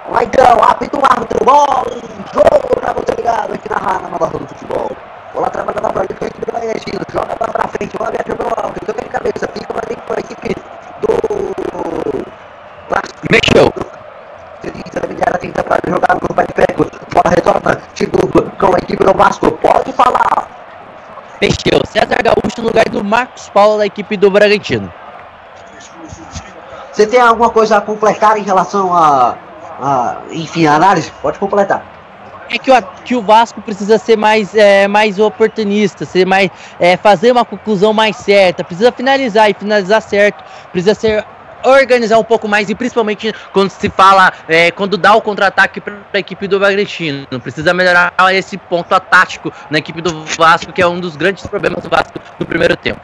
Vai 0.09 0.25
então, 0.25 0.63
apita 0.63 0.97
o 0.97 1.05
árbitro, 1.05 1.45
bola 1.45 1.85
em 1.91 2.33
jogo 2.33 2.79
pra 2.79 2.93
você 2.93 3.15
ligado 3.15 3.53
aqui 3.53 3.69
na 3.69 3.77
Rádio 3.77 4.09
Maior 4.09 4.31
do 4.31 4.47
Futebol. 4.47 4.91
Bola 5.33 5.49
trabalhando 5.49 5.93
pra 5.93 6.03
equipe 6.03 6.45
do 6.45 6.51
Bragantino, 6.51 7.01
joga 7.11 7.35
pra, 7.35 7.47
pra 7.47 7.67
frente, 7.67 7.97
bola 7.97 8.09
aberta 8.09 8.35
pelo 8.35 8.49
alto, 8.49 8.85
toca 8.85 9.01
de 9.01 9.09
cabeça, 9.09 9.47
fica 9.53 9.73
pra 9.73 9.87
dentro 9.87 10.03
pra 10.05 10.19
equipe 10.19 10.55
do... 11.01 11.21
Mexeu. 13.31 13.73
Intermediária 14.63 15.39
tenta 15.39 15.63
para 15.63 15.79
jogar 15.87 16.15
no 16.15 16.35
pé 16.35 16.45
de 16.45 16.53
bola 16.53 16.89
retorna 17.31 17.81
de 17.93 18.07
novo 18.07 18.51
com 18.59 18.75
a 18.75 18.77
equipe 18.77 19.03
do 19.03 19.13
Vasco, 19.13 19.51
pode 19.51 19.91
falar. 19.93 20.47
Mexeu. 21.41 21.81
César 21.87 22.21
Gaúcho 22.21 22.61
no 22.61 22.67
lugar 22.67 22.87
do 22.89 23.03
Marcos 23.03 23.49
Paulo 23.49 23.77
da 23.77 23.85
equipe 23.85 24.15
do 24.15 24.29
Bragantino. 24.29 24.91
Você 26.91 27.07
tem 27.07 27.19
alguma 27.19 27.49
coisa 27.49 27.77
a 27.77 27.81
completar 27.81 28.37
em 28.37 28.43
relação 28.43 28.93
a, 28.93 29.35
a 29.81 30.17
enfim, 30.31 30.67
a 30.67 30.75
análise? 30.75 31.11
Pode 31.21 31.39
completar. 31.39 31.83
É 32.49 32.57
que 32.57 32.69
o, 32.69 32.81
que 33.05 33.15
o 33.15 33.21
Vasco 33.21 33.61
precisa 33.61 33.97
ser 33.97 34.17
mais, 34.17 34.53
é, 34.53 34.85
mais 34.87 35.17
oportunista, 35.19 36.03
ser 36.03 36.27
mais, 36.27 36.51
é, 36.79 36.97
fazer 36.97 37.31
uma 37.31 37.45
conclusão 37.45 37.93
mais 37.93 38.17
certa, 38.17 38.61
precisa 38.61 38.91
finalizar 38.91 39.49
e 39.49 39.53
finalizar 39.53 40.01
certo, 40.01 40.43
precisa 40.69 40.93
ser 40.93 41.25
organizar 41.63 42.17
um 42.17 42.23
pouco 42.23 42.47
mais 42.47 42.69
e 42.69 42.75
principalmente 42.75 43.33
quando 43.53 43.69
se 43.69 43.89
fala, 43.89 44.31
é, 44.47 44.71
quando 44.71 44.97
dá 44.97 45.13
o 45.15 45.21
contra-ataque 45.21 45.79
para 45.81 45.95
a 46.13 46.19
equipe 46.19 46.47
do 46.47 46.59
Bragantino, 46.59 47.27
precisa 47.39 47.73
melhorar 47.73 48.13
esse 48.33 48.57
ponto 48.57 48.87
tático 48.99 49.51
na 49.69 49.79
equipe 49.79 50.01
do 50.01 50.25
Vasco, 50.37 50.71
que 50.71 50.81
é 50.81 50.87
um 50.87 50.99
dos 50.99 51.15
grandes 51.15 51.45
problemas 51.47 51.83
do 51.83 51.89
Vasco 51.89 52.19
no 52.39 52.45
primeiro 52.45 52.75
tempo. 52.75 53.01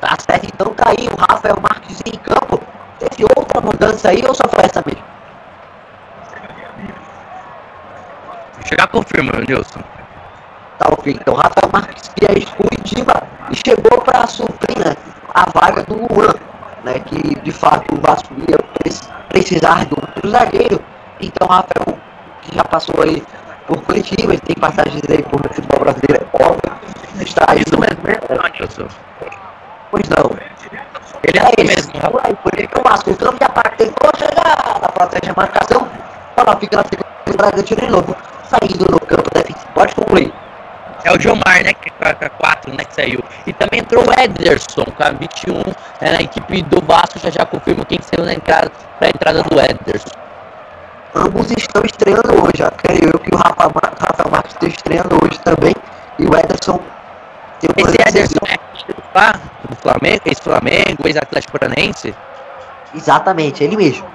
Tá 0.00 0.16
certo, 0.24 0.46
então 0.46 0.72
tá 0.74 0.90
aí 0.90 1.08
o 1.08 1.16
Rafael 1.16 1.56
Marques 1.60 2.00
em 2.06 2.16
campo. 2.18 2.62
Teve 2.98 3.24
outra 3.36 3.60
mudança 3.60 4.10
aí 4.10 4.24
ou 4.26 4.34
só 4.34 4.44
foi 4.48 4.64
essa 4.64 4.82
mesmo? 4.86 5.02
Chegar 8.64 8.86
confirma, 8.88 9.32
Nilson. 9.46 9.80
Tá 10.78 10.88
ok, 10.92 11.12
então 11.12 11.34
Rafael 11.34 11.70
Marques 11.72 12.08
que 12.14 12.26
é 12.26 12.38
exclusiva 12.38 13.22
e 13.50 13.56
chegou 13.56 14.00
para 14.02 14.26
suprir 14.26 14.78
né, 14.78 14.96
a 15.34 15.46
vaga 15.50 15.82
do 15.84 15.94
Luan, 15.94 16.34
né, 16.88 17.00
que 17.00 17.40
de 17.40 17.52
fato 17.52 17.94
o 17.94 18.00
Vasco 18.00 18.34
ia 18.48 18.58
pre- 18.58 18.92
precisar 19.28 19.84
do 19.86 19.96
outro 20.00 20.28
zagueiro. 20.30 20.80
Então 21.20 21.46
Rafael, 21.48 21.98
que 22.42 22.54
já 22.54 22.64
passou 22.64 23.02
aí 23.02 23.22
por 23.66 23.80
Curitiba, 23.82 24.32
ele 24.32 24.40
tem 24.40 24.56
passagens 24.56 25.02
aí 25.10 25.22
por 25.22 25.40
futebol 25.52 25.80
brasileiro, 25.80 26.24
é 26.32 26.42
óbvio, 26.44 26.72
está 27.20 27.44
aí 27.48 27.62
Isso 27.66 27.78
mesmo, 27.78 28.02
né? 28.04 28.14
Pois 29.90 30.08
não. 30.08 30.30
Ele 31.24 31.38
é 31.38 31.42
É 31.42 31.62
isso 31.62 31.72
isso, 31.78 31.88
mesmo, 31.92 32.00
rapaz. 32.00 32.24
Aí, 32.26 32.34
por 32.36 32.52
que 32.52 32.68
o 32.78 32.82
Vasco, 32.82 33.10
o 33.10 33.16
campo 33.16 33.38
de 33.38 33.44
ataque 33.44 33.76
tentou 33.78 34.10
chegar, 34.18 34.92
protege 34.94 35.30
a 35.30 35.34
marcação, 35.36 35.88
ela 36.36 36.56
fica 36.56 36.76
na 36.76 36.84
segunda 36.84 37.08
do 37.26 37.36
Bragantino 37.36 37.80
de 37.80 37.88
novo, 37.88 38.16
saindo 38.48 38.90
no 38.90 39.00
campo 39.00 39.30
defensivo. 39.34 39.66
Pode 39.74 39.94
concluir. 39.94 40.32
É 41.08 41.12
o 41.12 41.18
Gilmar, 41.18 41.64
né? 41.64 41.72
Que 41.72 41.90
com 41.90 42.04
a 42.04 42.28
4, 42.28 42.70
né? 42.76 42.84
Que 42.84 42.94
saiu. 42.94 43.24
E 43.46 43.52
também 43.54 43.80
entrou 43.80 44.04
o 44.06 44.20
Ederson 44.20 44.84
com 44.84 45.02
a 45.02 45.10
21 45.10 45.62
é, 46.02 46.12
na 46.12 46.20
equipe 46.20 46.60
do 46.64 46.82
Vasco. 46.82 47.18
Já 47.18 47.30
já 47.30 47.46
confirmo 47.46 47.82
quem 47.86 47.98
saiu 48.02 48.26
na 48.26 48.34
entrada 48.34 48.70
pra 48.98 49.08
entrada 49.08 49.42
do 49.42 49.58
Ederson. 49.58 50.10
Ambos 51.14 51.50
estão 51.50 51.82
estreando 51.82 52.30
hoje, 52.44 52.62
creio 52.76 53.10
eu 53.14 53.18
que 53.18 53.34
o 53.34 53.38
Rafa, 53.38 53.72
Rafael 53.98 54.30
Marques 54.30 54.52
está 54.52 54.66
estreando 54.66 55.16
hoje 55.24 55.40
também, 55.40 55.74
e 56.18 56.26
o 56.26 56.36
Ederson 56.36 56.78
Esse 57.62 58.08
Ederson 58.08 58.46
é 58.46 58.58
do 59.66 59.76
Flamengo, 59.76 60.22
ex-Flamengo, 60.26 61.06
ex-Atlético 61.06 61.58
Paranaense. 61.58 62.14
Exatamente, 62.94 63.64
ele 63.64 63.76
mesmo. 63.76 64.06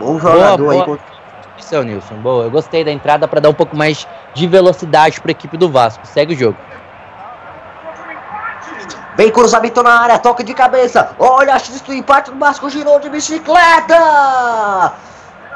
Bom 0.00 0.18
jogador 0.18 0.70
aí. 0.70 0.84
boa. 0.84 1.13
Isso, 1.74 1.82
Nilson. 1.82 2.14
Boa. 2.16 2.44
Eu 2.44 2.50
gostei 2.50 2.84
da 2.84 2.92
entrada 2.92 3.26
pra 3.26 3.40
dar 3.40 3.48
um 3.48 3.54
pouco 3.54 3.76
mais 3.76 4.06
de 4.32 4.46
velocidade 4.46 5.20
pra 5.20 5.32
equipe 5.32 5.56
do 5.56 5.68
Vasco. 5.68 6.06
Segue 6.06 6.34
o 6.34 6.36
jogo. 6.36 6.56
Vem 9.16 9.30
cruzamento 9.30 9.82
na 9.82 10.00
área, 10.00 10.18
toque 10.18 10.42
de 10.42 10.54
cabeça. 10.54 11.10
Olha 11.18 11.54
a 11.54 11.58
chance 11.58 11.82
do 11.84 11.92
empate 11.92 12.30
do 12.30 12.38
Vasco, 12.38 12.68
girou 12.68 12.98
de 12.98 13.08
bicicleta. 13.08 14.92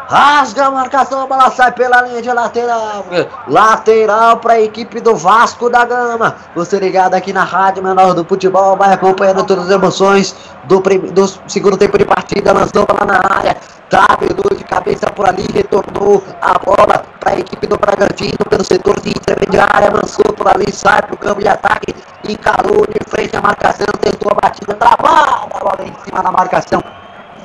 Rasga 0.08 0.68
a 0.68 0.70
marcação, 0.70 1.20
a 1.20 1.26
bola 1.26 1.50
sai 1.50 1.70
pela 1.72 2.00
linha 2.00 2.22
de 2.22 2.32
lateral. 2.32 3.04
Lateral 3.46 4.38
para 4.38 4.54
a 4.54 4.60
equipe 4.60 5.02
do 5.02 5.14
Vasco 5.14 5.68
da 5.68 5.84
Gama. 5.84 6.34
Você 6.54 6.78
ligado 6.78 7.12
aqui 7.12 7.30
na 7.30 7.44
Rádio 7.44 7.82
Menor 7.82 8.14
do 8.14 8.24
Futebol, 8.24 8.74
vai 8.74 8.94
acompanhando 8.94 9.44
todas 9.44 9.66
as 9.66 9.70
emoções 9.70 10.34
do, 10.64 10.80
do 10.80 11.26
segundo 11.46 11.76
tempo 11.76 11.98
de 11.98 12.06
partida. 12.06 12.54
Lançou 12.54 12.86
lá 12.88 13.04
na 13.04 13.36
área. 13.36 13.54
Tabelou 13.90 14.56
de 14.56 14.64
cabeça 14.64 15.10
por 15.10 15.28
ali, 15.28 15.46
retornou 15.52 16.24
a 16.40 16.58
bola 16.58 17.04
para 17.20 17.32
a 17.32 17.38
equipe 17.38 17.66
do 17.66 17.76
Bragantino 17.76 18.46
pelo 18.48 18.64
setor 18.64 18.98
de 19.00 19.10
intermediária. 19.10 19.90
Lançou 19.90 20.24
por 20.32 20.48
ali, 20.48 20.72
sai 20.72 21.02
para 21.02 21.14
o 21.14 21.18
campo 21.18 21.42
de 21.42 21.48
ataque. 21.48 21.94
Encarou 22.26 22.86
de 22.86 23.10
frente 23.10 23.36
a 23.36 23.42
marcação, 23.42 23.86
tentou 24.00 24.32
a 24.32 24.46
batida 24.46 24.72
travada. 24.72 25.48
A 25.54 25.58
bola 25.58 25.78
em 25.82 25.92
cima 26.02 26.22
da 26.22 26.32
marcação. 26.32 26.82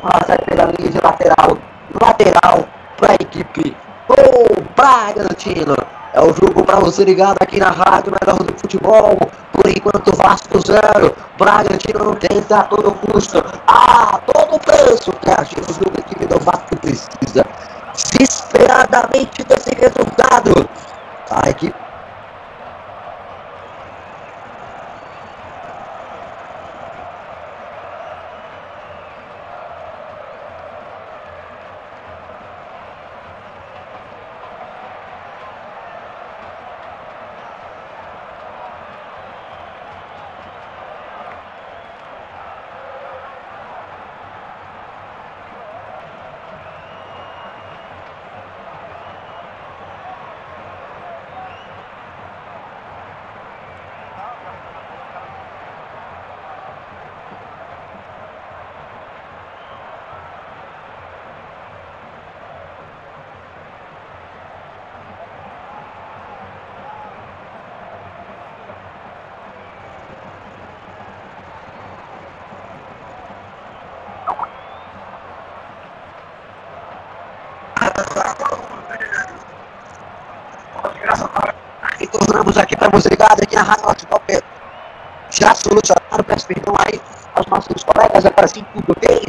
Bola 0.02 0.22
sai 0.26 0.38
pela 0.38 0.72
linha 0.78 0.90
de 0.90 1.02
lateral. 1.02 1.58
Lateral 2.02 2.68
para 2.98 3.14
a 3.14 3.16
equipe 3.16 3.76
do 4.08 4.64
Bragantino. 4.76 5.76
É 6.14 6.22
o 6.22 6.28
jogo 6.28 6.64
para 6.64 6.80
você 6.80 7.04
ligado 7.04 7.38
aqui 7.42 7.60
na 7.60 7.70
Rádio 7.70 8.14
Melhor 8.22 8.44
do 8.44 8.54
Futebol. 8.60 9.18
Por 9.52 9.68
enquanto, 9.68 10.16
Vasco 10.16 10.60
0. 10.66 11.16
Bragantino 11.38 12.06
não 12.06 12.16
tenta 12.16 12.60
a 12.60 12.64
todo 12.64 12.92
custo. 12.92 13.44
A 13.68 14.20
todo 14.20 14.60
preço. 14.60 15.12
Que 15.14 15.32
a 15.32 15.42
o 15.42 15.74
jogo 15.74 16.00
equipe 16.00 16.26
do 16.26 16.40
Vasco 16.40 16.76
precisa 16.78 17.46
desesperadamente 17.94 19.44
desse 19.44 19.72
resultado. 19.76 20.70
A 21.32 21.50
equipe 21.50 21.76
perdão 86.46 86.76
aí 86.86 87.00
aos 87.36 87.46
nossos 87.48 87.84
colegas, 87.84 88.26
agora 88.26 88.48
sim 88.48 88.66
tudo 88.74 88.96
bem. 89.00 89.22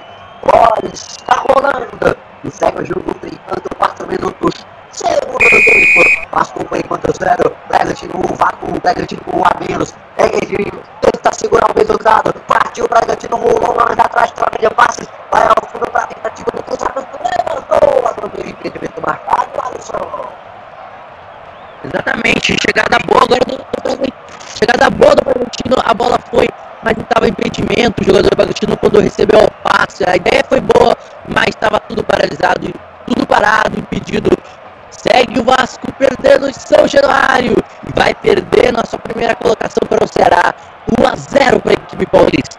Olha, 0.52 0.92
está 0.92 1.44
rolando. 1.48 2.16
E 2.44 2.50
segue 2.50 2.82
o 2.82 2.84
jogo 2.84 3.16
enquanto, 3.24 3.76
4 3.76 4.06
minutos. 4.06 4.66
Segundo 4.90 5.38
tempo. 5.38 6.28
Vasco 6.30 6.64
por 6.64 6.78
enquanto 6.78 7.16
zero. 7.16 7.56
Bragantino 7.68 8.14
1, 8.18 8.34
Vasco, 8.34 8.80
Bragantino 8.82 9.22
1 9.32 9.42
a 9.44 9.50
menos. 9.68 9.94
É 10.18 10.28
que 10.28 10.70
tenta 11.00 11.32
segurar 11.32 11.70
o 11.70 11.78
resultado. 11.78 12.32
Partiu 12.46 12.84
o 12.84 12.88
Bragantino, 12.88 13.36
rolou 13.36 13.74
mais 13.74 13.98
atrás, 13.98 14.30
troca 14.32 14.58
de 14.58 14.68
passes. 14.74 15.08
Vai 15.32 15.42
ao 15.46 15.70
fundo 15.70 15.90
para 15.90 16.04
a 16.04 16.06
tentativa 16.06 16.50
do 16.52 16.62
cruzamento. 16.62 17.18
Levantou 17.24 18.06
a 18.06 18.12
primeiro 18.14 18.50
impedimento 18.50 19.02
marcado, 19.04 19.50
Alisson. 19.62 20.28
Exatamente, 21.84 22.56
chegada 22.60 22.98
boa 23.06 23.22
agora 23.22 23.44
do 23.46 23.82
Bragantino. 23.82 24.14
Chegada 24.54 24.90
boa 24.90 25.14
do 25.16 25.24
Bragantino, 25.24 25.76
a 25.84 25.94
bola 25.94 26.18
foi, 26.30 26.48
mas 26.82 26.96
estava 26.98 27.26
impedimento. 27.26 27.93
O 28.04 28.06
jogador 28.06 28.28
do 28.28 28.36
Bragantino, 28.36 28.76
quando 28.76 29.00
recebeu 29.00 29.40
o 29.40 29.50
passe, 29.66 30.04
a 30.06 30.14
ideia 30.14 30.44
foi 30.46 30.60
boa, 30.60 30.94
mas 31.26 31.48
estava 31.48 31.80
tudo 31.80 32.04
paralisado, 32.04 32.70
tudo 33.06 33.26
parado, 33.26 33.80
impedido. 33.80 34.28
Segue 34.90 35.40
o 35.40 35.42
Vasco 35.42 35.90
perdendo 35.94 36.46
em 36.46 36.52
São 36.52 36.86
Januário 36.86 37.56
e 37.88 37.98
vai 37.98 38.14
perder 38.14 38.74
nossa 38.74 38.98
primeira 38.98 39.34
colocação 39.34 39.80
para 39.88 40.04
o 40.04 40.06
Ceará. 40.06 40.54
1 41.00 41.06
a 41.06 41.16
0 41.16 41.60
para 41.60 41.70
a 41.70 41.74
equipe 41.74 42.04
paulista. 42.04 42.53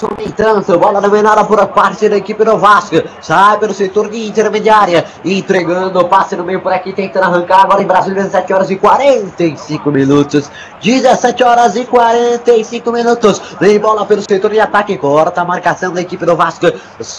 Ideia 0.00 0.08
boa, 0.08 0.08
mas 0.08 0.08
Exxon 0.08 0.08
nem 0.16 0.30
tanto. 0.30 0.78
Bola 0.78 1.00
dominada 1.00 1.44
por 1.44 1.66
parte 1.68 2.08
da 2.08 2.16
equipe 2.16 2.44
do 2.44 2.56
Vasco. 2.56 2.96
Sai 3.20 3.58
pelo 3.58 3.74
setor 3.74 4.08
de 4.08 4.26
intermediária. 4.26 5.04
Entregando 5.24 6.00
o 6.00 6.08
passe 6.08 6.36
no 6.36 6.44
meio 6.44 6.60
por 6.60 6.72
aqui, 6.72 6.92
tentando 6.92 7.24
arrancar 7.24 7.62
agora 7.62 7.82
em 7.82 7.86
Brasília, 7.86 8.22
17 8.22 8.52
horas 8.52 8.70
e 8.70 8.76
45 8.76 9.90
minutos. 9.90 10.50
17 10.82 11.44
horas 11.44 11.76
e 11.76 11.84
45 11.84 12.92
minutos. 12.92 13.40
Vem 13.60 13.78
bola 13.78 14.06
pelo 14.06 14.22
setor 14.22 14.50
de 14.50 14.60
ataque. 14.60 14.96
Corta 14.96 15.42
a 15.42 15.44
marcação 15.44 15.92
da 15.92 16.00
equipe 16.00 16.24
do 16.24 16.36
Vasco. 16.36 16.66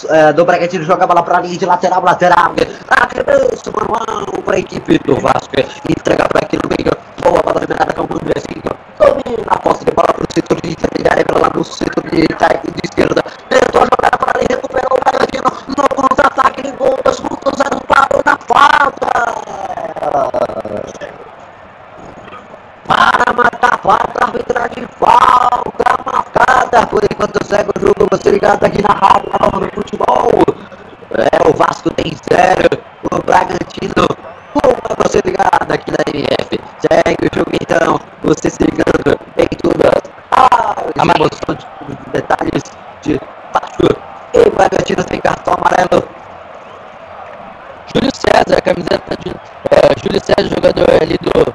É, 0.08 0.32
do 0.32 0.44
Bragantino 0.44 0.84
joga 0.84 1.04
a 1.04 1.06
bola 1.06 1.22
para 1.22 1.38
a 1.38 1.40
linha 1.40 1.58
de 1.58 1.66
lateral, 1.66 2.02
lateral. 2.02 2.52
Arremesso 2.88 3.72
manual 3.72 4.42
para 4.44 4.56
a 4.56 4.58
equipe 4.58 4.98
do 4.98 5.16
Vasco. 5.20 5.54
Entrega 5.88 6.28
para 6.28 6.40
aqui 6.44 6.56
no 6.56 6.68
meio. 6.68 6.92
Boa 7.22 7.42
bola 7.42 7.60
dominada 7.60 7.92
com 7.92 8.02
o 8.02 8.16
Andrezinho. 8.16 8.61
A 10.32 10.34
posse 10.34 10.46
de 10.46 11.34
bola 11.34 11.50
para 11.50 11.60
o 11.60 11.64
setor 11.64 12.04
de 12.10 12.26
do 12.26 12.38
setor 12.40 12.72
de, 12.72 12.80
esquerda. 12.84 13.22
Tentou 13.50 13.82
jogar 13.82 14.16
para 14.16 14.32
ali, 14.38 14.46
recuperou 14.48 14.96
o 14.96 15.04
Bragantino 15.04 15.50
no 15.76 15.88
contra-ataque. 15.94 16.72
Gol 16.72 16.98
dos 17.04 17.20
pontos, 17.20 17.52
zero 17.58 17.78
parou 17.86 18.22
na 18.24 18.38
falta. 18.38 19.12
Para 22.86 23.32
marcar 23.34 23.78
falta, 23.82 24.24
arbitragem 24.24 24.86
falta 24.98 25.84
marcada. 26.06 26.86
Por 26.86 27.04
enquanto 27.04 27.46
segue 27.46 27.70
o 27.76 27.80
jogo, 27.80 28.08
você 28.10 28.30
ligado 28.30 28.64
aqui 28.64 28.80
na 28.80 28.94
rádio, 28.94 29.30
na 29.38 29.66
do 29.66 29.70
futebol. 29.74 30.30
É, 31.10 31.46
o 31.46 31.52
Vasco 31.52 31.90
tem 31.90 32.16
zero, 32.26 32.70
o 33.12 33.22
Bragantino 33.22 34.06
uma 34.54 34.96
você 34.96 35.20
ligado 35.24 35.70
aqui 35.70 35.90
na 35.90 35.98
MF. 36.08 36.60
Segue 36.80 37.26
o 37.26 37.36
jogo 37.36 37.50
então, 37.60 38.00
você 38.22 38.48
se 38.48 38.62
ligando 38.62 39.18
as 41.02 41.16
emoções, 41.16 41.66
detalhes 42.12 42.62
de 43.02 43.20
baixo. 43.52 44.12
E 44.34 44.50
Bragantino 44.50 45.04
tem 45.04 45.20
cartão 45.20 45.54
amarelo. 45.54 46.08
Júlio 47.92 48.10
César, 48.14 48.60
camiseta 48.62 49.16
de. 49.18 49.30
É, 49.70 50.00
Júlio 50.00 50.20
César, 50.24 50.48
jogador 50.48 51.02
ali 51.02 51.18
do. 51.18 51.54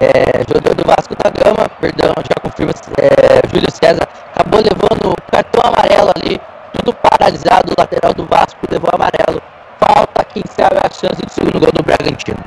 É, 0.00 0.44
jogador 0.48 0.74
do 0.76 0.84
Vasco 0.86 1.14
da 1.16 1.30
Gama, 1.30 1.68
perdão, 1.80 2.14
já 2.22 2.40
confirma. 2.40 2.72
É, 2.98 3.46
Júlio 3.52 3.70
César 3.70 4.08
acabou 4.32 4.60
levando 4.60 5.12
o 5.12 5.30
cartão 5.30 5.60
amarelo 5.64 6.12
ali, 6.16 6.40
tudo 6.72 6.94
paralisado. 6.94 7.72
O 7.72 7.80
lateral 7.80 8.14
do 8.14 8.24
Vasco 8.26 8.60
levou 8.70 8.90
amarelo. 8.94 9.42
Falta 9.80 10.24
quem 10.24 10.42
sabe 10.46 10.76
a 10.76 10.88
chance 10.88 11.20
do 11.20 11.30
segundo 11.30 11.58
gol 11.58 11.72
do 11.72 11.82
Bragantino. 11.82 12.38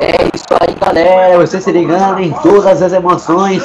É 0.00 0.24
isso 0.52 0.58
aí, 0.60 0.74
galera. 0.74 1.38
Você 1.38 1.60
se 1.60 1.72
ligando 1.72 2.20
em 2.20 2.32
todas 2.42 2.82
as 2.82 2.92
emoções, 2.92 3.62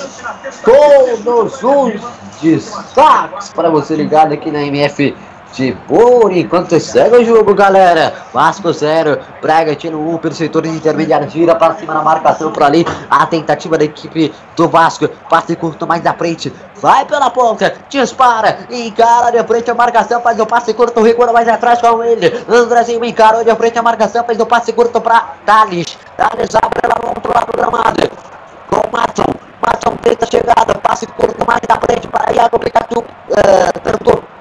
todos 0.64 1.64
os 1.64 2.02
destaques 2.42 3.50
para 3.50 3.70
você 3.70 3.96
ligado 3.96 4.34
aqui 4.34 4.52
na 4.52 4.62
MF 4.62 5.16
de 5.58 5.72
por 5.88 6.32
enquanto 6.32 6.80
segue 6.80 7.18
o 7.18 7.26
jogo, 7.26 7.56
galera. 7.56 8.14
Vasco 8.32 8.72
0, 8.72 9.20
Bragantino 9.42 10.00
1 10.00 10.14
um, 10.14 10.18
pelo 10.18 10.34
setor 10.36 10.62
de 10.62 10.70
intermediário, 10.70 11.28
vira 11.28 11.56
para 11.56 11.74
cima 11.76 11.96
na 11.96 12.04
marcação 12.04 12.52
por 12.52 12.62
ali. 12.64 12.86
A 13.10 13.26
tentativa 13.26 13.78
da 13.78 13.84
equipe 13.84 14.32
do 14.56 14.70
Vasco, 14.70 15.08
passe 15.30 15.56
curto 15.56 15.88
mais 15.88 16.04
da 16.04 16.14
frente, 16.14 16.54
vai 16.76 17.06
pela 17.06 17.32
ponta, 17.32 17.74
dispara, 17.90 18.60
encara 18.70 19.32
de 19.32 19.44
frente 19.48 19.72
a 19.72 19.74
marcação, 19.74 20.22
faz 20.22 20.40
o 20.40 20.46
passe 20.46 20.74
curto, 20.76 21.02
recua 21.02 21.34
mais 21.34 21.48
atrás 21.48 21.82
com 21.82 22.04
ele. 22.04 22.32
Andrezinho 22.48 23.04
encarou 23.04 23.44
de 23.44 23.56
frente 23.56 23.80
a 23.80 23.82
marcação, 23.82 24.24
faz 24.24 24.40
o 24.40 24.46
passe 24.46 24.72
curto 24.74 25.02
para 25.02 25.34
Thales. 25.46 25.98
Thales 26.16 26.56
abre 26.56 26.80
ela 26.84 26.96
no 27.02 27.10
outro 27.10 27.32
lado 27.34 27.48
do 27.48 27.58
gramado. 27.58 28.12
Com 28.70 28.96
Matson, 28.96 29.26
Matson 29.66 29.98
tenta 30.04 30.28
chegada, 30.30 30.76
passe 30.84 31.08
curto 31.08 31.46
mais 31.48 31.62
da 31.68 31.80
frente 31.80 32.08
para 32.08 32.32
Iago 32.32 32.60
Pikachu, 32.60 33.00
uh, 33.00 33.80
tanto 33.84 34.37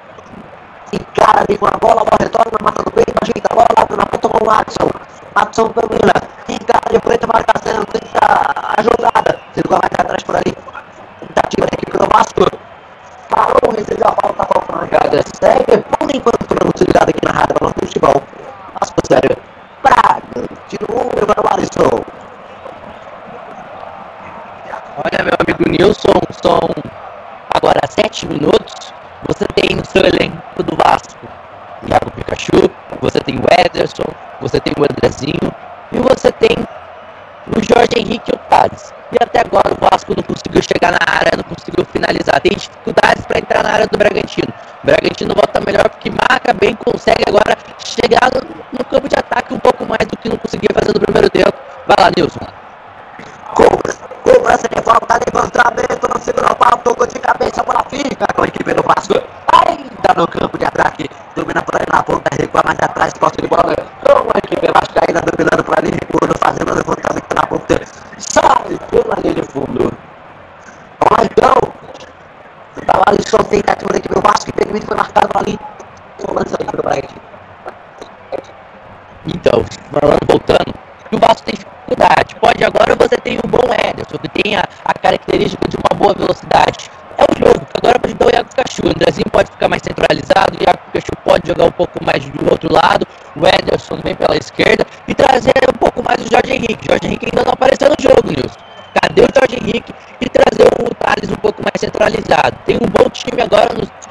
encara 0.93 1.41
ali 1.41 1.57
com 1.57 1.67
a 1.67 1.77
bola, 1.79 2.01
a 2.01 2.05
bola 2.05 2.17
retorna, 2.19 2.57
mata 2.61 2.83
no 2.85 2.91
peito, 2.91 3.13
ajeita 3.21 3.47
a 3.51 3.55
bola 3.55 3.67
lá 3.77 3.97
na 3.97 4.05
ponta 4.05 4.29
com 4.29 4.43
o 4.43 4.47
Watson. 4.47 4.89
Watson 5.35 5.67
domina, 5.75 6.13
encara 6.47 6.89
de 6.91 6.99
frente 6.99 7.25
a 7.25 7.27
marcação, 7.27 7.83
tenta 7.85 8.19
a 8.21 8.81
jogada, 8.81 9.39
circula 9.53 9.79
mais 9.81 9.93
atrás 9.99 10.23
por 10.23 10.35
ali. 10.35 10.55
Tentativa 11.19 11.67
da 11.67 11.75
equipe 11.75 11.97
do 11.97 12.07
Vasco. 12.11 12.45
Parou, 13.29 13.75
recebeu 13.75 14.07
a 14.07 14.21
bola, 14.21 14.33
tá 14.33 14.45
faltando 14.45 14.79
a 14.79 14.85
jogada. 14.85 15.23
Segue 15.39 15.83
por 15.83 16.15
enquanto 16.15 16.45
para 16.47 16.71
você 16.71 16.85
aqui 16.97 17.25
na 17.25 17.31
rádio 17.31 17.55
do 17.59 17.85
futebol. 17.85 18.23
Vasco 18.79 18.99
sério. 19.07 19.37
Braga, 19.83 20.49
tirou 20.67 20.97
o 20.97 21.53
Alisson. 21.53 22.03
Olha, 24.97 25.23
meu 25.23 25.33
amigo 25.39 25.69
Nilson, 25.69 26.19
são 26.41 26.59
agora 27.53 27.81
sete 27.87 28.25
minutos 28.25 28.93
você 29.27 29.45
tem 29.55 29.75
no 29.75 29.85
seu 29.85 30.01
elenco 30.03 30.63
do 30.63 30.75
Vasco 30.75 31.17
Iago 31.85 32.11
Pikachu, 32.11 32.71
você 33.01 33.19
tem 33.19 33.35
o 33.35 33.45
Ederson, 33.65 34.11
você 34.41 34.59
tem 34.59 34.73
o 34.77 34.83
Andrezinho 34.83 35.53
e 35.91 35.99
você 35.99 36.31
tem 36.31 36.57
o 37.47 37.61
Jorge 37.61 37.91
Henrique 37.97 38.31
e 38.31 38.35
o. 38.35 38.39
E 39.11 39.23
até 39.23 39.39
agora 39.39 39.73
o 39.73 39.89
Vasco 39.89 40.13
não 40.15 40.23
conseguiu 40.23 40.61
chegar 40.61 40.91
na 40.91 40.99
área, 41.07 41.31
não 41.37 41.43
conseguiu 41.43 41.85
finalizar. 41.85 42.41
Tem 42.41 42.51
dificuldades 42.51 43.25
para 43.25 43.39
entrar 43.39 43.63
na 43.63 43.71
área 43.71 43.87
do 43.87 43.97
Bragantino. 43.97 44.51
O 44.83 44.85
Bragantino 44.85 45.33
volta 45.33 45.61
melhor 45.65 45.87
porque 45.89 46.09
marca 46.09 46.53
bem, 46.53 46.75
consegue 46.75 47.23
agora 47.27 47.55
chegar 47.79 48.29
no, 48.33 48.41
no 48.77 48.85
campo 48.85 49.07
de 49.07 49.15
ataque 49.15 49.53
um 49.53 49.59
pouco 49.59 49.85
mais 49.85 50.05
do 50.07 50.17
que 50.17 50.27
não 50.27 50.37
conseguia 50.37 50.69
fazer 50.73 50.93
no 50.93 50.99
primeiro 50.99 51.29
tempo. 51.29 51.53
Vai 51.87 51.95
lá, 51.99 52.11
Nilson. 52.17 52.66
Cobra, 53.57 53.91
cobrança 54.21 54.69
de 54.69 54.79
falta, 54.83 55.17
levantamento 55.25 56.07
no 56.13 56.21
segundo 56.21 56.55
pau, 56.57 56.77
tocou 56.83 57.07
de 57.07 57.17
cabeça, 57.19 57.61
a 57.61 57.63
bola 57.63 57.83
fica 57.89 58.27
com 58.35 58.43
a 58.43 58.45
equipe 58.45 58.71
do 58.71 58.83
Vasco. 58.83 59.15
Ainda 59.65 60.13
no 60.15 60.27
campo 60.27 60.59
de 60.59 60.65
ataque, 60.65 61.09
domina 61.35 61.63
por 61.63 61.75
aí 61.75 61.87
na 61.91 62.03
ponta, 62.03 62.29
recua 62.39 62.61
mais 62.63 62.77
atrás, 62.79 63.13
posse 63.13 63.37
de 63.41 63.47
bola. 63.47 63.75
Com 64.05 64.29
a 64.31 64.37
equipe 64.37 64.67
Vasco 64.71 64.99
ainda 65.01 65.21
dominando 65.21 65.63
por 65.63 65.75
ali, 65.75 65.89
recuando, 65.89 66.37
fazendo 66.37 66.71
o 66.71 66.75
levantamento 66.75 67.33
na 67.33 67.47
ponta. 67.47 67.81
Sai 68.19 68.77
pela 68.91 69.15
linha 69.23 69.33
de 69.33 69.41
fundo. 69.41 69.91
Vamos 70.99 71.17
lá 71.17 71.25
então. 71.25 71.55
Tava 72.85 73.03
ali 73.07 73.23
só 73.27 73.37
tentativa 73.39 73.91
da 73.91 73.97
equipe 73.97 74.13
do 74.13 74.21
Vasco, 74.21 74.51
impedimento 74.51 74.85
foi 74.85 74.97
marcado 74.97 75.31
ali. 75.33 75.59
Cobrança 76.23 76.57
do 76.57 76.83
Bragantino. 76.83 77.21
Então, 79.25 79.65
voltando, 80.29 80.75
o 81.11 81.17
Vasco 81.17 81.43
tem 81.43 81.55
dificuldade. 81.87 82.35
Pode 82.35 82.63
agora 82.63 82.95
você 82.95 83.17
tem 83.17 83.37
um 83.37 83.49
bom 83.49 83.63
Ederson, 83.73 84.17
que 84.17 84.29
tem 84.29 84.55
a, 84.57 84.63
característica 85.01 85.67
de 85.69 85.77
uma 85.77 85.97
boa 85.97 86.13
velocidade. 86.13 86.89
É 87.17 87.23
o 87.23 87.47
jogo, 87.47 87.65
agora 87.73 87.99
pode 87.99 88.13
dar 88.13 88.27
o 88.27 88.31
Iago 88.31 88.49
Pikachu. 88.49 88.85
O 88.85 88.89
Andrezinho 88.89 89.29
pode 89.31 89.51
ficar 89.51 89.69
mais 89.69 89.81
centralizado, 89.81 90.57
o 90.57 90.63
Iago 90.63 90.79
Pikachu 90.91 91.11
pode 91.23 91.47
jogar 91.47 91.65
um 91.65 91.71
pouco 91.71 92.03
mais 92.03 92.23
do 92.25 92.51
outro 92.51 92.71
lado, 92.71 93.07
o 93.35 93.47
Ederson 93.47 93.97
vem 94.03 94.15
pela 94.15 94.37
esquerda 94.37 94.85
e 95.07 95.15
trazer 95.15 95.53
um 95.67 95.77
pouco 95.77 96.03
mais 96.03 96.19
o 96.25 96.29
Jorge 96.29 96.53
Henrique. 96.53 96.87
Jorge 96.87 97.07
Henrique 97.07 97.25
ainda 97.25 97.43
não 97.45 97.53
apareceu 97.53 97.89
no 97.89 97.95
jogo, 97.99 98.27
Nilson. 98.27 98.59
Cadê 99.01 99.21
o 99.21 99.27
Jorge 99.33 99.55
Henrique? 99.55 99.93
E 100.19 100.29
trazer 100.29 100.67
o 100.79 100.95
Thales 100.95 101.31
um 101.31 101.35
pouco 101.35 101.61
mais 101.61 101.79
centralizado. 101.79 102.57
Tem 102.65 102.75
um 102.75 102.87
bom 102.87 103.09
time 103.09 103.41
agora 103.41 103.69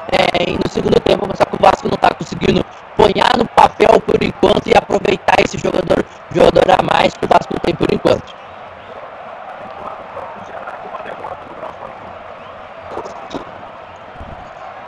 é, 0.09 0.49
e 0.49 0.53
no 0.53 0.69
segundo 0.69 0.99
tempo 1.01 1.27
mostrar 1.27 1.45
que 1.47 1.55
o 1.55 1.59
Vasco 1.61 1.87
não 1.87 1.95
está 1.95 2.13
conseguindo 2.13 2.65
ponhar 2.95 3.37
no 3.37 3.45
papel 3.47 3.99
por 4.01 4.23
enquanto 4.23 4.67
e 4.67 4.77
aproveitar 4.77 5.35
esse 5.43 5.57
jogador, 5.57 6.03
jogador 6.33 6.71
a 6.71 6.83
mais 6.83 7.13
que 7.13 7.25
o 7.25 7.27
Vasco 7.27 7.53
tem 7.61 7.75
por 7.75 7.93
enquanto. 7.93 8.23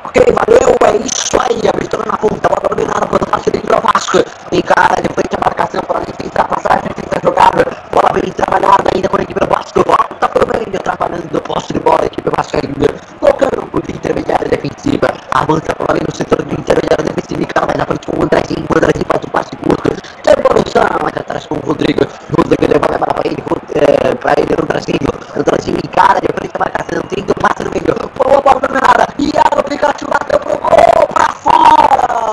Ok, 0.06 0.26
valeu, 0.34 0.76
é 0.88 0.98
isso 1.06 1.38
aí. 1.42 1.60
A 1.68 1.78
vitória 1.78 2.06
na 2.10 2.18
ponta, 2.18 2.48
bola 2.48 2.70
dominada 2.70 3.06
o 3.06 3.26
parte 3.30 3.52
dentro 3.52 3.76
do 3.76 3.82
Vasco. 3.82 4.18
Encara 4.52 5.02
de 5.02 5.10
frente 5.14 5.36
a 5.36 5.46
marcação 5.46 5.82
para 5.82 6.00
a 6.00 6.02
gente 6.02 6.26
entrar 6.26 6.46
passagem, 6.46 6.90
tenta 6.96 7.20
jogar 7.22 7.52
Bola 7.92 8.14
bem 8.14 8.32
trabalhada. 8.32 8.79
Vascaína 8.90 10.80
trabalhando 10.84 11.30
no 11.32 11.42
poste 11.42 11.74
de 11.74 11.80
bola, 11.80 12.02
a 12.02 12.06
equipe 12.06 12.30
Vascaína 12.36 12.88
colocando 13.20 13.68
por 13.68 13.84
intermediária 13.90 14.50
defensiva, 14.50 15.08
avança 15.32 15.76
para 15.76 15.94
ali 15.94 16.02
no 16.08 16.16
setor 16.16 16.44
de 16.44 16.54
intermediária 16.54 17.06
defensiva 17.06 17.44
e 17.44 17.46
cara 17.46 17.68
mais 17.68 17.78
na 17.78 17.86
frente 17.86 18.08
com 18.08 18.20
o 18.20 18.24
Andrezinho, 18.24 18.66
o 18.68 18.78
Andrezinho 18.78 19.06
faz 19.08 19.24
o 19.24 19.30
passe 19.30 19.56
curto, 19.58 19.90
devolução, 20.24 20.84
mais 21.02 21.18
atrás 21.18 21.46
com 21.46 21.56
o 21.56 21.60
Rodrigo, 21.60 22.06
Rodrigo 22.36 22.74
leva 22.74 22.86
a 22.86 22.98
bola 22.98 23.14
para 23.14 23.30
ele, 23.30 23.44
é, 23.76 24.16
para 24.16 24.34
ele, 24.42 24.54
Andrezinho, 24.58 25.10
Andrezinho 25.38 25.78
encara, 25.84 26.20
de 26.20 26.28
frente 26.34 26.56
a 26.56 26.60
marcação, 26.60 27.02
tem 27.10 27.24
do 27.24 27.34
passe 27.36 27.64
no 27.64 27.72
meio, 27.72 27.96
boa 28.18 28.42
bola 28.42 28.62
na 28.74 28.82
área, 28.90 29.08
Iago 29.20 29.64
Pikachu 29.70 30.08
bateu 30.10 30.40
pro 30.40 30.58
gol, 30.58 31.08
para 31.14 31.30
fora! 31.34 32.30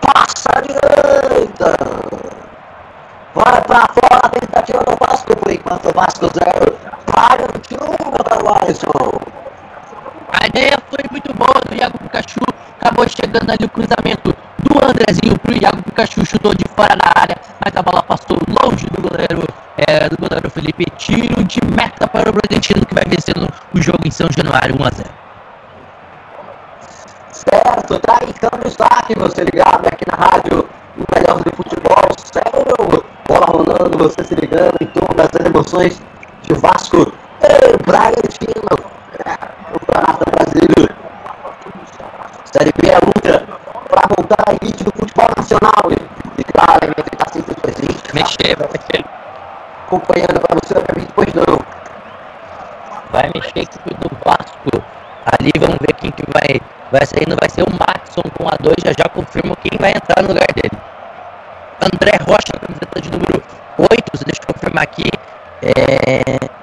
Passa 0.00 0.48
à 0.54 0.60
direita! 0.60 1.92
Vai 3.44 3.60
pra 3.62 3.88
fora 3.88 4.28
tentativa 4.28 4.84
do 4.84 4.96
Vasco, 5.04 5.36
por 5.36 5.50
enquanto 5.50 5.88
o 5.88 5.92
Vasco 5.92 6.30
0. 6.32 6.78
Bragantino 7.06 8.12
para 8.22 8.44
o 8.44 8.54
Alisson. 8.54 9.20
A 10.32 10.46
ideia 10.46 10.78
foi 10.88 11.04
muito 11.10 11.34
boa 11.34 11.60
do 11.68 11.74
Iago 11.74 11.98
Pikachu. 11.98 12.40
Acabou 12.80 13.08
chegando 13.08 13.50
ali 13.50 13.64
o 13.64 13.68
cruzamento 13.68 14.32
do 14.60 14.84
Andrezinho 14.84 15.36
pro 15.40 15.60
Iago 15.60 15.82
Pikachu. 15.82 16.24
Chutou 16.24 16.54
de 16.54 16.64
fora 16.76 16.94
da 16.94 17.20
área, 17.20 17.36
mas 17.64 17.74
a 17.74 17.82
bola 17.82 18.02
passou 18.04 18.38
longe 18.62 18.86
do 18.86 19.02
goleiro, 19.02 19.42
é, 19.88 20.08
do 20.08 20.16
goleiro 20.18 20.48
Felipe. 20.48 20.86
Tiro 20.96 21.42
de 21.42 21.60
meta 21.64 22.06
para 22.06 22.30
o 22.30 22.32
Bragantino 22.32 22.86
que 22.86 22.94
vai 22.94 23.04
vencendo 23.08 23.52
o 23.74 23.82
jogo 23.82 24.06
em 24.06 24.10
São 24.12 24.28
Januário 24.30 24.76
1 24.80 24.84
a 24.84 24.90
0. 24.90 25.08
Certo, 27.32 27.98
tá 27.98 28.18
aí 28.20 28.32
câmbio 28.34 28.70
saque, 28.70 29.18
você 29.18 29.42
ligado 29.42 29.88
aqui 29.88 30.04
na 30.08 30.16
rádio, 30.16 30.68
o 30.96 31.04
melhor 31.12 31.42
do 31.42 31.56
futebol, 31.56 32.06
sério, 32.32 33.02
bola 33.32 33.46
rolando, 33.46 33.96
você 33.96 34.22
se 34.24 34.34
ligando 34.34 34.76
em 34.78 34.86
todas 34.86 35.30
as 35.40 35.46
emoções 35.46 36.02
de 36.42 36.52
Vasco 36.54 37.10
e 37.40 37.86
Bragantino, 37.86 38.76
é, 39.24 39.32
o 39.74 39.80
Campeonato 39.80 40.24
Brasileiro. 40.30 40.94
Série 42.44 42.72
B 42.76 42.90
é 42.90 42.98
luta 42.98 43.46
para 43.88 44.02
voltar 44.14 44.44
à 44.46 44.52
elite 44.60 44.84
do 44.84 44.92
futebol 44.92 45.30
nacional. 45.34 45.90
E 46.36 46.44
claro, 46.44 46.78
a 46.82 46.86
MF 46.86 47.08
está 47.10 47.32
sempre 47.32 47.54
presente. 47.54 48.14
Mexer, 48.14 48.56
vai 48.56 48.68
mexer. 48.68 49.04
Acompanhando 49.86 50.40
para 50.40 50.58
você, 50.62 50.74
para 50.74 51.00
mim, 51.00 51.08
pois 51.14 51.32
não. 51.32 51.58
Vai 53.10 53.30
mexer 53.34 53.60
a 53.60 53.62
equipe 53.62 53.94
do 53.94 54.10
Vasco. 54.22 54.84
Ali 55.24 55.52
vamos 55.58 55.78
ver 55.80 55.94
quem 55.94 56.10
que 56.10 56.24
vai, 56.30 56.60
vai 56.90 57.06
sair. 57.06 57.26
Não 57.26 57.36
vai 57.40 57.48
ser 57.48 57.62
o 57.62 57.70
Maxson 57.70 58.22
com 58.36 58.46
a 58.46 58.56
2. 58.60 58.76
Já 58.84 58.92
já 58.92 59.08
confirmo 59.08 59.56
quem 59.56 59.78
vai 59.78 59.92
entrar 59.92 60.20
no 60.22 60.28
lugar 60.28 60.48
dele. 60.54 60.91
André 61.82 62.16
Rocha, 62.26 62.52
camiseta 62.60 63.00
de 63.00 63.10
número 63.10 63.42
8. 63.78 64.24
Deixa 64.24 64.42
eu 64.42 64.54
confirmar 64.54 64.84
aqui. 64.84 65.10
É... 65.62 66.62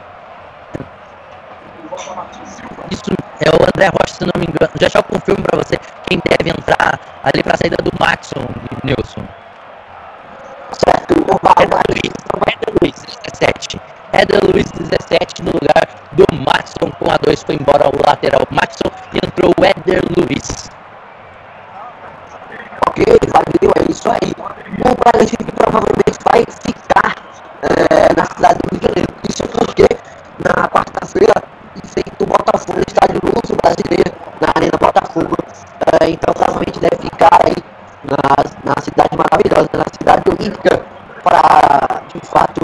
Isso 2.91 3.11
é 3.41 3.49
o 3.49 3.65
André 3.65 3.87
Rocha, 3.87 4.13
se 4.13 4.23
não 4.23 4.33
me 4.37 4.45
engano. 4.45 4.71
Já 4.79 4.87
já 4.87 5.03
confirmo 5.03 5.43
pra 5.43 5.57
você 5.57 5.77
quem 6.07 6.19
deve 6.25 6.49
entrar 6.49 6.99
ali 7.23 7.43
pra 7.43 7.57
saída 7.57 7.77
do 7.77 7.91
Maxson, 7.99 8.47
Nilson. 8.83 9.27
Certo, 10.71 11.13
o 11.13 11.61
Éder 11.61 11.81
Luiz, 11.89 12.13
Éder 12.47 12.73
Luiz, 12.81 13.05
17. 13.33 13.81
Éder 14.13 14.43
Luiz, 14.43 14.71
17 14.71 15.43
no 15.43 15.51
lugar 15.51 15.87
do 16.13 16.25
Maxson 16.45 16.91
com 16.97 17.11
a 17.11 17.17
2. 17.17 17.43
Foi 17.43 17.55
embora 17.55 17.89
o 17.89 17.99
lateral 18.07 18.47
Maxson 18.51 18.89
e 19.13 19.17
entrou 19.17 19.53
o 19.59 19.65
Éder 19.65 20.01
Luiz. 20.17 20.69
Ok, 22.89 23.05
valeu, 23.05 23.71
é 23.77 23.91
isso 23.91 24.09
aí. 24.09 24.33
O 24.33 24.95
Bragantino 24.97 25.51
provavelmente 25.53 26.17
vai 26.25 26.43
ficar 26.65 27.13
é, 27.61 28.13
na 28.17 28.25
cidade 28.25 28.57
do 28.63 28.69
Rio 28.71 28.79
de 28.79 28.87
Janeiro. 28.87 29.13
Isso 29.29 29.43
porque 29.49 29.85
na 30.43 30.67
quarta-feira 30.67 31.35
enfrenta 31.77 32.23
o 32.23 32.25
Botafogo 32.25 32.79
no 32.79 32.85
estádio 32.87 33.21
Lúcio 33.21 33.55
Brasileiro, 33.61 34.11
na 34.41 34.47
Arena 34.55 34.77
Botafogo. 34.79 35.37
É, 36.01 36.09
então 36.09 36.33
provavelmente 36.33 36.79
deve 36.79 36.97
ficar 36.97 37.39
aí 37.45 37.55
na, 38.09 38.73
na 38.73 38.81
cidade 38.81 39.15
maravilhosa, 39.15 39.69
na 39.73 39.85
cidade 39.93 40.23
olímpica, 40.27 40.83
para 41.23 42.01
de 42.11 42.25
fato 42.25 42.58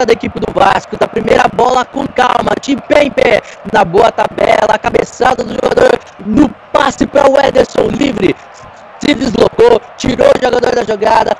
boa 0.00 0.06
chegada 0.06 0.06
da 0.06 0.12
equipe 0.12 0.40
do 0.40 0.52
Vasco, 0.52 0.96
da 0.96 1.06
primeira 1.06 1.44
bola 1.48 1.84
com 1.84 2.06
calma, 2.06 2.52
de 2.60 2.76
pé 2.76 3.04
em 3.04 3.10
pé, 3.10 3.42
na 3.72 3.84
boa 3.84 4.10
tabela, 4.10 4.78
cabeçada 4.78 5.44
do 5.44 5.52
jogador, 5.52 5.98
no 6.24 6.48
passe 6.72 7.06
para 7.06 7.30
o 7.30 7.38
Ederson 7.38 7.88
livre, 7.88 8.34
se 8.98 9.14
deslocou, 9.14 9.80
tirou 9.96 10.28
o 10.28 10.42
jogador 10.42 10.74
da 10.74 10.84
jogada, 10.84 11.36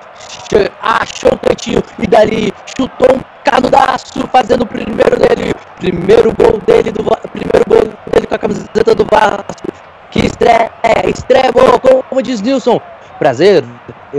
achou 0.83 1.33
o 1.33 1.39
cantinho 1.39 1.83
e 1.99 2.07
dali 2.07 2.53
chutou 2.79 3.17
um 3.17 3.21
canudaço, 3.45 4.27
fazendo 4.29 4.63
o 4.63 4.67
primeiro 4.67 5.17
dele, 5.17 5.55
primeiro 5.79 6.33
gol 6.35 6.61
dele, 6.67 6.93
do, 6.93 7.05
primeiro 7.05 7.65
gol 7.67 7.93
dele 8.13 8.27
com 8.27 8.35
a 8.35 8.39
camiseta 8.39 8.95
do 8.95 9.07
Vasco, 9.11 9.45
que 10.11 10.27
estreia, 10.27 10.71
estreia, 11.07 11.51
como 12.09 12.23
diz 12.23 12.41
Nilson, 12.41 12.81
Prazer, 13.21 13.63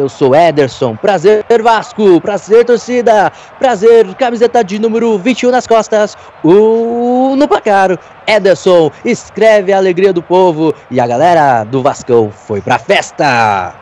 eu 0.01 0.09
sou 0.09 0.35
Ederson. 0.35 0.95
Prazer, 0.95 1.45
Vasco. 1.61 2.19
Prazer, 2.19 2.65
torcida. 2.65 3.31
Prazer, 3.59 4.13
camiseta 4.15 4.63
de 4.63 4.79
número 4.79 5.17
21 5.17 5.51
nas 5.51 5.67
costas. 5.67 6.17
Uh, 6.43 7.35
no 7.37 7.47
placar, 7.47 7.97
Ederson 8.27 8.91
escreve 9.05 9.71
a 9.71 9.77
alegria 9.77 10.11
do 10.11 10.21
povo 10.21 10.73
e 10.89 10.99
a 10.99 11.07
galera 11.07 11.63
do 11.63 11.81
Vascão 11.81 12.31
foi 12.31 12.61
pra 12.61 12.79
festa. 12.79 13.75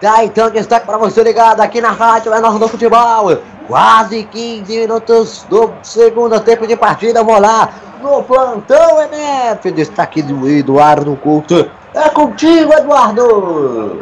Tá, 0.00 0.24
então 0.24 0.48
destaque 0.48 0.86
para 0.86 0.96
você 0.96 1.24
ligado 1.24 1.60
aqui 1.60 1.80
na 1.80 1.90
Rádio 1.90 2.30
Menor 2.30 2.58
do 2.58 2.68
Futebol. 2.68 3.36
Quase 3.66 4.22
15 4.22 4.78
minutos 4.78 5.44
do 5.50 5.72
segundo 5.82 6.38
tempo 6.40 6.66
de 6.66 6.76
partida. 6.76 7.24
Vamos 7.24 7.42
lá 7.42 7.68
no 8.00 8.22
plantão 8.22 9.02
MF. 9.02 9.72
Destaque 9.72 10.22
do 10.22 10.48
Eduardo 10.48 11.16
Couto. 11.16 11.68
É 11.94 12.08
contigo, 12.10 12.72
Eduardo. 12.72 14.00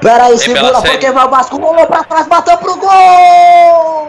Pera 0.00 0.24
aí, 0.24 0.38
segura 0.38 0.80
porque 0.80 1.10
vai 1.10 1.26
o 1.26 1.30
Vasco. 1.30 1.56
Rolou 1.58 1.86
pra 1.86 2.04
trás, 2.04 2.26
bateu 2.26 2.56
pro 2.58 2.76
gol! 2.76 4.08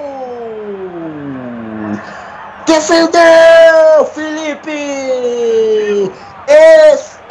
Defendeu, 2.66 4.06
Felipe! 4.14 4.72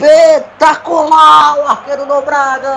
Espetacular 0.00 1.58
o 1.58 1.66
arqueiro 1.68 2.06
do 2.06 2.22
Braga! 2.22 2.70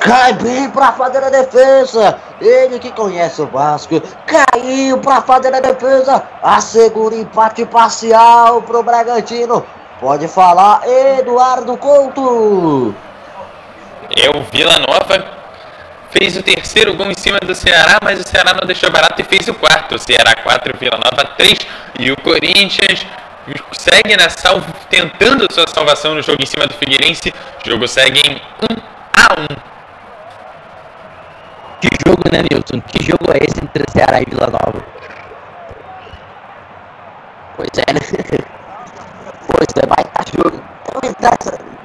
Cai 0.00 0.32
bem 0.34 0.70
pra 0.70 0.92
fazer 0.92 1.22
a 1.22 1.28
defesa. 1.28 2.18
Ele 2.40 2.78
que 2.78 2.90
conhece 2.90 3.42
o 3.42 3.46
Vasco, 3.46 4.00
caiu 4.26 4.98
pra 4.98 5.20
fazer 5.20 5.54
a 5.54 5.60
defesa. 5.60 6.22
Assegura 6.42 7.14
empate 7.14 7.66
parcial 7.66 8.62
pro 8.62 8.82
Bragantino. 8.82 9.66
Pode 10.00 10.26
falar, 10.28 10.80
Eduardo 10.88 11.76
Couto. 11.76 12.94
É 14.16 14.30
o 14.30 14.42
Vila 14.44 14.78
Nova 14.78 15.44
fez 16.10 16.36
o 16.36 16.42
terceiro 16.42 16.94
gol 16.94 17.10
em 17.10 17.14
cima 17.14 17.40
do 17.40 17.54
Ceará, 17.54 17.98
mas 18.00 18.20
o 18.20 18.28
Ceará 18.28 18.54
não 18.54 18.66
deixou 18.66 18.90
barato 18.90 19.20
e 19.20 19.24
fez 19.24 19.48
o 19.48 19.54
quarto. 19.54 19.96
O 19.96 19.98
Ceará 19.98 20.34
4, 20.42 20.78
Vila 20.78 20.96
Nova 20.96 21.24
3 21.36 21.58
e 21.98 22.12
o 22.12 22.16
Corinthians 22.16 23.04
segue 23.72 24.16
na 24.16 24.30
sal... 24.30 24.60
tentando 24.88 25.46
sua 25.52 25.66
salvação 25.66 26.14
no 26.14 26.22
jogo 26.22 26.42
em 26.42 26.46
cima 26.46 26.66
do 26.66 26.74
Figueirense. 26.74 27.32
O 27.64 27.68
jogo 27.68 27.86
segue 27.86 28.20
em 28.20 28.34
1 28.34 28.38
a 29.12 29.40
1. 29.40 29.74
Que 31.80 31.88
jogo, 32.06 32.22
né, 32.32 32.42
Nilson? 32.50 32.80
Que 32.80 33.04
jogo 33.04 33.30
é 33.32 33.44
esse 33.44 33.62
entre 33.62 33.84
Ceará 33.90 34.20
e 34.20 34.24
Vila 34.24 34.46
Nova? 34.46 34.84
Pois 37.56 37.70
é, 37.76 37.92
né? 37.92 38.00
Pois 39.46 39.68
é, 39.76 39.86
vai 39.86 40.04
estar 40.04 40.24
jogo. 40.36 40.60
Também 40.92 41.12
tá, 41.14 41.30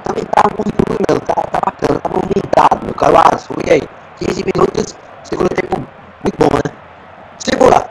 também 0.02 0.24
tá 0.24 0.42
muito 0.56 0.82
ruim, 0.88 0.98
não. 1.08 1.20
Tá, 1.20 1.34
tá 1.34 1.60
bacana, 1.64 2.00
tá 2.00 2.08
movimentado, 2.08 2.84
meu 2.84 2.94
caro 2.94 3.16
Aço. 3.16 3.52
E 3.64 3.70
aí? 3.70 3.82
15 4.18 4.44
minutos, 4.44 4.96
segundo 5.24 5.48
tempo 5.48 5.86
muito 6.22 6.36
bom, 6.38 6.54
né? 6.56 6.72
Segura, 7.38 7.89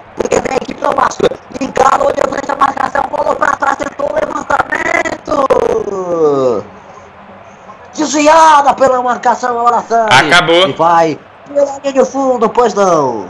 Desviada 8.10 8.74
pela 8.74 9.04
marcação, 9.04 9.60
agora 9.60 9.84
sai. 9.88 10.08
Acabou. 10.10 10.68
E 10.68 10.74
vai 10.74 11.20
pela 11.48 11.78
linha 11.78 11.94
de 11.94 12.06
fundo, 12.10 12.50
pois 12.50 12.74
não. 12.74 13.30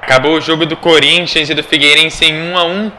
Acabou 0.00 0.32
o 0.32 0.40
jogo 0.40 0.64
do 0.64 0.78
Corinthians 0.78 1.50
e 1.50 1.54
do 1.54 1.62
Figueirense 1.62 2.24
em 2.24 2.52
1 2.52 2.56
a 2.56 2.64
1 2.64 2.92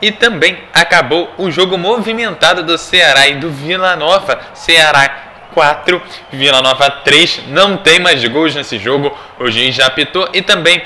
e 0.00 0.12
também 0.12 0.56
acabou 0.72 1.28
o 1.36 1.50
jogo 1.50 1.76
movimentado 1.76 2.62
do 2.62 2.78
Ceará 2.78 3.26
e 3.26 3.34
do 3.34 3.50
Vila 3.50 3.96
Nova. 3.96 4.38
Ceará 4.54 5.10
4, 5.52 6.00
Vila 6.30 6.62
Nova 6.62 6.88
3. 6.88 7.48
Não 7.48 7.78
tem 7.78 7.98
mais 7.98 8.24
gols 8.28 8.54
nesse 8.54 8.78
jogo. 8.78 9.12
O 9.40 9.50
juiz 9.50 9.74
já 9.74 9.86
apitou. 9.86 10.28
E 10.32 10.40
também 10.40 10.80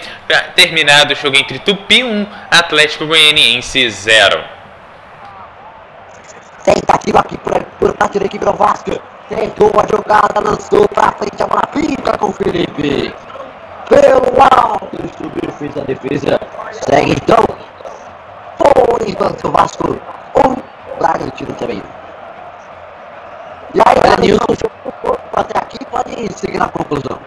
terminado 0.57 1.13
o 1.13 1.17
jogo 1.17 1.37
entre 1.37 1.59
Tupi 1.59 2.03
1, 2.03 2.27
Atlético 2.51 3.07
Goianiense 3.07 3.91
0. 3.91 4.62
Tentativa 6.65 7.21
aqui 7.21 7.37
por, 7.39 7.61
por 7.79 7.93
parte 7.95 8.19
da 8.19 8.27
equipe 8.27 8.45
do 8.45 8.53
Vasco. 8.53 8.91
Tentou 9.29 9.71
a 9.79 9.87
jogada, 9.87 10.41
lançou 10.41 10.89
pra 10.89 11.13
frente, 11.13 11.43
a 11.43 11.47
bola 11.47 11.63
fica 11.73 12.19
com 12.19 12.27
o 12.27 12.33
Felipe. 12.33 13.15
Pelo 13.89 14.23
alto, 14.41 14.97
subiu, 15.19 15.53
fez 15.59 15.77
a 15.77 15.85
defesa. 15.85 16.41
Segue 16.73 17.13
então. 17.13 17.45
Por 18.59 19.09
enquanto 19.09 19.49
o 19.49 19.51
Vasco. 19.51 19.99
Um 20.37 20.99
Bragantino 20.99 21.53
também. 21.55 21.83
E 23.75 23.81
aí, 23.81 23.97
Olha, 23.99 24.17
Nilson, 24.21 24.47
até 25.35 25.59
aqui 25.59 25.79
pode 25.87 26.33
seguir 26.35 26.59
na 26.59 26.69
conclusão. 26.69 27.19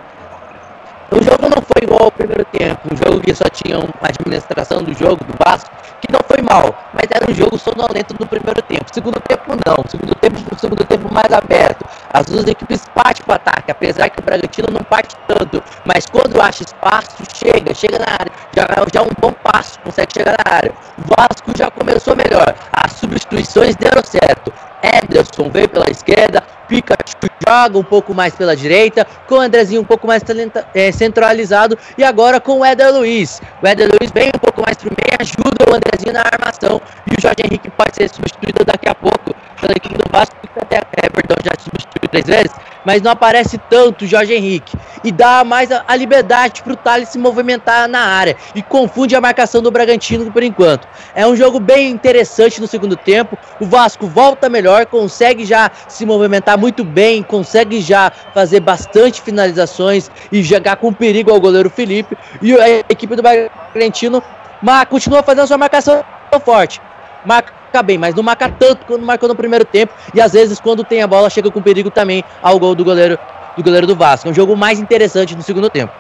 O 1.12 1.22
jogo 1.22 1.50
não 1.50 1.62
foi 1.62 1.84
igual 1.84 2.04
ao 2.04 2.12
primeiro 2.12 2.46
tempo, 2.46 2.82
um 2.92 2.98
jogo 2.98 3.22
que 3.22 3.34
só 3.34 3.46
tinha 3.46 3.80
uma 3.80 3.94
administração 4.02 4.84
do 4.84 4.94
jogo 4.94 5.24
do 5.24 5.34
Vasco, 5.44 5.70
que 6.06 6.12
não 6.14 6.22
foi 6.28 6.42
mal, 6.42 6.74
mas 6.94 7.08
era 7.12 7.30
um 7.30 7.34
jogo 7.34 7.58
sonolento 7.58 8.16
no 8.20 8.28
primeiro 8.28 8.62
tempo. 8.62 8.86
Segundo 8.94 9.20
tempo 9.20 9.44
não, 9.66 9.84
segundo 9.90 10.16
tempo 10.16 10.36
segundo 10.58 10.84
tempo 10.86 11.14
mais 11.14 11.32
aberto. 11.32 11.86
As 12.12 12.26
duas 12.26 12.48
equipes 12.48 12.82
partem 12.94 13.24
para 13.26 13.34
o 13.34 13.36
ataque, 13.36 13.72
apesar 13.72 14.10
que 14.10 14.20
o 14.20 14.24
Bragantino 14.24 14.68
não 14.72 14.84
parte 14.84 15.16
tanto, 15.28 15.62
mas 15.86 16.06
quando 16.06 16.42
acha 16.42 16.64
espaço, 16.64 17.18
chega, 17.34 17.74
chega 17.74 18.00
na 18.00 18.14
área, 18.14 18.32
já 18.56 18.66
já 18.94 19.02
um 19.02 19.12
bom 19.20 19.34
passo, 19.44 19.80
consegue 19.82 20.14
chegar 20.14 20.36
na 20.46 20.56
área. 20.56 20.72
O 20.98 21.16
Vasco 21.16 21.52
já 21.58 21.70
começou 21.72 22.16
melhor, 22.16 22.56
as 22.72 22.94
substituições 22.94 23.76
deram 23.76 24.04
certo. 24.04 24.52
Ederson 24.82 25.50
veio 25.50 25.68
pela 25.68 25.90
esquerda, 25.90 26.44
Pikachu 26.68 27.16
joga 27.48 27.78
um 27.78 27.84
pouco 27.84 28.14
mais 28.14 28.34
pela 28.36 28.56
direita, 28.56 29.06
com 29.28 29.36
o 29.36 29.40
Andrezinho 29.40 29.82
um 29.82 29.86
pouco 29.86 30.08
mais 30.08 30.24
talenta, 30.24 30.68
é, 30.74 30.92
centralizado 30.92 31.78
e 31.98 32.04
agora 32.04 32.40
com 32.40 32.60
o 32.60 32.66
Éder 32.66 32.94
Luiz. 32.94 33.42
O 33.62 33.68
Éder 33.68 33.90
Luiz 33.90 34.12
vem 34.12 34.30
um 34.30 34.40
pouco 34.40 34.62
mais 34.66 34.78
pro 34.78 34.90
meio, 34.90 35.18
ajuda 35.20 35.72
o 35.72 35.76
Andrezinho 35.96 36.14
na 36.14 36.22
armação 36.22 36.82
e 37.08 37.16
o 37.16 37.22
Jorge 37.22 37.42
Henrique 37.46 37.70
pode 37.72 37.96
ser 37.96 38.10
substituído 38.10 38.66
daqui 38.66 38.88
a 38.88 38.94
pouco 38.94 39.34
pela 39.60 39.74
equipe 39.74 39.96
do 39.96 40.04
Vasco, 40.12 40.36
que 40.42 40.60
até 40.60 40.78
é, 40.78 41.10
perdão, 41.10 41.38
já 41.44 41.52
substituiu 41.58 42.10
três 42.10 42.26
vezes, 42.26 42.52
mas 42.86 43.02
não 43.02 43.12
aparece 43.12 43.58
tanto 43.70 44.04
o 44.04 44.08
Jorge 44.08 44.34
Henrique 44.34 44.78
e 45.04 45.12
dá 45.12 45.44
mais 45.44 45.72
a, 45.72 45.84
a 45.88 45.96
liberdade 45.96 46.62
pro 46.62 46.76
Thales 46.76 47.10
se 47.10 47.18
movimentar 47.18 47.88
na 47.88 48.00
área 48.00 48.36
e 48.54 48.62
confunde 48.62 49.16
a 49.16 49.22
marcação 49.22 49.62
do 49.62 49.72
Bragantino 49.72 50.30
por 50.32 50.44
enquanto. 50.44 50.88
É 51.16 51.26
um 51.26 51.36
jogo 51.36 51.60
bem 51.60 51.90
interessante 51.90 52.60
no 52.60 52.68
segundo 52.68 52.96
tempo. 52.96 53.38
O 53.60 53.66
Vasco 53.66 54.06
volta 54.08 54.50
melhor, 54.50 54.86
consegue 54.86 55.46
já 55.46 55.72
se 55.88 56.06
movimentar 56.06 56.58
muito 56.58 56.84
bem, 56.84 57.24
consegue 57.24 57.82
já 57.82 58.12
fazer 58.34 58.60
bastante 58.60 59.22
finalizações 59.22 60.12
e 60.32 60.44
jogar 60.44 60.76
com 60.76 60.94
perigo 60.94 61.32
ao 61.32 61.40
goleiro 61.40 61.70
Felipe. 61.70 62.18
E 62.42 62.54
a 62.54 62.80
equipe 62.90 63.16
do 63.16 63.24
Bragantino 63.24 64.22
mas 64.66 64.88
continua 64.90 65.22
fazendo 65.22 65.46
sua 65.46 65.60
marcação 65.60 66.04
forte. 66.44 66.82
Marca 67.24 67.84
bem, 67.84 68.00
mas 68.00 68.16
não 68.16 68.24
marca 68.24 68.50
tanto 68.50 68.84
quanto 68.88 69.06
marcou 69.06 69.30
no 69.30 69.36
primeiro 69.36 69.64
tempo. 69.64 69.94
E 70.12 70.20
às 70.20 70.34
vezes, 70.34 70.60
quando 70.60 70.84
tem 70.84 71.04
a 71.04 71.08
bola, 71.08 71.30
chega 71.30 71.52
com 71.52 71.62
perigo 71.62 71.92
também 71.92 72.24
ao 72.42 72.58
gol 72.58 72.74
do 72.74 72.84
goleiro 72.84 73.20
do 73.56 73.64
goleiro 73.64 73.86
do 73.86 73.96
Vasco. 73.96 74.28
É 74.28 74.32
um 74.32 74.34
jogo 74.34 74.58
mais 74.58 74.80
interessante 74.80 75.36
no 75.36 75.44
segundo 75.44 75.70
tempo. 75.70 75.94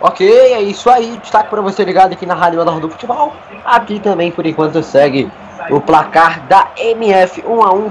Ok, 0.00 0.26
é 0.28 0.62
isso 0.62 0.88
aí. 0.88 1.18
Destaque 1.20 1.50
para 1.50 1.60
você 1.60 1.84
ligado 1.84 2.12
aqui 2.12 2.24
na 2.24 2.34
Rádio 2.34 2.60
Menor 2.60 2.78
do 2.78 2.88
Futebol. 2.88 3.34
Aqui 3.64 3.98
também, 3.98 4.30
por 4.30 4.46
enquanto, 4.46 4.80
segue 4.80 5.30
o 5.70 5.80
placar 5.80 6.40
da 6.46 6.68
MF 6.76 7.42
1 7.44 7.62
a 7.62 7.74
1 7.74 7.90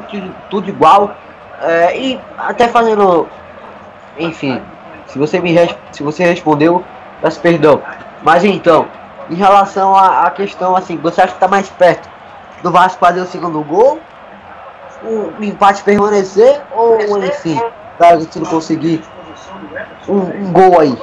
tudo 0.50 0.70
igual. 0.70 1.14
É, 1.62 2.00
e 2.00 2.20
até 2.38 2.70
fazendo. 2.70 3.28
Enfim, 4.18 4.62
se 5.08 5.20
você 5.20 5.40
me 5.40 5.54
se 5.92 6.02
você 6.02 6.24
respondeu, 6.24 6.84
peço 7.22 7.42
perdão. 7.42 7.82
Mas 8.24 8.44
então, 8.44 8.88
em 9.30 9.36
relação 9.36 9.96
à, 9.96 10.26
à 10.26 10.32
questão 10.32 10.76
assim, 10.76 10.98
você 10.98 11.22
acha 11.22 11.32
que 11.32 11.38
está 11.38 11.48
mais 11.48 11.70
perto 11.70 12.10
do 12.62 12.72
Vasco 12.72 13.00
fazer 13.00 13.22
o 13.22 13.26
segundo 13.26 13.62
gol? 13.64 14.00
O 15.04 15.44
empate 15.44 15.84
permanecer? 15.84 16.62
Ou 16.72 17.18
enfim, 17.24 17.60
não 18.36 18.46
conseguir 18.46 19.04
um, 20.08 20.18
um 20.18 20.52
gol 20.54 20.80
aí? 20.80 20.98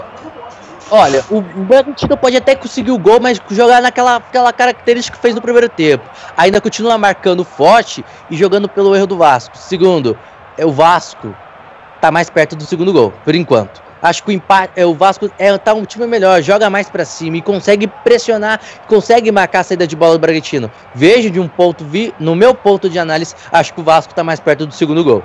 Olha, 0.90 1.24
o 1.30 1.40
Bragantino 1.40 2.16
pode 2.16 2.36
até 2.36 2.56
conseguir 2.56 2.90
o 2.90 2.98
gol, 2.98 3.20
mas 3.20 3.40
jogar 3.50 3.80
naquela 3.80 4.16
aquela 4.16 4.52
característica 4.52 5.16
que 5.16 5.22
fez 5.22 5.34
no 5.34 5.40
primeiro 5.40 5.68
tempo. 5.68 6.04
Ainda 6.36 6.60
continua 6.60 6.98
marcando 6.98 7.44
forte 7.44 8.04
e 8.28 8.36
jogando 8.36 8.68
pelo 8.68 8.96
erro 8.96 9.06
do 9.06 9.16
Vasco. 9.16 9.56
Segundo, 9.56 10.18
é 10.58 10.66
o 10.66 10.72
Vasco 10.72 11.34
tá 12.00 12.10
mais 12.10 12.28
perto 12.28 12.56
do 12.56 12.64
segundo 12.64 12.92
gol, 12.92 13.12
por 13.24 13.34
enquanto. 13.34 13.89
Acho 14.02 14.22
que 14.22 14.30
o 14.30 14.32
empate, 14.32 14.72
é, 14.76 14.86
o 14.86 14.94
Vasco 14.94 15.30
é, 15.38 15.56
tá 15.58 15.74
um 15.74 15.84
time 15.84 16.06
melhor, 16.06 16.42
joga 16.42 16.70
mais 16.70 16.88
para 16.88 17.04
cima 17.04 17.36
e 17.36 17.42
consegue 17.42 17.86
pressionar, 17.86 18.60
consegue 18.86 19.30
marcar 19.30 19.60
a 19.60 19.64
saída 19.64 19.86
de 19.86 19.96
bola 19.96 20.14
do 20.14 20.18
Bragantino. 20.18 20.70
Vejo 20.94 21.30
de 21.30 21.38
um 21.40 21.48
ponto, 21.48 21.84
vi, 21.84 22.14
no 22.18 22.34
meu 22.34 22.54
ponto 22.54 22.88
de 22.88 22.98
análise, 22.98 23.34
acho 23.52 23.74
que 23.74 23.80
o 23.80 23.84
Vasco 23.84 24.14
tá 24.14 24.24
mais 24.24 24.40
perto 24.40 24.66
do 24.66 24.74
segundo 24.74 25.04
gol. 25.04 25.22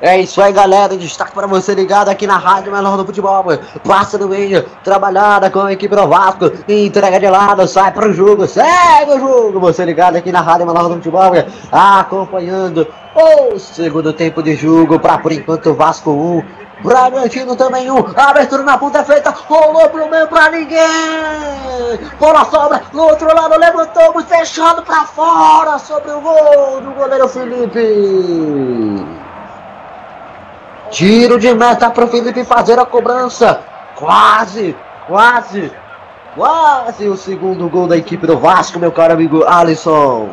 É 0.00 0.20
isso 0.20 0.40
aí, 0.40 0.52
galera. 0.52 0.96
Destaque 0.96 1.32
para 1.32 1.46
você 1.46 1.74
ligado 1.74 2.08
aqui 2.08 2.26
na 2.26 2.36
Rádio 2.36 2.70
Melhor 2.70 2.96
do 2.96 3.04
Futebol. 3.04 3.44
Passa 3.86 4.16
no 4.16 4.28
meio, 4.28 4.62
trabalhada 4.84 5.50
com 5.50 5.60
a 5.60 5.72
equipe 5.72 5.94
do 5.94 6.06
Vasco. 6.06 6.52
Entrega 6.68 7.18
de 7.18 7.28
lado, 7.28 7.66
sai 7.66 7.92
para 7.92 8.08
o 8.08 8.12
jogo, 8.12 8.46
segue 8.46 9.12
o 9.12 9.18
jogo. 9.18 9.58
Você 9.60 9.84
ligado 9.84 10.16
aqui 10.16 10.30
na 10.30 10.40
Rádio 10.40 10.66
Melhor 10.66 10.88
do 10.88 10.94
Futebol, 10.94 11.32
acompanhando 11.72 12.86
o 13.14 13.58
segundo 13.58 14.12
tempo 14.12 14.40
de 14.42 14.54
jogo. 14.54 15.00
Para 15.00 15.18
por 15.18 15.32
enquanto, 15.32 15.74
Vasco 15.74 16.12
1. 16.12 16.68
Bragantino 16.80 17.56
também 17.56 17.90
um, 17.90 18.04
abertura 18.14 18.62
na 18.62 18.78
ponta 18.78 19.02
feita, 19.02 19.30
rolou 19.30 19.88
pro 19.90 20.08
meio 20.08 20.28
pra 20.28 20.48
ninguém, 20.48 20.78
bola 22.20 22.44
sobra, 22.44 22.82
no 22.92 23.02
outro 23.02 23.26
lado 23.34 23.58
levantou, 23.58 24.22
fechado 24.22 24.82
pra 24.82 25.04
fora, 25.04 25.76
sobre 25.80 26.12
o 26.12 26.20
gol 26.20 26.80
do 26.80 26.92
goleiro 26.92 27.28
Felipe. 27.28 29.04
Tiro 30.90 31.38
de 31.38 31.52
meta 31.54 31.90
para 31.90 32.04
o 32.04 32.08
Felipe 32.08 32.44
fazer 32.44 32.78
a 32.78 32.86
cobrança. 32.86 33.60
Quase, 33.94 34.74
quase, 35.06 35.70
quase 36.34 37.08
o 37.08 37.16
segundo 37.16 37.68
gol 37.68 37.86
da 37.86 37.96
equipe 37.96 38.26
do 38.26 38.38
Vasco, 38.38 38.78
meu 38.78 38.90
caro 38.90 39.12
amigo 39.12 39.44
Alisson. 39.44 40.30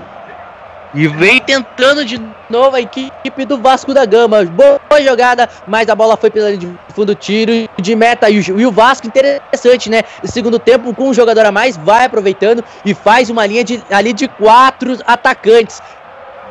E 0.93 1.07
vem 1.09 1.41
tentando 1.41 2.05
de 2.05 2.21
novo 2.49 2.77
a 2.77 2.79
equipe 2.79 3.43
do 3.45 3.57
Vasco 3.57 3.93
da 3.93 4.05
Gama. 4.05 4.45
Boa 4.45 4.79
jogada, 5.03 5.49
mas 5.67 5.89
a 5.89 5.95
bola 5.95 6.15
foi 6.15 6.29
pela 6.29 6.47
linha 6.47 6.57
de 6.57 6.93
fundo, 6.93 7.13
tiro 7.13 7.51
de 7.77 7.95
meta. 7.97 8.29
E 8.29 8.39
o, 8.39 8.59
e 8.59 8.65
o 8.65 8.71
Vasco, 8.71 9.05
interessante, 9.05 9.89
né? 9.89 10.03
Segundo 10.23 10.57
tempo, 10.57 10.93
com 10.93 11.09
um 11.09 11.13
jogador 11.13 11.45
a 11.45 11.51
mais, 11.51 11.75
vai 11.75 12.05
aproveitando 12.05 12.63
e 12.85 12.93
faz 12.93 13.29
uma 13.29 13.45
linha 13.45 13.61
de, 13.61 13.83
ali 13.91 14.13
de 14.13 14.29
quatro 14.29 14.97
atacantes. 15.05 15.81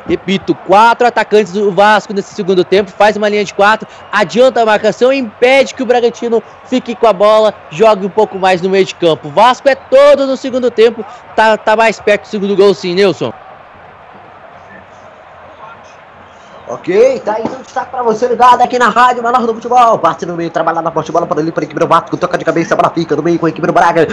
Repito, 0.07 0.53
quatro 0.53 1.07
atacantes 1.07 1.51
do 1.51 1.71
Vasco 1.71 2.13
nesse 2.13 2.35
segundo 2.35 2.63
tempo, 2.63 2.91
faz 2.91 3.17
uma 3.17 3.27
linha 3.27 3.43
de 3.43 3.53
quatro, 3.53 3.87
adianta 4.11 4.61
a 4.61 4.65
marcação, 4.65 5.11
impede 5.11 5.73
que 5.73 5.81
o 5.81 5.85
Bragantino 5.85 6.43
fique 6.65 6.95
com 6.95 7.07
a 7.07 7.13
bola, 7.13 7.53
jogue 7.71 8.05
um 8.05 8.09
pouco 8.09 8.37
mais 8.37 8.61
no 8.61 8.69
meio 8.69 8.85
de 8.85 8.93
campo. 8.93 9.29
Vasco 9.29 9.67
é 9.67 9.73
todo 9.73 10.27
no 10.27 10.37
segundo 10.37 10.69
tempo, 10.69 11.03
tá, 11.35 11.57
tá 11.57 11.75
mais 11.75 11.99
perto 11.99 12.23
do 12.23 12.27
segundo 12.27 12.55
gol 12.55 12.73
sim, 12.73 12.93
Nilson. 12.93 13.33
Ok, 16.67 17.19
tá 17.19 17.35
aí 17.35 17.43
então 17.45 17.61
destaque 17.61 17.91
pra 17.91 18.01
você 18.01 18.27
ligado 18.27 18.59
aqui 18.59 18.79
na 18.79 18.89
rádio 18.89 19.21
Menor 19.21 19.45
do 19.45 19.53
Futebol. 19.53 19.99
Parte 19.99 20.25
no 20.25 20.35
meio, 20.35 20.49
trabalhar 20.49 20.81
na 20.81 20.89
poste, 20.89 21.11
bola 21.11 21.27
para 21.27 21.39
ali 21.39 21.51
para 21.51 21.63
a 21.63 21.65
equipe 21.65 21.79
do 21.79 21.87
Vasco, 21.87 22.17
toca 22.17 22.39
de 22.39 22.43
cabeça, 22.43 22.75
bola 22.75 22.89
fica 22.89 23.15
no 23.15 23.21
meio 23.21 23.37
com 23.37 23.45
a 23.45 23.49
equipe 23.49 23.67
do 23.67 23.71
Braga. 23.71 24.07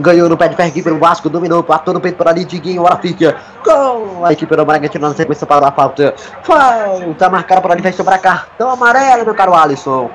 Ganhou 0.00 0.28
no 0.28 0.36
pé 0.36 0.46
de 0.46 0.54
ferro, 0.54 0.68
equipe 0.68 0.88
do 0.88 1.00
Vasco, 1.00 1.28
dominou, 1.28 1.64
passou 1.64 1.92
no 1.92 2.00
peito 2.00 2.16
por 2.16 2.28
ali, 2.28 2.44
Diguinho, 2.44 2.82
bola 2.82 2.96
fica 2.98 3.36
com 3.64 4.24
a 4.24 4.32
equipe 4.32 4.54
do 4.54 4.64
Braga, 4.64 4.88
tirando 4.88 5.12
a 5.12 5.16
sequência 5.16 5.44
para 5.48 5.66
a 5.66 5.72
falta. 5.72 6.14
Falta 6.44 7.28
marcada 7.28 7.60
por 7.60 7.72
ali, 7.72 7.82
vai 7.82 7.92
sobrar 7.92 8.20
cartão 8.20 8.70
amarelo, 8.70 9.24
meu 9.24 9.34
caro 9.34 9.52
Alisson. 9.52 10.08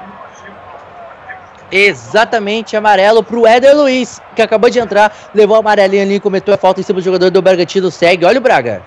Exatamente, 1.69 2.75
amarelo 2.77 3.21
pro 3.21 3.45
Éder 3.45 3.75
Luiz, 3.75 4.21
que 4.33 4.41
acabou 4.41 4.69
de 4.69 4.79
entrar, 4.79 5.13
levou 5.33 5.57
o 5.57 5.59
amarelinho 5.59 6.03
ali, 6.03 6.19
cometeu 6.21 6.53
a 6.53 6.57
falta 6.57 6.79
em 6.79 6.83
cima 6.83 6.99
do 6.99 7.03
jogador 7.03 7.29
do 7.29 7.41
Bragantino, 7.41 7.91
segue, 7.91 8.23
olha 8.23 8.39
o 8.39 8.41
Braga. 8.41 8.81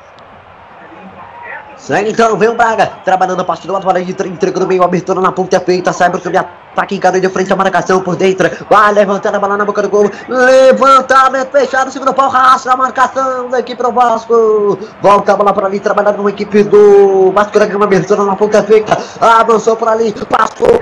Segue 1.85 2.13
então, 2.13 2.35
vem 2.39 2.49
o 2.49 2.55
Braga, 2.55 2.87
trabalhando 3.05 3.41
a 3.41 3.45
partida 3.45 3.79
do 3.79 3.87
lado 3.87 4.03
de 4.03 4.11
entrega 4.11 4.59
no 4.59 4.67
meio, 4.67 4.83
abertura 4.83 5.21
na 5.21 5.31
ponta 5.31 5.61
feita, 5.61 5.93
sai 5.93 6.09
para 6.09 6.19
o 6.19 6.23
caminho, 6.23 6.43
ataque 6.73 6.95
encara 6.95 7.21
de 7.21 7.29
frente 7.29 7.53
a 7.53 7.57
marcação 7.57 8.01
por 8.01 8.17
dentro, 8.17 8.51
vai 8.71 8.91
levantando 8.91 9.37
a 9.37 9.39
bola 9.39 9.59
na 9.59 9.67
boca 9.67 9.83
do 9.83 9.91
gol, 9.91 10.11
levantamento 10.27 11.51
fechado, 11.51 11.91
segundo 11.91 12.15
pau, 12.15 12.31
raça 12.31 12.73
a 12.73 12.77
marcação 12.77 13.51
da 13.51 13.61
equipe 13.61 13.83
do 13.83 13.93
Vasco, 13.93 14.79
volta 15.03 15.35
a 15.35 15.37
bola 15.37 15.53
para 15.53 15.67
ali, 15.67 15.79
trabalhando 15.79 16.17
com 16.17 16.27
a 16.27 16.31
equipe 16.31 16.63
do 16.63 17.31
Vasco 17.33 17.59
da 17.59 17.67
Gama, 17.67 17.85
abertura 17.85 18.25
na 18.25 18.35
ponta 18.35 18.63
feita, 18.63 18.97
avançou 19.21 19.77
por 19.77 19.87
ali, 19.87 20.11
passou, 20.31 20.81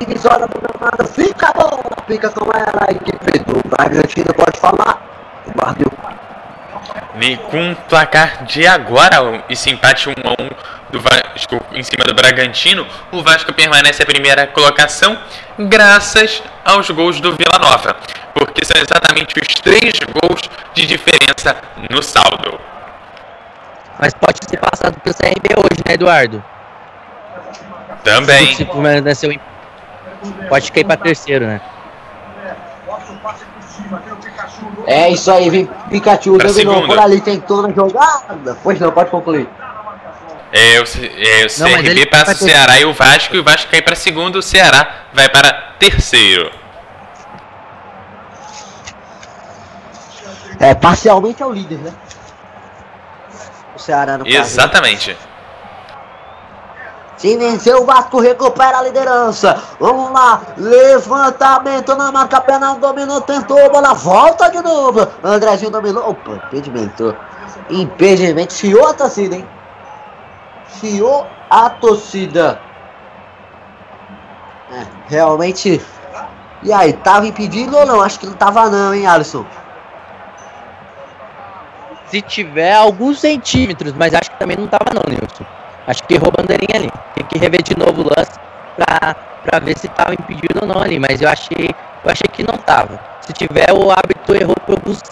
divisória 0.00 0.48
programada, 0.48 1.04
fica 1.04 1.50
a 1.50 1.52
bola, 1.52 1.80
fica 2.08 2.28
com 2.30 2.50
ela, 2.52 2.86
a 2.88 2.90
equipe 2.90 3.38
do 3.44 3.62
Bragantino, 3.68 4.34
pode 4.34 4.58
falar. 4.58 5.00
E 5.46 6.27
com 7.36 7.72
o 7.72 7.76
placar 7.76 8.44
de 8.44 8.66
agora, 8.66 9.44
esse 9.48 9.70
empate 9.70 10.08
1 10.08 10.12
a 10.12 10.42
1 10.42 10.50
do 10.90 11.00
Vasco 11.00 11.60
em 11.72 11.82
cima 11.82 12.04
do 12.04 12.14
Bragantino, 12.14 12.86
o 13.12 13.22
Vasco 13.22 13.52
permanece 13.52 14.02
a 14.02 14.06
primeira 14.06 14.46
colocação 14.46 15.18
graças 15.58 16.42
aos 16.64 16.88
gols 16.90 17.20
do 17.20 17.34
Vila 17.34 17.58
Nova, 17.58 17.96
porque 18.34 18.64
são 18.64 18.80
exatamente 18.80 19.34
os 19.40 19.54
três 19.54 19.98
gols 20.20 20.42
de 20.74 20.86
diferença 20.86 21.56
no 21.90 22.02
saldo. 22.02 22.60
Mas 23.98 24.14
pode 24.14 24.38
ser 24.48 24.58
passado 24.58 24.98
pelo 25.00 25.14
CRB 25.14 25.54
hoje, 25.56 25.82
né, 25.86 25.94
Eduardo? 25.94 26.42
Também. 28.04 28.54
Se 28.54 28.64
permanecer 28.64 29.30
o 29.30 29.40
Pode 30.48 30.72
cair 30.72 30.84
para 30.84 30.96
terceiro, 30.96 31.46
né? 31.46 31.60
É 34.86 35.10
isso 35.10 35.30
aí, 35.30 35.50
vem 35.50 35.68
Pikachu, 35.90 36.36
Pra 36.38 36.48
por 36.86 36.98
ali, 36.98 37.20
tentou 37.20 37.62
na 37.62 37.72
jogada. 37.72 38.56
Pois 38.62 38.78
não, 38.80 38.90
pode 38.92 39.10
concluir. 39.10 39.48
É, 40.50 40.80
o, 40.80 40.82
é, 40.82 41.46
o 41.46 41.60
Não, 41.60 41.82
CRB 41.82 42.06
passa 42.06 42.32
o 42.32 42.38
ter- 42.38 42.44
Ceará 42.52 42.80
e 42.80 42.84
o 42.86 42.92
Vasco, 42.94 43.36
e 43.36 43.38
o 43.38 43.44
Vasco 43.44 43.70
cai 43.70 43.82
para 43.82 43.94
segundo, 43.94 44.36
o 44.36 44.42
Ceará 44.42 45.04
vai 45.12 45.28
para 45.28 45.52
terceiro. 45.78 46.50
É, 50.60 50.74
parcialmente 50.74 51.42
é 51.42 51.46
o 51.46 51.52
líder, 51.52 51.78
né? 51.78 51.92
O 53.76 53.78
Ceará 53.78 54.18
no 54.18 54.24
caso. 54.24 54.36
né? 54.38 54.44
Se 57.18 57.36
venceu, 57.36 57.82
o 57.82 57.84
Vasco 57.84 58.20
recupera 58.20 58.78
a 58.78 58.82
liderança. 58.82 59.60
Vamos 59.80 60.12
lá, 60.12 60.40
levantamento 60.56 61.96
na 61.96 62.12
marca, 62.12 62.40
perna 62.40 62.74
dominou, 62.74 63.20
tentou, 63.20 63.68
bola 63.70 63.92
volta 63.92 64.48
de 64.48 64.62
novo. 64.62 65.06
Andrezinho 65.24 65.72
dominou, 65.72 66.10
opa, 66.10 66.36
impedimento. 66.46 67.14
Impedimento, 67.68 68.52
chiou 68.54 68.86
a 68.86 68.94
torcida, 68.94 69.34
hein? 69.34 69.46
Chiou 70.78 71.26
a 71.50 71.68
torcida. 71.68 72.60
É, 74.70 74.86
realmente. 75.08 75.84
E 76.62 76.72
aí, 76.72 76.92
tava 76.92 77.26
impedido 77.26 77.76
ou 77.76 77.84
não? 77.84 78.00
Acho 78.00 78.20
que 78.20 78.26
não 78.26 78.34
tava 78.34 78.70
não, 78.70 78.94
hein, 78.94 79.06
Alisson? 79.06 79.44
Se 82.06 82.22
tiver 82.22 82.74
alguns 82.74 83.20
centímetros, 83.20 83.92
mas 83.92 84.14
acho 84.14 84.30
que 84.30 84.38
também 84.38 84.56
não 84.56 84.68
tava 84.68 84.94
não, 84.94 85.02
Nilson. 85.08 85.44
Acho 85.88 86.04
que 86.04 86.14
errou 86.14 86.28
a 86.28 86.42
bandeirinha 86.42 86.76
ali. 86.76 86.92
Tem 87.14 87.24
que 87.24 87.38
rever 87.38 87.62
de 87.62 87.76
novo 87.76 88.02
o 88.02 88.04
lance 88.04 88.38
pra, 88.76 89.16
pra 89.42 89.58
ver 89.58 89.76
se 89.78 89.88
tava 89.88 90.12
impedido 90.12 90.60
ou 90.60 90.68
não 90.68 90.80
ali. 90.80 90.98
Mas 91.00 91.22
eu 91.22 91.28
achei, 91.28 91.74
eu 92.04 92.10
achei 92.10 92.28
que 92.30 92.42
não 92.42 92.58
tava. 92.58 93.00
Se 93.22 93.32
tiver, 93.32 93.72
o 93.72 93.90
árbitro 93.90 94.36
errou 94.36 94.54
por 94.66 94.76
alguns, 94.76 95.02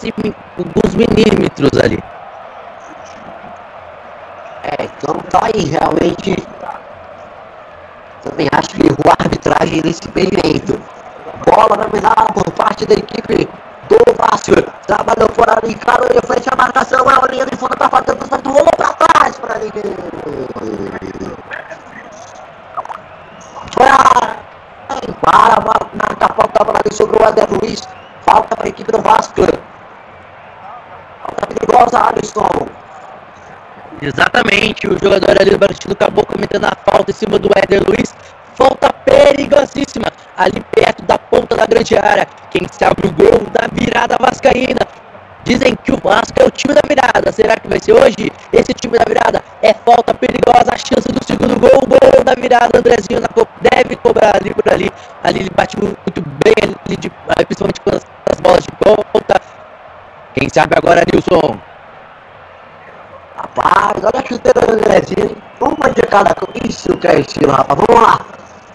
alguns 0.57 0.95
milímetros 0.95 1.71
ali. 1.81 1.99
É, 4.63 4.83
então 4.83 5.15
tá 5.29 5.41
aí, 5.45 5.65
realmente. 5.65 6.35
Também 8.21 8.47
acho 8.51 8.69
que 8.69 8.85
errou 8.85 9.11
a 9.17 9.23
arbitragem 9.23 9.81
nesse 9.83 10.07
impedimento. 10.07 10.79
Bola 11.45 11.77
dominada 11.77 12.33
por 12.33 12.51
parte 12.51 12.85
da 12.85 12.93
equipe 12.93 13.49
do 13.87 13.97
Vasco. 14.15 14.55
Trabalhou 14.85 15.29
por 15.29 15.49
ali, 15.49 15.73
encarou 15.73 16.07
de 16.09 16.27
frente 16.27 16.49
a 16.51 16.55
marcação. 16.55 17.09
É 17.09 17.13
a 17.13 17.27
linha 17.31 17.45
de 17.45 17.55
fundo, 17.55 17.75
tá 17.75 17.89
faltando 17.89 18.23
o 18.23 18.27
certo, 18.27 18.49
rolou 18.49 18.69
pra 18.75 18.93
trás 18.93 19.39
pra 19.39 19.57
ninguém. 19.59 19.95
Para, 23.75 24.41
para, 25.21 25.61
marca 25.93 26.25
a 26.25 26.33
falta 26.33 26.65
para 26.65 26.79
ali 26.79 26.93
sobre 26.93 27.23
o 27.23 27.29
Eder 27.29 27.47
Luiz. 27.49 27.87
Falta 28.21 28.55
para 28.55 28.65
a 28.65 28.69
equipe 28.69 28.91
do 28.91 29.01
Vasco. 29.01 29.41
Falta 31.21 31.47
perigosa, 31.47 32.09
Alisson. 32.09 32.67
O 34.89 34.97
jogador 35.03 35.39
ali 35.41 35.49
do 35.51 35.57
Bragantino 35.57 35.93
acabou 35.93 36.25
cometendo 36.25 36.65
a 36.65 36.73
falta 36.89 37.11
em 37.11 37.13
cima 37.13 37.37
do 37.37 37.49
Éder 37.55 37.81
Luiz. 37.87 38.13
Falta 38.55 38.91
perigosíssima 39.05 40.07
ali 40.35 40.63
perto 40.71 41.03
da 41.03 41.17
ponta 41.17 41.55
da 41.55 41.65
grande 41.65 41.95
área. 41.97 42.25
Quem 42.49 42.65
sabe 42.71 43.05
o 43.07 43.11
gol 43.11 43.45
da 43.51 43.67
virada 43.71 44.15
vascaína. 44.19 44.79
Dizem 45.43 45.75
que 45.83 45.91
o 45.93 45.97
Vasco 45.97 46.33
é 46.41 46.45
o 46.45 46.51
time 46.51 46.73
da 46.73 46.81
virada. 46.87 47.31
Será 47.31 47.55
que 47.55 47.67
vai 47.67 47.79
ser 47.79 47.93
hoje? 47.93 48.31
Esse 48.51 48.73
time 48.73 48.97
da 48.97 49.05
virada 49.07 49.43
é 49.61 49.73
falta 49.73 50.13
perigosa. 50.13 50.71
A 50.73 50.77
chance 50.77 51.07
do 51.07 51.23
segundo 51.25 51.59
gol. 51.59 51.81
Gol 51.87 52.23
da 52.23 52.33
virada. 52.33 52.79
Andrezinho 52.79 53.19
na 53.21 53.27
co- 53.27 53.47
deve 53.61 53.95
cobrar 53.97 54.35
ali 54.37 54.53
por 54.53 54.71
ali. 54.73 54.89
Ali 55.23 55.39
ele 55.41 55.49
bate 55.55 55.77
muito 55.79 56.21
bem, 56.43 56.75
ali 56.85 56.97
de- 56.97 57.11
ah, 57.29 57.45
principalmente 57.45 57.81
com 57.81 57.89
as, 57.95 58.05
as 58.31 58.39
bolas 58.41 58.63
de 58.63 58.71
ponta. 58.71 59.39
Quem 60.33 60.49
sabe 60.49 60.75
agora, 60.77 61.03
Nilson? 61.11 61.57
Rapaz, 63.57 64.03
olha 64.03 64.23
a 64.23 64.27
chuteira 64.27 64.61
do 64.61 64.73
Andrezinho. 64.73 65.35
Uma 65.59 65.89
de 65.89 66.01
cada. 66.03 66.35
Isso 66.63 66.95
que 66.97 67.07
é 67.07 67.21
estilo, 67.21 67.51
rapaz. 67.51 67.79
Vamos 67.87 68.03
lá. 68.03 68.19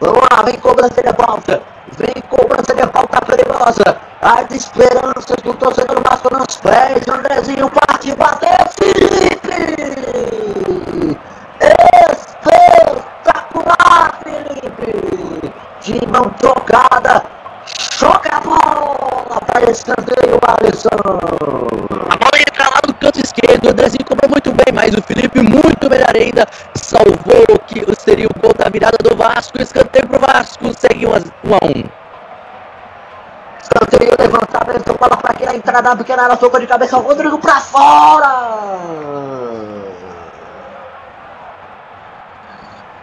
Vamos 0.00 0.22
lá, 0.22 0.42
vem 0.42 0.58
cobrança 0.58 1.00
de 1.00 1.12
falta. 1.12 1.62
Vem 1.96 2.20
cobrança 2.28 2.74
de 2.74 2.82
falta 2.88 3.20
perigosa. 3.24 3.96
As 4.20 4.50
esperanças 4.50 5.36
do 5.44 5.54
torcedor 5.54 6.02
Vasco 6.02 6.36
nos 6.36 6.56
pés. 6.56 7.06
Andrezinho 7.08 7.70
parte, 7.70 8.12
bateu. 8.16 8.50
Felipe! 8.76 9.52
Espetacular, 13.22 14.18
Felipe! 14.24 15.52
De 15.80 16.06
mão 16.08 16.28
trocada. 16.40 17.22
Para 19.52 19.70
escanteio, 19.70 20.40
Alisson. 20.48 20.88
A 22.08 22.16
bola 22.16 22.38
entra 22.40 22.64
lá 22.70 22.80
no 22.86 22.94
canto 22.94 23.20
esquerdo. 23.20 23.66
O 23.66 23.70
Andrezinho 23.70 24.04
cobrou 24.06 24.30
muito 24.30 24.50
bem, 24.52 24.72
mas 24.72 24.94
o 24.94 25.02
Felipe 25.02 25.42
muito 25.42 25.90
melhor 25.90 26.16
ainda. 26.16 26.46
Salvou 26.74 27.44
o 27.50 27.58
que 27.58 27.84
seria 28.00 28.26
o 28.28 28.40
gol 28.40 28.54
da 28.54 28.70
virada 28.70 28.96
do 29.02 29.14
Vasco. 29.14 29.60
Escanteio 29.60 30.08
pro 30.08 30.18
Vasco. 30.20 30.72
Segue 30.78 31.06
1 31.06 31.10
um 31.10 31.14
a 31.14 31.18
1. 31.18 31.20
Um. 31.68 31.84
Escanteio, 33.60 34.16
levantamento, 34.18 34.98
bola 34.98 35.16
para 35.18 35.30
aqui 35.32 35.44
na 35.44 35.54
entrada 35.54 35.96
pequena 35.96 36.24
área, 36.24 36.36
soco 36.36 36.58
de 36.58 36.66
cabeça, 36.66 36.98
o 36.98 37.02
Rodrigo 37.02 37.38
para 37.38 37.60
fora. 37.60 38.28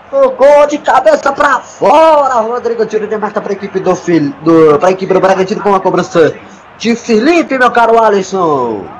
Tocou 0.10 0.66
de 0.68 0.80
cabeça 0.80 1.32
para 1.32 1.60
fora, 1.60 2.40
Rodrigo 2.42 2.84
tiro 2.86 3.08
de 3.08 3.16
meta 3.16 3.40
para 3.40 3.52
a 3.52 3.56
equipe 3.56 3.80
do 3.80 3.94
do 4.42 4.80
para 4.80 4.90
a 4.90 4.92
equipe 4.92 5.14
do 5.14 5.20
Bragantino 5.20 5.62
com 5.62 5.76
a 5.76 5.80
cobrança 5.80 6.34
de 6.80 6.96
Felipe, 6.96 7.60
meu 7.60 7.70
caro 7.70 8.02
Alisson. 8.02 8.99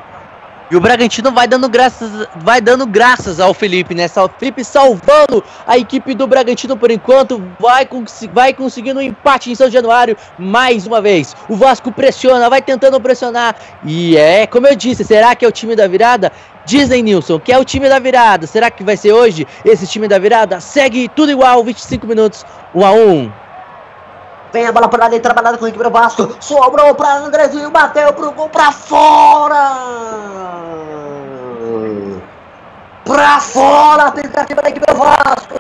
E 0.72 0.76
o 0.76 0.80
Bragantino 0.80 1.32
vai 1.32 1.48
dando 1.48 1.68
graças, 1.68 2.28
vai 2.36 2.62
dando 2.62 2.86
graças 2.86 3.40
ao 3.40 3.56
Felipe, 3.56 3.96
né? 3.96 4.06
O 4.06 4.30
Felipe 4.38 4.64
salvando 4.64 5.44
a 5.66 5.80
equipe 5.80 6.14
do 6.14 6.28
Bragantino 6.28 6.78
por 6.78 6.92
enquanto, 6.92 7.44
vai, 7.60 7.88
cons 7.88 8.30
vai 8.32 8.54
conseguindo 8.54 9.00
um 9.00 9.04
empate 9.04 9.50
em 9.50 9.56
São 9.56 9.68
Januário 9.68 10.16
mais 10.38 10.86
uma 10.86 11.02
vez. 11.02 11.36
O 11.48 11.56
Vasco 11.56 11.92
pressiona, 11.92 12.48
vai 12.52 12.62
tentando 12.62 13.02
pressionar. 13.02 13.56
E 13.84 14.16
é, 14.16 14.46
como 14.46 14.68
eu 14.68 14.76
disse, 14.76 15.04
será 15.04 15.36
que 15.36 15.44
é 15.44 15.48
o 15.48 15.52
time 15.52 15.76
da 15.76 15.88
virada? 15.88 16.32
Dizem, 16.66 17.02
Nilson, 17.02 17.40
que 17.40 17.52
é 17.52 17.58
o 17.58 17.66
time 17.66 17.90
da 17.90 17.98
virada. 17.98 18.46
Será 18.46 18.70
que 18.70 18.84
vai 18.84 18.96
ser 18.96 19.12
hoje 19.12 19.48
esse 19.66 19.88
time 19.88 20.08
da 20.08 20.20
virada? 20.20 20.60
Segue 20.60 21.10
tudo 21.10 21.32
igual, 21.32 21.64
25 21.64 22.06
minutos, 22.06 22.46
1 22.76 22.86
a 22.86 22.92
1 22.92 23.32
Vem 24.52 24.66
a 24.66 24.72
bola 24.72 24.90
para 24.90 25.10
dentro, 25.10 25.24
trabalhada 25.24 25.60
com 25.60 25.66
a 25.66 25.70
equipe 25.70 25.84
do 25.84 25.92
Vasco. 25.92 26.36
Sobrou 26.40 26.96
para 26.96 27.18
Andrezinho, 27.18 27.70
bateu 27.70 28.12
pro 28.14 28.32
gol 28.32 28.50
para 28.50 28.72
fora. 28.72 29.70
Para 33.06 33.40
fora, 33.40 34.04
a 34.04 34.12
tentativa 34.12 34.62
da 34.62 34.70
equipe 34.70 34.86
do 34.88 34.98
Vasco. 34.98 35.56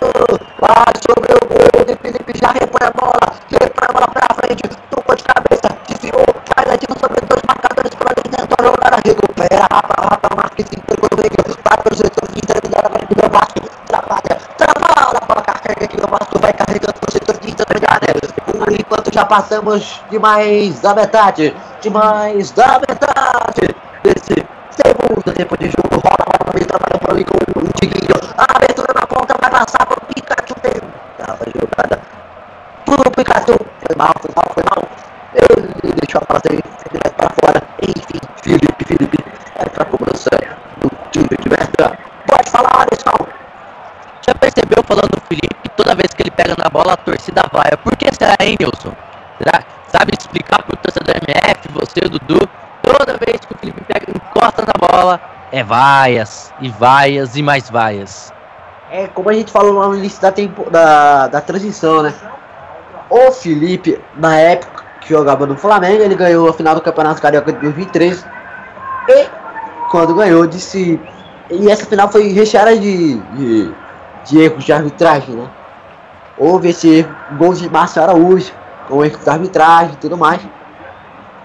Vai 0.59 0.93
sobre 1.05 1.33
o 1.33 1.39
gol 1.47 1.85
de 1.85 1.95
Felipe, 1.97 2.33
já 2.39 2.51
repõe 2.51 2.87
a 2.87 2.91
bola. 2.99 3.33
Repõe 3.51 3.87
a 3.89 3.93
bola 3.93 4.07
para 4.07 4.35
frente, 4.35 4.63
tocou 4.89 5.15
de 5.15 5.23
cabeça, 5.23 5.69
desviou, 5.87 6.25
faz 6.55 6.69
ativo 6.71 6.97
sobre 6.99 7.21
dois 7.27 7.43
marcadores 7.47 7.93
para 7.93 8.15
dentro, 8.15 8.31
tentou 8.31 8.65
jogar, 8.65 8.99
recupera, 9.05 9.67
rapa, 9.71 10.01
rapa, 10.01 10.35
marca 10.35 10.61
esse 10.61 10.75
entregou 10.75 11.09
no 11.11 11.17
meio, 11.17 11.57
vai 11.63 11.77
para 11.77 11.93
o 11.93 11.95
setor 11.95 12.27
de 12.31 12.39
intermediário 12.39 12.89
para 12.89 12.99
a 12.99 13.03
equipe 13.03 13.21
do 13.21 13.29
Vasco. 13.29 13.61
Trabalha, 13.85 14.35
trabalha, 14.57 15.19
bola 15.27 15.41
carrega 15.43 15.85
aqui 15.85 15.97
do 15.97 16.07
Vasco, 16.07 16.39
vai 16.39 16.53
carregando 16.53 16.95
o 17.07 17.18
intermediário 17.69 18.33
por 18.45 18.71
enquanto 18.71 19.13
já 19.13 19.25
passamos 19.25 20.01
de 20.09 20.17
mais 20.17 20.79
da 20.79 20.95
metade, 20.95 21.55
de 21.81 21.89
mais 21.89 22.51
da 22.51 22.79
metade 22.79 23.75
desse 24.03 24.45
segundo 24.71 25.33
tempo 25.33 25.57
de 25.57 25.65
jogo. 25.67 26.01
Rola 26.01 26.17
a 26.19 26.43
bola 26.43 26.65
trabalha 26.65 26.99
por 26.99 27.11
ali 27.11 27.25
com 27.25 27.37
o 27.59 27.63
Diguinho. 27.79 28.15
A 28.37 28.45
abertura 28.55 28.93
na 28.95 29.05
ponta 29.05 29.35
vai 29.39 29.51
passar 29.51 29.85
pro 29.85 30.01
Pikachu. 30.07 30.55
Tentava 30.61 31.43
a 31.45 31.49
jogada 31.49 32.01
pro 32.85 33.11
Pikachu. 33.11 33.57
Foi 33.85 33.95
mal, 33.95 34.13
foi 34.19 34.31
mal, 34.35 34.45
foi 34.53 34.63
mal. 34.69 34.87
Ele 35.35 35.93
deixou 35.93 36.21
a 36.21 36.25
bola 36.25 36.41
sair 36.45 36.63
para 37.15 37.29
fora. 37.29 37.63
Enfim, 37.81 38.19
Felipe, 38.41 38.85
Felipe 38.85 39.17
vai 39.55 39.69
pra 39.69 39.85
cobrança 39.85 40.29
do 40.77 40.89
time 41.11 41.29
de 41.39 41.49
merda. 41.49 41.97
Pode 42.27 42.49
falar, 42.49 42.87
Alisson. 42.87 43.27
Já 44.25 44.35
percebeu 44.35 44.83
falando 44.83 45.09
do 45.09 45.17
Felipe 45.29 45.69
toda 45.77 45.95
vez 45.95 46.13
que 46.13 46.23
ele 46.23 46.31
pega 46.31 46.55
na 46.57 46.69
bola 46.69 46.93
a 46.93 46.97
torcida 46.97 47.43
vai? 47.53 47.71
Por 47.83 47.95
que 47.95 48.09
será, 48.13 48.35
hein, 48.41 48.57
Nilson? 48.59 48.93
Será? 49.37 49.63
Sabe 49.87 50.11
explicar 50.17 50.61
pro 50.63 50.75
torcedor 50.77 51.15
MF, 51.27 51.69
você, 51.71 52.01
Dudu? 52.01 52.49
Toda 52.83 53.17
vez 53.17 53.39
que 53.45 53.53
o 53.53 53.57
Felipe 53.57 53.81
pega, 53.85 54.11
encosta 54.11 54.63
na 54.65 54.87
bola, 54.87 55.21
é 55.51 55.63
vaias, 55.63 56.53
e 56.59 56.69
vaias, 56.69 57.35
e 57.35 57.41
mais 57.41 57.69
vaias. 57.69 58.33
É 58.91 59.07
como 59.07 59.29
a 59.29 59.33
gente 59.33 59.51
falou 59.51 59.73
lá 59.73 59.87
no 59.87 59.95
início 59.95 60.21
da, 60.21 60.31
tempo, 60.31 60.69
da, 60.69 61.27
da 61.27 61.41
transição, 61.41 62.01
né? 62.01 62.13
O 63.09 63.31
Felipe, 63.31 63.99
na 64.15 64.35
época 64.35 64.83
que 65.01 65.09
jogava 65.09 65.45
no 65.45 65.55
Flamengo, 65.55 66.03
ele 66.03 66.15
ganhou 66.15 66.49
a 66.49 66.53
final 66.53 66.75
do 66.75 66.81
Campeonato 66.81 67.21
Carioca 67.21 67.51
de 67.51 67.59
2013. 67.59 68.25
E 69.07 69.27
quando 69.89 70.13
ganhou, 70.15 70.45
disse. 70.45 70.99
E 71.49 71.71
essa 71.71 71.85
final 71.85 72.11
foi 72.11 72.29
recheada 72.29 72.77
de, 72.77 73.17
de, 73.17 73.73
de 74.29 74.39
erros 74.39 74.63
de 74.63 74.71
arbitragem, 74.71 75.35
né? 75.35 75.49
Houve 76.37 76.69
esse 76.69 77.05
gol 77.37 77.53
de 77.53 77.69
Márcio 77.69 78.01
Araújo, 78.01 78.53
com 78.87 79.03
erro 79.03 79.17
de 79.17 79.29
arbitragem 79.29 79.93
e 79.93 79.97
tudo 79.97 80.17
mais. 80.17 80.41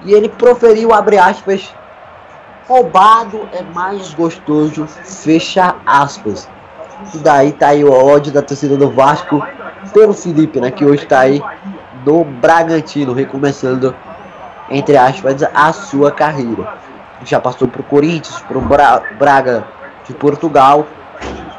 E 0.02 0.12
ele 0.12 0.28
proferiu, 0.28 0.92
abre 0.92 1.18
aspas, 1.18 1.74
roubado 2.68 3.48
é 3.52 3.62
mais 3.62 4.12
gostoso, 4.14 4.86
fecha 4.86 5.74
aspas. 5.84 6.48
E 7.12 7.18
daí 7.18 7.52
tá 7.52 7.68
aí 7.68 7.84
o 7.84 7.92
ódio 7.92 8.32
da 8.32 8.42
torcida 8.42 8.76
do 8.76 8.90
Vasco 8.90 9.42
pelo 9.92 10.12
Felipe, 10.12 10.60
né? 10.60 10.70
Que 10.70 10.84
hoje 10.84 11.06
tá 11.06 11.20
aí 11.20 11.42
no 12.04 12.24
Bragantino, 12.24 13.12
recomeçando, 13.12 13.94
entre 14.70 14.96
aspas, 14.96 15.42
a 15.42 15.72
sua 15.72 16.12
carreira. 16.12 16.74
Já 17.24 17.40
passou 17.40 17.66
pro 17.66 17.82
Corinthians, 17.82 18.40
pro 18.42 18.60
Bra 18.60 19.02
Braga 19.18 19.64
de 20.06 20.12
Portugal 20.14 20.86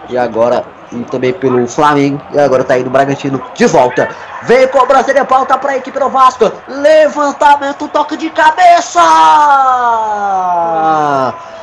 e 0.09 0.17
agora 0.17 0.63
também 1.03 1.33
pelo 1.33 1.67
Flamengo 1.67 2.21
e 2.33 2.39
agora 2.39 2.63
tá 2.63 2.75
aí 2.75 2.83
no 2.83 2.89
Bragantino 2.89 3.41
de 3.53 3.65
volta. 3.65 4.09
Vem 4.43 4.67
cobrança 4.67 5.13
de 5.13 5.23
pauta 5.23 5.57
para 5.57 5.73
a 5.73 5.77
equipe 5.77 5.99
do 5.99 6.09
Vasco. 6.09 6.51
Levantamento, 6.67 7.87
toque 7.87 8.15
de 8.17 8.29
cabeça. 8.29 9.01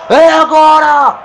É 0.08 0.28
agora. 0.30 1.18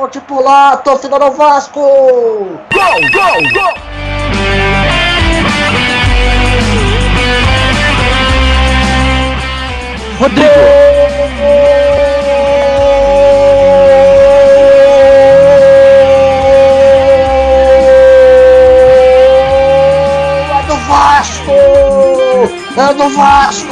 Pode 0.00 0.20
pular, 0.22 0.78
torcida 0.78 1.18
do 1.18 1.30
Vasco. 1.32 1.80
Gol, 1.80 2.58
gol, 3.12 3.42
gol. 3.52 3.87
Rodrigo! 10.18 10.50
É 20.50 20.62
do 20.66 20.76
Vasco! 20.88 21.52
É 22.76 22.94
do 22.94 23.08
Vasco! 23.10 23.68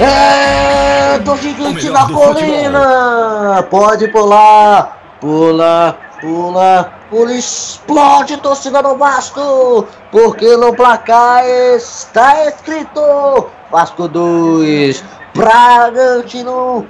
É 0.00 1.18
do 1.18 1.36
gigante 1.36 1.90
da 1.90 2.06
colina! 2.06 3.62
Pode 3.68 4.08
pular! 4.08 5.00
Pula, 5.20 5.98
pula, 6.20 6.94
pula, 7.10 7.32
explode 7.34 8.38
torcida 8.38 8.82
do 8.82 8.96
Vasco! 8.96 9.86
Porque 10.10 10.56
no 10.56 10.74
placar 10.74 11.44
está 11.46 12.46
escrito 12.46 13.48
Vasco 13.70 14.08
2, 14.08 15.04
Bragantino 15.34 16.86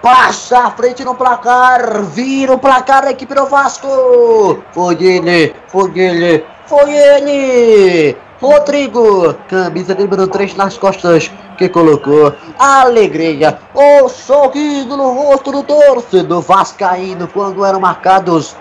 passa 0.00 0.60
à 0.60 0.70
frente 0.70 1.04
no 1.04 1.14
placar, 1.14 2.02
vira 2.02 2.52
o 2.52 2.58
placar 2.58 3.02
da 3.02 3.10
equipe 3.10 3.34
do 3.34 3.46
Vasco. 3.46 4.62
Foi 4.72 4.94
ele, 5.02 5.54
foi 5.68 5.98
ele, 5.98 6.44
foi 6.66 6.92
ele. 6.92 8.16
Rodrigo, 8.40 9.34
camisa 9.48 9.94
número 9.94 10.28
3 10.28 10.54
nas 10.54 10.76
costas, 10.76 11.30
que 11.56 11.68
colocou 11.68 12.34
alegria, 12.58 13.58
o 13.74 14.08
sorriso 14.08 14.94
no 14.96 15.12
rosto 15.12 15.50
do 15.50 15.62
torcedor 15.62 16.42
vascaíno 16.42 17.26
quando 17.28 17.64
eram 17.64 17.80
marcados 17.80 18.54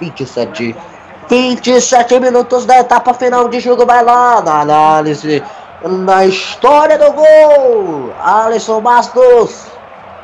27 0.00 0.74
27 1.28 2.18
minutos 2.20 2.64
da 2.64 2.78
etapa 2.78 3.12
final 3.12 3.48
de 3.48 3.60
jogo. 3.60 3.84
Vai 3.84 4.02
lá 4.02 4.40
na 4.40 4.62
análise, 4.62 5.42
na 5.84 6.26
história 6.26 6.98
do 6.98 7.12
gol. 7.12 8.12
Alisson 8.22 8.80
Bastos. 8.80 9.66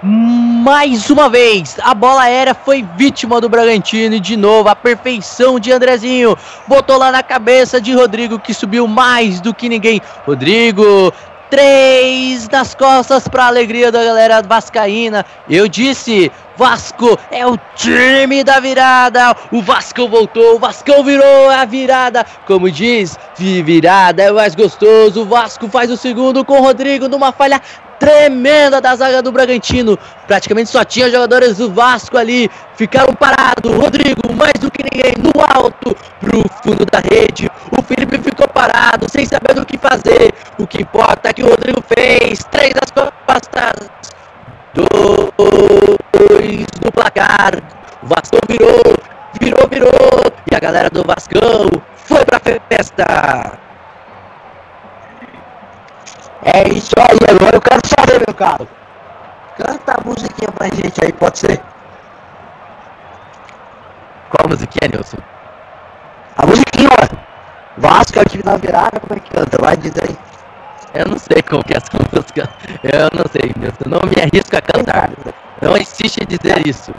Mais 0.06 1.08
uma 1.08 1.30
vez, 1.30 1.76
a 1.82 1.94
bola 1.94 2.24
aérea 2.24 2.54
foi 2.54 2.86
vítima 2.94 3.40
do 3.40 3.48
Bragantino 3.48 4.14
e 4.14 4.20
de 4.20 4.36
novo 4.36 4.68
a 4.68 4.76
perfeição 4.76 5.58
de 5.58 5.72
Andrezinho. 5.72 6.36
Botou 6.66 6.98
lá 6.98 7.10
na 7.10 7.22
cabeça 7.22 7.80
de 7.80 7.94
Rodrigo 7.94 8.38
que 8.38 8.52
subiu 8.52 8.86
mais 8.86 9.40
do 9.40 9.54
que 9.54 9.66
ninguém. 9.66 10.02
Rodrigo, 10.26 11.10
três 11.54 12.48
nas 12.48 12.74
costas 12.74 13.28
para 13.28 13.46
alegria 13.46 13.92
da 13.92 14.02
galera 14.02 14.42
vascaína. 14.42 15.24
Eu 15.48 15.68
disse, 15.68 16.32
Vasco 16.56 17.16
é 17.30 17.46
o 17.46 17.56
time 17.76 18.42
da 18.42 18.58
virada. 18.58 19.36
O 19.52 19.62
Vasco 19.62 20.08
voltou, 20.08 20.56
o 20.56 20.58
Vasco 20.58 21.04
virou 21.04 21.50
a 21.50 21.64
virada. 21.64 22.26
Como 22.44 22.68
diz, 22.70 23.16
virada 23.36 24.24
é 24.24 24.32
mais 24.32 24.56
gostoso. 24.56 25.22
O 25.22 25.26
Vasco 25.26 25.68
faz 25.68 25.92
o 25.92 25.96
segundo 25.96 26.44
com 26.44 26.58
o 26.58 26.62
Rodrigo 26.62 27.08
numa 27.08 27.30
falha 27.30 27.62
tremenda 27.98 28.80
da 28.80 28.94
zaga 28.94 29.22
do 29.22 29.32
Bragantino. 29.32 29.98
Praticamente 30.26 30.70
só 30.70 30.84
tinha 30.84 31.10
jogadores 31.10 31.56
do 31.58 31.72
Vasco 31.72 32.16
ali. 32.16 32.50
Ficaram 32.76 33.14
parados. 33.14 33.74
Rodrigo, 33.74 34.32
mais 34.34 34.54
do 34.60 34.70
que 34.70 34.82
ninguém, 34.82 35.14
no 35.18 35.32
alto, 35.40 35.96
pro 36.20 36.44
fundo 36.62 36.84
da 36.86 36.98
rede. 36.98 37.50
O 37.76 37.82
Felipe 37.82 38.18
ficou 38.18 38.48
parado, 38.48 39.08
sem 39.10 39.24
saber 39.26 39.54
do 39.54 39.64
que 39.64 39.78
fazer. 39.78 40.32
O 40.58 40.66
que 40.66 40.82
importa 40.82 41.28
é 41.28 41.32
que 41.32 41.42
o 41.42 41.48
Rodrigo 41.48 41.82
fez. 41.96 42.44
Três 42.50 42.74
das 42.74 42.90
costas. 42.90 43.90
Dois 44.74 46.66
do 46.80 46.92
placar. 46.92 47.54
O 48.02 48.06
Vasco 48.06 48.38
virou, 48.48 48.82
virou, 49.40 49.68
virou. 49.68 50.32
E 50.50 50.54
a 50.54 50.60
galera 50.60 50.90
do 50.90 51.02
Vascão 51.04 51.70
foi 51.96 52.24
pra 52.24 52.40
festa. 52.40 53.58
É 56.44 56.68
isso 56.68 56.92
aí, 56.98 57.18
agora 57.34 57.56
eu 57.56 57.60
quero 57.60 57.80
saber, 57.86 58.22
meu 58.26 58.34
caro. 58.34 58.68
Canta 59.56 59.94
a 59.98 60.04
musiquinha 60.04 60.52
pra 60.52 60.66
gente 60.66 61.02
aí, 61.02 61.12
pode 61.12 61.38
ser? 61.38 61.60
Qual 64.28 64.48
musiquinha, 64.48 64.90
Nilson? 64.92 65.16
A 66.36 66.46
musiquinha, 66.46 66.90
ó. 66.90 67.16
Vasco 67.78 68.18
é 68.18 68.22
o 68.22 68.24
time 68.26 68.42
da 68.42 68.56
virada, 68.56 69.00
como 69.00 69.18
é 69.18 69.20
que 69.20 69.30
canta? 69.30 69.56
Vai 69.58 69.76
dizer 69.76 70.04
aí. 70.08 70.16
Eu 70.94 71.06
não 71.06 71.18
sei 71.18 71.42
como 71.42 71.64
que 71.64 71.72
é 71.72 71.76
essa 71.78 71.90
música. 72.12 72.48
Eu 72.82 73.08
não 73.16 73.24
sei, 73.32 73.54
Nilson. 73.56 73.84
Não 73.86 74.00
me 74.08 74.20
arrisco 74.20 74.56
a 74.56 74.60
cantar. 74.60 75.10
Não 75.62 75.76
insiste 75.76 76.18
em 76.18 76.26
dizer 76.26 76.66
isso. 76.66 76.92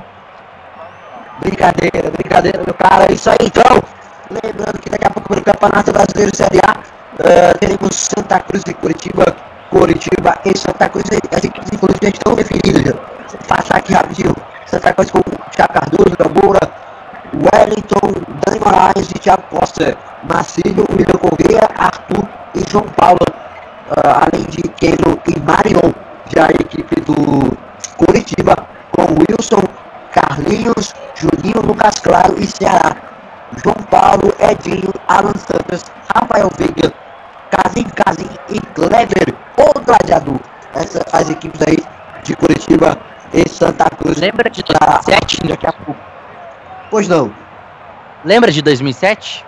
Brincadeira, 1.40 2.10
brincadeira, 2.10 2.64
meu 2.66 2.74
cara. 2.74 3.06
É 3.10 3.14
isso 3.14 3.30
aí, 3.30 3.38
então. 3.42 3.84
Lembrando 4.32 4.80
que 4.80 4.90
daqui 4.90 5.06
a 5.06 5.10
pouco 5.10 5.36
no 5.36 5.42
Campeonato 5.42 5.92
Brasileiro 5.92 6.36
Série 6.36 6.60
A, 6.66 6.76
eh, 7.20 7.54
teremos 7.60 7.96
Santa 7.96 8.40
Cruz 8.42 8.64
e 8.68 8.74
Curitiba. 8.74 9.26
Curitiba 9.70 10.38
e 10.46 10.58
Santa 10.58 10.90
Cruz, 10.90 11.06
as 11.32 11.44
equipes 11.44 11.72
inclusive 11.74 12.00
já 12.02 12.10
estão 12.10 12.36
definidas. 12.36 12.84
já. 12.84 12.94
Passar 13.48 13.78
aqui 13.78 13.94
rapidinho. 13.94 14.36
Santa 14.66 14.94
Cruz 14.94 15.12
com 15.12 15.22
Thiago 15.52 15.74
Cardoso, 15.74 16.16
Gamboura, 16.18 16.60
Wellington, 17.34 18.12
Dani 18.46 18.60
Moraes 18.60 19.10
e 19.12 19.20
Thiago 19.20 19.44
Costa, 19.50 19.98
Marcílio, 20.24 20.86
William 20.92 21.18
Correia, 21.20 21.70
Arthur 21.78 22.28
e 22.56 22.64
João 22.70 22.86
Paulo, 22.96 23.20
ah, 23.92 24.28
além 24.28 24.46
de 24.46 24.62
Keno 24.64 25.20
e 25.28 25.40
Marion, 25.40 25.94
já 26.34 26.48
a 26.48 26.52
equipe 26.52 27.02
do 27.02 27.58
Curitiba, 27.98 28.56
com 28.92 29.04
Wilson, 29.14 29.64
Carlinhos, 30.12 30.94
Juninho, 31.16 31.62
Lucas 31.62 31.96
Claro 32.00 32.36
e 32.40 32.48
Ceará. 32.48 32.96
João 33.64 33.76
Paulo, 33.90 34.34
Edinho, 34.40 34.92
Alan 35.08 35.34
Santos, 35.36 35.84
Rafael 36.14 36.50
Veiga, 36.58 36.92
Casim 37.52 37.84
Casim 37.90 38.30
e 38.50 38.60
Clever, 38.60 39.34
o 39.58 39.80
gladiador. 39.82 40.40
Essas 40.74 41.04
as 41.14 41.30
equipes 41.30 41.62
aí 41.68 41.78
de 42.24 42.36
Curitiba 42.36 42.98
e 43.34 43.48
Santa 43.48 43.90
Cruz. 43.90 44.18
Lembra 44.18 44.50
de 44.50 44.64
pra 44.64 45.00
2007? 45.04 45.48
daqui 45.48 45.68
a 45.68 45.74
pouco. 45.74 46.00
Pois 46.90 47.08
não, 47.08 47.32
Lembra 48.24 48.52
de 48.52 48.62
2007? 48.62 49.46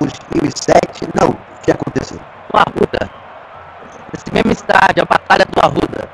2007, 0.00 1.08
não. 1.14 1.28
O 1.30 1.36
que 1.62 1.70
aconteceu? 1.70 2.18
No 2.52 2.60
Arruda. 2.60 3.10
Nesse 4.12 4.32
mesmo 4.32 4.52
estádio, 4.52 5.02
a 5.02 5.06
Batalha 5.06 5.46
do 5.46 5.60
Arruda. 5.60 6.08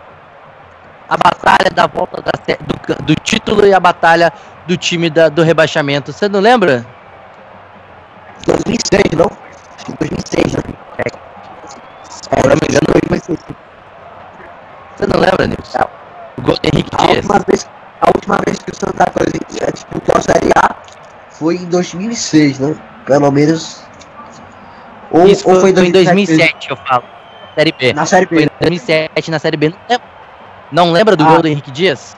A 1.09 1.17
batalha 1.17 1.71
da 1.75 1.87
volta 1.89 2.23
da 2.23 2.31
do, 2.61 3.03
do 3.03 3.15
título 3.17 3.67
e 3.67 3.75
a 3.75 3.81
batalha 3.81 4.33
do 4.67 4.77
time 4.77 5.11
da- 5.11 5.29
do 5.29 5.43
rebaixamento. 5.43 6.13
Você 6.13 6.29
não 6.29 6.39
lembra? 6.39 6.87
2006, 8.47 9.03
não? 9.17 9.31
Acho 9.77 9.87
que 9.87 9.93
2006, 9.99 10.53
né? 10.55 10.61
É, 10.99 11.11
Se 12.11 12.31
não 12.31 12.57
me 12.57 12.67
engano, 12.69 12.87
2006. 13.09 13.39
Você 14.97 15.07
não 15.07 15.21
lembra, 15.21 15.47
Nilson? 15.47 15.89
O 16.39 16.43
gol 16.43 16.55
do 16.57 16.61
Henrique 16.73 16.91
A 16.99 17.07
Dias. 17.07 17.17
última 17.25 17.39
vez, 17.47 17.69
a 18.01 18.07
última 18.15 18.39
vez 18.47 18.59
que 18.59 18.71
o 18.71 18.75
Santa 18.77 19.07
Cruz 19.11 19.33
disputou 19.73 20.17
a 20.17 20.21
Série 20.21 20.51
A 20.57 20.75
foi 21.31 21.57
em 21.57 21.65
2006, 21.67 22.59
né? 22.59 22.77
Pelo 23.07 23.31
menos. 23.31 23.83
Ou, 25.11 25.27
Isso 25.27 25.49
ou 25.49 25.55
foi, 25.55 25.73
foi, 25.73 25.75
foi 25.75 25.87
em 25.89 25.93
2007, 25.93 26.71
eu 26.71 26.77
falo. 26.77 27.05
Série 27.57 27.73
B. 27.73 27.93
Na 27.93 28.07
Série 28.07 28.27
Foi 28.27 28.39
B. 28.39 28.45
em 28.45 28.51
2007 28.61 29.31
na 29.31 29.39
Série 29.39 29.57
B. 29.57 29.69
Não 29.71 29.77
lembra, 29.89 30.03
não 30.73 30.93
lembra 30.93 31.17
do 31.17 31.25
Ah. 31.25 31.29
gol 31.31 31.43
do 31.43 31.49
Henrique 31.49 31.71
Dias? 31.73 32.17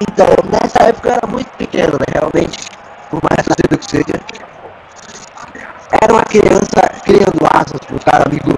Então, 0.00 0.26
nessa 0.50 0.84
época 0.88 1.08
eu 1.08 1.14
era 1.14 1.26
muito 1.26 1.48
pequeno, 1.56 1.92
né? 1.92 2.06
Realmente, 2.12 2.68
por 3.10 3.20
mais 3.22 3.44
cedo 3.44 3.78
que 3.78 3.90
seja. 3.90 4.20
Era 6.12 6.18
uma 6.18 6.24
criança 6.24 7.00
criando 7.02 7.48
asas 7.54 7.80
pro 7.86 7.98
cara 8.00 8.24
amigo. 8.26 8.54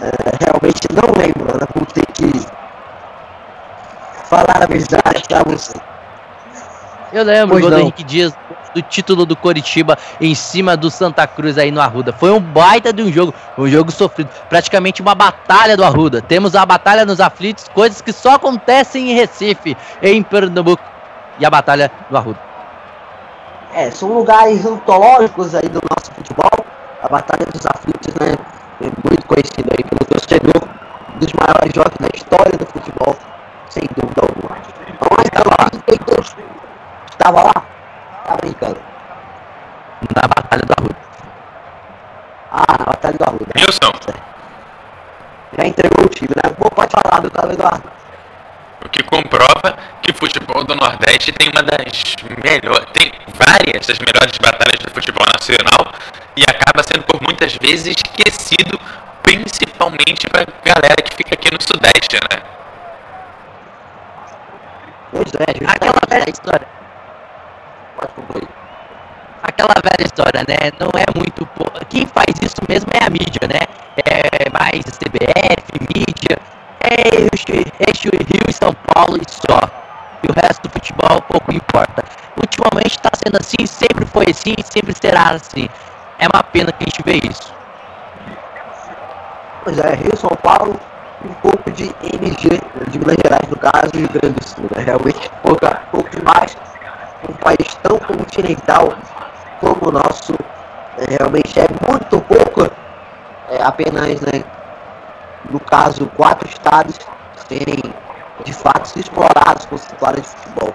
É, 0.00 0.44
realmente 0.44 0.86
não 0.92 1.12
lembro, 1.20 1.58
né? 1.58 1.66
Vou 1.74 1.84
ter 1.86 2.06
que 2.12 2.46
falar 4.28 4.62
a 4.62 4.66
verdade 4.66 5.24
pra 5.26 5.42
você. 5.42 5.74
Eu 7.12 7.24
lembro 7.24 7.54
Pois 7.54 7.64
o 7.64 7.68
gol 7.68 7.76
do. 7.76 7.82
Henrique 7.82 8.04
Dias 8.04 8.32
do 8.72 8.82
título 8.82 9.26
do 9.26 9.34
Coritiba 9.34 9.98
em 10.20 10.34
cima 10.34 10.76
do 10.76 10.90
Santa 10.90 11.26
Cruz 11.26 11.58
aí 11.58 11.72
no 11.72 11.80
Arruda. 11.80 12.12
Foi 12.12 12.30
um 12.30 12.40
baita 12.40 12.92
de 12.92 13.02
um 13.02 13.10
jogo, 13.10 13.34
um 13.58 13.66
jogo 13.66 13.90
sofrido, 13.90 14.30
praticamente 14.48 15.02
uma 15.02 15.14
batalha 15.14 15.76
do 15.76 15.82
Arruda. 15.82 16.22
Temos 16.22 16.54
a 16.54 16.64
batalha 16.64 17.04
nos 17.04 17.18
aflitos, 17.18 17.66
coisas 17.68 18.00
que 18.00 18.12
só 18.12 18.34
acontecem 18.34 19.10
em 19.10 19.14
Recife, 19.14 19.76
em 20.00 20.22
Pernambuco, 20.22 20.84
e 21.38 21.44
a 21.44 21.50
batalha 21.50 21.90
do 22.08 22.16
Arruda. 22.16 22.45
É, 23.76 23.90
são 23.90 24.10
lugares 24.10 24.64
antológicos 24.64 25.54
aí 25.54 25.68
do 25.68 25.82
nosso 25.90 26.10
futebol. 26.14 26.64
A 27.02 27.08
Batalha 27.10 27.44
dos 27.44 27.66
Aflitos, 27.66 28.14
né? 28.14 28.32
É 28.80 28.84
muito 29.06 29.26
conhecido 29.26 29.68
aí 29.70 29.84
pelo 29.84 30.02
torcedor 30.08 30.66
um 31.14 31.18
dos 31.18 31.30
maiores 31.34 31.74
jogos 31.74 31.98
da 32.00 32.08
história 32.14 32.56
do 32.56 32.64
futebol, 32.64 33.14
sem 33.68 33.82
dúvida 33.94 34.22
alguma. 34.22 34.56
Então, 34.88 35.08
então, 35.26 35.80
32. 35.84 36.36
Estava 37.10 37.42
lá? 37.42 37.52
Tá 38.24 38.36
brincando. 38.40 38.80
Na 40.16 40.22
batalha 40.26 40.62
do 40.64 40.72
Arruda. 40.78 40.96
Ah, 42.52 42.76
na 42.78 42.84
Batalha 42.86 43.18
do 43.18 43.24
Arruda. 43.24 43.52
Nilson, 43.56 43.92
Já 45.58 45.66
entregou 45.66 46.06
o 46.06 46.08
time, 46.08 46.30
né? 46.34 46.50
Pô, 46.58 46.70
pode 46.70 46.92
falar 46.92 47.20
do 47.20 47.26
Eduardo. 47.52 47.90
O 48.84 48.88
que 48.88 49.02
comprova 49.02 49.76
que 50.02 50.10
o 50.10 50.14
futebol 50.14 50.64
do 50.64 50.74
Nordeste 50.74 51.32
tem 51.32 51.48
uma 51.48 51.62
das 51.62 52.14
melhores, 52.44 52.86
tem 52.92 53.10
várias 53.34 53.86
das 53.86 53.98
melhores 53.98 54.36
batalhas 54.38 54.78
do 54.80 54.90
futebol 54.90 55.26
nacional 55.32 55.92
e 56.36 56.42
acaba 56.44 56.82
sendo 56.82 57.04
por 57.04 57.20
muitas 57.22 57.54
vezes 57.54 57.96
esquecido, 57.96 58.78
principalmente 59.22 60.26
pra 60.28 60.46
galera 60.64 61.02
que 61.02 61.14
fica 61.16 61.34
aqui 61.34 61.52
no 61.52 61.60
Sudeste, 61.60 62.16
né? 62.30 62.42
Pois 65.10 65.32
é, 65.34 65.66
Aquela 65.70 66.00
velha 66.08 66.30
história. 66.30 66.66
Pode 67.96 68.12
concluir. 68.12 68.48
aquela 69.42 69.74
velha 69.82 70.04
história, 70.06 70.44
né? 70.46 70.70
Não 70.78 70.90
é 70.94 71.06
muito. 71.16 71.48
Quem 71.88 72.06
faz 72.06 72.34
isso 72.42 72.56
mesmo 72.68 72.90
é 72.92 73.04
a 73.04 73.10
mídia, 73.10 73.48
né? 73.48 73.60
É 74.04 74.50
mais 74.50 74.84
CBF, 74.84 75.64
mídia, 75.94 76.38
é 76.86 77.28
eixo, 77.32 77.46
eixo 77.80 78.08
Rio 78.12 78.44
e 78.48 78.52
São 78.52 78.72
Paulo 78.94 79.18
e 79.18 79.24
só. 79.30 79.60
E 80.22 80.30
o 80.30 80.34
resto 80.34 80.62
do 80.62 80.70
futebol 80.70 81.20
pouco 81.28 81.52
importa. 81.52 82.04
Ultimamente 82.40 82.96
está 82.96 83.10
sendo 83.14 83.36
assim, 83.40 83.66
sempre 83.66 84.06
foi 84.06 84.26
assim, 84.30 84.54
sempre 84.70 84.94
será 85.00 85.30
assim. 85.30 85.68
É 86.18 86.26
uma 86.32 86.42
pena 86.42 86.72
que 86.72 86.84
a 86.84 86.86
gente 86.86 87.02
vê 87.02 87.28
isso. 87.28 87.54
Pois 89.64 89.78
é, 89.78 89.94
Rio, 89.94 90.16
São 90.16 90.30
Paulo, 90.42 90.78
um 91.24 91.34
pouco 91.34 91.70
de 91.72 91.84
MG, 92.14 92.60
de 92.88 92.98
Minas 92.98 93.16
Gerais, 93.22 93.48
no 93.48 93.56
caso, 93.56 93.90
e 93.94 93.98
Rio 93.98 94.08
Grande 94.08 94.34
do 94.34 94.44
Sul, 94.44 94.64
né? 94.74 94.82
Realmente 94.84 95.30
pouca, 95.42 95.82
pouco 95.90 96.08
demais. 96.10 96.56
Um 97.28 97.32
país 97.34 97.74
tão 97.82 97.98
continental 97.98 98.92
como 99.60 99.88
o 99.88 99.92
nosso, 99.92 100.34
realmente 101.08 101.58
é 101.58 101.66
muito 101.90 102.20
pouco, 102.20 102.70
é, 103.50 103.62
apenas, 103.62 104.20
né, 104.20 104.44
no 105.50 105.60
caso, 105.60 106.06
quatro 106.16 106.48
estados 106.48 106.98
serem 107.48 107.82
de 108.44 108.52
fato 108.52 108.98
explorados 108.98 109.66
com 109.66 109.76
história 109.76 110.20
de 110.20 110.28
futebol. 110.28 110.74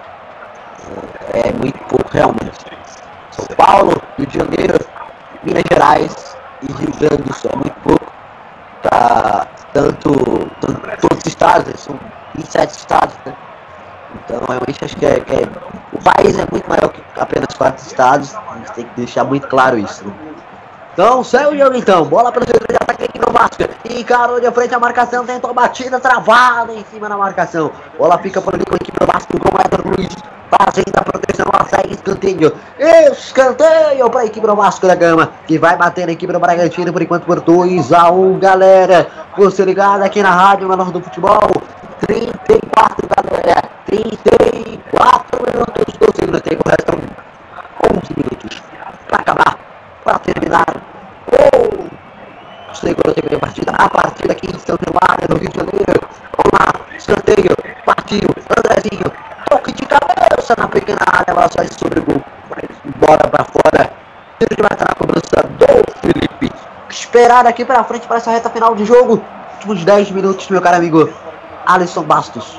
É, 1.32 1.48
é 1.48 1.52
muito 1.52 1.78
pouco 1.84 2.08
realmente. 2.10 2.52
São 3.30 3.46
Paulo, 3.56 4.02
Rio 4.18 4.26
de 4.26 4.38
Janeiro, 4.38 4.78
Minas 5.42 5.62
Gerais 5.70 6.36
e 6.62 6.72
Rio 6.72 6.92
Grande 6.98 7.22
do 7.22 7.32
Sul, 7.34 7.50
é 7.52 7.56
muito 7.56 7.80
pouco 7.80 8.12
para 8.82 9.46
tanto, 9.72 10.12
tanto 10.60 10.80
todos 11.00 11.18
os 11.18 11.26
estados, 11.26 11.66
né? 11.66 11.74
são 11.76 11.98
27 12.34 12.70
estados, 12.70 13.14
né? 13.24 13.34
Então 14.14 14.40
realmente 14.46 14.84
acho 14.84 14.96
que, 14.96 15.06
é, 15.06 15.20
que 15.20 15.34
é- 15.34 15.48
o 15.92 15.98
país 16.02 16.38
é 16.38 16.46
muito 16.50 16.68
maior 16.68 16.88
que 16.90 17.02
apenas 17.18 17.54
quatro 17.56 17.84
estados, 17.86 18.34
a 18.34 18.56
gente 18.58 18.72
tem 18.72 18.84
que 18.84 18.96
deixar 18.96 19.24
muito 19.24 19.48
claro 19.48 19.78
isso. 19.78 20.04
Né? 20.06 20.31
Então, 20.92 21.24
segue 21.24 21.54
o 21.54 21.58
jogo 21.58 21.74
então, 21.74 22.04
bola 22.04 22.30
pelo 22.30 22.44
centro 22.46 22.66
de 22.68 22.76
ataque 22.76 23.04
aqui 23.04 23.18
no 23.18 23.32
Vasco, 23.32 23.62
encarou 23.88 24.38
de 24.38 24.50
frente 24.50 24.74
a 24.74 24.78
marcação, 24.78 25.24
tentou 25.24 25.50
a 25.50 25.54
batida, 25.54 25.98
travada 25.98 26.74
em 26.74 26.84
cima 26.92 27.08
da 27.08 27.16
marcação, 27.16 27.72
bola 27.96 28.18
fica 28.18 28.42
por 28.42 28.54
ali 28.54 28.62
com 28.64 28.74
a 28.74 28.76
equipe 28.76 28.98
do 28.98 29.06
Vasco, 29.10 29.32
com 29.38 29.56
o 29.56 29.60
Edson 29.60 29.88
Luiz, 29.88 30.14
fazendo 30.50 30.92
a 30.96 31.02
proteção, 31.02 31.46
ela 31.50 31.66
segue 31.66 31.94
escanteio. 31.94 32.54
Escanteio 33.10 34.10
para 34.10 34.20
a 34.20 34.26
equipe 34.26 34.46
do 34.46 34.54
Vasco 34.54 34.86
da 34.86 34.94
Gama, 34.94 35.32
que 35.46 35.58
vai 35.58 35.76
bater 35.78 36.04
na 36.04 36.12
equipe 36.12 36.30
do 36.30 36.38
Bragantino 36.38 36.92
por 36.92 37.00
enquanto 37.00 37.24
por 37.24 37.40
2 37.40 37.90
a 37.90 38.10
1, 38.10 38.38
galera. 38.38 39.06
Você 39.38 39.64
ligado 39.64 40.02
aqui 40.02 40.22
na 40.22 40.30
Rádio 40.30 40.68
Menor 40.68 40.90
do 40.90 41.00
Futebol. 41.00 41.40
34, 42.06 43.08
galera. 43.16 43.62
34 43.86 45.40
minutos 45.46 45.96
do 45.98 46.16
segundo 46.16 46.40
tempo. 46.42 46.62
Restam 46.68 46.98
11 47.96 48.14
minutos 48.14 48.71
para 50.04 50.18
terminar. 50.18 50.66
O 52.70 52.74
segundo 52.74 53.14
tempo 53.14 53.28
de 53.28 53.36
partida. 53.36 53.72
A 53.72 53.88
partida 53.88 54.32
aqui 54.32 54.48
em 54.48 54.58
São 54.58 54.76
Januário, 54.84 55.28
no 55.28 55.36
Rio 55.36 55.50
de 55.50 55.58
Janeiro. 55.58 56.00
Vamos 56.36 56.52
lá, 56.58 56.96
escanteio, 56.96 57.56
partiu, 57.84 58.28
Andrezinho, 58.56 59.12
toque 59.48 59.72
de 59.72 59.86
cabeça 59.86 60.54
na 60.58 60.68
pequena 60.68 61.00
área, 61.06 61.30
ela 61.30 61.48
sai 61.48 61.68
sobre 61.68 62.00
o 62.00 62.04
gol, 62.04 62.22
vai 62.48 62.62
embora 62.84 63.28
para 63.28 63.44
fora. 63.44 63.92
Tiro 64.38 64.56
de 64.56 64.62
meta 64.62 64.84
na 64.88 64.94
cobrança 64.94 65.42
do 65.58 66.00
Felipe. 66.00 66.52
Esperar 66.90 67.46
aqui 67.46 67.64
para 67.64 67.84
frente 67.84 68.06
para 68.06 68.16
essa 68.16 68.30
reta 68.30 68.50
final 68.50 68.74
de 68.74 68.84
jogo. 68.84 69.22
Últimos 69.54 69.84
10 69.84 70.10
minutos, 70.10 70.48
meu 70.48 70.60
caro 70.60 70.76
amigo 70.76 71.12
Alisson 71.66 72.02
Bastos. 72.02 72.58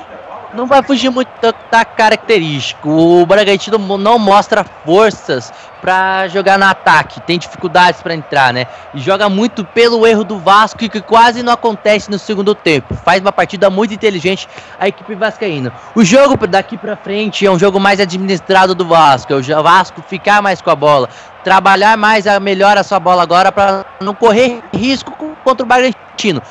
Não 0.54 0.66
vai 0.68 0.82
fugir 0.84 1.10
muito 1.10 1.30
da, 1.42 1.54
da 1.72 1.86
característica. 1.86 2.88
O 2.88 3.26
Bragantino 3.26 3.78
não 3.98 4.20
mostra 4.20 4.64
forças 4.86 5.52
pra 5.82 6.28
jogar 6.30 6.58
no 6.58 6.64
ataque, 6.66 7.20
tem 7.22 7.38
dificuldades 7.38 8.02
pra 8.02 8.14
entrar, 8.14 8.54
né? 8.54 8.68
E 8.94 9.00
joga 9.00 9.28
muito 9.28 9.66
pelo 9.66 10.08
erro 10.08 10.24
do 10.24 10.40
Vasco 10.40 10.78
que 10.80 11.02
quase 11.02 11.44
não 11.44 11.52
acontece 11.52 12.10
no 12.10 12.18
segundo 12.18 12.56
tempo. 12.56 12.94
Faz 12.96 13.20
uma 13.20 13.34
partida 13.34 13.70
muito 13.70 13.94
inteligente 13.94 14.48
a 14.80 14.88
equipe 14.88 15.14
vascaína. 15.14 15.74
O 15.94 16.04
jogo 16.04 16.48
daqui 16.48 16.78
pra 16.78 16.96
frente 16.96 17.46
é 17.46 17.52
um 17.52 17.60
jogo 17.60 17.80
mais 17.80 18.00
administrado 18.00 18.74
do 18.74 18.86
Vasco, 18.86 19.34
é 19.34 19.36
o 19.36 19.64
Vasco 19.64 20.02
ficar 20.08 20.42
mais 20.42 20.62
com 20.62 20.70
a 20.70 20.76
bola, 20.76 21.10
trabalhar 21.44 21.98
mais 21.98 22.28
a 22.28 22.40
melhor 22.40 22.78
a 22.78 22.84
sua 22.84 23.00
bola 23.00 23.22
agora 23.22 23.52
pra 23.52 23.84
não 24.00 24.14
correr 24.16 24.62
risco 24.74 25.12
co- 25.12 25.32
contra 25.44 25.66
o 25.66 25.68
Bragantino 25.68 26.42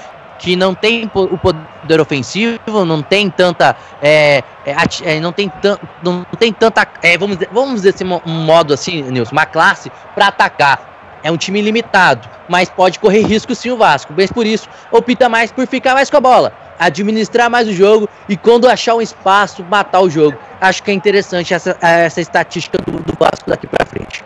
que 0.42 0.56
não 0.56 0.74
tem 0.74 1.08
o 1.14 1.38
poder 1.38 2.00
ofensivo, 2.00 2.84
não 2.84 3.00
tem 3.00 3.30
tanta, 3.30 3.76
é, 4.02 4.42
é, 4.66 4.74
é, 5.04 5.20
não 5.20 5.30
tem 5.32 5.48
tan- 5.48 5.78
não 6.02 6.24
tem 6.36 6.52
tanta, 6.52 6.84
é, 7.00 7.16
vamos 7.16 7.36
dizer, 7.38 7.48
vamos 7.52 7.74
dizer 7.76 7.94
assim, 7.94 8.04
um 8.26 8.44
modo 8.44 8.74
assim, 8.74 9.02
Nilson, 9.02 9.30
uma 9.30 9.46
classe 9.46 9.90
para 10.16 10.26
atacar. 10.26 11.20
É 11.22 11.30
um 11.30 11.36
time 11.36 11.62
limitado, 11.62 12.28
mas 12.48 12.68
pode 12.68 12.98
correr 12.98 13.22
risco 13.22 13.54
sim 13.54 13.70
o 13.70 13.76
Vasco. 13.76 14.12
Mas 14.16 14.32
por 14.32 14.44
isso, 14.44 14.68
opta 14.90 15.28
mais 15.28 15.52
por 15.52 15.64
ficar 15.68 15.94
mais 15.94 16.10
com 16.10 16.16
a 16.16 16.20
bola, 16.20 16.52
administrar 16.76 17.48
mais 17.48 17.68
o 17.68 17.72
jogo 17.72 18.08
e 18.28 18.36
quando 18.36 18.68
achar 18.68 18.96
um 18.96 19.00
espaço, 19.00 19.64
matar 19.70 20.00
o 20.00 20.10
jogo. 20.10 20.36
Acho 20.60 20.82
que 20.82 20.90
é 20.90 20.94
interessante 20.94 21.54
essa, 21.54 21.78
essa 21.80 22.20
estatística 22.20 22.76
do, 22.78 22.98
do 22.98 23.16
Vasco 23.16 23.48
daqui 23.48 23.68
para 23.68 23.86
frente. 23.86 24.24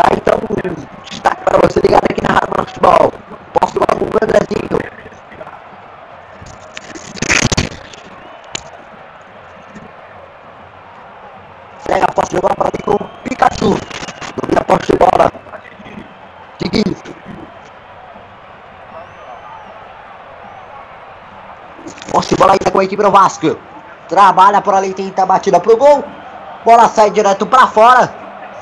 Tá, 0.00 0.08
então, 0.16 0.40
destaque 1.10 1.44
para 1.44 1.58
você 1.58 1.78
ligado 1.80 2.04
aqui 2.10 2.22
na 2.22 2.32
Rádio 2.32 2.64
Futebol. 2.64 3.12
Posso 3.52 3.78
logo 3.78 4.06
com 4.06 4.16
o 4.16 4.18
Andrezinho. 4.22 4.80
Pega 11.84 12.04
a 12.06 12.12
posse 12.12 12.30
de 12.30 12.40
bola 12.40 12.54
para 12.54 12.70
com 12.82 12.92
o 12.92 13.08
Pikachu. 13.24 13.78
Domina 14.40 14.60
a 14.60 14.64
posse 14.64 14.90
de 14.90 14.98
bola. 14.98 15.32
Diguinho. 16.58 16.96
Posse 22.10 22.28
de 22.30 22.36
bola 22.36 22.52
ainda 22.52 22.70
com 22.70 22.78
a 22.78 22.84
equipe 22.84 23.02
do 23.02 23.10
Vasco. 23.10 23.58
Trabalha 24.08 24.62
por 24.62 24.72
ali, 24.72 24.94
tenta 24.94 25.24
a 25.24 25.26
batida 25.26 25.60
pro 25.60 25.76
gol. 25.76 26.02
Bola 26.64 26.88
sai 26.88 27.10
direto 27.10 27.44
para 27.44 27.66
fora. 27.66 28.19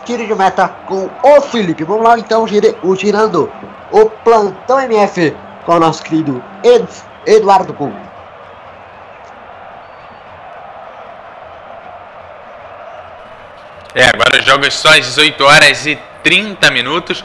Tiro 0.09 0.27
de 0.27 0.35
meta 0.35 0.69
com 0.87 1.11
o 1.23 1.41
Felipe. 1.43 1.85
Vamos 1.85 2.03
lá 2.03 2.19
então, 2.19 2.43
o 2.83 2.97
girando 2.97 3.53
o 3.91 4.09
plantão 4.09 4.81
MF 4.81 5.37
com 5.67 5.73
o 5.75 5.79
nosso 5.79 6.03
querido 6.03 6.43
Ed, 6.65 6.89
Eduardo 7.27 7.75
Kuhn. 7.75 7.93
É, 13.95 14.07
agora 14.07 14.39
os 14.39 14.47
jogos 14.47 14.73
só 14.73 14.89
às 14.89 15.05
18 15.05 15.45
horas 15.45 15.85
e 15.85 15.99
30 16.23 16.71
minutos 16.71 17.23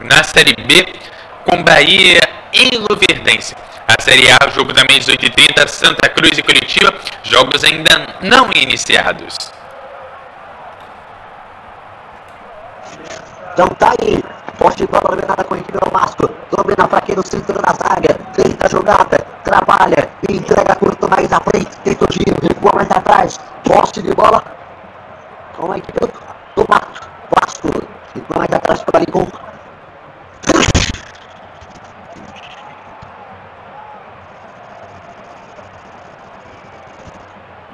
na 0.00 0.24
Série 0.24 0.56
B 0.56 0.92
com 1.44 1.62
Bahia 1.62 2.18
e 2.52 2.76
Luverdense. 2.76 3.54
A 3.86 4.02
Série 4.02 4.28
A, 4.32 4.48
o 4.48 4.50
jogo 4.50 4.72
também 4.72 4.98
às 4.98 5.06
18h30, 5.06 5.68
Santa 5.68 6.08
Cruz 6.08 6.36
e 6.36 6.42
Curitiba, 6.42 6.92
jogos 7.22 7.62
ainda 7.62 8.16
não 8.20 8.50
iniciados. 8.52 9.59
Então 13.60 13.74
tá 13.74 13.92
aí. 14.00 14.24
Poste 14.56 14.86
de 14.86 14.88
bola 14.90 15.14
dominada 15.14 15.44
com 15.44 15.52
a 15.52 15.58
equipe 15.58 15.78
do 15.78 15.90
Vasco. 15.90 16.30
Domina 16.50 16.88
pra 16.88 16.96
aqui 16.96 17.14
no 17.14 17.22
centro 17.22 17.60
da 17.60 17.74
zaga. 17.74 18.14
Tenta 18.32 18.66
a 18.66 18.70
jogada. 18.70 19.18
Trabalha. 19.44 20.08
Entrega 20.30 20.74
curto 20.76 21.06
mais 21.10 21.30
à 21.30 21.40
frente. 21.40 21.76
Tenta 21.84 22.06
o 22.06 22.10
giro. 22.10 22.38
Recua 22.40 22.72
mais 22.74 22.90
atrás. 22.90 23.38
Poste 23.62 24.00
de 24.00 24.14
bola 24.14 24.42
com 25.58 25.72
a 25.72 25.76
equipe 25.76 26.00
do, 26.00 26.10
do 26.56 26.66
Vasco. 26.66 27.06
Vasco. 27.36 27.68
Recua 28.14 28.38
mais 28.38 28.50
atrás 28.50 28.82
por 28.82 28.96
ali 28.96 29.06
com 29.08 29.26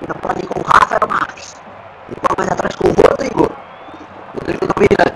Vira 0.01 0.15
pra 0.21 0.33
ali 0.33 0.47
com 0.49 0.59
o 0.59 0.65
Rafael 0.65 1.09
Marques. 1.09 1.55
Recua 2.09 2.35
mais 2.39 2.51
atrás 2.51 2.75
com 2.75 2.89
o 2.89 2.93
Rodrigo. 2.93 3.53
Rodrigo 4.35 4.67
domina. 4.67 5.16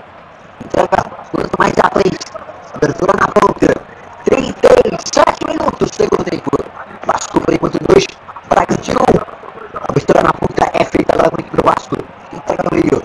Quanto 0.87 1.59
mais 1.59 1.73
à 1.83 1.89
frente. 1.91 2.17
Abertura 2.73 3.13
na 3.19 3.27
ponta. 3.27 3.67
37 4.25 5.45
minutos, 5.47 5.89
segundo 5.93 6.23
tempo. 6.23 6.49
Vasco 7.05 7.39
por 7.39 7.53
enquanto 7.53 7.77
2. 7.87 8.05
Bragantino 8.49 8.99
1. 8.99 9.17
A 9.77 9.85
abertura 9.89 10.23
na 10.23 10.33
ponta 10.33 10.69
é 10.73 10.83
feita 10.85 11.13
agora 11.13 11.29
por 11.29 11.39
equipe 11.39 11.57
do 11.57 11.63
Vasco. 11.63 11.95
Entrega 12.33 12.63
no 12.63 12.75
meio. 12.75 13.03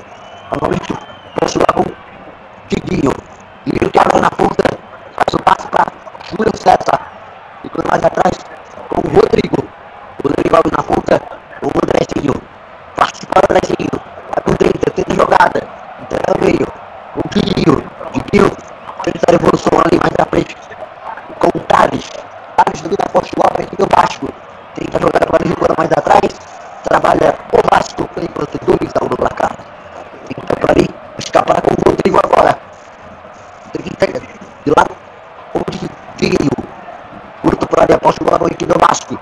Novamente, 0.53 0.95
posso 1.39 1.59
lá 1.59 1.67
com 1.75 1.85
Tiguinho. 2.69 3.13
Tiguinho 3.65 3.91
que 3.91 3.99
abre 3.99 4.21
na 4.21 4.31
ponta. 4.31 4.65
Faz 5.15 5.35
o 5.35 5.43
passe 5.43 5.69
para 5.69 5.87
Júlio 6.31 6.57
César. 6.57 7.01
Ficando 7.63 7.89
mais 7.91 8.03
atrás 8.03 8.39
com 8.89 9.01
o 9.07 9.11
Rodrigo. 9.15 9.63
O 10.25 10.29
Rodrigo 10.29 10.57
abre 10.57 10.73
na 10.77 10.83
ponta. 10.83 11.21
O 11.63 11.69
Andrezinho. 11.83 12.35
Passe 12.97 13.27
para 13.27 13.43
o 13.43 13.45
Andrezinho. 13.53 14.01
Vai 14.35 14.43
com 14.45 14.53
30, 14.55 14.91
tenta 14.93 15.15
jogada. 15.15 15.69
Entrega 16.01 16.33
no 16.35 16.47
meio. 16.47 16.67
O 17.17 17.29
Guinho. 17.31 17.83
Guinho. 18.13 18.51
Tenta 19.05 19.31
a 19.31 19.35
evolução 19.35 19.73
ali 19.85 19.99
mais 20.03 20.15
à 20.19 20.25
frente. 20.27 20.57
Com 21.39 21.49
o 21.59 21.61
Thales. 21.63 22.09
Thales 22.57 22.81
domina 22.83 23.05
a 23.07 23.09
poste 23.09 23.33
lá 23.39 23.49
para 23.49 23.63
a 23.63 23.65
equipe 23.65 23.83
do 23.83 23.89
Vasco. 23.97 24.29
Tenta 24.75 25.01
jogar 25.01 25.23
agora 25.23 25.49
recuando 25.49 25.75
mais 25.79 25.91
atrás. 25.93 26.29
Trabalha 26.85 27.35
o 27.53 27.75
Vasco 27.75 28.07
por 28.09 28.23
enquanto 28.23 28.59
2 28.67 28.93
a 29.01 29.05
1 29.05 29.09
no 29.09 29.17
placar. 29.17 29.57
Tenta 30.29 30.57
por 30.57 30.71
ali. 30.71 30.91
Escapar 31.19 31.63
com 31.63 31.71
o 31.71 31.91
Rodrigo 31.91 32.19
agora. 32.23 32.59
Tenta 33.73 34.21
de 34.21 34.73
lá. 34.77 34.87
Onde 35.55 35.91
Guinho. 36.19 36.51
Curto 37.41 37.67
por 37.67 37.81
ali 37.81 37.95
a 37.95 37.99
poste 37.99 38.23
bola 38.25 38.39
para 38.39 38.49
a 38.49 38.51
equipe 38.51 38.73
do 38.73 38.79
Vasco. 38.79 39.19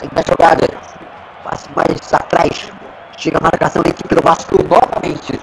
Tenta 0.00 0.20
a 0.20 0.24
jogada. 0.24 0.68
Passe 1.44 1.68
mais 1.76 2.12
atrás. 2.12 2.72
Chega 3.16 3.38
a 3.38 3.40
marcação 3.40 3.82
da 3.82 3.90
equipe 3.90 4.14
do 4.14 4.22
Vasco 4.22 4.56
novamente 4.64 5.40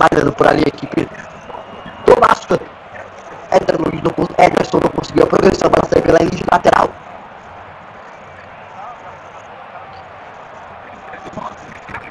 trabalhando 0.00 0.32
por 0.32 0.46
ali 0.48 0.62
a 0.64 0.68
equipe 0.68 1.06
do 2.06 2.14
Vasco. 2.20 2.58
Ederson 3.52 4.80
não 4.82 4.90
conseguiu 4.90 5.24
a 5.24 5.26
progressão, 5.26 5.66
a 5.66 5.70
bola 5.70 5.88
saiu 5.90 6.02
pela 6.02 6.18
linha 6.18 6.30
de 6.30 6.44
lateral. 6.50 6.88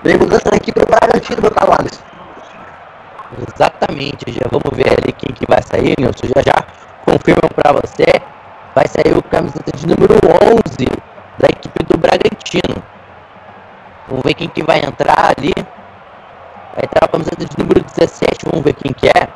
Vem 0.03 0.17
mudança 0.17 0.49
na 0.51 0.57
equipe 0.57 0.79
do 0.79 0.85
Bragantino, 0.85 1.41
meu 1.41 1.51
caro 1.51 1.73
Alisson. 1.73 2.03
Exatamente, 3.47 4.31
já 4.31 4.47
vamos 4.51 4.77
ver 4.77 4.89
ali 4.89 5.11
quem 5.13 5.33
que 5.33 5.45
vai 5.47 5.61
sair, 5.63 5.95
Nilson. 5.97 6.27
Já 6.35 6.41
já 6.41 6.58
Vamos 18.59 18.73
ver 18.73 18.73
quem 18.73 18.91
que 18.91 19.07
é. 19.07 19.29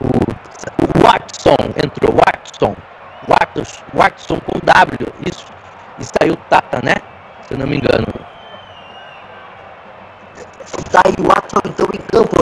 O 0.00 1.02
Watson 1.04 1.56
entrou, 1.76 2.12
Watson. 2.16 2.74
Watson, 3.28 3.84
Watson 3.94 4.40
com 4.40 4.58
W, 4.58 5.06
isso. 5.24 5.46
E 6.00 6.04
saiu 6.04 6.36
Tata, 6.48 6.80
né? 6.82 6.96
Se 7.46 7.54
eu 7.54 7.58
não 7.58 7.66
me 7.68 7.76
engano. 7.76 8.08
Tá 10.90 11.00
Sai 11.02 11.14
o 11.16 11.28
Watson 11.28 11.60
então 11.66 11.86
em 11.94 11.98
campo. 12.10 12.36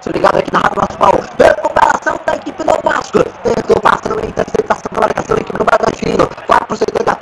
Se 0.00 0.12
ligado 0.12 0.38
aqui 0.38 0.52
na 0.52 0.60
Rádio 0.60 0.80
Nacional. 0.80 1.12
Recuperação 1.40 2.20
da 2.24 2.36
equipe 2.36 2.62
do 2.62 2.72
Vasco. 2.84 4.24
Interceptação 4.24 4.92
da 4.92 5.00
marcação 5.00 5.34
da 5.34 5.42
equipe 5.42 5.58
do 5.58 5.64
Bragantino. 5.64 6.28
4 6.46 6.76
segundos 6.76 7.17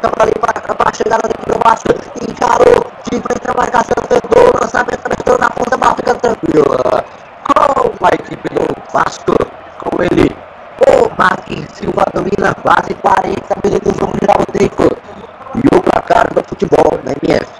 volta 0.00 0.22
ali 0.22 0.32
para, 0.40 0.74
para 0.74 0.90
a 0.90 0.92
chegada 0.92 1.28
da 1.28 1.30
equipe 1.30 1.52
do 1.52 1.58
Vasco. 1.62 1.88
Encarou, 2.22 2.92
de 3.04 3.20
frente 3.20 3.48
à 3.48 3.54
marcação, 3.54 3.94
tentou 4.08 4.60
lançamento, 4.60 5.12
entrou 5.12 5.38
na 5.38 5.50
ponta, 5.50 5.76
bola 5.76 5.94
fica 5.96 6.14
tranquila. 6.14 7.04
Com 7.98 8.06
a 8.06 8.08
equipe 8.14 8.48
do 8.54 8.92
Vasco, 8.92 9.36
com 9.78 10.02
ele. 10.02 10.34
O 10.88 11.10
Marquinhos 11.18 11.70
Silva 11.74 12.04
domina 12.14 12.54
quase 12.54 12.94
40 12.94 13.56
minutos 13.62 13.96
no 13.98 14.08
final 14.08 14.46
tempo. 14.52 14.96
E 15.54 15.76
o 15.76 15.82
placar 15.82 16.32
do 16.32 16.42
futebol 16.44 16.98
na 17.04 17.12
MF. 17.22 17.50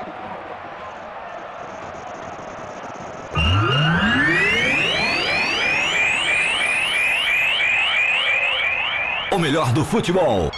O 9.33 9.39
melhor 9.39 9.73
do 9.73 9.85
futebol. 9.85 10.51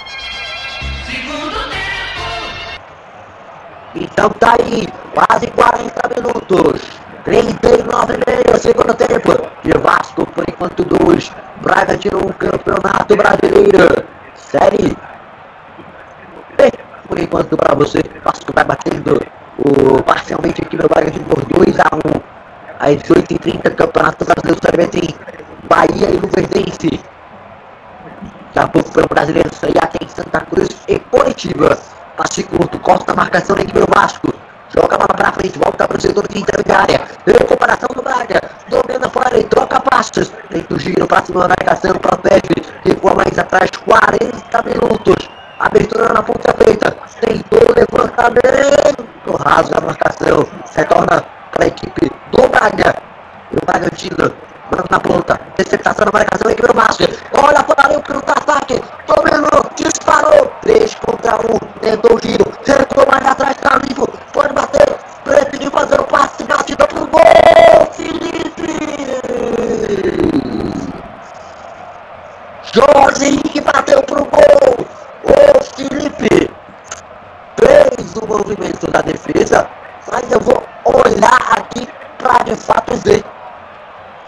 Então 3.95 4.31
tá 4.31 4.55
aí, 4.59 4.89
quase 5.15 5.47
40 5.49 6.09
minutos. 6.17 6.81
39 7.25 8.15
e 8.15 8.31
meio, 8.31 8.59
segundo 8.59 8.95
tempo. 8.95 9.49
De 9.63 9.73
Vasco, 9.79 10.27
por 10.27 10.45
enquanto, 10.49 10.85
2. 10.85 11.31
Bragantino, 11.61 12.19
um 12.19 12.33
campeonato 12.33 13.17
brasileiro. 13.17 14.05
Série 14.35 14.97
B, 16.57 16.73
por 17.07 17.19
enquanto, 17.19 17.57
pra 17.57 17.75
você. 17.75 18.03
Vasco 18.25 18.53
vai 18.55 18.65
batendo 18.65 19.21
o, 19.59 20.03
parcialmente 20.03 20.63
aqui 20.63 20.77
no 20.77 20.89
Bragantino 20.89 21.25
por 21.27 21.45
2 21.45 21.79
a 21.79 21.89
1 21.95 21.99
Às 22.81 23.03
8h30, 23.03 23.75
Campeonato 23.75 24.25
Brasileiro 24.25 24.61
Série 24.65 24.77
B 24.77 24.87
tem 24.89 25.15
Bahia 25.69 26.11
e 26.11 26.19
Luverdense. 26.19 27.01
Daqui 28.55 28.59
a 28.59 28.69
pouco 28.69 28.91
pelo 28.93 29.09
brasileiro 29.09 29.55
sair 29.55 29.79
aqui 29.81 30.05
em 30.05 30.09
Santa 30.09 30.41
Cruz 30.41 30.69
e 30.89 30.99
Curitiba. 30.99 31.79
Passe 32.17 32.43
curto, 32.43 32.79
corta 32.81 33.13
a 33.13 33.17
marcação 33.17 33.57
da 33.57 33.63
equipe 33.63 33.81
do 33.81 33.87
Vasco. 33.95 34.29
Joga 34.75 34.95
a 34.95 34.99
bola 34.99 35.15
pra 35.15 35.33
frente, 35.33 35.59
volta 35.59 35.89
pro 35.89 36.01
setor 36.01 36.27
de 36.29 36.39
intermediária. 36.39 37.01
Recuperação 37.27 37.89
do 37.95 38.03
Braga. 38.03 38.41
Domina 38.69 39.09
fora 39.09 39.39
e 39.39 39.45
troca 39.45 39.81
passos. 39.81 40.33
Tenta 40.51 40.75
o 40.75 40.79
giro 40.79 41.07
pra 41.07 41.23
cima 41.23 41.43
da 41.43 41.49
marcação, 41.49 41.93
protege. 41.95 42.63
Recua 42.85 43.15
mais 43.15 43.39
atrás, 43.39 43.71
40 43.71 44.63
minutos. 44.63 45.29
Abertura 45.59 46.13
na 46.13 46.23
ponta 46.23 46.55
feita. 46.65 46.97
Tentou 47.21 47.61
o 47.61 47.75
levantamento. 47.75 49.43
Rasga 49.47 49.79
a 49.79 49.81
marcação. 49.81 50.47
Retorna 50.75 51.25
para 51.53 51.65
a 51.65 51.67
equipe 51.69 52.11
do 52.33 52.49
Braga. 52.49 52.95
E 53.53 53.57
o 53.57 53.67
Bragantino 53.67 54.35
manda 54.71 54.85
na 54.91 55.01
ponta. 55.01 55.41
Receptação 55.57 56.07
na 56.07 56.13
marcação 56.13 56.47
da 56.47 56.53
equipe 56.53 56.69
do 56.69 56.75
Vasco. 56.75 57.05
Olha 57.43 57.63
por 57.63 57.75
ali 57.79 57.97
o 57.97 58.03
contra-ataque. 58.03 58.83
Dominou, 59.07 59.62
disparou. 59.77 60.53
3 60.63 60.95
contra 60.97 61.37
1. 61.37 61.41
Tentou 61.81 62.17
o 62.17 62.21
giro. 62.21 62.53
Recuou 62.65 63.07
mais 63.11 63.27
atrás, 63.27 63.57
tá 63.57 63.79
limpo. 63.79 64.09
Pode 64.33 64.53
bater. 64.53 64.99
Preferiu 65.25 65.71
fazer 65.71 66.01
o 66.01 66.05
passe. 66.05 66.45
Batida 66.45 66.87
pro 66.87 67.07
gol. 67.07 67.23
Felipe. 67.93 68.73
Jorge 72.73 73.27
Henrique 73.27 73.61
bateu 73.61 74.03
pro 74.03 74.25
gol. 74.25 74.87
O 75.25 75.65
Felipe 75.77 76.51
fez 77.57 78.17
o 78.17 78.27
movimento 78.27 78.91
da 78.91 79.03
defesa. 79.03 79.69
Mas 80.11 80.31
eu 80.31 80.41
vou 80.41 80.63
olhar 80.85 81.59
aqui 81.59 81.89
pra 82.19 82.43
de 82.45 82.57
fato 82.57 82.95
ver 82.97 83.25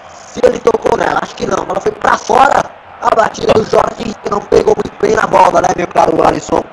se 0.09 0.41
ele 0.45 0.59
tocou 0.59 0.97
nela. 0.97 1.21
Acho 1.23 1.35
que 1.35 1.47
não. 1.47 1.65
Ela 1.69 1.81
foi 1.81 1.93
pra 1.93 2.17
fora. 2.19 2.84
A 3.05 3.15
batida 3.15 3.53
do 3.53 3.65
Jorge 3.65 4.17
não 4.31 4.41
pegou 4.41 4.75
muito 4.75 4.99
bem 4.99 5.15
na 5.15 5.27
bola, 5.27 5.61
né, 5.61 5.69
meu 5.77 5.87
caro 5.87 6.27
Alisson? 6.27 6.65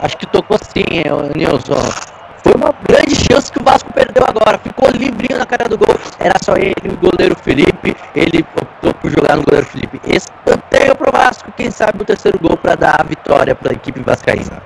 Acho 0.00 0.16
que 0.16 0.26
tocou 0.26 0.58
sim, 0.62 0.82
Nilson. 1.34 1.74
Foi 2.42 2.54
uma 2.54 2.72
grande 2.88 3.14
chance 3.14 3.52
que 3.52 3.60
o 3.60 3.62
Vasco 3.62 3.92
perdeu 3.92 4.24
agora. 4.26 4.56
Ficou 4.56 4.88
livrinho 4.88 5.38
na 5.38 5.44
cara 5.44 5.68
do 5.68 5.76
gol. 5.76 5.94
Era 6.18 6.36
só 6.42 6.54
ele, 6.56 6.74
o 6.90 6.96
goleiro 6.96 7.36
Felipe. 7.36 7.94
Ele 8.14 8.46
optou 8.62 8.94
por 8.94 9.10
jogar 9.10 9.36
no 9.36 9.42
goleiro 9.42 9.66
Felipe. 9.66 10.00
Escanteio 10.06 10.96
pro 10.96 11.12
Vasco. 11.12 11.52
Quem 11.54 11.70
sabe 11.70 12.00
o 12.00 12.04
terceiro 12.04 12.38
gol 12.38 12.56
para 12.56 12.74
dar 12.74 13.00
a 13.00 13.04
vitória 13.04 13.54
para 13.54 13.72
a 13.72 13.74
equipe 13.74 14.00
vascaína. 14.00 14.62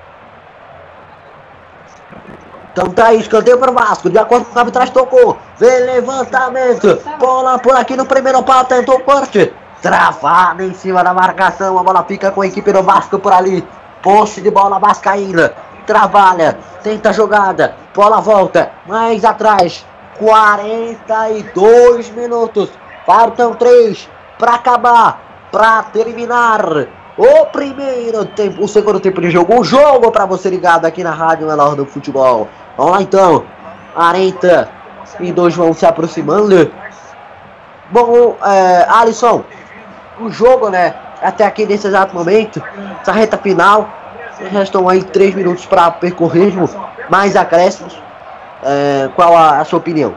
Então 2.72 2.90
tá 2.90 3.09
aí, 3.09 3.18
escanteio 3.18 3.59
para 3.59 3.72
o 3.72 3.74
Vasco. 3.74 4.09
De 4.09 4.18
acordo 4.18 4.44
com 4.44 4.55
o 4.55 4.59
arbitragem, 4.59 4.94
tocou. 4.94 5.36
Vem 5.59 5.80
levantamento. 5.80 7.01
Bola 7.18 7.59
por 7.59 7.74
aqui 7.74 7.97
no 7.97 8.06
primeiro 8.06 8.40
pau. 8.44 8.64
Tentou 8.66 8.97
o 8.97 9.01
corte. 9.01 9.52
Travada 9.82 10.62
em 10.62 10.74
cima 10.74 11.02
da 11.02 11.15
marcação. 11.15 11.78
A 11.78 11.82
bola 11.82 12.05
fica 12.05 12.31
com 12.31 12.43
a 12.43 12.47
equipe 12.47 12.73
do 12.73 12.82
Vasco 12.82 13.19
por 13.19 13.32
ali. 13.32 13.66
Poste 14.02 14.40
de 14.40 14.51
bola 14.51 14.78
vascaína. 14.78 15.52
Trabalha. 15.86 16.59
Tenta 16.82 17.11
a 17.11 17.12
jogada. 17.12 17.74
Bola 17.94 18.20
volta. 18.20 18.70
Mais 18.86 19.24
atrás. 19.24 19.86
42 20.19 22.11
minutos. 22.11 22.70
Faltam 23.07 23.55
3 23.55 24.09
para 24.39 24.55
acabar. 24.55 25.20
Para 25.51 25.82
terminar. 25.85 26.86
O 27.16 27.47
primeiro 27.47 28.24
tempo, 28.24 28.65
o 28.65 28.69
segundo 28.69 28.98
tempo 28.98 29.20
de 29.20 29.31
jogo, 29.31 29.61
o 29.61 29.65
jogo 29.65 30.11
para 30.11 30.24
você 30.24 30.48
ligado 30.48 30.86
aqui 30.86 31.05
na 31.05 31.11
Rádio 31.11 31.47
Melhor 31.47 31.74
do 31.74 31.85
Futebol. 31.85 32.48
Vamos 32.77 32.93
lá 32.93 33.02
então. 33.02 33.44
42 33.94 35.55
vão 35.55 35.74
se 35.74 35.85
aproximando. 35.85 36.73
Bom, 37.90 38.36
é, 38.43 38.86
Alisson, 38.89 39.44
o 40.20 40.30
jogo, 40.30 40.68
né? 40.68 40.94
Até 41.22 41.44
aqui 41.44 41.66
nesse 41.66 41.86
exato 41.86 42.14
momento, 42.14 42.62
essa 43.01 43.12
reta 43.12 43.36
final, 43.36 43.88
restam 44.51 44.88
aí 44.88 45.02
3 45.02 45.34
minutos 45.34 45.66
para 45.66 45.90
percorrermos 45.90 46.74
mais 47.09 47.36
acréscimos. 47.36 48.01
É, 48.62 49.09
qual 49.14 49.36
a, 49.36 49.60
a, 49.60 49.64
sua 49.64 49.78
opinião? 49.78 50.14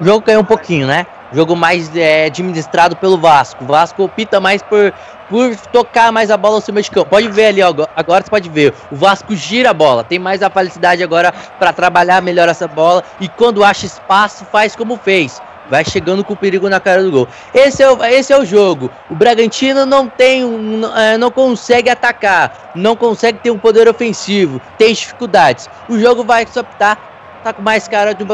O 0.00 0.04
jogo 0.04 0.24
caiu 0.24 0.40
um 0.40 0.44
pouquinho, 0.44 0.86
né? 0.86 1.06
Jogo 1.32 1.56
mais 1.56 1.94
é, 1.96 2.26
administrado 2.26 2.94
pelo 2.96 3.18
Vasco. 3.18 3.64
O 3.64 3.66
Vasco 3.66 4.04
opta 4.04 4.38
mais 4.38 4.62
por, 4.62 4.92
por 5.28 5.56
tocar 5.72 6.12
mais 6.12 6.30
a 6.30 6.36
bola 6.36 6.56
no 6.56 6.60
seu 6.62 6.72
meio 6.72 6.84
de 6.84 6.90
campo. 6.90 7.10
Pode 7.10 7.28
ver 7.28 7.46
ali, 7.46 7.62
ó, 7.62 7.74
agora 7.96 8.22
você 8.22 8.30
pode 8.30 8.48
ver. 8.48 8.72
O 8.90 8.96
Vasco 8.96 9.34
gira 9.34 9.70
a 9.70 9.74
bola, 9.74 10.04
tem 10.04 10.18
mais 10.18 10.42
a 10.42 10.50
felicidade 10.50 11.02
agora 11.02 11.32
para 11.58 11.72
trabalhar 11.72 12.22
melhor 12.22 12.48
essa 12.48 12.68
bola. 12.68 13.02
E 13.18 13.28
quando 13.28 13.64
acha 13.64 13.86
espaço, 13.86 14.44
faz 14.44 14.76
como 14.76 14.96
fez. 14.96 15.40
Vai 15.70 15.84
chegando 15.84 16.24
com 16.24 16.36
perigo 16.36 16.68
na 16.68 16.80
cara 16.80 17.02
do 17.02 17.10
gol. 17.10 17.28
Esse 17.52 17.82
é 17.82 17.90
o, 17.90 18.04
esse 18.04 18.32
é 18.32 18.38
o 18.38 18.44
jogo. 18.44 18.90
O 19.10 19.14
Bragantino 19.14 19.84
não 19.84 20.08
tem 20.08 20.44
um, 20.44 20.82
não 21.18 21.30
consegue 21.30 21.90
atacar, 21.90 22.72
não 22.74 22.94
consegue 22.94 23.38
ter 23.38 23.50
um 23.50 23.58
poder 23.58 23.88
ofensivo, 23.88 24.60
tem 24.78 24.92
dificuldades. 24.92 25.68
O 25.88 25.98
jogo 25.98 26.24
vai 26.24 26.46
se 26.46 26.58
optar 26.58 26.96
tá 27.42 27.52
com 27.52 27.62
mais 27.62 27.86
cara 27.86 28.12
do, 28.12 28.24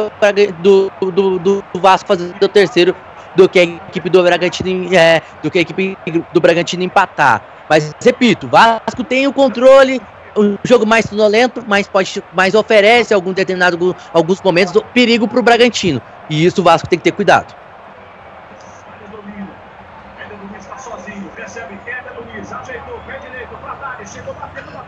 do, 0.63 1.11
do, 1.11 1.39
do 1.39 1.81
Vasco 1.81 2.09
fazer 2.09 2.35
o 2.41 2.49
terceiro 2.49 2.97
do 3.35 3.49
que 3.49 3.59
a 3.59 3.63
equipe 3.63 4.09
do 4.09 4.23
Bragantino 4.23 4.95
é, 4.95 5.21
do 5.43 5.51
que 5.51 5.59
a 5.59 5.63
equipe 5.63 5.99
do 6.33 6.41
Bragantino 6.41 6.83
empatar. 6.83 7.43
Mas 7.69 7.95
repito, 8.03 8.49
Vasco 8.49 9.05
tem 9.05 9.27
o 9.27 9.33
controle, 9.33 10.01
um 10.37 10.57
jogo 10.65 10.87
mais 10.87 11.07
sonolento, 11.07 11.65
mas 11.67 11.87
pode, 11.87 12.23
mais 12.33 12.55
oferece 12.55 13.13
algum 13.13 13.33
determinado 13.33 13.95
alguns 14.13 14.41
momentos 14.41 14.73
do 14.73 14.83
perigo 14.83 15.29
para 15.29 15.39
o 15.39 15.43
Bragantino. 15.43 16.01
E 16.29 16.45
isso 16.45 16.61
o 16.61 16.65
Vasco 16.65 16.89
tem 16.89 16.99
que 16.99 17.05
ter 17.05 17.13
cuidado. 17.13 17.55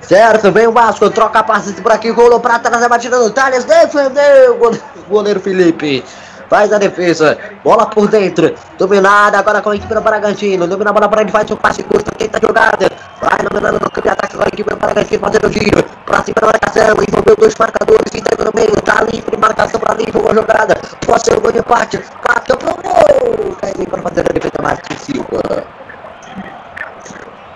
Certo, 0.01 0.53
vem 0.53 0.67
o 0.67 0.73
Vasco, 0.73 1.09
troca 1.11 1.43
passes 1.43 1.79
por 1.81 1.93
aqui, 1.93 2.11
rolou 2.11 2.41
pra 2.41 2.59
trás, 2.59 2.83
a 2.83 2.89
batida 2.89 3.19
do 3.19 3.31
Thales, 3.31 3.65
defendeu 3.65 4.61
o 4.61 5.09
goleiro 5.09 5.41
Felipe. 5.41 6.05
Faz 6.49 6.73
a 6.73 6.79
defesa, 6.79 7.39
bola 7.65 7.87
por 7.87 8.09
dentro, 8.09 8.55
dominada 8.79 9.39
agora 9.39 9.63
com 9.63 9.71
a 9.71 9.77
equipe 9.77 9.93
do 9.95 10.01
Bragantino, 10.01 10.67
domina 10.67 10.91
a 10.91 10.93
bola 10.93 11.09
para 11.09 11.23
ele, 11.23 11.31
faz 11.31 11.51
o 11.51 11.57
passe 11.57 11.83
curto, 11.83 12.11
tenta 12.17 12.39
jogada, 12.41 12.91
vai 13.21 13.39
dominando 13.49 13.75
no 13.75 13.91
campo 13.91 14.03
de 14.03 14.09
ataque 14.11 14.37
com 14.37 14.43
a 14.43 14.49
equipe 14.49 14.71
do 14.71 14.77
Bragantino, 14.77 15.21
fazendo 15.21 15.49
o 15.49 15.53
giro, 15.53 15.83
pra 16.05 16.23
cima 16.23 16.37
da 16.41 16.47
marcação, 16.47 16.97
envolveu 17.09 17.37
dois 17.37 17.55
marcadores, 17.57 18.13
se 18.13 18.19
entrega 18.19 18.45
no 18.45 18.53
meio, 18.55 18.83
tá 18.83 19.03
livre, 19.03 19.37
marcação 19.37 19.81
pra 19.81 19.95
livre, 19.95 20.13
boa 20.13 20.35
jogada, 20.35 20.77
pode 21.07 21.25
ser 21.25 21.39
o 21.39 21.41
gol 21.41 21.53
de 21.53 21.59
empate, 21.59 22.03
bateu 22.27 22.57
pro 22.57 22.75
gol, 22.75 23.57
caiu 23.61 23.87
para 23.91 24.03
fazer 24.03 24.21
a 24.21 24.33
defesa 24.33 24.63
Martins 24.63 25.01
Silva. 25.01 25.65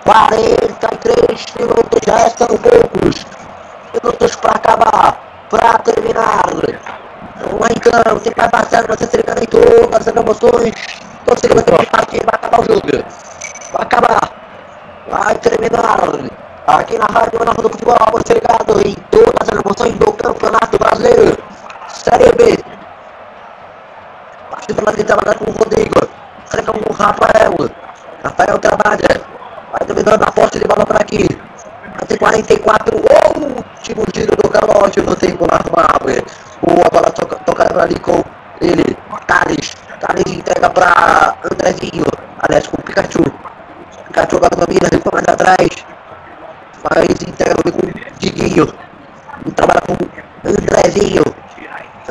43 0.09 1.45
minutos, 1.59 1.99
já 2.03 2.29
são 2.31 2.47
poucos. 2.47 3.25
Minutos 3.93 4.35
para 4.37 4.51
acabar, 4.53 5.47
para 5.49 5.77
terminar. 5.79 6.98
Então, 7.39 8.13
você 8.15 8.31
vai 8.35 8.49
passando, 8.49 8.87
você 8.87 9.07
se 9.07 9.17
ligando 9.17 9.43
em 9.43 9.45
todas 9.45 10.07
as 10.07 10.15
emoções. 10.15 10.73
Você 11.25 11.47
vai 11.47 11.63
ter 11.63 11.85
partida, 11.87 12.25
vai 12.25 12.35
acabar 12.35 12.59
o 12.59 12.65
jogo. 12.65 13.05
Vai 13.71 13.81
acabar. 13.81 14.31
Vai 15.09 15.35
terminar. 15.35 15.99
Aqui 16.67 16.97
na 16.97 17.05
Rádio 17.05 17.39
Nova 17.39 17.61
do 17.61 17.69
Futebol, 17.69 17.97
você 18.11 18.33
ligado 18.33 18.87
em 18.87 18.93
todas 19.09 19.47
as 19.47 19.59
emoções 19.59 19.93
do 19.97 20.13
Campeonato 20.13 20.77
Brasileiro. 20.77 21.37
Série 21.87 22.31
B. 22.33 22.63
Partida 24.51 24.81
lá 24.85 24.91
de 24.91 25.03
trabalhar 25.03 25.35
com 25.39 25.45
o 25.45 25.53
Rodrigo. 25.53 26.09
Será 26.45 26.63
com 26.63 26.91
o 26.91 26.93
Rafael. 26.93 27.53
Rafael 28.23 28.59
trabalha. 28.59 29.21
Vai 29.71 29.87
dominando 29.87 30.23
a 30.23 30.31
posse 30.31 30.59
de 30.59 30.65
bola 30.65 30.85
por 30.85 31.01
aqui. 31.01 31.27
Vai 32.09 32.17
quase 32.17 32.43
44. 32.43 32.97
O 32.97 33.57
último 33.57 34.03
giro 34.15 34.35
do 34.35 34.49
relógio 34.49 35.03
no 35.03 35.15
tempo 35.15 35.45
normal. 35.45 35.99
Boa 36.61 36.89
bola 36.91 37.11
toca, 37.11 37.35
tocada 37.45 37.83
ali 37.83 37.99
com 37.99 38.23
ele. 38.59 38.97
Thales. 39.27 39.75
Thales 39.99 40.25
entrega 40.25 40.69
para 40.71 41.35
Andrezinho. 41.43 42.05
Aliás, 42.39 42.65
com 42.65 42.77
o 42.77 42.83
Pikachu. 42.83 43.23
Pikachu 44.07 44.37
agora 44.37 44.55
domina, 44.55 44.89
ficou 44.91 45.11
mais 45.13 45.27
atrás. 45.27 45.69
Mas 46.83 47.21
entrega 47.21 47.55
com 47.61 47.69
o 47.69 48.17
Diguinho. 48.17 48.73
Trabalha 49.55 49.81
com 49.81 50.49
Andrezinho. 50.49 51.23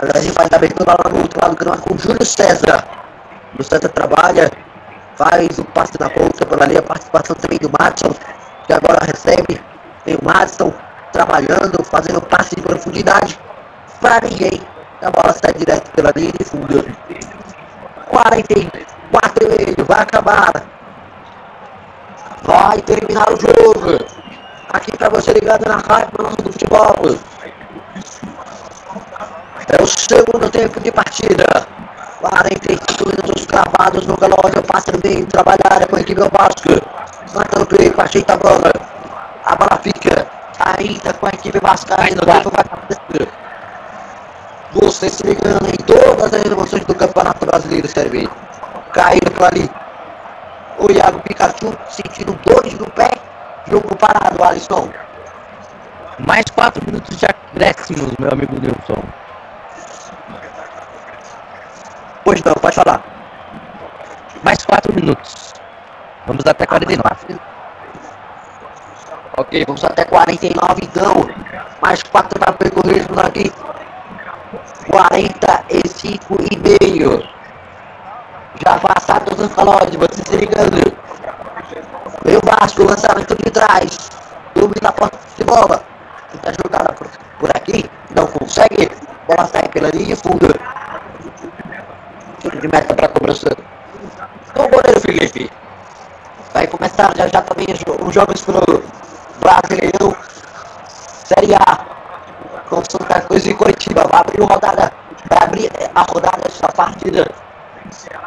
Andrezinho 0.01 0.33
faz 0.33 0.49
a 0.53 0.57
abertura 0.57 0.93
lá 0.93 1.11
no 1.11 1.23
outro 1.23 1.41
lado, 1.43 1.57
que 1.57 1.65
não 1.65 1.75
é 1.75 1.77
com 1.77 1.95
o 1.95 1.99
Júlio 1.99 2.25
César. 2.25 2.85
O 3.59 3.65
César 3.65 3.89
trabalha, 3.89 4.49
faz 5.17 5.59
o 5.59 5.65
passe 5.65 5.95
na 5.99 6.09
ponta 6.09 6.65
ali, 6.65 6.79
a 6.79 6.83
participação 6.83 7.35
também 7.35 7.59
do 7.59 7.69
Matson, 7.77 8.15
que 8.65 8.73
agora 8.73 9.05
recebe. 9.05 9.61
Tem 10.09 10.17
o 10.17 10.25
Matson 10.25 10.73
trabalhando, 11.13 11.85
fazendo 11.85 12.23
passe 12.23 12.57
de 12.57 12.63
profundidade 12.63 13.39
para 14.01 14.27
ninguém. 14.27 14.63
A 15.03 15.11
bola 15.11 15.35
sai 15.35 15.53
direto 15.53 15.91
pela 15.91 16.11
linha 16.17 16.33
de 16.33 16.45
fundo. 16.47 16.83
44 18.07 19.45
e 19.45 19.49
meio, 19.49 19.85
vai 19.87 20.01
acabar. 20.01 20.51
Vai 22.43 22.81
terminar 22.81 23.27
o 23.31 23.37
jogo. 23.37 24.03
Aqui 24.73 24.97
para 24.97 25.11
você 25.11 25.31
ligado 25.35 25.69
na 25.69 25.77
rádio 25.77 26.11
do 26.43 26.53
futebol. 26.53 27.19
É 29.69 29.83
o 29.83 29.87
segundo 29.87 30.49
tempo 30.49 30.81
de 30.81 30.91
partida. 30.91 31.45
45 32.23 33.11
minutos 33.11 33.45
cravados 33.45 34.07
no 34.07 34.15
relógio. 34.15 34.63
Passa 34.63 34.91
no 34.91 35.01
meio, 35.05 35.27
trabalhar 35.27 35.87
com 35.87 35.97
a 35.97 36.01
equipe 36.01 36.19
Vasco. 36.19 36.83
Mata 37.35 37.59
no 37.59 37.67
peito, 37.67 38.01
ajeita 38.01 38.33
a 38.33 38.37
bola. 38.39 38.98
A 39.49 39.57
bola 39.57 39.81
fica 39.83 40.27
ainda 40.61 41.15
com 41.15 41.25
a 41.25 41.31
equipe 41.31 41.59
vascaína. 41.59 42.21
Vai. 42.27 42.43
Você 44.75 45.09
se 45.09 45.23
ligando 45.27 45.67
em 45.69 45.77
todas 45.87 46.35
as 46.35 46.45
emoções 46.45 46.85
do 46.85 46.95
Campeonato 46.95 47.47
Brasileiro 47.47 47.89
Série. 47.89 48.29
Caindo 48.93 49.31
por 49.31 49.47
ali. 49.47 49.71
O 50.79 50.93
Iago 50.93 51.21
Pikachu 51.21 51.75
sentindo 51.89 52.39
dores 52.45 52.75
no 52.75 52.91
pé. 52.91 53.11
Jogo 53.71 53.97
parado, 53.97 54.45
Alisson. 54.45 54.91
Mais 56.19 56.45
4 56.55 56.85
minutos 56.85 57.17
de 57.17 57.25
acréscimos, 57.25 58.13
meu 58.19 58.31
amigo 58.31 58.55
Nilson. 58.61 59.03
Pois 62.23 62.43
não, 62.43 62.53
pode 62.53 62.77
falar. 62.77 63.03
Mais 64.43 64.63
4 64.67 64.93
minutos. 64.95 65.55
Vamos 66.27 66.45
até 66.47 66.67
49. 66.67 67.39
Ok, 69.39 69.65
vamos 69.69 69.85
até 69.85 70.05
49 70.05 70.81
então. 70.83 71.15
Mais 71.81 72.03
4 72.03 72.41
para 72.41 72.53
percorrermos 72.55 73.17
aqui. 73.19 73.53
45 74.91 76.37
e 76.51 76.59
meio. 76.59 77.23
Já 78.67 78.81
passados 78.81 79.39
os 79.39 79.55
relógios, 79.55 79.95
você 79.95 80.25
se 80.25 80.37
ligando. 80.37 80.93
Veio 82.25 82.41
Vasco, 82.45 82.83
lançamento 82.83 83.37
de 83.37 83.49
trás. 83.53 84.11
Domina 84.57 84.89
a 84.89 84.93
posse 84.93 85.13
de 85.37 85.45
bola. 85.45 85.85
Tenta 86.33 86.53
jogada 86.61 86.93
por, 86.95 87.07
por 87.39 87.51
aqui, 87.55 87.89
não 88.17 88.27
consegue. 88.27 88.91
Bola 89.29 89.47
sai 89.47 89.69
pela 89.69 89.91
linha 89.91 90.17
fundo. 90.17 90.53
Tiro 92.41 92.61
de 92.61 92.67
meta 92.67 92.93
para 92.93 93.07
cobrança. 93.07 93.57
O 94.57 94.69
goleiro 94.69 95.01
Felipe. 95.01 95.49
Vai 96.53 96.67
começar 96.67 97.17
já 97.17 97.29
já 97.29 97.41
também 97.43 97.69
os 98.05 98.13
jogos 98.13 98.41
pro 98.43 98.83
Brasileirão 99.41 100.17
Série 101.25 101.55
A. 101.55 101.79
Com 102.69 102.83
Santa 102.89 103.21
Cruz 103.21 103.47
e 103.47 103.55
Curitiba. 103.55 104.05
Vai 104.11 104.21
abrir 104.21 104.41
rodada. 104.43 104.93
Vai 105.29 105.39
abrir 105.43 105.71
a 105.95 106.03
rodada 106.03 106.43
dessa 106.43 106.69
partida. 106.69 107.31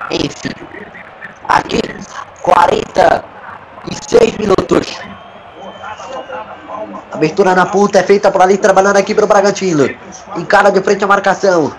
Enfim. 0.09 0.51
Aqui, 1.47 1.81
46 2.43 4.37
minutos. 4.37 5.01
Abertura 7.11 7.53
na 7.55 7.65
ponta 7.65 7.99
é 7.99 8.03
feita 8.03 8.31
por 8.31 8.41
ali, 8.41 8.57
trabalhando 8.57 8.97
aqui 8.97 9.13
pro 9.13 9.27
Bragantino. 9.27 9.89
Encara 10.35 10.71
de 10.71 10.81
frente 10.81 11.03
a 11.03 11.07
marcação. 11.07 11.75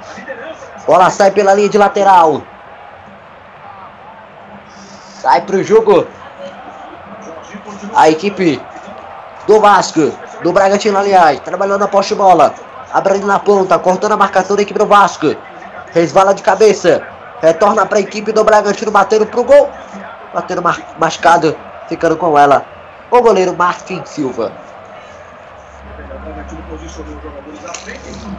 Bola 0.87 1.11
sai 1.11 1.31
pela 1.31 1.55
linha 1.55 1.69
de 1.69 1.79
lateral. 1.79 2.43
Sai 5.21 5.41
pro 5.43 5.63
jogo. 5.63 6.07
A 7.95 8.11
equipe 8.11 8.61
do 9.47 9.61
Vasco. 9.61 10.13
Do 10.43 10.53
Bragantino, 10.53 10.99
aliás. 10.99 11.41
Trabalhando 11.41 11.83
a 11.83 11.89
poste 11.89 12.15
bola. 12.15 12.55
Abrindo 12.93 13.27
na 13.27 13.39
ponta. 13.39 13.79
Cortando 13.79 14.13
a 14.13 14.17
marcação 14.17 14.57
da 14.57 14.63
equipe 14.63 14.79
do 14.79 14.87
Vasco. 14.87 15.35
Resvala 15.93 16.35
de 16.35 16.43
cabeça. 16.43 17.03
Retorna 17.41 17.87
para 17.87 17.99
a 17.99 18.01
equipe 18.01 18.33
do 18.33 18.45
Bragantino. 18.45 18.91
Batendo 18.91 19.27
pro 19.27 19.45
gol. 19.45 19.71
Batendo 20.35 20.63
mar 20.63 20.79
mascado. 20.99 21.57
Ficando 21.89 22.17
com 22.17 22.39
ela. 22.39 22.65
O 23.11 23.21
goleiro 23.21 23.55
Martin 23.57 24.03
Silva. 24.05 24.53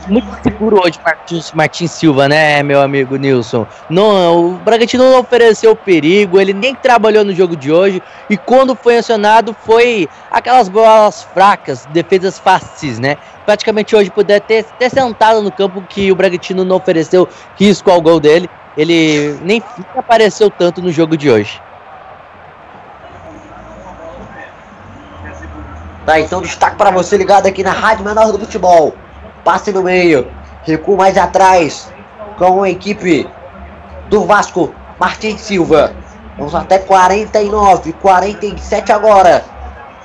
Muito 0.07 0.27
seguro 0.43 0.81
hoje 0.83 0.99
Martins, 1.03 1.51
Martins 1.53 1.91
Silva, 1.91 2.27
né, 2.27 2.61
meu 2.61 2.81
amigo 2.81 3.15
Nilson? 3.15 3.65
Não, 3.89 4.47
o 4.47 4.51
Bragantino 4.55 5.09
não 5.09 5.19
ofereceu 5.19 5.75
perigo, 5.75 6.39
ele 6.39 6.53
nem 6.53 6.75
trabalhou 6.75 7.23
no 7.23 7.33
jogo 7.33 7.55
de 7.55 7.71
hoje 7.71 8.01
e 8.29 8.35
quando 8.35 8.75
foi 8.75 8.97
acionado 8.97 9.55
foi 9.65 10.09
aquelas 10.29 10.67
bolas 10.67 11.23
fracas, 11.23 11.87
defesas 11.91 12.37
fáceis, 12.37 12.99
né? 12.99 13.17
Praticamente 13.45 13.95
hoje 13.95 14.09
poderia 14.09 14.41
ter, 14.41 14.63
ter 14.63 14.89
sentado 14.89 15.41
no 15.41 15.51
campo 15.51 15.81
que 15.81 16.11
o 16.11 16.15
Bragantino 16.15 16.65
não 16.65 16.77
ofereceu 16.77 17.27
risco 17.57 17.89
ao 17.89 18.01
gol 18.01 18.19
dele. 18.19 18.49
Ele 18.75 19.37
nem, 19.41 19.61
nem 19.77 19.87
apareceu 19.95 20.49
tanto 20.49 20.81
no 20.81 20.91
jogo 20.91 21.15
de 21.15 21.29
hoje. 21.29 21.61
Tá, 26.05 26.19
então 26.19 26.41
destaque 26.41 26.75
para 26.75 26.91
você 26.91 27.15
ligado 27.15 27.45
aqui 27.45 27.63
na 27.63 27.71
Rádio 27.71 28.03
Menor 28.03 28.31
do 28.31 28.39
Futebol. 28.39 28.93
Passe 29.43 29.71
no 29.71 29.83
meio, 29.83 30.31
recuo 30.63 30.95
mais 30.95 31.17
atrás 31.17 31.91
com 32.37 32.63
a 32.63 32.69
equipe 32.69 33.29
do 34.09 34.25
Vasco, 34.25 34.73
Martins 34.99 35.41
Silva. 35.41 35.93
Vamos 36.37 36.55
até 36.55 36.79
49, 36.79 37.93
47 37.93 38.91
agora. 38.91 39.43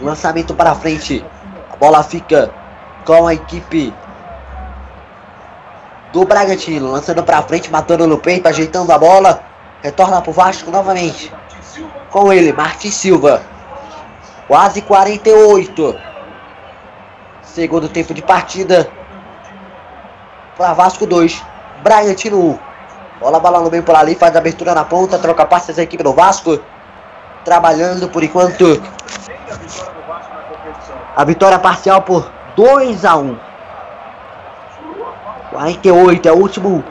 Lançamento 0.01 0.55
para 0.55 0.75
frente. 0.75 1.25
A 1.73 1.77
bola 1.77 2.03
fica 2.03 2.51
com 3.05 3.27
a 3.27 3.35
equipe 3.35 3.95
do 6.13 6.25
Bragantino. 6.25 6.91
Lançando 6.91 7.23
para 7.23 7.43
frente, 7.43 7.71
matando 7.71 8.07
no 8.07 8.19
peito, 8.19 8.49
ajeitando 8.49 8.93
a 8.93 8.99
bola. 8.99 9.41
Retorna 9.83 10.21
para 10.21 10.31
o 10.31 10.35
Vasco 10.35 10.71
novamente. 10.71 11.33
Com 12.11 12.33
ele, 12.33 12.53
Martins 12.53 12.95
Silva. 12.95 13.43
Quase 14.47 14.83
48. 14.83 15.97
Segundo 17.43 17.89
tempo 17.89 18.13
de 18.13 18.23
partida. 18.23 18.98
Para 20.59 20.75
Vasco 20.75 21.07
2. 21.07 21.41
Bragantino 21.85 22.37
1. 22.37 22.59
Bola 23.21 23.39
balando 23.39 23.71
bem 23.71 23.81
por 23.81 23.95
ali. 23.95 24.17
Faz 24.17 24.35
abertura 24.35 24.75
na 24.75 24.85
ponta. 24.85 25.17
Troca 25.17 25.47
passes 25.47 25.79
a 25.79 25.83
equipe 25.85 26.03
do 26.03 26.13
Vasco. 26.13 26.59
Trabalhando 27.45 28.09
por 28.09 28.25
enquanto. 28.25 28.83
A 31.15 31.25
vitória 31.25 31.61
parcial 31.61 32.03
por 32.03 32.29
2 32.57 33.05
a 33.05 33.17
1. 33.17 33.39
48 35.51 36.29
é 36.29 36.33
o 36.33 36.37
último 36.37 36.85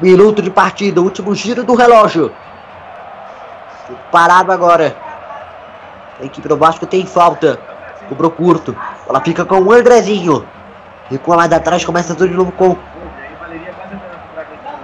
minuto 0.00 0.42
de 0.42 0.50
partida. 0.50 1.00
Último 1.00 1.32
giro 1.36 1.62
do 1.62 1.76
relógio. 1.76 2.34
Parado 4.10 4.50
agora. 4.50 4.96
A 6.20 6.24
equipe 6.24 6.48
do 6.48 6.56
Vasco 6.56 6.84
tem 6.84 7.06
falta. 7.06 7.60
Cobrou 8.08 8.32
curto. 8.32 8.76
Ela 9.08 9.20
fica 9.20 9.44
com 9.44 9.60
o 9.60 9.72
Andrezinho. 9.72 10.44
Recua 11.10 11.36
mais 11.36 11.52
atrás, 11.52 11.84
começa 11.84 12.14
tudo 12.14 12.28
de 12.28 12.36
novo 12.36 12.52
com 12.52 12.76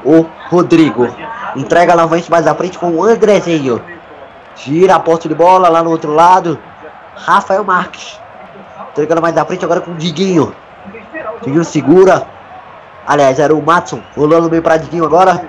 o 0.04 0.26
Rodrigo. 0.48 1.08
Entrega 1.54 1.94
novamente 1.94 2.30
mais 2.30 2.46
à 2.46 2.54
frente 2.54 2.78
com 2.78 2.90
o 2.90 3.04
Andrezinho. 3.04 3.80
Gira 4.56 4.96
a 4.96 5.00
posse 5.00 5.28
de 5.28 5.34
bola 5.34 5.68
lá 5.68 5.82
no 5.82 5.90
outro 5.90 6.12
lado. 6.12 6.58
Rafael 7.14 7.62
Marques. 7.62 8.18
Entregando 8.90 9.22
mais 9.22 9.36
à 9.36 9.44
frente 9.44 9.64
agora 9.64 9.80
com 9.80 9.92
o 9.92 9.94
Diguinho. 9.94 10.54
Diguinho 11.42 11.64
segura. 11.64 12.26
Aliás, 13.06 13.38
era 13.38 13.54
o 13.54 13.62
Matson. 13.62 14.02
Rolando 14.16 14.50
meio 14.50 14.62
para 14.62 14.78
Diguinho 14.78 15.04
agora. 15.04 15.46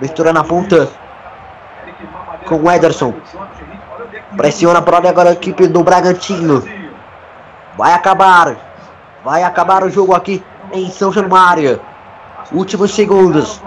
Mistura 0.00 0.32
na 0.32 0.44
ponta. 0.44 0.88
Com 2.46 2.56
o 2.62 2.70
Ederson. 2.70 3.14
Pressiona 4.36 4.80
por 4.80 4.94
ali 4.94 5.08
agora 5.08 5.30
a 5.30 5.32
equipe 5.32 5.66
do 5.66 5.82
Bragantino. 5.82 6.62
Vai 7.76 7.92
acabar. 7.92 8.69
Vai 9.24 9.42
acabar 9.42 9.84
o 9.84 9.90
jogo 9.90 10.14
aqui 10.14 10.42
em 10.72 10.90
São 10.90 11.12
Januário. 11.12 11.80
Últimos 12.52 12.92
segundos. 12.94 13.60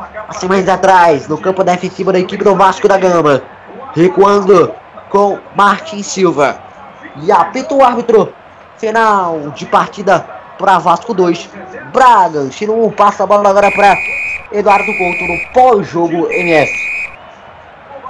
Mais 0.47 0.67
atrás. 0.67 1.27
No 1.27 1.37
campo 1.37 1.63
defensivo 1.63 2.11
da 2.11 2.19
equipe 2.19 2.43
do 2.43 2.55
Vasco 2.55 2.87
da 2.87 2.97
Gama. 2.97 3.41
Recuando 3.95 4.73
com 5.09 5.37
Martin 5.55 6.01
Silva. 6.01 6.57
E 7.21 7.31
apita 7.31 7.75
o 7.75 7.83
árbitro 7.83 8.33
Final 8.77 9.51
de 9.55 9.65
partida 9.65 10.25
para 10.57 10.79
Vasco 10.79 11.13
2. 11.13 11.49
Bragantino 11.93 12.85
1 12.85 12.91
passa 12.91 13.23
a 13.23 13.27
bola 13.27 13.49
agora 13.49 13.71
para 13.71 13.95
Eduardo 14.51 14.85
Couto 14.85 15.23
no 15.23 15.53
pós-jogo 15.53 16.27
MF. 16.31 16.71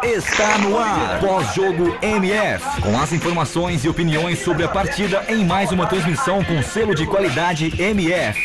Está 0.06 0.58
no 0.58 0.78
ar, 0.78 1.20
pós-jogo 1.22 1.98
MF, 2.02 2.82
com 2.82 3.00
as 3.00 3.14
informações 3.14 3.86
e 3.86 3.90
opiniões 3.90 4.40
sobre 4.40 4.66
a 4.66 4.68
partida 4.68 5.24
em 5.30 5.46
mais 5.46 5.72
uma 5.72 5.88
transmissão 5.88 6.44
com 6.44 6.62
selo 6.62 6.94
de 6.94 7.06
qualidade 7.08 7.74
MF. 7.82 8.38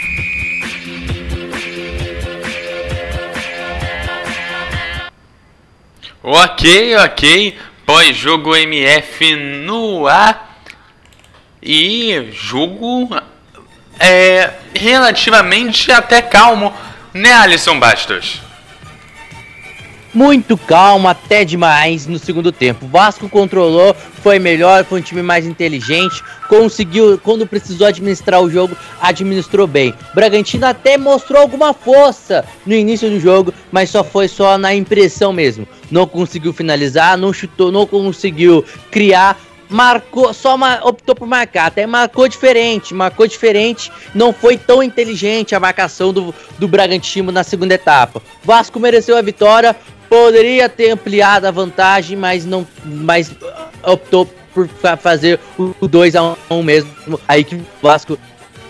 Ok, 6.22 6.96
ok. 6.96 7.58
Pós-jogo 7.84 8.54
MF 8.54 9.34
no 9.34 10.06
ar. 10.06 10.62
E 11.60 12.30
jogo 12.32 13.10
é 13.98 14.52
relativamente 14.72 15.90
até 15.90 16.22
calmo, 16.22 16.72
né, 17.12 17.32
Alisson 17.32 17.80
Bastos? 17.80 18.47
Muito 20.14 20.56
calmo, 20.56 21.06
até 21.06 21.44
demais 21.44 22.06
no 22.06 22.18
segundo 22.18 22.50
tempo. 22.50 22.86
O 22.86 22.88
Vasco 22.88 23.28
controlou, 23.28 23.94
foi 24.22 24.38
melhor, 24.38 24.84
foi 24.84 25.00
um 25.00 25.02
time 25.02 25.22
mais 25.22 25.46
inteligente, 25.46 26.24
conseguiu, 26.48 27.20
quando 27.22 27.46
precisou 27.46 27.86
administrar 27.86 28.40
o 28.40 28.50
jogo, 28.50 28.76
administrou 29.02 29.66
bem. 29.66 29.94
Bragantino 30.14 30.66
até 30.66 30.96
mostrou 30.96 31.42
alguma 31.42 31.74
força 31.74 32.44
no 32.64 32.74
início 32.74 33.10
do 33.10 33.20
jogo, 33.20 33.52
mas 33.70 33.90
só 33.90 34.02
foi 34.02 34.28
só 34.28 34.56
na 34.56 34.74
impressão 34.74 35.32
mesmo. 35.32 35.68
Não 35.90 36.06
conseguiu 36.06 36.54
finalizar, 36.54 37.18
não 37.18 37.32
chutou, 37.32 37.70
não 37.70 37.86
conseguiu 37.86 38.64
criar, 38.90 39.38
marcou, 39.68 40.32
só 40.32 40.56
optou 40.84 41.14
por 41.14 41.28
marcar, 41.28 41.66
até 41.66 41.86
marcou 41.86 42.26
diferente, 42.26 42.94
marcou 42.94 43.26
diferente, 43.26 43.92
não 44.14 44.32
foi 44.32 44.56
tão 44.56 44.82
inteligente 44.82 45.54
a 45.54 45.60
marcação 45.60 46.12
do, 46.12 46.34
do 46.58 46.66
Bragantino 46.66 47.30
na 47.30 47.44
segunda 47.44 47.74
etapa. 47.74 48.22
Vasco 48.42 48.80
mereceu 48.80 49.16
a 49.16 49.22
vitória, 49.22 49.76
poderia 50.08 50.68
ter 50.68 50.90
ampliado 50.90 51.46
a 51.46 51.50
vantagem, 51.50 52.16
mas 52.16 52.44
não, 52.44 52.66
mas 52.84 53.30
optou 53.82 54.26
por 54.54 54.68
fazer 55.00 55.38
o 55.56 55.86
2 55.86 56.16
a 56.16 56.22
1 56.22 56.36
um 56.50 56.62
mesmo, 56.62 56.90
aí 57.28 57.44
que 57.44 57.54
o 57.56 57.66
Vasco 57.80 58.18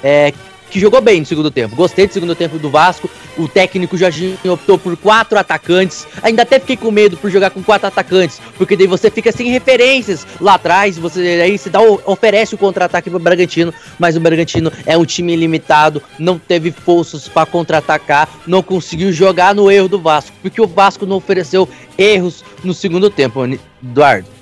é, 0.02 0.32
que 0.70 0.80
jogou 0.80 1.00
bem 1.00 1.20
no 1.20 1.26
segundo 1.26 1.50
tempo. 1.50 1.74
Gostei 1.74 2.06
do 2.06 2.12
segundo 2.12 2.34
tempo 2.34 2.58
do 2.58 2.70
Vasco. 2.70 3.10
O 3.36 3.48
técnico 3.48 3.96
Jorginho 3.96 4.36
optou 4.44 4.78
por 4.78 4.96
quatro 4.96 5.38
atacantes. 5.38 6.06
Ainda 6.22 6.42
até 6.42 6.58
fiquei 6.58 6.76
com 6.76 6.90
medo 6.90 7.16
por 7.16 7.30
jogar 7.30 7.50
com 7.50 7.62
quatro 7.62 7.88
atacantes, 7.88 8.40
porque 8.56 8.76
daí 8.76 8.86
você 8.86 9.10
fica 9.10 9.32
sem 9.32 9.48
referências 9.50 10.26
lá 10.40 10.54
atrás. 10.54 10.98
Você 10.98 11.20
aí 11.42 11.56
se 11.58 11.70
dá 11.70 11.80
oferece 11.80 12.54
o 12.54 12.58
contra-ataque 12.58 13.10
para 13.10 13.16
o 13.16 13.20
Bragantino, 13.20 13.72
mas 13.98 14.16
o 14.16 14.20
Bragantino 14.20 14.72
é 14.86 14.96
um 14.96 15.04
time 15.04 15.34
limitado, 15.36 16.02
não 16.18 16.38
teve 16.38 16.70
forças 16.70 17.28
para 17.28 17.46
contra-atacar, 17.46 18.28
não 18.46 18.62
conseguiu 18.62 19.12
jogar 19.12 19.54
no 19.54 19.70
erro 19.70 19.88
do 19.88 20.00
Vasco, 20.00 20.36
porque 20.42 20.60
o 20.60 20.66
Vasco 20.66 21.06
não 21.06 21.16
ofereceu 21.16 21.68
erros 21.96 22.44
no 22.62 22.74
segundo 22.74 23.10
tempo, 23.10 23.40
Eduardo. 23.82 24.37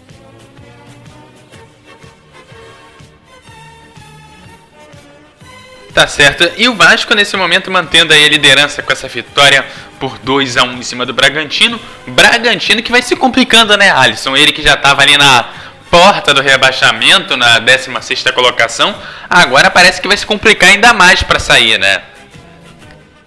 Tá 5.96 6.06
certo. 6.06 6.52
E 6.58 6.68
o 6.68 6.74
Vasco 6.74 7.14
nesse 7.14 7.38
momento 7.38 7.70
mantendo 7.70 8.12
aí 8.12 8.22
a 8.22 8.28
liderança 8.28 8.82
com 8.82 8.92
essa 8.92 9.08
vitória 9.08 9.64
por 9.98 10.18
2 10.18 10.58
a 10.58 10.62
1 10.62 10.72
em 10.74 10.82
cima 10.82 11.06
do 11.06 11.14
Bragantino. 11.14 11.80
Bragantino 12.06 12.82
que 12.82 12.92
vai 12.92 13.00
se 13.00 13.16
complicando, 13.16 13.74
né, 13.78 13.90
Alisson? 13.90 14.36
Ele 14.36 14.52
que 14.52 14.60
já 14.60 14.74
estava 14.74 15.00
ali 15.00 15.16
na 15.16 15.48
porta 15.90 16.34
do 16.34 16.42
rebaixamento, 16.42 17.34
na 17.34 17.58
16ª 17.62 18.30
colocação, 18.34 18.94
agora 19.30 19.70
parece 19.70 20.02
que 20.02 20.06
vai 20.06 20.18
se 20.18 20.26
complicar 20.26 20.68
ainda 20.68 20.92
mais 20.92 21.22
para 21.22 21.38
sair, 21.38 21.78
né? 21.78 22.02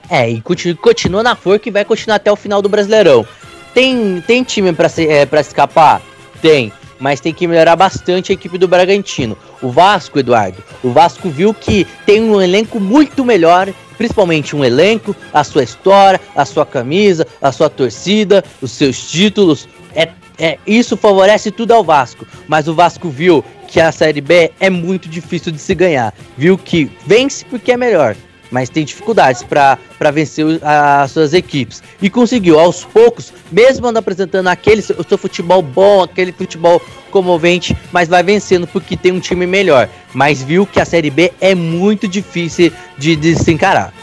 É, 0.07 0.29
e 0.29 0.39
continua 0.39 1.23
na 1.23 1.35
forca 1.35 1.69
e 1.69 1.71
vai 1.71 1.83
continuar 1.83 2.17
até 2.17 2.31
o 2.31 2.35
final 2.35 2.61
do 2.61 2.69
Brasileirão. 2.69 3.27
Tem, 3.73 4.21
tem 4.27 4.43
time 4.43 4.71
para 4.73 4.91
é, 4.99 5.25
pra 5.25 5.41
escapar? 5.41 6.03
Tem 6.39 6.71
mas 6.99 7.19
tem 7.19 7.34
que 7.34 7.47
melhorar 7.47 7.76
bastante 7.76 8.31
a 8.31 8.34
equipe 8.34 8.57
do 8.57 8.67
Bragantino. 8.67 9.38
O 9.61 9.69
Vasco, 9.69 10.19
Eduardo, 10.19 10.63
o 10.84 10.91
Vasco 10.91 11.30
viu 11.30 11.53
que 11.53 11.85
tem 12.05 12.21
um 12.21 12.41
elenco 12.41 12.80
muito 12.80 13.23
melhor, 13.23 13.71
principalmente 13.97 14.55
um 14.55 14.63
elenco, 14.63 15.15
a 15.34 15.43
sua 15.43 15.63
história, 15.63 16.19
a 16.35 16.45
sua 16.45 16.65
camisa, 16.65 17.26
a 17.41 17.51
sua 17.51 17.69
torcida, 17.69 18.43
os 18.61 18.71
seus 18.71 19.09
títulos. 19.09 19.67
É, 19.95 20.09
é, 20.38 20.57
isso 20.65 20.95
favorece 20.95 21.51
tudo 21.51 21.73
ao 21.73 21.84
Vasco, 21.84 22.26
mas 22.47 22.67
o 22.67 22.73
Vasco 22.73 23.09
viu 23.09 23.43
que 23.67 23.80
a 23.80 23.91
Série 23.91 24.21
B 24.21 24.51
é 24.59 24.69
muito 24.69 25.07
difícil 25.07 25.51
de 25.51 25.59
se 25.59 25.76
ganhar. 25.76 26.13
Viu 26.38 26.57
que 26.57 26.89
vence 27.05 27.45
porque 27.45 27.71
é 27.71 27.77
melhor, 27.77 28.15
mas 28.51 28.69
tem 28.69 28.84
dificuldades 28.84 29.43
para 29.43 29.77
vencer 30.11 30.45
as 30.63 31.11
suas 31.11 31.34
equipes. 31.34 31.84
E 32.01 32.09
conseguiu, 32.09 32.59
aos 32.59 32.84
poucos, 32.84 33.34
mesmo 33.51 33.85
andando 33.88 33.97
apresentando 33.97 34.47
aquele 34.47 34.81
o 34.97 35.03
seu 35.07 35.17
futebol 35.17 35.61
bom, 35.61 36.03
aquele 36.03 36.31
futebol 36.31 36.81
comovente, 37.11 37.76
mas 37.91 38.07
vai 38.07 38.23
vencendo 38.23 38.67
porque 38.67 38.95
tem 38.95 39.11
um 39.11 39.19
time 39.19 39.45
melhor. 39.45 39.89
Mas 40.13 40.41
viu 40.41 40.65
que 40.65 40.80
a 40.80 40.85
Série 40.85 41.09
B 41.09 41.31
é 41.39 41.53
muito 41.53 42.07
difícil 42.07 42.71
de, 42.97 43.15
de 43.15 43.35
se 43.35 43.51
encarar. 43.51 43.93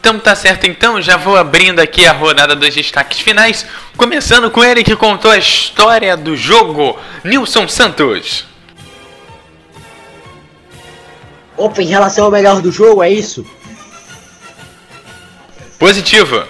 Então 0.00 0.18
tá 0.18 0.34
certo, 0.34 0.66
então 0.66 1.02
já 1.02 1.18
vou 1.18 1.36
abrindo 1.36 1.80
aqui 1.80 2.06
a 2.06 2.12
rodada 2.12 2.56
dos 2.56 2.74
destaques 2.74 3.18
finais, 3.18 3.66
começando 3.94 4.50
com 4.50 4.64
ele 4.64 4.82
que 4.82 4.96
contou 4.96 5.30
a 5.30 5.36
história 5.36 6.16
do 6.16 6.34
jogo, 6.34 6.98
Nilson 7.22 7.68
Santos. 7.68 8.46
Opa, 11.58 11.82
em 11.82 11.86
relação 11.86 12.26
ao 12.26 12.30
melhor 12.30 12.62
do 12.62 12.70
jogo, 12.70 13.02
é 13.02 13.10
isso? 13.10 13.44
Positivo. 15.76 16.44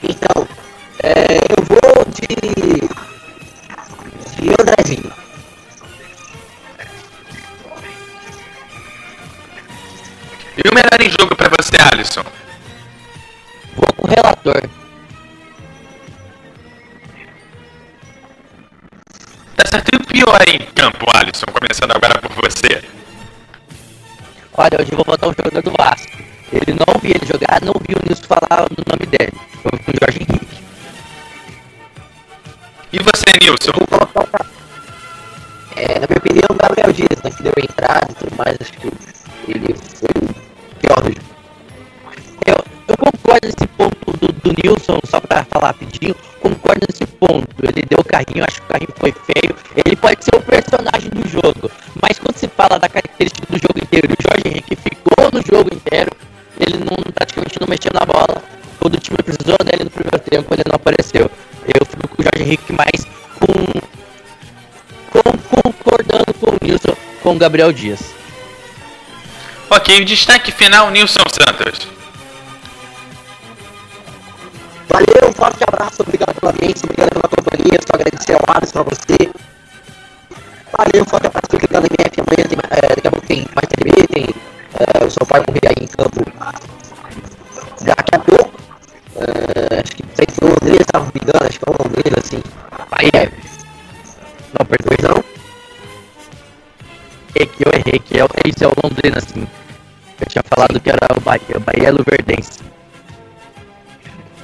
Então, 0.00 0.46
é, 1.02 1.38
eu 1.38 1.64
vou 1.64 2.04
de. 2.06 2.28
de 4.36 4.50
Andrezinho. 4.60 5.12
E 10.56 10.68
o 10.68 10.74
melhor 10.74 11.00
em 11.00 11.10
jogo 11.10 11.34
para 11.34 11.48
você, 11.48 11.76
Alisson? 11.92 12.22
Vou 13.74 13.92
com 13.94 14.06
o 14.06 14.10
relator. 14.10 14.62
Tá 19.56 19.68
certo. 19.68 19.90
E 19.92 19.96
o 19.96 20.06
pior 20.06 20.44
em 20.46 20.60
campo, 20.76 21.06
Alisson? 21.12 21.46
Começando 21.46 21.90
agora 21.90 22.20
por 22.20 22.30
você. 22.36 22.97
Olha, 24.60 24.76
hoje 24.80 24.90
eu 24.90 24.96
vou 24.96 25.04
botar 25.04 25.28
um 25.28 25.32
jogador 25.32 25.62
do 25.62 25.70
Vasco. 25.78 26.18
Ele 26.52 26.74
não 26.74 27.00
vi 27.00 27.12
ele 27.12 27.24
jogar, 27.24 27.60
não 27.62 27.74
vi 27.86 27.94
o 27.94 28.02
Nilson 28.04 28.24
falar 28.24 28.66
no 28.68 28.82
nome 28.90 29.06
dele. 29.06 29.32
Foi 29.62 29.78
com 29.78 29.92
o 29.92 29.94
Jorge 30.02 30.18
Henrique. 30.18 30.58
E 32.92 32.98
você, 32.98 33.38
Nilson? 33.40 33.70
Eu 33.70 33.86
vou 33.86 34.08
colocar 34.08 34.42
o 34.42 34.48
é, 35.76 36.00
na 36.00 36.06
minha 36.08 36.18
opinião, 36.18 36.48
o 36.50 36.54
Gabriel 36.54 36.92
Dias, 36.92 37.22
né, 37.22 37.30
que 37.30 37.40
deu 37.40 37.52
a 37.56 37.60
entrada 37.60 38.08
e 38.10 38.14
tudo 38.14 38.36
mais, 38.36 38.56
acho 38.60 38.72
que 38.72 38.88
ele 39.46 39.76
foi 39.94 40.10
o 40.22 40.74
pior 40.80 41.02
do 41.02 41.12
jogo. 41.14 41.28
Eu, 42.44 42.56
eu 42.88 42.96
concordo 42.96 43.46
nesse 43.46 43.66
ponto 43.76 44.12
do, 44.18 44.32
do 44.32 44.54
Nilson, 44.60 44.98
só 45.04 45.20
pra 45.20 45.44
falar 45.44 45.68
rapidinho, 45.68 46.16
concordo 46.40 46.84
nesse 46.88 47.06
ponto. 47.06 47.46
Ele 47.62 47.86
deu 47.88 48.00
o 48.00 48.04
carrinho, 48.04 48.44
acho 48.44 48.60
que 48.60 48.66
o 48.66 48.72
carrinho 48.72 48.94
foi 48.96 49.12
feio. 49.12 49.54
Ele 49.86 49.94
pode 49.94 50.24
ser 50.24 50.34
o 50.34 50.40
personagem 50.40 51.10
do 51.10 51.28
jogo, 51.28 51.70
mas 52.02 52.18
quando 52.18 52.36
se 52.36 52.48
fala 52.48 52.76
da 52.76 52.88
característica 52.88 53.46
do 53.48 53.56
jogo 53.56 53.67
tempo, 60.28 60.54
ele 60.54 60.62
não 60.66 60.76
apareceu. 60.76 61.30
Eu 61.64 61.86
fico 61.86 62.08
com 62.08 62.22
o 62.22 62.24
Jorge 62.24 62.42
Henrique 62.42 62.72
mais 62.72 63.04
com, 63.40 63.52
com 65.10 65.62
concordando 65.62 66.34
com 66.34 66.50
o 66.50 66.58
Nilson, 66.60 66.96
com 67.22 67.34
o 67.34 67.38
Gabriel 67.38 67.72
Dias. 67.72 68.00
Ok, 69.70 70.04
destaque 70.04 70.50
final, 70.50 70.90
Nilson 70.90 71.22
Santos. 71.28 71.86
Valeu, 74.88 75.28
um 75.28 75.32
forte 75.32 75.62
abraço, 75.62 76.00
obrigado 76.00 76.34
pela 76.40 76.52
audiência, 76.52 76.86
obrigado 76.86 77.10
pela 77.10 77.28
companhia, 77.28 77.78
só 77.86 77.94
agradecer 77.94 78.32
ao 78.32 78.56
Alisson, 78.56 78.84
pra 78.84 78.94
você. 78.94 79.30
Valeu, 80.72 81.02
um 81.02 81.04
forte 81.04 81.26
abraço, 81.26 81.48
obrigado 81.52 81.84
MF, 81.84 82.20
amanhã 82.20 82.48
tem, 82.48 82.58
é, 82.70 82.88
daqui 82.94 83.06
a 83.06 83.10
pouco 83.10 83.26
tem 83.26 83.46
mais 83.54 83.68
TV, 83.68 84.06
tem 84.06 84.26
é, 84.74 85.04
o 85.04 85.10
seu 85.10 85.26
pai 85.26 85.42
correr 85.44 85.60
aí 85.68 85.84
em 85.84 85.86
campo 85.86 86.24
daqui 87.82 88.14
a 88.14 88.18
pouco. 88.18 88.52
É, 89.16 89.67
acho 89.88 89.96
que 89.96 90.02
não 90.02 90.14
sei 90.14 90.26
se 90.28 90.36
foi 90.36 90.48
o 90.48 90.52
Londrina, 90.52 90.80
estava 90.80 91.04
me 91.06 91.20
engano, 91.22 91.46
acho 91.46 91.58
que 91.58 91.64
foi 91.64 91.74
o 91.74 91.82
Londrina, 91.82 92.18
assim. 92.18 92.42
Aí 92.92 93.10
é. 93.14 93.32
Não 94.58 94.66
perdoe 94.66 94.96
não. 95.02 95.24
É 97.34 97.46
que 97.46 97.62
eu 97.66 97.72
errei, 97.72 97.98
que 97.98 98.18
é, 98.18 98.22
é 98.22 98.48
isso 98.48 98.64
é 98.64 98.66
o 98.66 98.72
Londrina, 98.82 99.18
assim. 99.18 99.46
Eu 100.20 100.26
tinha 100.26 100.42
falado 100.44 100.80
que 100.80 100.90
era 100.90 101.06
o 101.16 101.20
Bahia, 101.20 101.56
o 101.56 101.60
Bahia 101.60 101.88
é 101.88 101.90
Luverdense. 101.90 102.60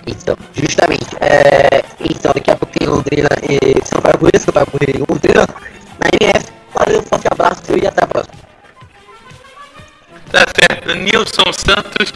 Então, 0.07 0.37
justamente, 0.53 1.07
é, 1.21 1.83
então 1.99 2.33
daqui 2.35 2.51
a 2.51 2.57
pouco 2.57 2.79
tem 2.79 2.87
em 2.87 2.91
Londrina, 2.91 3.29
e 3.49 3.87
Sampaio 3.87 4.19
Correia, 4.19 4.39
Sampaio 4.39 4.67
Correia 4.67 4.97
em 4.97 5.05
Londrina, 5.09 5.47
na 5.99 6.09
MF. 6.21 6.53
Valeu, 6.75 7.01
um 7.01 7.03
forte 7.03 7.27
abraço 7.31 7.63
e 7.83 7.87
até 7.87 8.05
a 8.05 8.07
próxima. 8.07 8.35
Tá 10.31 10.45
certo, 10.55 10.95
Nilson 10.95 11.53
Santos, 11.53 12.13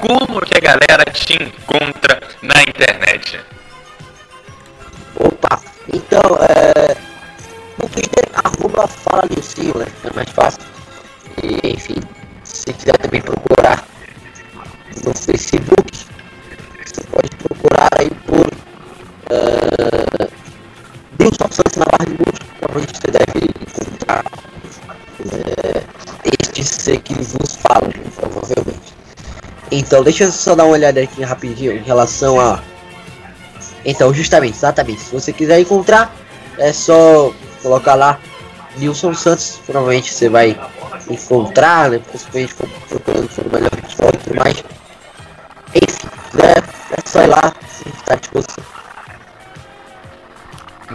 como 0.00 0.40
que 0.40 0.56
a 0.56 0.60
galera 0.60 1.04
te 1.12 1.34
encontra 1.42 2.20
na 2.42 2.62
internet? 2.62 3.40
Opa, 5.16 5.60
então, 5.92 6.20
é, 6.40 6.96
no 7.82 7.88
Twitter, 7.88 8.28
arroba 8.34 8.86
fala 8.86 9.24
Nilcinho, 9.30 9.76
né? 9.78 9.86
É 10.04 10.14
mais 10.14 10.30
fácil. 10.30 10.60
E, 11.42 11.72
enfim, 11.74 12.00
se 12.44 12.72
quiser 12.72 12.96
também 12.98 13.20
procurar 13.20 13.84
no 15.04 15.14
Facebook, 15.14 15.92
você 16.84 17.02
pode 17.10 17.30
procurar 17.36 17.88
aí 17.98 18.10
por 18.26 18.46
uh, 19.32 20.30
Nilson 21.18 21.50
Santos 21.50 21.76
na 21.76 21.84
barra 21.86 22.06
de 22.06 22.14
busca. 22.14 22.46
Provavelmente 22.58 22.98
você 22.98 23.10
deve 23.10 23.46
encontrar 23.60 24.24
é, 25.20 25.82
este 26.24 26.64
ser 26.64 27.00
que 27.00 27.14
vos 27.14 27.56
fala, 27.56 27.88
provavelmente. 28.16 28.57
Então, 29.70 30.02
deixa 30.02 30.24
eu 30.24 30.32
só 30.32 30.54
dar 30.54 30.64
uma 30.64 30.72
olhada 30.72 31.00
aqui 31.00 31.22
rapidinho 31.22 31.72
em 31.72 31.82
relação 31.82 32.40
a. 32.40 32.62
Então, 33.84 34.12
justamente, 34.12 34.56
exatamente. 34.56 35.00
Se 35.00 35.12
você 35.12 35.32
quiser 35.32 35.60
encontrar, 35.60 36.14
é 36.58 36.72
só 36.72 37.32
colocar 37.62 37.94
lá 37.94 38.18
Nilson 38.76 39.14
Santos. 39.14 39.60
Provavelmente 39.66 40.12
você 40.12 40.28
vai 40.28 40.58
encontrar, 41.08 41.90
né? 41.90 42.00
Principalmente 42.08 42.54
procurando 42.88 43.28
por 43.28 43.52
melhor 43.52 43.70
futebol 43.70 44.10
e 44.14 44.16
tudo 44.18 44.36
mais. 44.36 44.64
Enfim, 45.74 46.08
né? 46.34 46.54
É 46.92 47.08
só 47.08 47.22
ir 47.22 47.26
lá, 47.26 47.52
está 47.86 48.14
à 48.14 48.16
disposição. 48.16 48.64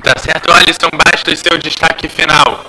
Tá 0.04 0.14
certo, 0.20 0.52
Alisson 0.52 0.90
Bastos, 0.92 1.40
seu 1.40 1.58
destaque 1.60 2.10
final. 2.10 2.66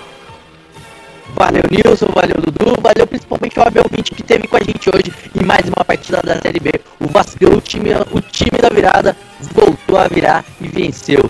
Valeu 1.37 1.63
Nilson, 1.69 2.07
valeu 2.15 2.37
Dudu, 2.41 2.81
valeu 2.81 3.07
principalmente 3.09 3.59
o 3.59 3.63
Abel 3.67 3.85
20 3.91 4.15
que 4.15 4.23
teve 4.23 4.47
com 4.47 4.57
a 4.57 4.61
gente 4.63 4.89
hoje 4.89 5.13
em 5.35 5.45
mais 5.45 5.67
uma 5.67 5.85
partida 5.85 6.23
da 6.23 6.41
Série 6.41 6.61
B. 6.61 6.71
O 7.01 7.09
Vasco, 7.09 7.45
o 7.45 7.61
time, 7.61 7.91
o 8.13 8.21
time 8.21 8.57
da 8.61 8.69
virada, 8.69 9.17
voltou 9.53 9.99
a 9.99 10.07
virar 10.07 10.45
e 10.61 10.69
venceu. 10.69 11.29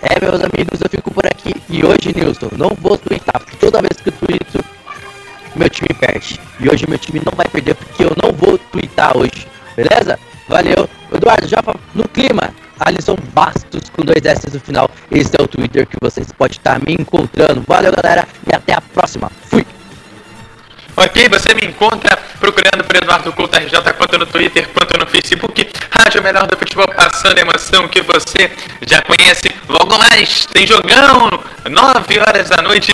É, 0.00 0.18
meus 0.24 0.40
amigos, 0.42 0.80
eu 0.80 0.88
fico 0.88 1.10
por 1.12 1.26
aqui 1.26 1.54
e 1.68 1.84
hoje, 1.84 2.14
Nilson, 2.16 2.48
não 2.56 2.70
vou 2.80 2.96
twittar, 2.96 3.38
porque 3.40 3.56
toda 3.56 3.82
vez 3.82 3.92
que 4.02 4.08
eu 4.08 4.12
twito, 4.12 4.64
meu 5.54 5.68
time 5.68 5.90
perde. 6.00 6.40
E 6.58 6.68
hoje 6.70 6.86
meu 6.88 6.98
time 6.98 7.20
não 7.24 7.36
vai 7.36 7.46
perder 7.46 7.74
porque 7.74 8.04
eu 8.04 8.12
não 8.22 8.32
vou 8.32 8.56
twittar 8.56 9.16
hoje, 9.16 9.46
beleza? 9.76 10.18
Valeu, 10.48 10.88
Eduardo, 11.12 11.46
já 11.46 11.62
no 11.94 12.08
clima, 12.08 12.54
Alisson 12.80 13.16
Bastos 13.32 13.90
com 13.90 14.04
dois 14.04 14.24
S 14.24 14.48
no 14.52 14.60
final. 14.60 14.90
Esse 15.10 15.32
é 15.38 15.42
o 15.42 15.46
Twitter 15.46 15.86
que 15.86 15.96
vocês 16.00 16.30
podem 16.32 16.56
estar 16.56 16.78
me 16.78 16.94
encontrando. 16.94 17.62
Valeu, 17.66 17.92
galera, 17.92 18.26
e 18.50 18.54
até 18.54 18.74
a 18.74 18.80
próxima. 18.80 19.30
Fui! 19.48 19.64
Ok, 20.96 21.28
você 21.28 21.54
me 21.54 21.66
encontra 21.66 22.18
procurando 22.38 22.84
por 22.84 22.96
Eduardo 22.96 23.32
Couto 23.32 23.56
RJ, 23.56 23.80
quanto 23.96 24.18
no 24.18 24.26
Twitter, 24.26 24.68
quanto 24.68 24.98
no 24.98 25.06
Facebook. 25.06 25.66
Rádio 25.90 26.22
Melhor 26.22 26.46
do 26.46 26.56
Futebol, 26.56 26.86
passando 26.94 27.38
a 27.38 27.40
emoção 27.40 27.88
que 27.88 28.02
você 28.02 28.50
já 28.82 29.00
conhece. 29.02 29.48
Logo 29.68 29.96
mais, 29.98 30.44
tem 30.46 30.66
jogão, 30.66 31.30
9 31.68 32.18
horas 32.18 32.50
da 32.50 32.60
noite. 32.60 32.92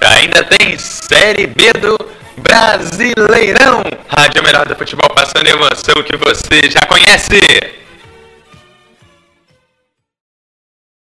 Ainda 0.00 0.44
tem 0.44 0.78
Série 0.78 1.48
B 1.48 1.72
do 1.72 1.98
Brasileirão. 2.36 3.82
Rádio 4.08 4.42
Melhor 4.44 4.66
do 4.66 4.76
Futebol, 4.76 5.08
passando 5.10 5.46
a 5.46 5.50
emoção 5.50 6.02
que 6.04 6.16
você 6.16 6.70
já 6.70 6.86
conhece. 6.86 7.77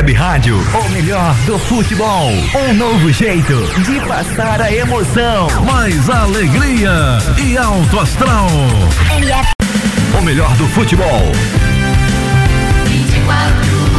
Web 0.00 0.14
Rádio, 0.14 0.56
o 0.56 0.88
melhor 0.88 1.34
do 1.44 1.58
futebol. 1.58 2.30
Um 2.54 2.72
novo 2.72 3.12
jeito 3.12 3.52
de 3.84 4.00
passar 4.08 4.58
a 4.58 4.72
emoção. 4.72 5.46
Mais 5.66 6.08
alegria 6.08 7.18
e 7.36 7.58
alto 7.58 8.00
astral. 8.00 8.48
MF. 9.18 9.50
O 10.18 10.22
melhor 10.22 10.56
do 10.56 10.66
futebol. 10.68 11.30
24 12.86 13.44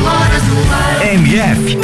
horas 0.03 0.43
no 0.47 0.73
ar. 0.73 1.13
MF. 1.13 1.77